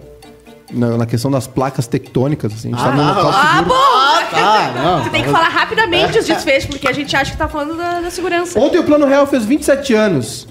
Na, 0.71 0.97
na 0.97 1.05
questão 1.05 1.29
das 1.29 1.45
placas 1.45 1.87
tectônicas, 1.87 2.53
assim. 2.53 2.69
A 2.73 2.77
gente 2.77 2.83
tá 2.85 2.89
Ah, 2.91 2.95
num 2.95 3.07
local 3.07 3.31
Ah, 3.35 3.57
seguro. 3.57 3.69
bom! 3.69 4.39
tá, 4.39 4.71
não, 4.81 5.03
tu 5.03 5.09
tem 5.09 5.23
que 5.23 5.29
falar 5.29 5.49
rapidamente 5.49 6.17
os 6.19 6.25
desfechos, 6.27 6.69
porque 6.69 6.87
a 6.87 6.93
gente 6.93 7.13
acha 7.15 7.31
que 7.31 7.37
tá 7.37 7.49
falando 7.49 7.75
da, 7.75 7.99
da 7.99 8.09
segurança. 8.09 8.57
Ontem 8.57 8.77
o 8.79 8.83
Plano 8.85 9.05
Real 9.05 9.27
fez 9.27 9.43
27 9.43 9.93
anos. 9.93 10.47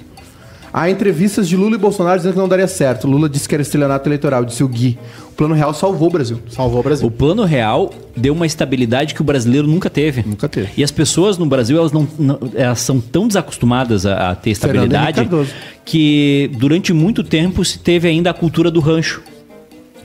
Há 0.73 0.91
entrevistas 0.91 1.49
de 1.49 1.57
Lula 1.57 1.77
e 1.77 1.79
Bolsonaro 1.79 2.16
dizendo 2.19 2.33
que 2.35 2.39
não 2.39 2.49
daria 2.49 2.66
certo. 2.69 3.07
Lula 3.09 3.29
disse 3.29 3.49
que 3.49 3.55
era 3.55 3.62
estelionato 3.62 4.09
eleitoral, 4.09 4.45
disse 4.45 4.62
o 4.62 4.69
Gui. 4.69 4.99
O 5.31 5.33
Plano 5.33 5.55
Real 5.55 5.73
salvou 5.73 6.09
o 6.09 6.11
Brasil. 6.11 6.41
Salvou 6.51 6.81
o 6.81 6.83
Brasil. 6.83 7.07
O 7.07 7.11
plano 7.11 7.45
real 7.45 7.91
deu 8.16 8.35
uma 8.35 8.45
estabilidade 8.45 9.14
que 9.14 9.21
o 9.21 9.25
brasileiro 9.25 9.66
nunca 9.69 9.89
teve. 9.89 10.23
Nunca 10.27 10.49
teve. 10.49 10.69
E 10.77 10.83
as 10.85 10.91
pessoas 10.91 11.39
no 11.39 11.47
Brasil, 11.47 11.79
elas, 11.79 11.93
não, 11.93 12.07
não- 12.19 12.39
elas 12.55 12.81
são 12.81 13.01
tão 13.01 13.27
desacostumadas 13.29 14.05
a, 14.05 14.31
a 14.31 14.35
ter 14.35 14.51
estabilidade 14.51 15.21
que 15.85 16.51
durante 16.59 16.93
muito 16.93 17.23
tempo 17.23 17.64
se 17.64 17.79
teve 17.79 18.09
ainda 18.09 18.31
a 18.31 18.35
cultura 18.35 18.71
do 18.71 18.81
rancho. 18.81 19.23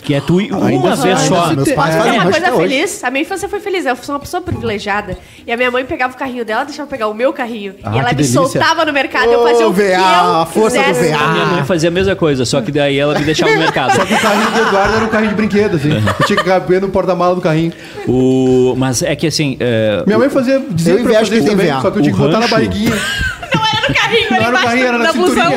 Que 0.03 0.13
é 0.15 0.21
tu 0.21 0.41
ir 0.41 0.51
uma 0.51 0.65
Ainda- 0.67 0.95
vez 0.95 1.03
ainda 1.05 1.17
só. 1.35 1.47
se 1.49 1.55
Meus 1.55 1.71
pais 1.71 1.95
fazem 1.95 2.11
uma 2.13 2.23
coisa 2.23 2.37
até 2.39 2.51
hoje. 2.53 2.61
feliz. 2.75 3.03
A 3.03 3.09
minha 3.09 3.21
infância 3.21 3.47
foi 3.47 3.59
feliz. 3.61 3.85
Eu 3.85 3.95
sou 3.95 4.13
uma 4.15 4.19
pessoa 4.19 4.41
privilegiada. 4.41 5.17
E 5.47 5.51
a 5.51 5.55
minha 5.57 5.71
mãe 5.71 5.85
pegava 5.85 6.13
o 6.13 6.17
carrinho 6.17 6.43
dela, 6.43 6.63
deixava 6.65 6.87
eu 6.87 6.89
pegar 6.89 7.07
o 7.07 7.13
meu 7.13 7.31
carrinho. 7.31 7.75
Ah, 7.83 7.91
e 7.95 7.99
ela 7.99 8.09
que 8.09 8.15
me 8.15 8.21
delícia. 8.23 8.41
soltava 8.41 8.83
no 8.85 8.91
mercado. 8.91 9.31
eu 9.31 9.39
Ô, 9.39 9.47
fazia 9.47 9.67
o 9.67 9.73
que 9.73 9.81
VA, 9.81 9.93
eu 9.93 10.41
a 10.41 10.45
força 10.45 10.77
do 10.77 10.83
quisesse. 10.83 11.09
VA. 11.11 11.17
A 11.17 11.27
minha 11.31 11.45
mãe 11.45 11.63
fazia 11.65 11.89
a 11.89 11.91
mesma 11.91 12.15
coisa, 12.15 12.43
só 12.45 12.61
que 12.61 12.71
daí 12.71 12.97
ela 12.99 13.17
me 13.17 13.23
deixava 13.25 13.51
no 13.53 13.59
mercado. 13.59 13.93
Só 13.95 14.05
que 14.05 14.13
o 14.13 14.19
carrinho 14.19 14.51
do 14.51 14.59
Eduardo 14.67 14.95
era 14.95 15.05
um 15.05 15.09
carrinho 15.09 15.29
de 15.29 15.35
brinquedo, 15.35 15.75
assim. 15.77 15.89
Eu 16.19 16.25
tinha 16.25 16.37
que 16.37 16.43
caber 16.43 16.81
no 16.81 16.89
porta-mala 16.89 17.33
do 17.35 17.41
carrinho. 17.41 17.71
O, 18.07 18.73
mas 18.77 19.01
é 19.01 19.15
que 19.15 19.27
assim. 19.27 19.55
é, 19.59 20.03
Minha 20.05 20.17
mãe 20.19 20.29
fazia, 20.29 20.61
dizia 20.69 20.93
Eu 20.93 21.03
pra 21.03 21.13
eu 21.13 21.19
fazer 21.25 21.43
também, 21.45 21.67
VA. 21.67 21.81
só 21.81 21.91
que 21.91 21.97
eu 21.99 22.01
tinha 22.03 22.13
que 22.13 22.19
botar 22.21 22.39
na 22.39 22.47
barriguinha. 22.47 22.91
No 23.87 23.95
carrinho, 23.95 24.29
Não 24.29 24.37
era 24.37 24.47
embaixo 24.49 24.65
carrinho, 24.67 24.87
era 24.87 24.97
na 24.97 25.03
da 25.05 25.13
blusão. 25.13 25.51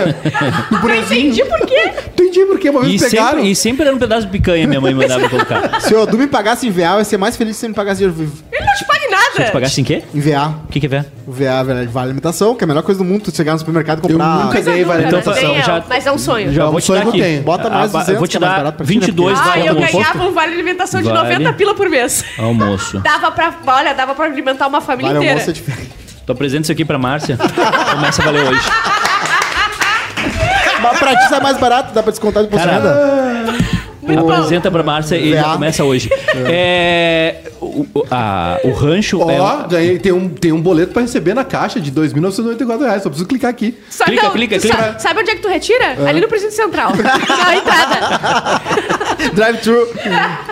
Não 0.71 0.81
bonezinho. 0.81 1.21
entendi 1.33 1.45
por 1.45 1.61
quê. 1.67 1.91
Entendi 2.13 2.47
porque 2.47 2.71
uma 2.71 2.81
vez 2.83 3.01
e, 3.03 3.05
pegaram. 3.11 3.31
sempre, 3.37 3.51
e 3.51 3.57
sempre 3.57 3.87
era 3.87 3.95
um 3.95 3.99
pedaço 3.99 4.27
de 4.27 4.33
picanha 4.33 4.67
minha 4.67 4.81
mãe 4.81 4.93
mandava 4.95 5.23
eu 5.23 5.31
colocar. 5.31 5.81
Se 5.83 5.95
o 5.95 6.03
Edu 6.03 6.19
me 6.19 6.27
pagasse 6.27 6.67
em 6.67 6.71
VA, 6.71 6.83
eu 6.95 6.99
ia 6.99 7.05
ser 7.05 7.17
mais 7.17 7.37
feliz 7.37 7.57
se 7.57 7.65
ele 7.67 7.71
me 7.71 7.75
pagasse 7.77 7.99
dinheiro 7.99 8.17
vivo. 8.19 8.43
Ele 8.53 8.65
não 8.65 8.75
te 8.75 8.85
paga 8.85 9.01
nada. 9.11 9.51
pagasse 9.53 9.81
em 9.81 9.85
quê? 9.85 10.03
Em 10.15 10.21
VA. 10.21 10.55
O 10.65 10.69
que 10.73 10.81
que 10.81 10.87
é 10.87 10.89
ver? 10.89 11.07
O 11.27 11.33
VA 11.33 11.63
velho, 11.65 11.89
vale 11.91 12.07
alimentação, 12.09 12.55
que 12.55 12.63
é 12.63 12.67
a 12.67 12.69
melhor 12.69 12.83
coisa 12.83 12.99
do 12.99 13.05
mundo, 13.05 13.23
tu 13.25 13.37
chegar 13.37 13.53
no 13.53 13.59
supermercado 13.59 13.99
e 13.99 14.07
Eu 14.07 14.11
comprar. 14.11 14.37
nunca 14.37 14.53
Coisa 14.53 14.71
ganhei 14.71 14.85
nunca, 14.85 14.97
vale 14.97 15.03
né? 15.11 15.19
alimentação, 15.19 15.55
já- 15.63 15.85
Mas 15.89 16.07
é 16.07 16.13
um 16.13 16.19
sonho. 16.19 16.53
Já 16.53 16.63
É 16.63 16.67
um 16.67 16.71
vou 16.73 16.81
te 16.81 16.87
sonho 16.87 17.05
dar 17.05 17.11
que 17.11 17.19
eu 17.19 17.23
aqui. 17.25 17.31
tenho. 17.33 17.43
Bota 17.43 17.71
mais 17.71 17.95
Ah, 17.95 17.99
200, 17.99 18.09
eu 18.09 18.19
vou 18.19 18.27
te 18.27 18.31
que 18.33 18.37
é 18.37 18.41
mais 18.41 18.53
dar 18.53 18.59
barato 18.59 18.77
pra 18.77 18.87
ti, 18.87 18.93
né? 18.95 19.01
22 19.01 19.39
Ah, 19.39 19.43
vale 19.43 19.61
eu 19.67 19.69
almoço. 19.75 19.93
ganhava 19.93 20.25
um 20.25 20.33
vale 20.33 20.53
alimentação 20.55 21.03
de 21.03 21.09
Vale. 21.09 21.19
90 21.29 21.53
pila 21.55 21.75
por 21.75 21.89
mês. 21.89 22.25
Almoço. 22.39 23.01
Dava 23.07 23.31
pra, 23.31 23.55
olha, 23.67 23.93
dava 23.95 24.15
pra 24.15 24.25
alimentar 24.27 24.67
uma 24.67 24.81
família 24.81 25.13
Vale 25.13 25.19
inteira. 25.25 25.41
almoço 25.41 25.51
é 25.51 25.53
diferente. 25.53 25.91
Tô 26.27 26.33
apresentando 26.33 26.65
isso 26.65 26.73
aqui 26.73 26.85
pra 26.85 26.99
Márcia. 26.99 27.39
Começa 27.93 28.21
a 28.21 28.25
valer 28.25 28.43
hoje. 28.49 28.69
Mas 30.83 30.99
pra 30.99 31.17
ti 31.17 31.29
sai 31.29 31.41
mais 31.41 31.57
barato, 31.59 31.95
dá 31.95 32.03
pra 32.03 32.11
descontar 32.11 32.43
de 32.43 32.49
Cara, 32.51 32.73
renda. 32.73 33.76
Apresenta 34.15 34.71
pra 34.71 34.83
Márcia 34.83 35.17
e 35.17 35.33
já 35.33 35.53
começa 35.53 35.85
hoje. 35.85 36.09
É, 36.49 37.37
o, 37.61 37.87
o- 37.95 38.07
a- 38.11 38.59
o 38.65 38.71
rancho. 38.73 39.19
Ó, 39.21 39.31
é- 39.31 39.69
ganhei, 39.69 39.99
tem, 39.99 40.13
um, 40.13 40.29
tem 40.29 40.53
um 40.53 40.61
boleto 40.61 40.93
pra 40.93 41.03
receber 41.03 41.35
na 41.35 41.45
caixa 41.45 41.81
de 41.81 41.91
2.994 41.91 42.81
reais. 42.81 43.03
Só 43.03 43.09
preciso 43.09 43.27
clicar 43.29 43.51
aqui. 43.51 43.75
Só 43.91 44.05
Clica, 44.05 44.23
não, 44.25 44.31
clica, 44.33 44.59
clica. 44.59 44.77
Sabe, 44.77 45.03
sabe 45.03 45.21
onde 45.21 45.31
é 45.31 45.35
que 45.37 45.43
tu 45.43 45.49
retira? 45.49 45.97
Ali 46.09 46.21
no 46.21 46.29
presídio 46.29 46.55
central. 46.55 46.93
Na 46.97 47.57
entrada. 47.57 48.61
Drive-thru. 49.35 49.89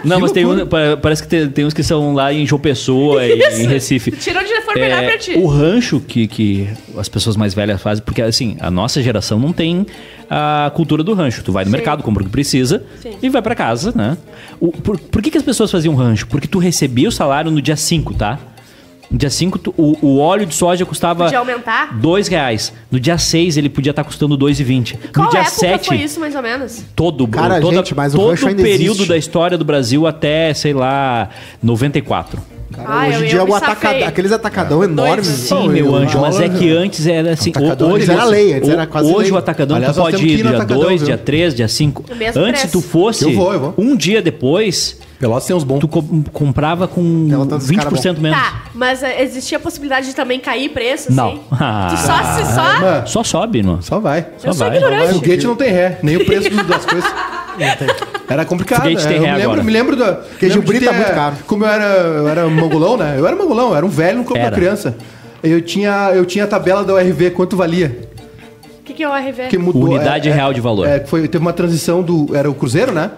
não, 0.05 0.21
mas 0.21 0.33
tem 0.33 0.45
um, 0.47 0.67
pa- 0.67 0.97
parece 1.01 1.23
que 1.23 1.29
tem, 1.29 1.49
tem 1.49 1.65
uns 1.65 1.75
que 1.75 1.83
são 1.83 2.15
lá 2.15 2.33
em 2.33 2.47
João 2.47 2.61
Pessoa 2.61 3.25
e 3.27 3.39
Isso. 3.39 3.61
em 3.63 3.67
Recife. 3.67 4.11
Tira 4.13 4.41
onde 4.41 4.61
for 4.63 4.75
melhor 4.75 5.03
É, 5.03 5.09
pra 5.09 5.19
ti. 5.19 5.33
o 5.37 5.47
rancho 5.47 6.01
que, 6.01 6.27
que 6.27 6.69
as 6.99 7.09
pessoas 7.09 7.37
mais 7.37 7.55
velhas 7.55 7.81
fazem, 7.81 8.03
porque 8.05 8.23
assim, 8.23 8.57
a 8.61 8.71
nossa 8.71 9.03
geração 9.03 9.39
não 9.39 9.53
tem 9.53 9.87
a 10.31 10.70
cultura 10.75 11.03
do 11.03 11.12
rancho. 11.14 11.43
Tu 11.43 11.53
vai 11.53 11.64
no 11.64 11.70
Sim. 11.70 11.77
mercado, 11.77 12.03
compra 12.03 12.22
o 12.22 12.27
que 12.27 12.33
precisa 12.33 12.85
Sim. 13.01 13.12
e 13.22 13.29
vai 13.29 13.43
pra 13.43 13.55
casa, 13.55 13.93
né? 13.95 14.16
O- 14.61 14.72
por, 14.72 14.99
por 14.99 15.22
que, 15.22 15.31
que 15.31 15.39
as 15.39 15.45
pessoas 15.45 15.70
faziam 15.70 15.95
rancho? 15.95 16.27
Porque 16.27 16.47
tu 16.49 16.59
recebia 16.59 17.09
o 17.09 17.12
salário 17.12 17.51
no 17.51 17.61
dia 17.61 17.77
5, 17.77 18.14
tá? 18.14 18.39
No 19.11 19.18
dia 19.18 19.29
5, 19.31 19.59
tu- 19.59 19.75
o, 19.77 19.97
o 20.01 20.18
óleo 20.18 20.47
de 20.47 20.55
soja 20.55 20.85
custava 20.87 21.25
Podia 21.25 21.39
aumentar? 21.39 21.95
2 21.99 22.27
reais. 22.27 22.72
No 22.91 22.99
dia 22.99 23.18
6, 23.18 23.57
ele 23.59 23.68
podia 23.68 23.91
estar 23.91 24.03
custando 24.03 24.37
2,20. 24.37 24.97
Qual 25.14 25.27
No 25.27 25.31
dia 25.31 25.41
época 25.41 25.57
7, 25.57 25.87
foi 25.89 25.97
isso, 25.99 26.18
mais 26.18 26.35
ou 26.35 26.43
menos? 26.43 26.83
todo, 26.97 27.29
Cara, 27.29 27.61
toda, 27.61 27.77
gente, 27.77 27.95
mas 27.95 28.14
o 28.14 28.18
todo 28.18 28.33
o 28.35 28.57
período 28.57 28.95
existe. 28.97 29.09
da 29.09 29.16
história 29.16 29.59
do 29.59 29.64
Brasil 29.64 30.07
até, 30.07 30.53
sei 30.55 30.72
lá, 30.72 31.29
94. 31.62 32.41
Cara, 32.77 32.89
Ah, 32.89 33.09
hoje 33.09 33.25
em 33.25 33.29
dia 33.29 33.45
o 33.45 33.59
safei. 33.59 34.03
aqueles 34.03 34.33
atacadão 34.33 34.83
enormes. 34.83 35.27
Sim, 35.27 35.68
meu 35.68 35.87
eu- 35.87 35.95
anjo, 35.95 36.20
mas 36.20 36.41
é 36.41 36.49
que 36.49 36.70
antes 36.70 37.07
era 37.07 37.33
assim. 37.33 37.51
Atacadão, 37.51 37.93
hoje 37.93 38.11
era 38.11 38.25
lei, 38.25 38.53
antes 38.55 38.68
o- 38.68 38.72
era 38.72 38.87
quase 38.87 39.09
Hoje 39.12 39.22
lei. 39.25 39.33
o 39.33 39.37
atacadão 39.37 39.77
Aliás, 39.77 39.95
tu 39.97 40.01
pode 40.03 40.27
ir 40.27 40.37
dia 40.37 40.49
atacadão, 40.51 40.81
2, 40.83 41.01
viu? 41.01 41.07
dia 41.07 41.18
3, 41.18 41.55
dia 41.55 41.68
5. 41.68 42.05
O 42.11 42.14
mesmo 42.16 42.43
Antes 42.43 42.62
preço. 42.62 42.81
tu 42.81 42.87
fosse 42.87 43.25
Eu 43.25 43.33
vou, 43.35 43.53
eu 43.53 43.61
vou. 43.61 43.75
um 43.79 43.97
dia 43.97 44.20
depois, 44.20 44.99
Pelotas 45.18 45.47
tem 45.47 45.55
uns 45.57 45.64
bons. 45.64 45.79
tu 45.79 45.89
co- 45.89 46.05
comprava 46.33 46.89
com 46.89 47.27
Pelotas 47.29 47.66
dos 47.66 47.77
cara 47.77 47.89
20% 47.91 48.20
menos. 48.20 48.39
Tá, 48.39 48.64
mas 48.75 49.03
eh, 49.03 49.22
existia 49.22 49.59
a 49.59 49.61
possibilidade 49.61 50.07
de 50.09 50.14
também 50.14 50.41
cair 50.41 50.68
preço, 50.70 51.09
assim? 51.09 51.16
Não. 51.16 51.39
Tu 51.91 51.97
só 51.99 52.16
se 52.37 52.55
só... 52.55 52.81
Mano, 52.81 53.07
Só 53.07 53.25
sobe, 53.25 53.62
não. 53.62 53.81
só 53.81 53.99
vai. 54.01 54.27
Só 54.39 54.49
Eu 54.49 54.53
sou 54.55 54.66
vai. 54.66 54.77
ignorante. 54.77 55.11
O 55.11 55.14
foguete 55.14 55.47
não 55.47 55.57
tem 55.57 55.70
ré, 55.70 55.99
nem 56.03 56.16
o 56.16 56.25
preço 56.25 56.51
das 56.51 56.85
coisas. 56.85 57.11
Era 58.29 58.45
complicado. 58.45 58.83
Foguete 58.83 59.07
né? 59.07 59.16
eu 59.16 59.20
me 59.20 59.27
lembro, 59.27 59.43
agora. 59.43 59.62
me 59.62 59.72
lembro 59.72 59.97
da. 59.97 60.20
Queijo 60.39 60.61
lembro 60.61 60.85
tá 60.85 60.93
muito 60.93 61.14
caro. 61.14 61.37
Como 61.47 61.64
eu 61.64 61.68
era, 61.68 61.85
eu 61.85 62.29
era 62.29 62.49
mongolão, 62.49 62.97
né? 62.97 63.14
Eu 63.18 63.27
era 63.27 63.37
mongolão, 63.37 63.70
eu 63.70 63.77
era 63.77 63.87
um 63.87 63.89
velho 63.89 64.18
no 64.18 64.25
corpo 64.25 64.43
da 64.43 64.51
criança. 64.51 64.97
Eu 65.43 65.61
tinha, 65.61 66.11
eu 66.14 66.25
tinha 66.25 66.45
a 66.45 66.47
tabela 66.47 66.83
da 66.83 66.95
URV, 66.95 67.31
quanto 67.33 67.57
valia. 67.57 68.09
O 68.81 68.83
que, 68.85 68.95
que 68.95 69.03
é 69.03 69.09
o 69.09 69.12
RV? 69.12 69.49
Que 69.49 69.59
mudou. 69.59 69.85
Unidade 69.85 70.29
é, 70.29 70.33
real 70.33 70.53
de 70.55 70.61
valor. 70.61 70.87
É, 70.87 71.01
foi, 71.01 71.29
teve 71.29 71.43
uma 71.43 71.53
transição 71.53 72.03
do. 72.03 72.35
Era 72.35 72.51
o 72.51 72.55
Cruzeiro, 72.55 72.93
né? 72.93 73.11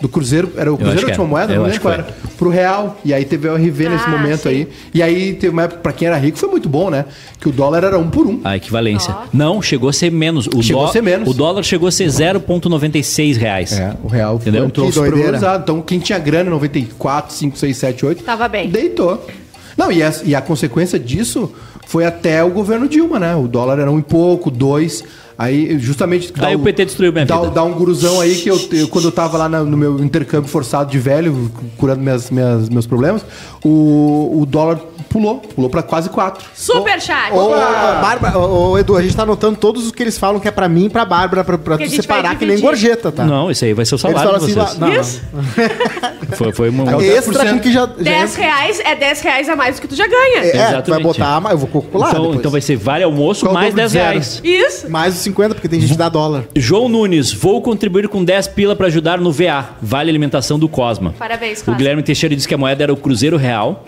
Do 0.00 0.08
Cruzeiro. 0.08 0.50
Era 0.56 0.72
o 0.72 0.76
Cruzeiro 0.78 1.00
a 1.00 1.08
última 1.08 1.24
era. 1.24 1.30
moeda? 1.30 1.52
Eu 1.52 1.56
Não 1.60 1.66
lembro 1.66 1.80
qual 1.82 1.94
era. 1.94 2.02
Pro 2.38 2.48
Real. 2.48 2.98
E 3.04 3.12
aí 3.12 3.24
teve 3.24 3.46
o 3.48 3.54
RV 3.54 3.88
nesse 3.90 4.04
Ah, 4.06 4.10
momento 4.10 4.42
sim. 4.44 4.48
aí. 4.48 4.68
E 4.94 5.02
aí 5.02 5.32
teve 5.34 5.52
uma 5.52 5.62
época, 5.64 5.80
pra 5.82 5.92
quem 5.92 6.08
era 6.08 6.16
rico, 6.16 6.38
foi 6.38 6.48
muito 6.48 6.68
bom, 6.68 6.88
né? 6.88 7.04
Que 7.38 7.48
o 7.48 7.52
dólar 7.52 7.84
era 7.84 7.98
um 7.98 8.08
por 8.08 8.26
um. 8.26 8.40
A 8.42 8.56
equivalência. 8.56 9.14
Ó. 9.14 9.24
Não, 9.32 9.60
chegou 9.60 9.90
a 9.90 9.92
ser 9.92 10.10
menos. 10.10 10.46
O 10.54 10.62
Chegou 10.62 10.86
a 10.86 10.88
ser 10.92 11.02
menos. 11.02 11.28
O 11.28 11.34
dólar 11.34 11.62
chegou 11.62 11.86
a 11.88 11.92
ser 11.92 12.06
0,96 12.08 13.36
reais. 13.36 13.72
É, 13.72 13.94
o 14.02 14.08
real 14.08 14.36
Entendeu? 14.36 14.64
entrou 14.64 14.86
Que 14.86 14.92
super 14.92 15.10
doideira. 15.10 15.38
valorizado. 15.38 15.62
Então, 15.64 15.82
quem 15.82 15.98
tinha 15.98 16.18
grana 16.18 16.48
94, 16.50 17.34
5, 17.34 17.56
6, 17.58 17.76
7, 17.76 18.06
8... 18.06 18.24
Tava 18.24 18.48
bem. 18.48 18.68
Deitou. 18.70 19.26
Não, 19.76 19.92
e 19.92 20.02
a, 20.02 20.12
e 20.24 20.34
a 20.34 20.40
consequência 20.40 20.98
disso 20.98 21.52
foi 21.86 22.04
até 22.04 22.42
o 22.42 22.50
governo 22.50 22.88
Dilma, 22.88 23.18
né? 23.18 23.34
O 23.34 23.46
dólar 23.46 23.78
era 23.78 23.90
um 23.90 23.98
e 23.98 24.02
pouco, 24.02 24.50
dois... 24.50 25.04
Aí, 25.42 25.78
justamente... 25.78 26.30
dá 26.34 26.48
Aí 26.48 26.54
o 26.54 26.58
PT 26.58 26.84
destruiu 26.84 27.12
minha 27.14 27.24
dá, 27.24 27.36
vida. 27.38 27.50
Dá 27.52 27.64
um 27.64 27.72
guruzão 27.72 28.20
aí 28.20 28.34
que 28.34 28.50
eu, 28.50 28.60
eu- 28.72 28.88
quando 28.88 29.06
eu 29.06 29.12
tava 29.12 29.38
lá 29.38 29.48
na- 29.48 29.64
no 29.64 29.74
meu 29.74 29.98
intercâmbio 30.04 30.50
forçado 30.50 30.90
de 30.90 30.98
velho, 30.98 31.50
curando 31.78 32.02
minhas, 32.02 32.30
minhas- 32.30 32.68
meus 32.68 32.86
problemas, 32.86 33.24
o, 33.64 34.38
o 34.42 34.44
dólar 34.44 34.78
pulou. 35.08 35.38
Pulou 35.38 35.70
pra 35.70 35.82
quase 35.82 36.10
quatro. 36.10 36.44
Super 36.54 37.00
chat. 37.00 37.32
Ô, 37.32 37.48
Bárbara, 37.48 38.38
ô, 38.38 38.78
Edu, 38.78 38.96
a 38.96 39.02
gente 39.02 39.16
tá 39.16 39.22
anotando 39.22 39.56
todos 39.56 39.86
os 39.86 39.92
que 39.92 40.02
eles 40.02 40.18
falam 40.18 40.38
que 40.38 40.46
é 40.46 40.50
pra 40.50 40.68
mim 40.68 40.84
e 40.84 40.88
pra 40.90 41.04
Bárbara, 41.06 41.42
pra, 41.42 41.56
pra 41.56 41.78
Que 41.78 41.88
tu 41.88 41.96
separar 41.96 42.38
que 42.38 42.44
nem 42.44 42.60
gorjeta, 42.60 43.10
tá? 43.10 43.24
Não, 43.24 43.50
esse 43.50 43.64
aí 43.64 43.72
vai 43.72 43.86
ser 43.86 43.94
o 43.94 43.96
Eles 43.96 44.02
salário 44.02 44.30
falam 44.30 44.38
de 44.38 44.44
assim, 44.44 44.54
vocês. 44.54 44.78
não, 44.78 44.88
não. 44.88 45.00
Isso. 45.00 45.22
Foi, 46.36 46.52
foi 46.52 46.68
uma... 46.70 46.88
É 46.92 46.94
o 46.96 47.00
Extra 47.00 47.44
10%. 47.44 47.50
com 47.54 47.58
que 47.58 47.72
já... 47.72 47.80
já 47.80 47.86
10 47.86 48.34
reais 48.36 48.80
é 48.84 48.94
10 48.94 49.20
reais 49.20 49.48
a 49.48 49.56
mais 49.56 49.74
do 49.76 49.82
que 49.82 49.88
tu 49.88 49.96
já 49.96 50.06
ganha. 50.06 50.44
É, 50.44 50.80
tu 50.80 50.90
vai 50.90 51.02
botar, 51.02 51.40
mas 51.40 51.52
eu 51.52 51.58
vou 51.58 51.66
calcular 51.68 52.10
Então, 52.10 52.20
depois. 52.22 52.38
então 52.38 52.50
vai 52.52 52.60
ser 52.60 52.76
vale 52.76 53.02
almoço 53.02 53.46
Qual 53.46 53.52
mais 53.52 53.74
dobro 53.74 53.76
10 53.78 53.90
de 53.90 53.98
zero? 53.98 54.10
reais. 54.10 54.40
Isso. 54.44 54.88
Mais 54.88 55.14
os 55.14 55.20
50, 55.30 55.54
porque 55.54 55.68
tem 55.68 55.80
gente 55.80 55.92
que 55.92 55.96
dá 55.98 56.08
dólar. 56.08 56.44
João 56.56 56.88
Nunes, 56.88 57.32
vou 57.32 57.60
contribuir 57.62 58.08
com 58.08 58.24
10 58.24 58.48
pila 58.48 58.74
pra 58.76 58.86
ajudar 58.88 59.18
no 59.20 59.30
VA, 59.32 59.70
Vale 59.80 60.10
Alimentação 60.10 60.58
do 60.58 60.68
Cosma. 60.68 61.14
Parabéns, 61.18 61.60
O 61.60 61.64
Cosma. 61.64 61.78
Guilherme 61.78 62.02
Teixeira 62.02 62.34
disse 62.34 62.48
que 62.48 62.54
a 62.54 62.58
moeda 62.58 62.82
era 62.82 62.92
o 62.92 62.96
Cruzeiro 62.96 63.36
Real. 63.36 63.84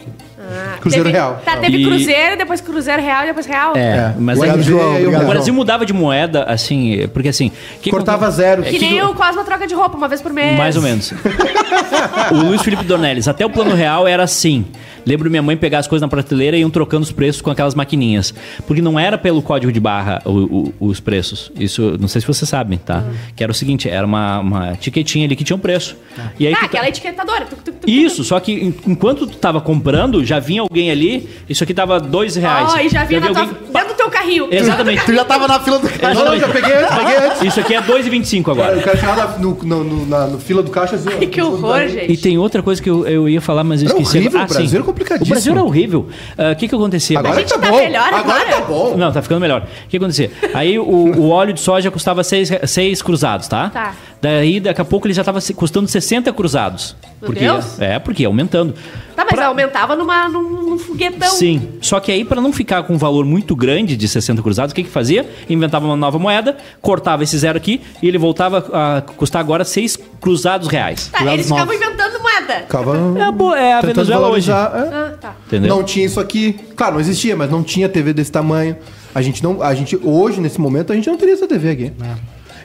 Ah, 0.53 0.79
Cruzeiro 0.81 1.05
teve- 1.07 1.17
Real. 1.19 1.43
Tá, 1.45 1.57
teve 1.57 1.79
E- 1.79 1.85
Cruzeiro, 1.85 2.37
depois 2.37 2.61
Cruzeiro 2.61 3.03
Real, 3.03 3.25
depois 3.27 3.47
Real. 3.47 3.77
É, 3.77 4.15
mas 4.19 4.39
O 4.39 4.43
aí- 4.43 4.63
João, 4.63 4.83
o 4.85 4.91
obrigado. 4.91 5.07
o 5.15 5.19
Real. 5.19 5.31
Brasil 5.31 5.55
mudava 5.55 5.87
de 5.87 5.93
moeda, 5.93 6.45
assim, 6.45 7.09
porque 7.13 7.29
assim. 7.29 7.51
que 7.81 7.91
Cortava 7.91 8.27
acontece- 8.27 8.37
zero. 8.37 8.63
Que 8.63 8.79
nem 8.79 9.03
o 9.03 9.15
Cosma 9.15 9.45
troca 9.45 9.67
de 9.67 9.75
roupa 9.75 9.97
uma 9.97 10.09
vez 10.09 10.21
por 10.21 10.33
mês. 10.33 10.57
Mais 10.59 10.77
ou 10.77 10.83
menos. 10.83 11.13
o 12.33 12.35
Luiz 12.35 12.63
Felipe 12.63 12.85
Dornelles, 12.85 13.29
até 13.29 13.45
o 13.45 13.51
plano 13.51 13.75
real 13.75 14.07
era 14.07 14.23
assim. 14.23 14.65
Lembro 15.05 15.29
minha 15.29 15.43
mãe 15.43 15.57
pegar 15.57 15.81
as 15.81 15.89
coisas 15.89 16.03
na 16.03 16.09
prateleira 16.09 16.57
e 16.57 16.61
iam 16.61 16.71
trocando 16.71 17.03
os 17.03 17.11
preços 17.11 17.43
com 17.43 17.51
aquelas 17.51 17.75
maquininhas. 17.75 18.33
Porque 18.69 18.81
não 18.81 18.99
era 19.01 19.19
pelo 19.19 19.43
código 19.43 19.73
de 19.73 19.81
barra 19.81 20.23
o- 20.25 20.73
o- 20.81 20.87
os 20.89 21.01
preços. 21.01 21.51
Isso, 21.59 21.97
não 22.01 22.07
sei 22.07 22.21
se 22.21 22.27
vocês 22.27 22.49
sabem, 22.49 22.79
tá? 22.79 23.03
Que 23.35 23.43
era 23.43 23.51
o 23.51 23.55
seguinte, 23.55 23.89
era 23.89 24.07
uma, 24.07 24.39
uma 24.39 24.73
etiquetinha 24.75 25.27
ali 25.27 25.35
que 25.35 25.43
tinha 25.43 25.57
um 25.57 25.61
preço. 25.61 25.97
E 26.39 26.47
aí 26.47 26.55
Ah, 26.55 26.59
tu- 26.61 26.65
aquela 26.67 26.89
etiquetadora. 26.89 27.47
Isso, 27.85 28.23
só 28.23 28.39
que 28.39 28.53
en- 28.53 28.75
enquanto 28.87 29.27
tu 29.27 29.37
tava 29.39 29.61
comprando, 29.61 30.25
já 30.25 30.39
vinha 30.43 30.61
alguém 30.61 30.91
ali, 30.91 31.27
isso 31.49 31.65
aqui 31.65 31.73
tava 31.73 31.99
dois 31.99 32.37
reais. 32.37 32.71
Ó, 32.75 32.79
e 32.79 32.89
já 32.91 33.05
vinha 33.05 33.21
na 33.21 33.29
tua, 33.31 33.41
alguém- 33.41 33.57
dentro 33.73 33.89
do 33.89 33.95
teu 33.95 34.11
carrinho. 34.11 34.49
Exatamente. 34.51 35.05
Tu 35.07 35.15
já 35.15 35.25
tava 35.25 35.49
na 35.49 35.59
fila 35.61 35.79
do 35.79 35.89
cara. 35.89 36.13
Não, 36.15 36.25
não, 36.27 36.39
já 36.39 36.49
peguei 36.49 36.75
antes, 36.75 36.95
peguei 36.97 37.17
antes. 37.17 37.43
Isso 37.43 37.61
aqui 37.61 37.75
é 37.75 37.81
2,25 37.81 38.51
agora. 38.51 38.77
O 38.77 38.83
cara 38.83 38.97
chegava 38.99 39.17
na- 39.33 39.39
no, 39.39 39.59
no, 39.63 39.85
no, 39.85 40.07
na, 40.07 40.27
no 40.27 40.39
fila 40.39 40.63
do 40.63 40.71
caixa 40.71 40.97
assim. 40.97 41.09
Ai, 41.19 41.27
que 41.27 41.41
horror, 41.41 41.89
gente. 41.89 42.13
E 42.13 42.17
tem 42.19 42.37
outra 42.37 42.63
coisa 42.63 42.83
que 42.83 42.91
eu, 42.91 43.07
eu 43.07 43.29
ia 43.29 43.41
falar, 43.41 43.65
mas 43.65 43.83
eu 43.83 43.89
Era 43.89 43.99
esqueci. 43.99 44.19
horrível, 44.19 44.41
Ah, 44.41 44.45
o 44.45 44.49
Brasil 44.49 44.69
sim. 44.69 44.75
era 44.77 44.85
complicadíssimo. 44.85 45.27
O 45.27 45.35
Brasil 45.35 45.53
era 45.53 45.63
horrível. 45.65 46.09
Ah, 46.37 46.53
O 46.53 46.57
que 46.57 46.69
que 46.69 46.75
acontecia? 46.75 47.19
Agora 47.19 47.35
A 47.37 47.39
gente 47.41 47.49
tá, 47.49 47.59
tá 47.59 47.71
bom. 47.71 47.77
melhor 47.79 48.13
agora? 48.13 48.45
tá 48.45 48.61
bom. 48.61 48.97
Não, 48.97 49.13
tá 49.13 49.23
ficando 49.23 49.41
melhor. 49.41 49.63
O 49.87 49.89
que 49.89 49.97
acontecia? 49.97 50.31
Aí 50.53 50.79
o, 50.79 50.83
o 50.85 51.29
óleo 51.31 51.53
de 51.53 51.61
soja 51.61 51.91
custava 51.91 52.23
6 52.25 52.49
seis, 52.49 52.71
seis 52.71 53.03
cruzados, 53.03 53.47
tá? 53.49 53.71
Tá. 53.71 53.95
Daí, 54.21 54.61
daqui 54.61 54.81
a 54.81 54.85
pouco, 54.85 55.07
ele 55.07 55.15
já 55.15 55.25
tava 55.25 55.41
se- 55.41 55.53
custando 55.55 55.89
60 55.89 56.33
cruzados. 56.33 56.97
Meu 57.21 57.27
porque, 57.31 57.41
Deus. 57.45 57.81
É, 57.81 57.99
porque 57.99 58.23
ia 58.23 58.29
aumentando. 58.29 58.75
Tá, 59.15 59.25
mas 59.25 59.35
Pra- 59.35 59.47
aumentava 59.47 59.95
numa, 59.97 60.29
num, 60.29 60.43
num 60.71 60.79
foguetão. 60.79 61.29
Sim. 61.31 61.69
Só 61.81 62.01
que 62.01 62.11
aí, 62.11 62.25
pra 62.25 62.41
não 62.41 62.53
ficar 62.53 62.83
com 62.85 62.95
um 62.95 62.99
valor 62.99 63.25
muito 63.25 63.55
grande 63.55 63.97
de 63.97 64.09
60 64.09 64.43
cruzados, 64.43 64.73
o 64.73 64.75
que 64.75 64.83
que 64.85 64.91
fazia? 64.91 65.29
Inventava 65.49 65.85
uma 65.87 65.97
nova 65.97 66.19
moeda, 66.19 66.57
cortava 66.81 67.23
esse 67.23 67.37
zero 67.39 67.57
aqui 67.57 67.81
e 68.03 68.09
ele 68.09 68.19
voltava 68.19 68.59
a 68.73 69.01
custar 69.03 69.41
agora 69.41 69.65
6 69.65 69.99
cruzados 70.21 70.69
reais. 70.69 71.09
Tá, 71.13 71.33
eles 71.33 71.47
ficavam 71.47 71.75
inventando 71.75 72.21
moeda. 72.21 72.55
Ficava 72.63 72.97
É 73.19 73.31
bo- 73.33 73.55
é 73.55 73.73
a 73.75 73.81
tentando 73.81 73.95
Venezuela 74.07 74.29
hoje. 74.29 74.51
é. 74.51 74.55
Ah, 74.55 75.13
tá. 75.21 75.37
Entendeu? 75.47 75.75
Não 75.77 75.83
tinha 75.85 76.07
isso 76.07 76.19
aqui. 76.21 76.53
Claro, 76.77 76.95
não 76.95 77.01
existia, 77.01 77.37
mas 77.37 77.51
não 77.51 77.63
tinha 77.63 77.89
TV 77.89 78.13
desse 78.13 78.33
tamanho. 78.33 78.77
A 79.15 79.21
gente 79.21 79.43
não. 79.43 79.63
A 79.63 79.75
gente, 79.75 79.99
hoje, 80.03 80.41
nesse 80.41 80.61
momento, 80.61 80.93
a 80.93 80.97
gente 80.97 81.09
não 81.09 81.17
teria 81.17 81.35
essa 81.35 81.47
TV 81.47 81.71
aqui. 81.71 81.93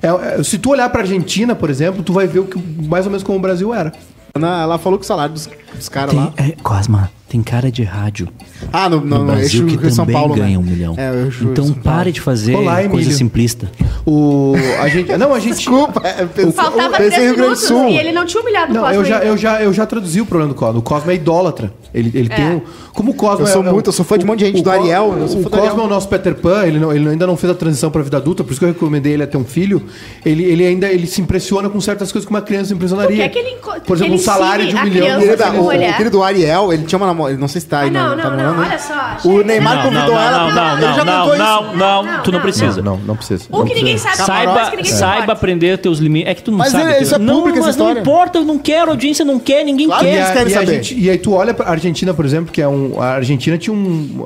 É, 0.02 0.40
é, 0.40 0.44
se 0.44 0.58
tu 0.58 0.70
olhar 0.70 0.88
pra 0.90 1.02
Argentina, 1.02 1.56
por 1.56 1.70
exemplo, 1.70 2.04
tu 2.04 2.14
vai 2.14 2.28
ver 2.28 2.40
o 2.40 2.46
que, 2.46 2.58
mais 2.88 3.06
ou 3.06 3.12
menos 3.12 3.24
como 3.24 3.38
o 3.38 3.42
Brasil 3.42 3.74
era. 3.74 3.92
Ela 4.36 4.78
falou 4.78 5.00
que 5.00 5.04
o 5.04 5.08
salário 5.08 5.34
dos, 5.34 5.50
dos 5.76 5.90
caras 5.90 6.14
lá. 6.14 6.34
é, 6.38 6.52
Cosma, 6.64 7.12
tem 7.30 7.42
cara 7.44 7.72
de 7.72 7.84
rádio. 7.84 8.28
Ah, 8.74 8.90
no, 8.90 9.00
no, 9.02 9.06
No 9.06 9.18
no 9.20 9.26
Brasil 9.26 9.66
eixo 9.68 9.78
que 9.78 9.90
São 9.92 10.06
também 10.06 10.16
Paulo, 10.20 10.34
ganha 10.36 10.50
né? 10.52 10.58
um 10.58 10.64
milhão. 10.64 10.96
É, 10.98 11.12
o 11.12 11.26
eixo 11.26 11.44
então 11.44 11.72
pare 11.74 12.12
de 12.12 12.20
fazer 12.22 12.56
Olá, 12.56 12.76
coisa 12.78 12.86
Emílio. 12.96 13.12
simplista. 13.14 13.70
O. 14.06 14.54
A 14.80 14.88
gente. 14.88 15.16
Não, 15.18 15.34
a 15.34 15.40
gente. 15.40 15.56
Desculpa, 15.58 16.02
é, 16.08 16.26
pensei- 16.26 16.52
Faltava 16.54 16.96
três 16.96 17.14
Rio 17.14 17.22
Grande 17.24 17.36
do 17.36 17.42
minutos 17.44 17.64
Sul. 17.64 17.90
e 17.90 17.98
ele 17.98 18.12
não 18.12 18.26
tinha 18.26 18.42
humilhado 18.42 18.72
o 18.72 18.74
Não, 18.76 18.82
Cosma 18.84 18.96
eu 18.96 19.06
já, 19.06 19.16
ainda. 19.16 19.26
eu, 19.28 19.38
já, 19.38 19.62
eu 19.62 19.74
já 19.74 19.86
traduzi 19.86 20.22
o 20.22 20.26
problema 20.26 20.54
do 20.54 20.58
Cosmo. 20.58 20.80
O 20.80 20.82
Cosmo 20.82 21.12
é 21.12 21.16
idólatra. 21.16 21.74
Ele, 21.94 22.12
ele 22.14 22.30
tem 22.30 22.46
É. 22.46 22.50
um. 22.50 22.62
Como 22.94 23.12
o 23.12 23.14
Cosmo 23.14 23.44
Eu 23.46 23.48
sou 23.48 23.64
é, 23.66 23.72
muito- 23.72 23.88
eu 23.90 23.94
sou 23.94 24.04
fã 24.06 24.18
de 24.18 24.24
um 24.24 24.28
monte 24.28 24.40
de 24.40 24.46
gente, 24.46 24.62
do 24.64 24.70
Ariel, 24.72 25.04
O 25.10 25.12
Ariel. 25.14 25.78
é 25.78 25.82
o 25.84 25.88
nosso 25.88 26.08
Peter 26.08 26.34
Pan, 26.36 26.66
ele, 26.66 26.80
não, 26.80 26.92
ele 26.92 27.08
ainda 27.10 27.28
não 27.28 27.38
fez 27.38 27.52
a 27.52 27.56
transição 27.56 27.92
pra 27.92 28.02
vida 28.02 28.18
adulta, 28.18 28.44
por 28.44 28.52
isso 28.52 28.60
que 28.60 28.66
eu 28.66 28.70
recomendei 28.70 29.14
ele 29.14 29.24
a 29.24 29.28
ter 29.28 29.38
um 29.38 29.46
filho. 29.46 29.84
Ele, 30.26 30.44
ele 30.44 30.66
ainda 30.66 30.88
ele 30.88 31.06
se 31.06 31.22
impressiona 31.22 31.70
com 31.70 31.80
certas 31.80 32.12
coisas 32.12 32.26
que 32.26 32.34
uma 32.34 32.42
criança 32.42 32.66
se 32.70 32.74
impressionaria. 32.74 33.16
O 33.16 33.18
que 33.18 33.22
é 33.24 33.30
que 33.30 33.40
ele 33.40 33.58
Por 33.86 33.96
exemplo, 33.98 34.16
um 34.16 34.18
salário 34.18 34.68
de 34.68 34.76
um 34.76 34.84
milhão. 34.84 35.20
A 35.58 35.62
o, 35.64 35.72
é? 35.72 35.90
o 35.92 35.98
querido 35.98 36.24
Ariel, 36.24 36.74
ele 36.74 36.84
tinha 36.84 36.98
uma 36.98 37.08
namorada. 37.08 37.38
Não 37.40 37.48
sei 37.48 37.62
se 37.62 37.68
tá 37.68 37.80
aí, 37.80 37.90
Ah, 37.90 37.92
não, 37.92 38.10
tá 38.10 38.16
não, 38.16 38.18
namorando, 38.38 38.56
não, 38.56 38.62
né? 38.62 38.68
olha 38.70 38.80
só. 38.80 39.30
O. 39.30 39.44
Neymar 39.44 39.76
Não, 39.78 39.84
convidou 39.84 40.16
não, 40.16 40.22
ela. 40.22 40.38
não, 40.40 40.52
não, 40.52 40.78
não, 40.78 41.06
não, 41.06 41.76
não, 41.76 42.04
Não, 42.04 42.24
tu 42.24 42.32
não 42.32 42.40
não, 42.40 42.44
precisa. 42.44 42.82
Não, 42.82 42.98
não 42.98 43.16
precisa. 43.16 43.46
O 43.52 43.64
que 43.64 43.74
ninguém 43.74 43.98
sabe 43.98 44.18
Saiba, 44.18 44.72
saiba 44.86 45.34
aprender 45.34 45.78
teus 45.78 46.00
limites. 46.00 46.30
É 46.30 46.34
que 46.36 46.44
tu 46.44 46.52
não 46.52 46.58
Mas 46.60 46.72
sabe. 46.72 46.92
é- 46.92 47.02
isso 47.02 47.16
é 47.16 47.18
não, 47.18 47.36
público, 47.38 47.60
essa 47.60 47.68
mas 47.68 47.78
não 47.78 47.86
história. 47.88 48.02
importa, 48.02 48.38
eu 48.40 48.44
não 48.46 48.58
quero, 48.58 48.90
a 48.90 48.94
audiência 48.94 49.24
não 49.24 49.40
quer, 49.40 49.64
ninguém 49.64 49.88
quer. 49.90 49.98
que 50.00 50.06
eles 50.06 50.28
a- 50.28 50.34
querem 50.34 50.52
e 50.52 50.56
a 50.56 50.60
saber. 50.60 50.94
e 50.98 51.10
aí 51.10 51.18
tu 51.18 51.34
olha 51.34 51.54
pra 51.54 51.70
Argentina, 51.70 52.14
por 52.14 52.26
exemplo, 52.26 52.52
que 52.52 52.62
é 52.62 52.68
um. 52.68 53.02
A 53.02 53.14
Argentina 53.14 53.58
tinha 53.58 53.74
um. 53.74 54.22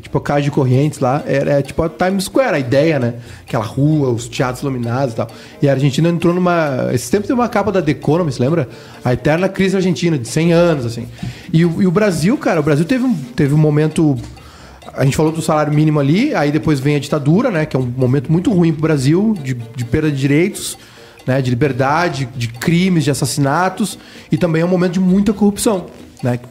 tipo, 0.00 0.22
a 0.32 0.40
de 0.40 0.50
Correntes 0.50 0.98
lá. 1.00 1.22
Era, 1.26 1.52
é 1.58 1.62
tipo 1.62 1.82
a 1.82 1.88
Times 1.88 2.24
Square, 2.24 2.54
a 2.56 2.58
ideia, 2.58 2.98
né? 2.98 3.14
Aquela 3.46 3.64
rua, 3.64 4.10
os 4.10 4.26
teatros 4.28 4.62
iluminados 4.62 5.14
e 5.14 5.16
tal. 5.16 5.28
E 5.62 5.68
a 5.68 5.72
Argentina 5.72 6.08
entrou 6.08 6.32
numa. 6.34 6.88
Esse 6.92 7.10
tempo 7.10 7.22
teve 7.26 7.34
uma 7.38 7.48
capa 7.48 7.70
da 7.72 7.80
The 7.82 7.92
Economist, 7.92 8.40
lembra? 8.40 8.68
A 9.04 9.12
eterna 9.12 9.48
crise 9.48 9.76
argentina, 9.76 10.16
de 10.18 10.26
100 10.28 10.53
anos, 10.54 10.86
assim. 10.86 11.06
E, 11.52 11.64
o- 11.64 11.82
e 11.82 11.86
o 11.86 11.90
Brasil, 11.90 12.36
cara, 12.38 12.60
o 12.60 12.62
Brasil 12.62 12.84
teve 12.84 13.04
um, 13.04 13.14
teve 13.14 13.52
um 13.54 13.58
momento. 13.58 14.16
A 14.96 15.04
gente 15.04 15.16
falou 15.16 15.32
do 15.32 15.42
salário 15.42 15.72
mínimo 15.72 15.98
ali, 16.00 16.34
aí 16.34 16.52
depois 16.52 16.78
vem 16.80 16.96
a 16.96 16.98
ditadura, 17.00 17.50
né? 17.50 17.66
Que 17.66 17.76
é 17.76 17.78
um 17.80 17.92
momento 17.96 18.30
muito 18.30 18.52
ruim 18.52 18.72
pro 18.72 18.82
Brasil, 18.82 19.36
de, 19.42 19.54
de 19.54 19.84
perda 19.84 20.10
de 20.10 20.16
direitos, 20.16 20.78
né? 21.26 21.42
De 21.42 21.50
liberdade, 21.50 22.28
de 22.36 22.48
crimes, 22.48 23.04
de 23.04 23.10
assassinatos, 23.10 23.98
e 24.30 24.36
também 24.38 24.62
é 24.62 24.64
um 24.64 24.68
momento 24.68 24.92
de 24.92 25.00
muita 25.00 25.32
corrupção. 25.32 25.86
Né? 26.22 26.38
Que, 26.38 26.46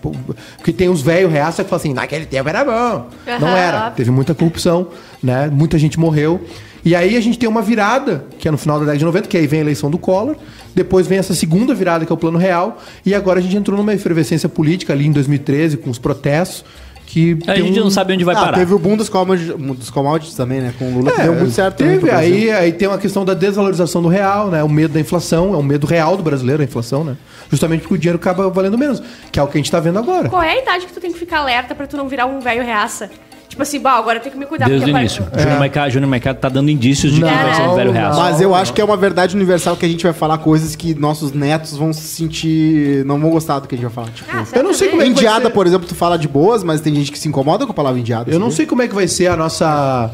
Porque 0.58 0.72
tem 0.74 0.88
os 0.90 1.02
velhos 1.02 1.32
reaça 1.32 1.64
que 1.64 1.70
falam 1.70 1.80
assim, 1.80 1.94
naquele 1.94 2.26
tempo 2.28 2.48
era 2.48 2.64
bom. 2.64 3.08
Não 3.40 3.48
Aham, 3.48 3.58
era. 3.58 3.90
Teve 3.92 4.12
muita 4.12 4.36
corrupção, 4.36 4.90
né? 5.22 5.50
Muita 5.52 5.80
gente 5.80 6.00
morreu. 6.00 6.42
E 6.86 6.96
aí 6.96 7.16
a 7.16 7.22
gente 7.22 7.40
tem 7.40 7.48
uma 7.48 7.62
virada, 7.62 8.26
que 8.38 8.48
é 8.48 8.52
no 8.52 8.58
final 8.58 8.78
da 8.78 8.82
década 8.86 8.98
de 9.00 9.06
90, 9.06 9.28
que 9.30 9.38
aí 9.38 9.48
vem 9.48 9.60
a 9.60 9.64
eleição 9.64 9.90
do 9.90 9.98
Collor. 9.98 10.36
Depois 10.76 11.08
vem 11.08 11.18
essa 11.18 11.34
segunda 11.34 11.74
virada, 11.74 12.06
que 12.06 12.12
é 12.12 12.16
o 12.16 12.18
Plano 12.18 12.38
Real. 12.38 12.82
E 13.06 13.14
agora 13.16 13.40
a 13.40 13.42
gente 13.42 13.56
entrou 13.56 13.78
numa 13.78 13.94
efervescência 13.94 14.50
política 14.50 14.92
ali 14.92 15.06
em 15.08 15.12
2013, 15.12 15.78
com 15.78 15.90
os 15.90 15.98
protestos. 16.00 16.66
Que 17.06 17.38
A 17.46 17.54
tem 17.54 17.66
gente 17.66 17.80
um- 17.80 17.84
não 17.84 17.92
sabe 17.92 18.14
onde 18.14 18.24
vai 18.24 18.34
Ah, 18.36 18.40
parar. 18.40 18.58
teve 18.58 18.74
o 18.74 18.80
boom 18.80 18.98
dos 18.98 19.08
commodities, 19.08 19.54
dos 19.78 19.90
commodities 19.92 20.36
também, 20.36 20.62
né? 20.62 20.74
Com 20.80 20.86
o 20.92 20.98
Lula, 20.98 21.12
que 21.12 21.22
É, 21.22 21.26
deu 21.26 21.36
muito 21.36 21.52
certo. 21.52 21.78
Teve, 21.78 22.10
aí, 22.10 22.50
aí 22.50 22.72
tem 22.74 22.88
uma 22.88 22.98
questão 22.98 23.24
da 23.24 23.36
desvalorização 23.36 24.02
do 24.02 24.08
real, 24.08 24.50
né? 24.50 24.64
O 24.64 24.70
medo 24.70 24.94
da 24.96 25.00
inflação, 25.00 25.54
é 25.54 25.58
o 25.58 25.62
medo 25.62 25.86
real 25.86 26.18
do 26.18 26.24
brasileiro, 26.24 26.64
a 26.64 26.66
inflação, 26.66 27.04
né? 27.04 27.16
Justamente 27.52 27.82
porque 27.82 27.94
o 27.94 27.98
dinheiro 28.00 28.18
acaba 28.18 28.50
valendo 28.50 28.78
menos, 28.80 29.04
que 29.32 29.40
é 29.40 29.44
o 29.44 29.48
que 29.48 29.58
a 29.58 29.60
gente 29.60 29.70
tá 29.70 29.80
vendo 29.80 30.00
agora. 30.00 30.28
Qual 30.28 30.42
é 30.42 30.54
a 30.54 30.62
idade 30.62 30.88
que 30.88 30.94
tu 30.94 31.00
tem 31.00 31.12
que 31.14 31.20
ficar 31.20 31.40
alerta 31.40 31.76
pra 31.76 31.86
tu 31.86 31.96
não 31.98 32.08
virar 32.08 32.26
um 32.26 32.40
velho 32.40 32.64
reaça? 32.64 33.12
Tipo 33.54 33.62
assim, 33.62 33.80
bah, 33.80 33.92
agora 34.00 34.18
eu 34.18 34.22
tenho 34.24 34.34
que 34.34 34.40
me 34.40 34.48
cuidar. 34.48 34.66
Desde 34.68 34.86
o 34.86 34.88
porque 34.88 35.00
início. 35.00 35.22
agora- 35.24 35.42
Júnior 35.44 35.60
Maiká, 35.60 35.90
Júnior 35.90 36.10
Maiká 36.10 36.34
tá 36.34 36.50
dando 36.50 36.72
indícios 36.72 37.14
de 37.14 37.20
que 37.22 37.26
Não, 37.28 37.32
vai 37.38 37.54
ser 37.54 37.62
um 37.62 37.76
velho 37.76 37.92
reaço. 37.92 38.20
Mas 38.20 38.42
eu 38.42 38.56
acho 38.56 38.74
que 38.74 38.82
é 38.82 38.84
uma 38.84 38.98
verdade 38.98 39.36
universal 39.36 39.78
que 39.78 39.86
a 39.86 39.88
gente 39.90 40.04
vai 40.04 40.12
falar 40.14 40.40
coisas 40.40 40.76
que 40.76 40.96
nossos 40.96 41.32
netos 41.34 41.78
vão 41.78 41.94
se 41.94 42.02
sentir. 42.02 43.06
não 43.06 43.20
vão 43.20 43.30
gostar 43.30 43.60
do 43.60 43.68
que 43.68 43.76
a 43.76 43.78
gente 43.78 43.86
vai 43.86 43.94
falar. 43.94 44.10
Tipo, 44.12 44.28
Ah, 44.34 44.44
Eu 44.54 44.64
não 44.64 44.74
sei 44.74 44.90
como 44.90 45.02
é 45.04 45.06
que 45.06 45.12
indiada, 45.12 45.46
ser. 45.46 45.52
por 45.52 45.68
exemplo, 45.68 45.88
tu 45.88 45.94
fala 45.94 46.18
de 46.18 46.28
boas, 46.28 46.64
mas 46.64 46.82
tem 46.82 46.96
gente 46.96 47.12
que 47.12 47.20
se 47.20 47.28
incomoda 47.28 47.66
com 47.68 47.72
a 47.72 47.76
palavra 47.76 48.00
indiada. 48.00 48.32
Eu 48.32 48.40
não 48.40 48.48
sabia? 48.48 48.56
sei 48.58 48.66
como 48.66 48.82
é 48.82 48.88
que 48.88 48.96
vai 48.96 49.08
ser 49.08 49.28
a 49.28 49.38
nossa 49.38 50.10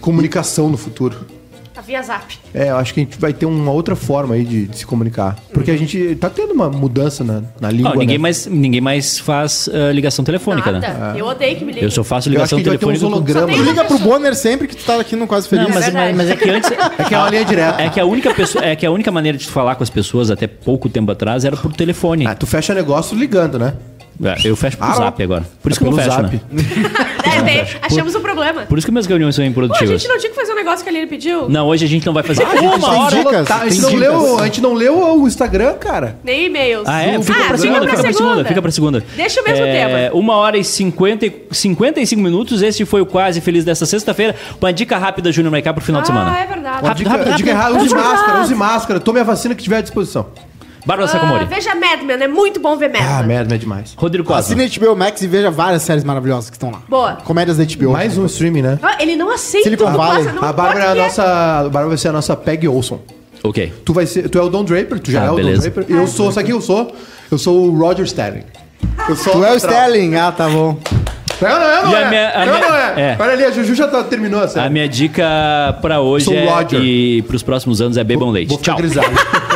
comunicação 0.00 0.68
no 0.68 0.76
futuro. 0.76 1.16
Via 1.86 2.02
zap. 2.02 2.36
É, 2.52 2.70
eu 2.70 2.76
acho 2.76 2.92
que 2.92 3.00
a 3.00 3.02
gente 3.04 3.18
vai 3.18 3.32
ter 3.32 3.46
uma 3.46 3.70
outra 3.70 3.94
forma 3.94 4.34
aí 4.34 4.44
de, 4.44 4.66
de 4.66 4.78
se 4.78 4.86
comunicar. 4.86 5.36
Porque 5.52 5.70
a 5.70 5.76
gente 5.76 6.16
tá 6.16 6.28
tendo 6.28 6.52
uma 6.52 6.68
mudança 6.68 7.22
na, 7.22 7.42
na 7.60 7.70
língua, 7.70 7.90
Não, 7.92 8.00
ninguém, 8.00 8.18
né? 8.18 8.22
mais, 8.22 8.46
ninguém 8.46 8.80
mais 8.80 9.18
faz 9.18 9.68
ah, 9.72 9.92
ligação 9.92 10.24
telefônica, 10.24 10.72
né? 10.72 10.80
Nada. 10.80 11.18
Eu 11.18 11.26
odeio 11.26 11.56
que 11.56 11.64
me 11.64 11.72
ligue. 11.72 11.84
Eu 11.84 11.90
só 11.90 12.02
faço 12.02 12.28
Eu 12.28 12.42
acho 12.42 12.56
ligação 12.56 12.58
que 12.58 12.68
a 12.68 12.72
gente 12.72 12.78
vai 12.78 12.78
ter 12.78 12.86
uns 12.86 13.00
telefônica. 13.00 13.38
hologramas. 13.38 13.54
Tem 13.56 13.64
Liga 13.64 13.84
pro 13.84 13.98
Bonner 13.98 14.34
sempre 14.34 14.66
que 14.66 14.76
tu 14.76 14.84
tá 14.84 15.00
aqui 15.00 15.14
no 15.14 15.26
Quase 15.26 15.48
Feliz. 15.48 15.66
Não, 15.68 15.74
mas, 15.74 15.84
É 15.86 15.90
verdade. 15.90 16.16
mas 16.16 16.28
é 16.30 16.36
que 16.36 16.50
antes. 16.50 16.70
É 16.98 17.04
que 17.04 17.14
é 17.14 17.18
uma 17.18 17.30
linha 17.30 17.44
direta. 17.44 17.82
É 17.82 17.88
que 17.90 18.00
a 18.00 18.04
única 18.04 18.34
pessoa, 18.34 18.64
é 18.64 18.74
que 18.74 18.84
a 18.86 18.90
única 18.90 19.10
maneira 19.12 19.36
de 19.38 19.46
tu 19.46 19.52
falar 19.52 19.74
com 19.76 19.82
as 19.82 19.90
pessoas 19.90 20.30
até 20.30 20.46
pouco 20.46 20.88
tempo 20.88 21.12
atrás 21.12 21.44
era 21.44 21.56
por 21.56 21.72
telefone. 21.72 22.26
Ah, 22.26 22.34
tu 22.34 22.46
fecha 22.46 22.74
negócio 22.74 23.16
ligando, 23.16 23.58
né? 23.58 23.74
É, 24.22 24.36
Eu 24.48 24.56
fecho 24.56 24.78
por 24.78 24.84
Ah, 24.88 24.94
zap 24.94 25.22
agora. 25.22 25.44
Por 25.62 25.70
isso 25.70 25.80
É 25.80 25.82
que 25.82 25.88
eu 25.88 25.90
não 25.96 25.98
fecho, 26.02 26.10
zap. 26.16 26.34
né? 26.34 26.40
É, 27.36 27.42
tem- 27.42 27.66
achamos 27.82 28.14
o 28.14 28.20
problema. 28.20 28.62
Por 28.62 28.78
isso 28.78 28.86
que 28.86 28.90
minhas 28.90 29.04
reuniões 29.04 29.34
são 29.34 29.42
Pô, 29.42 29.46
a 29.46 29.50
improdutivas. 29.50 30.00
gente 30.00 30.08
não 30.08 30.18
tinha 30.18 30.30
que 30.30 30.36
fazer 30.36 30.52
um 30.52 30.56
negócio 30.56 30.82
que 30.82 30.88
a 30.88 30.92
Aline 30.92 31.06
pediu? 31.06 31.50
Não, 31.50 31.66
hoje 31.66 31.84
a 31.84 31.88
gente 31.88 32.06
não 32.06 32.14
vai 32.14 32.22
fazer 32.22 32.46
gente 32.46 32.58
uma 32.60 32.98
hora. 32.98 33.16
dicas, 33.16 33.46
Tá, 33.48 33.56
a, 33.56 33.68
gente 33.68 33.82
não 33.82 33.90
dicas. 33.90 34.00
leu, 34.00 34.38
a 34.38 34.44
gente 34.44 34.60
não 34.62 34.72
leu 34.72 35.20
o 35.20 35.26
Instagram, 35.26 35.74
cara. 35.74 36.16
Nem 36.24 36.46
e-mails. 36.46 36.84
Ah, 36.88 37.02
é? 37.02 37.20
Fica 37.20 37.38
Ah, 37.38 37.48
pra 37.48 37.58
segunda, 37.58 37.80
fica 37.88 38.02
pra 38.02 38.12
segunda, 38.12 38.44
fica 38.46 38.62
pra 38.62 38.70
segunda. 38.70 39.04
Deixa 39.16 39.40
o 39.42 39.44
mesmo 39.44 39.66
é, 39.66 39.72
tema. 40.06 40.14
Uma 40.18 40.34
hora 40.36 40.56
e 40.56 40.64
50, 40.64 41.26
e- 41.26 41.42
55 41.50 42.22
minutos. 42.22 42.62
Este 42.62 42.86
foi 42.86 43.02
o 43.02 43.06
Quase 43.06 43.40
Feliz 43.42 43.64
dessa 43.64 43.84
sexta-feira. 43.84 44.34
Uma 44.58 44.72
dica 44.72 44.96
rápida, 44.96 45.30
Júnior 45.30 45.50
Maiká, 45.52 45.74
pro 45.74 45.84
final 45.84 46.00
de 46.00 46.06
semana. 46.06 46.32
Ah, 46.34 46.40
é 46.40 46.46
verdade. 46.46 46.86
Rápido, 46.86 46.96
dica, 46.96 47.10
rápido, 47.10 47.24
dica 47.36 47.52
rápido. 47.54 47.74
errada, 47.74 47.84
use 47.84 47.94
Rápido. 47.94 48.10
máscara, 48.16 48.40
use 48.40 48.54
máscara. 48.54 49.00
Tome 49.00 49.20
a 49.20 49.24
vacina 49.24 49.54
que 49.54 49.62
tiver 49.62 49.76
à 49.76 49.80
disposição. 49.82 50.26
Bárbara 50.86 51.08
Ah, 51.08 51.12
Sacomori. 51.12 51.44
veja 51.46 51.74
Mad 51.74 52.02
Men, 52.04 52.22
é 52.22 52.28
muito 52.28 52.60
bom 52.60 52.76
ver 52.76 52.88
Mad 52.88 53.02
Men. 53.02 53.10
Ah, 53.18 53.22
merda, 53.24 53.54
é 53.56 53.58
demais. 53.58 53.92
Rodrigo 53.96 54.24
Costa. 54.26 54.40
Assine 54.54 54.62
a 54.62 54.68
HBO 54.68 54.94
Max 54.94 55.20
e 55.20 55.26
veja 55.26 55.50
várias 55.50 55.82
séries 55.82 56.04
maravilhosas 56.04 56.48
que 56.48 56.54
estão 56.56 56.70
lá. 56.70 56.80
Boa. 56.88 57.14
Comédias 57.24 57.56
da 57.56 57.64
HBO. 57.64 57.90
Mais 57.90 58.16
um 58.16 58.24
streaming, 58.26 58.62
né? 58.62 58.78
Ah, 58.82 58.96
ele 59.00 59.16
não 59.16 59.30
aceita 59.32 59.64
Silicon 59.64 59.90
Valley. 59.92 60.24
passa, 60.24 60.32
não 60.36 60.44
A 60.48 60.52
Bárbara 60.52 60.84
é 60.84 60.88
a 60.88 60.92
que 60.92 60.98
nossa. 61.00 61.22
A 61.24 61.62
Bárbara 61.64 61.88
vai 61.88 61.98
ser 61.98 62.08
a 62.08 62.12
nossa 62.12 62.36
Peg 62.36 62.68
Olson. 62.68 63.00
Ok. 63.42 63.72
Tu 63.84 63.92
vai 63.92 64.06
ser. 64.06 64.28
Tu 64.28 64.38
é 64.38 64.42
o 64.42 64.48
Don 64.48 64.62
Draper, 64.64 64.98
tu 65.00 65.10
já 65.10 65.22
Ah, 65.22 65.26
é 65.26 65.30
o 65.32 65.34
beleza. 65.34 65.68
Don 65.68 65.74
Draper. 65.74 65.96
Eu 65.96 66.06
sou, 66.06 66.30
sabe 66.30 66.46
quem 66.46 66.54
eu 66.54 66.60
sou? 66.62 66.94
Eu 67.30 67.38
sou 67.38 67.66
o 67.68 67.76
Roger 67.78 68.04
Sterling. 68.06 68.44
Eu 69.08 69.16
sou 69.16 69.32
Tu 69.32 69.44
é 69.44 69.52
o. 69.52 69.56
Sterling. 69.56 70.14
Ah, 70.14 70.30
tá 70.30 70.48
bom. 70.48 70.78
É 71.40 71.44
não 71.44 71.50
é? 71.50 71.82
Não 71.82 71.90
E 71.90 71.94
a 71.94 72.00
é? 72.00 72.08
minha- 72.08 72.28
a 72.28 72.44
É 72.46 72.50
ou 72.50 72.56
minha- 72.58 72.68
não 72.68 72.76
é? 72.76 72.94
é. 73.12 73.16
Olha 73.20 73.32
ali, 73.32 73.44
a 73.44 73.50
Juju 73.50 73.74
já 73.74 73.86
tá- 73.88 74.02
terminou 74.04 74.40
a 74.40 74.44
A 74.44 74.48
série. 74.48 74.70
minha 74.70 74.88
dica 74.88 75.22
pra 75.82 76.00
hoje 76.00 76.34
é, 76.34 76.46
e 76.80 77.22
pros 77.22 77.42
próximos 77.42 77.82
anos 77.82 77.98
é 77.98 78.04
bebam 78.04 78.30
leite. 78.30 78.48
Vou 78.48 78.58
Tchau. 78.58 78.78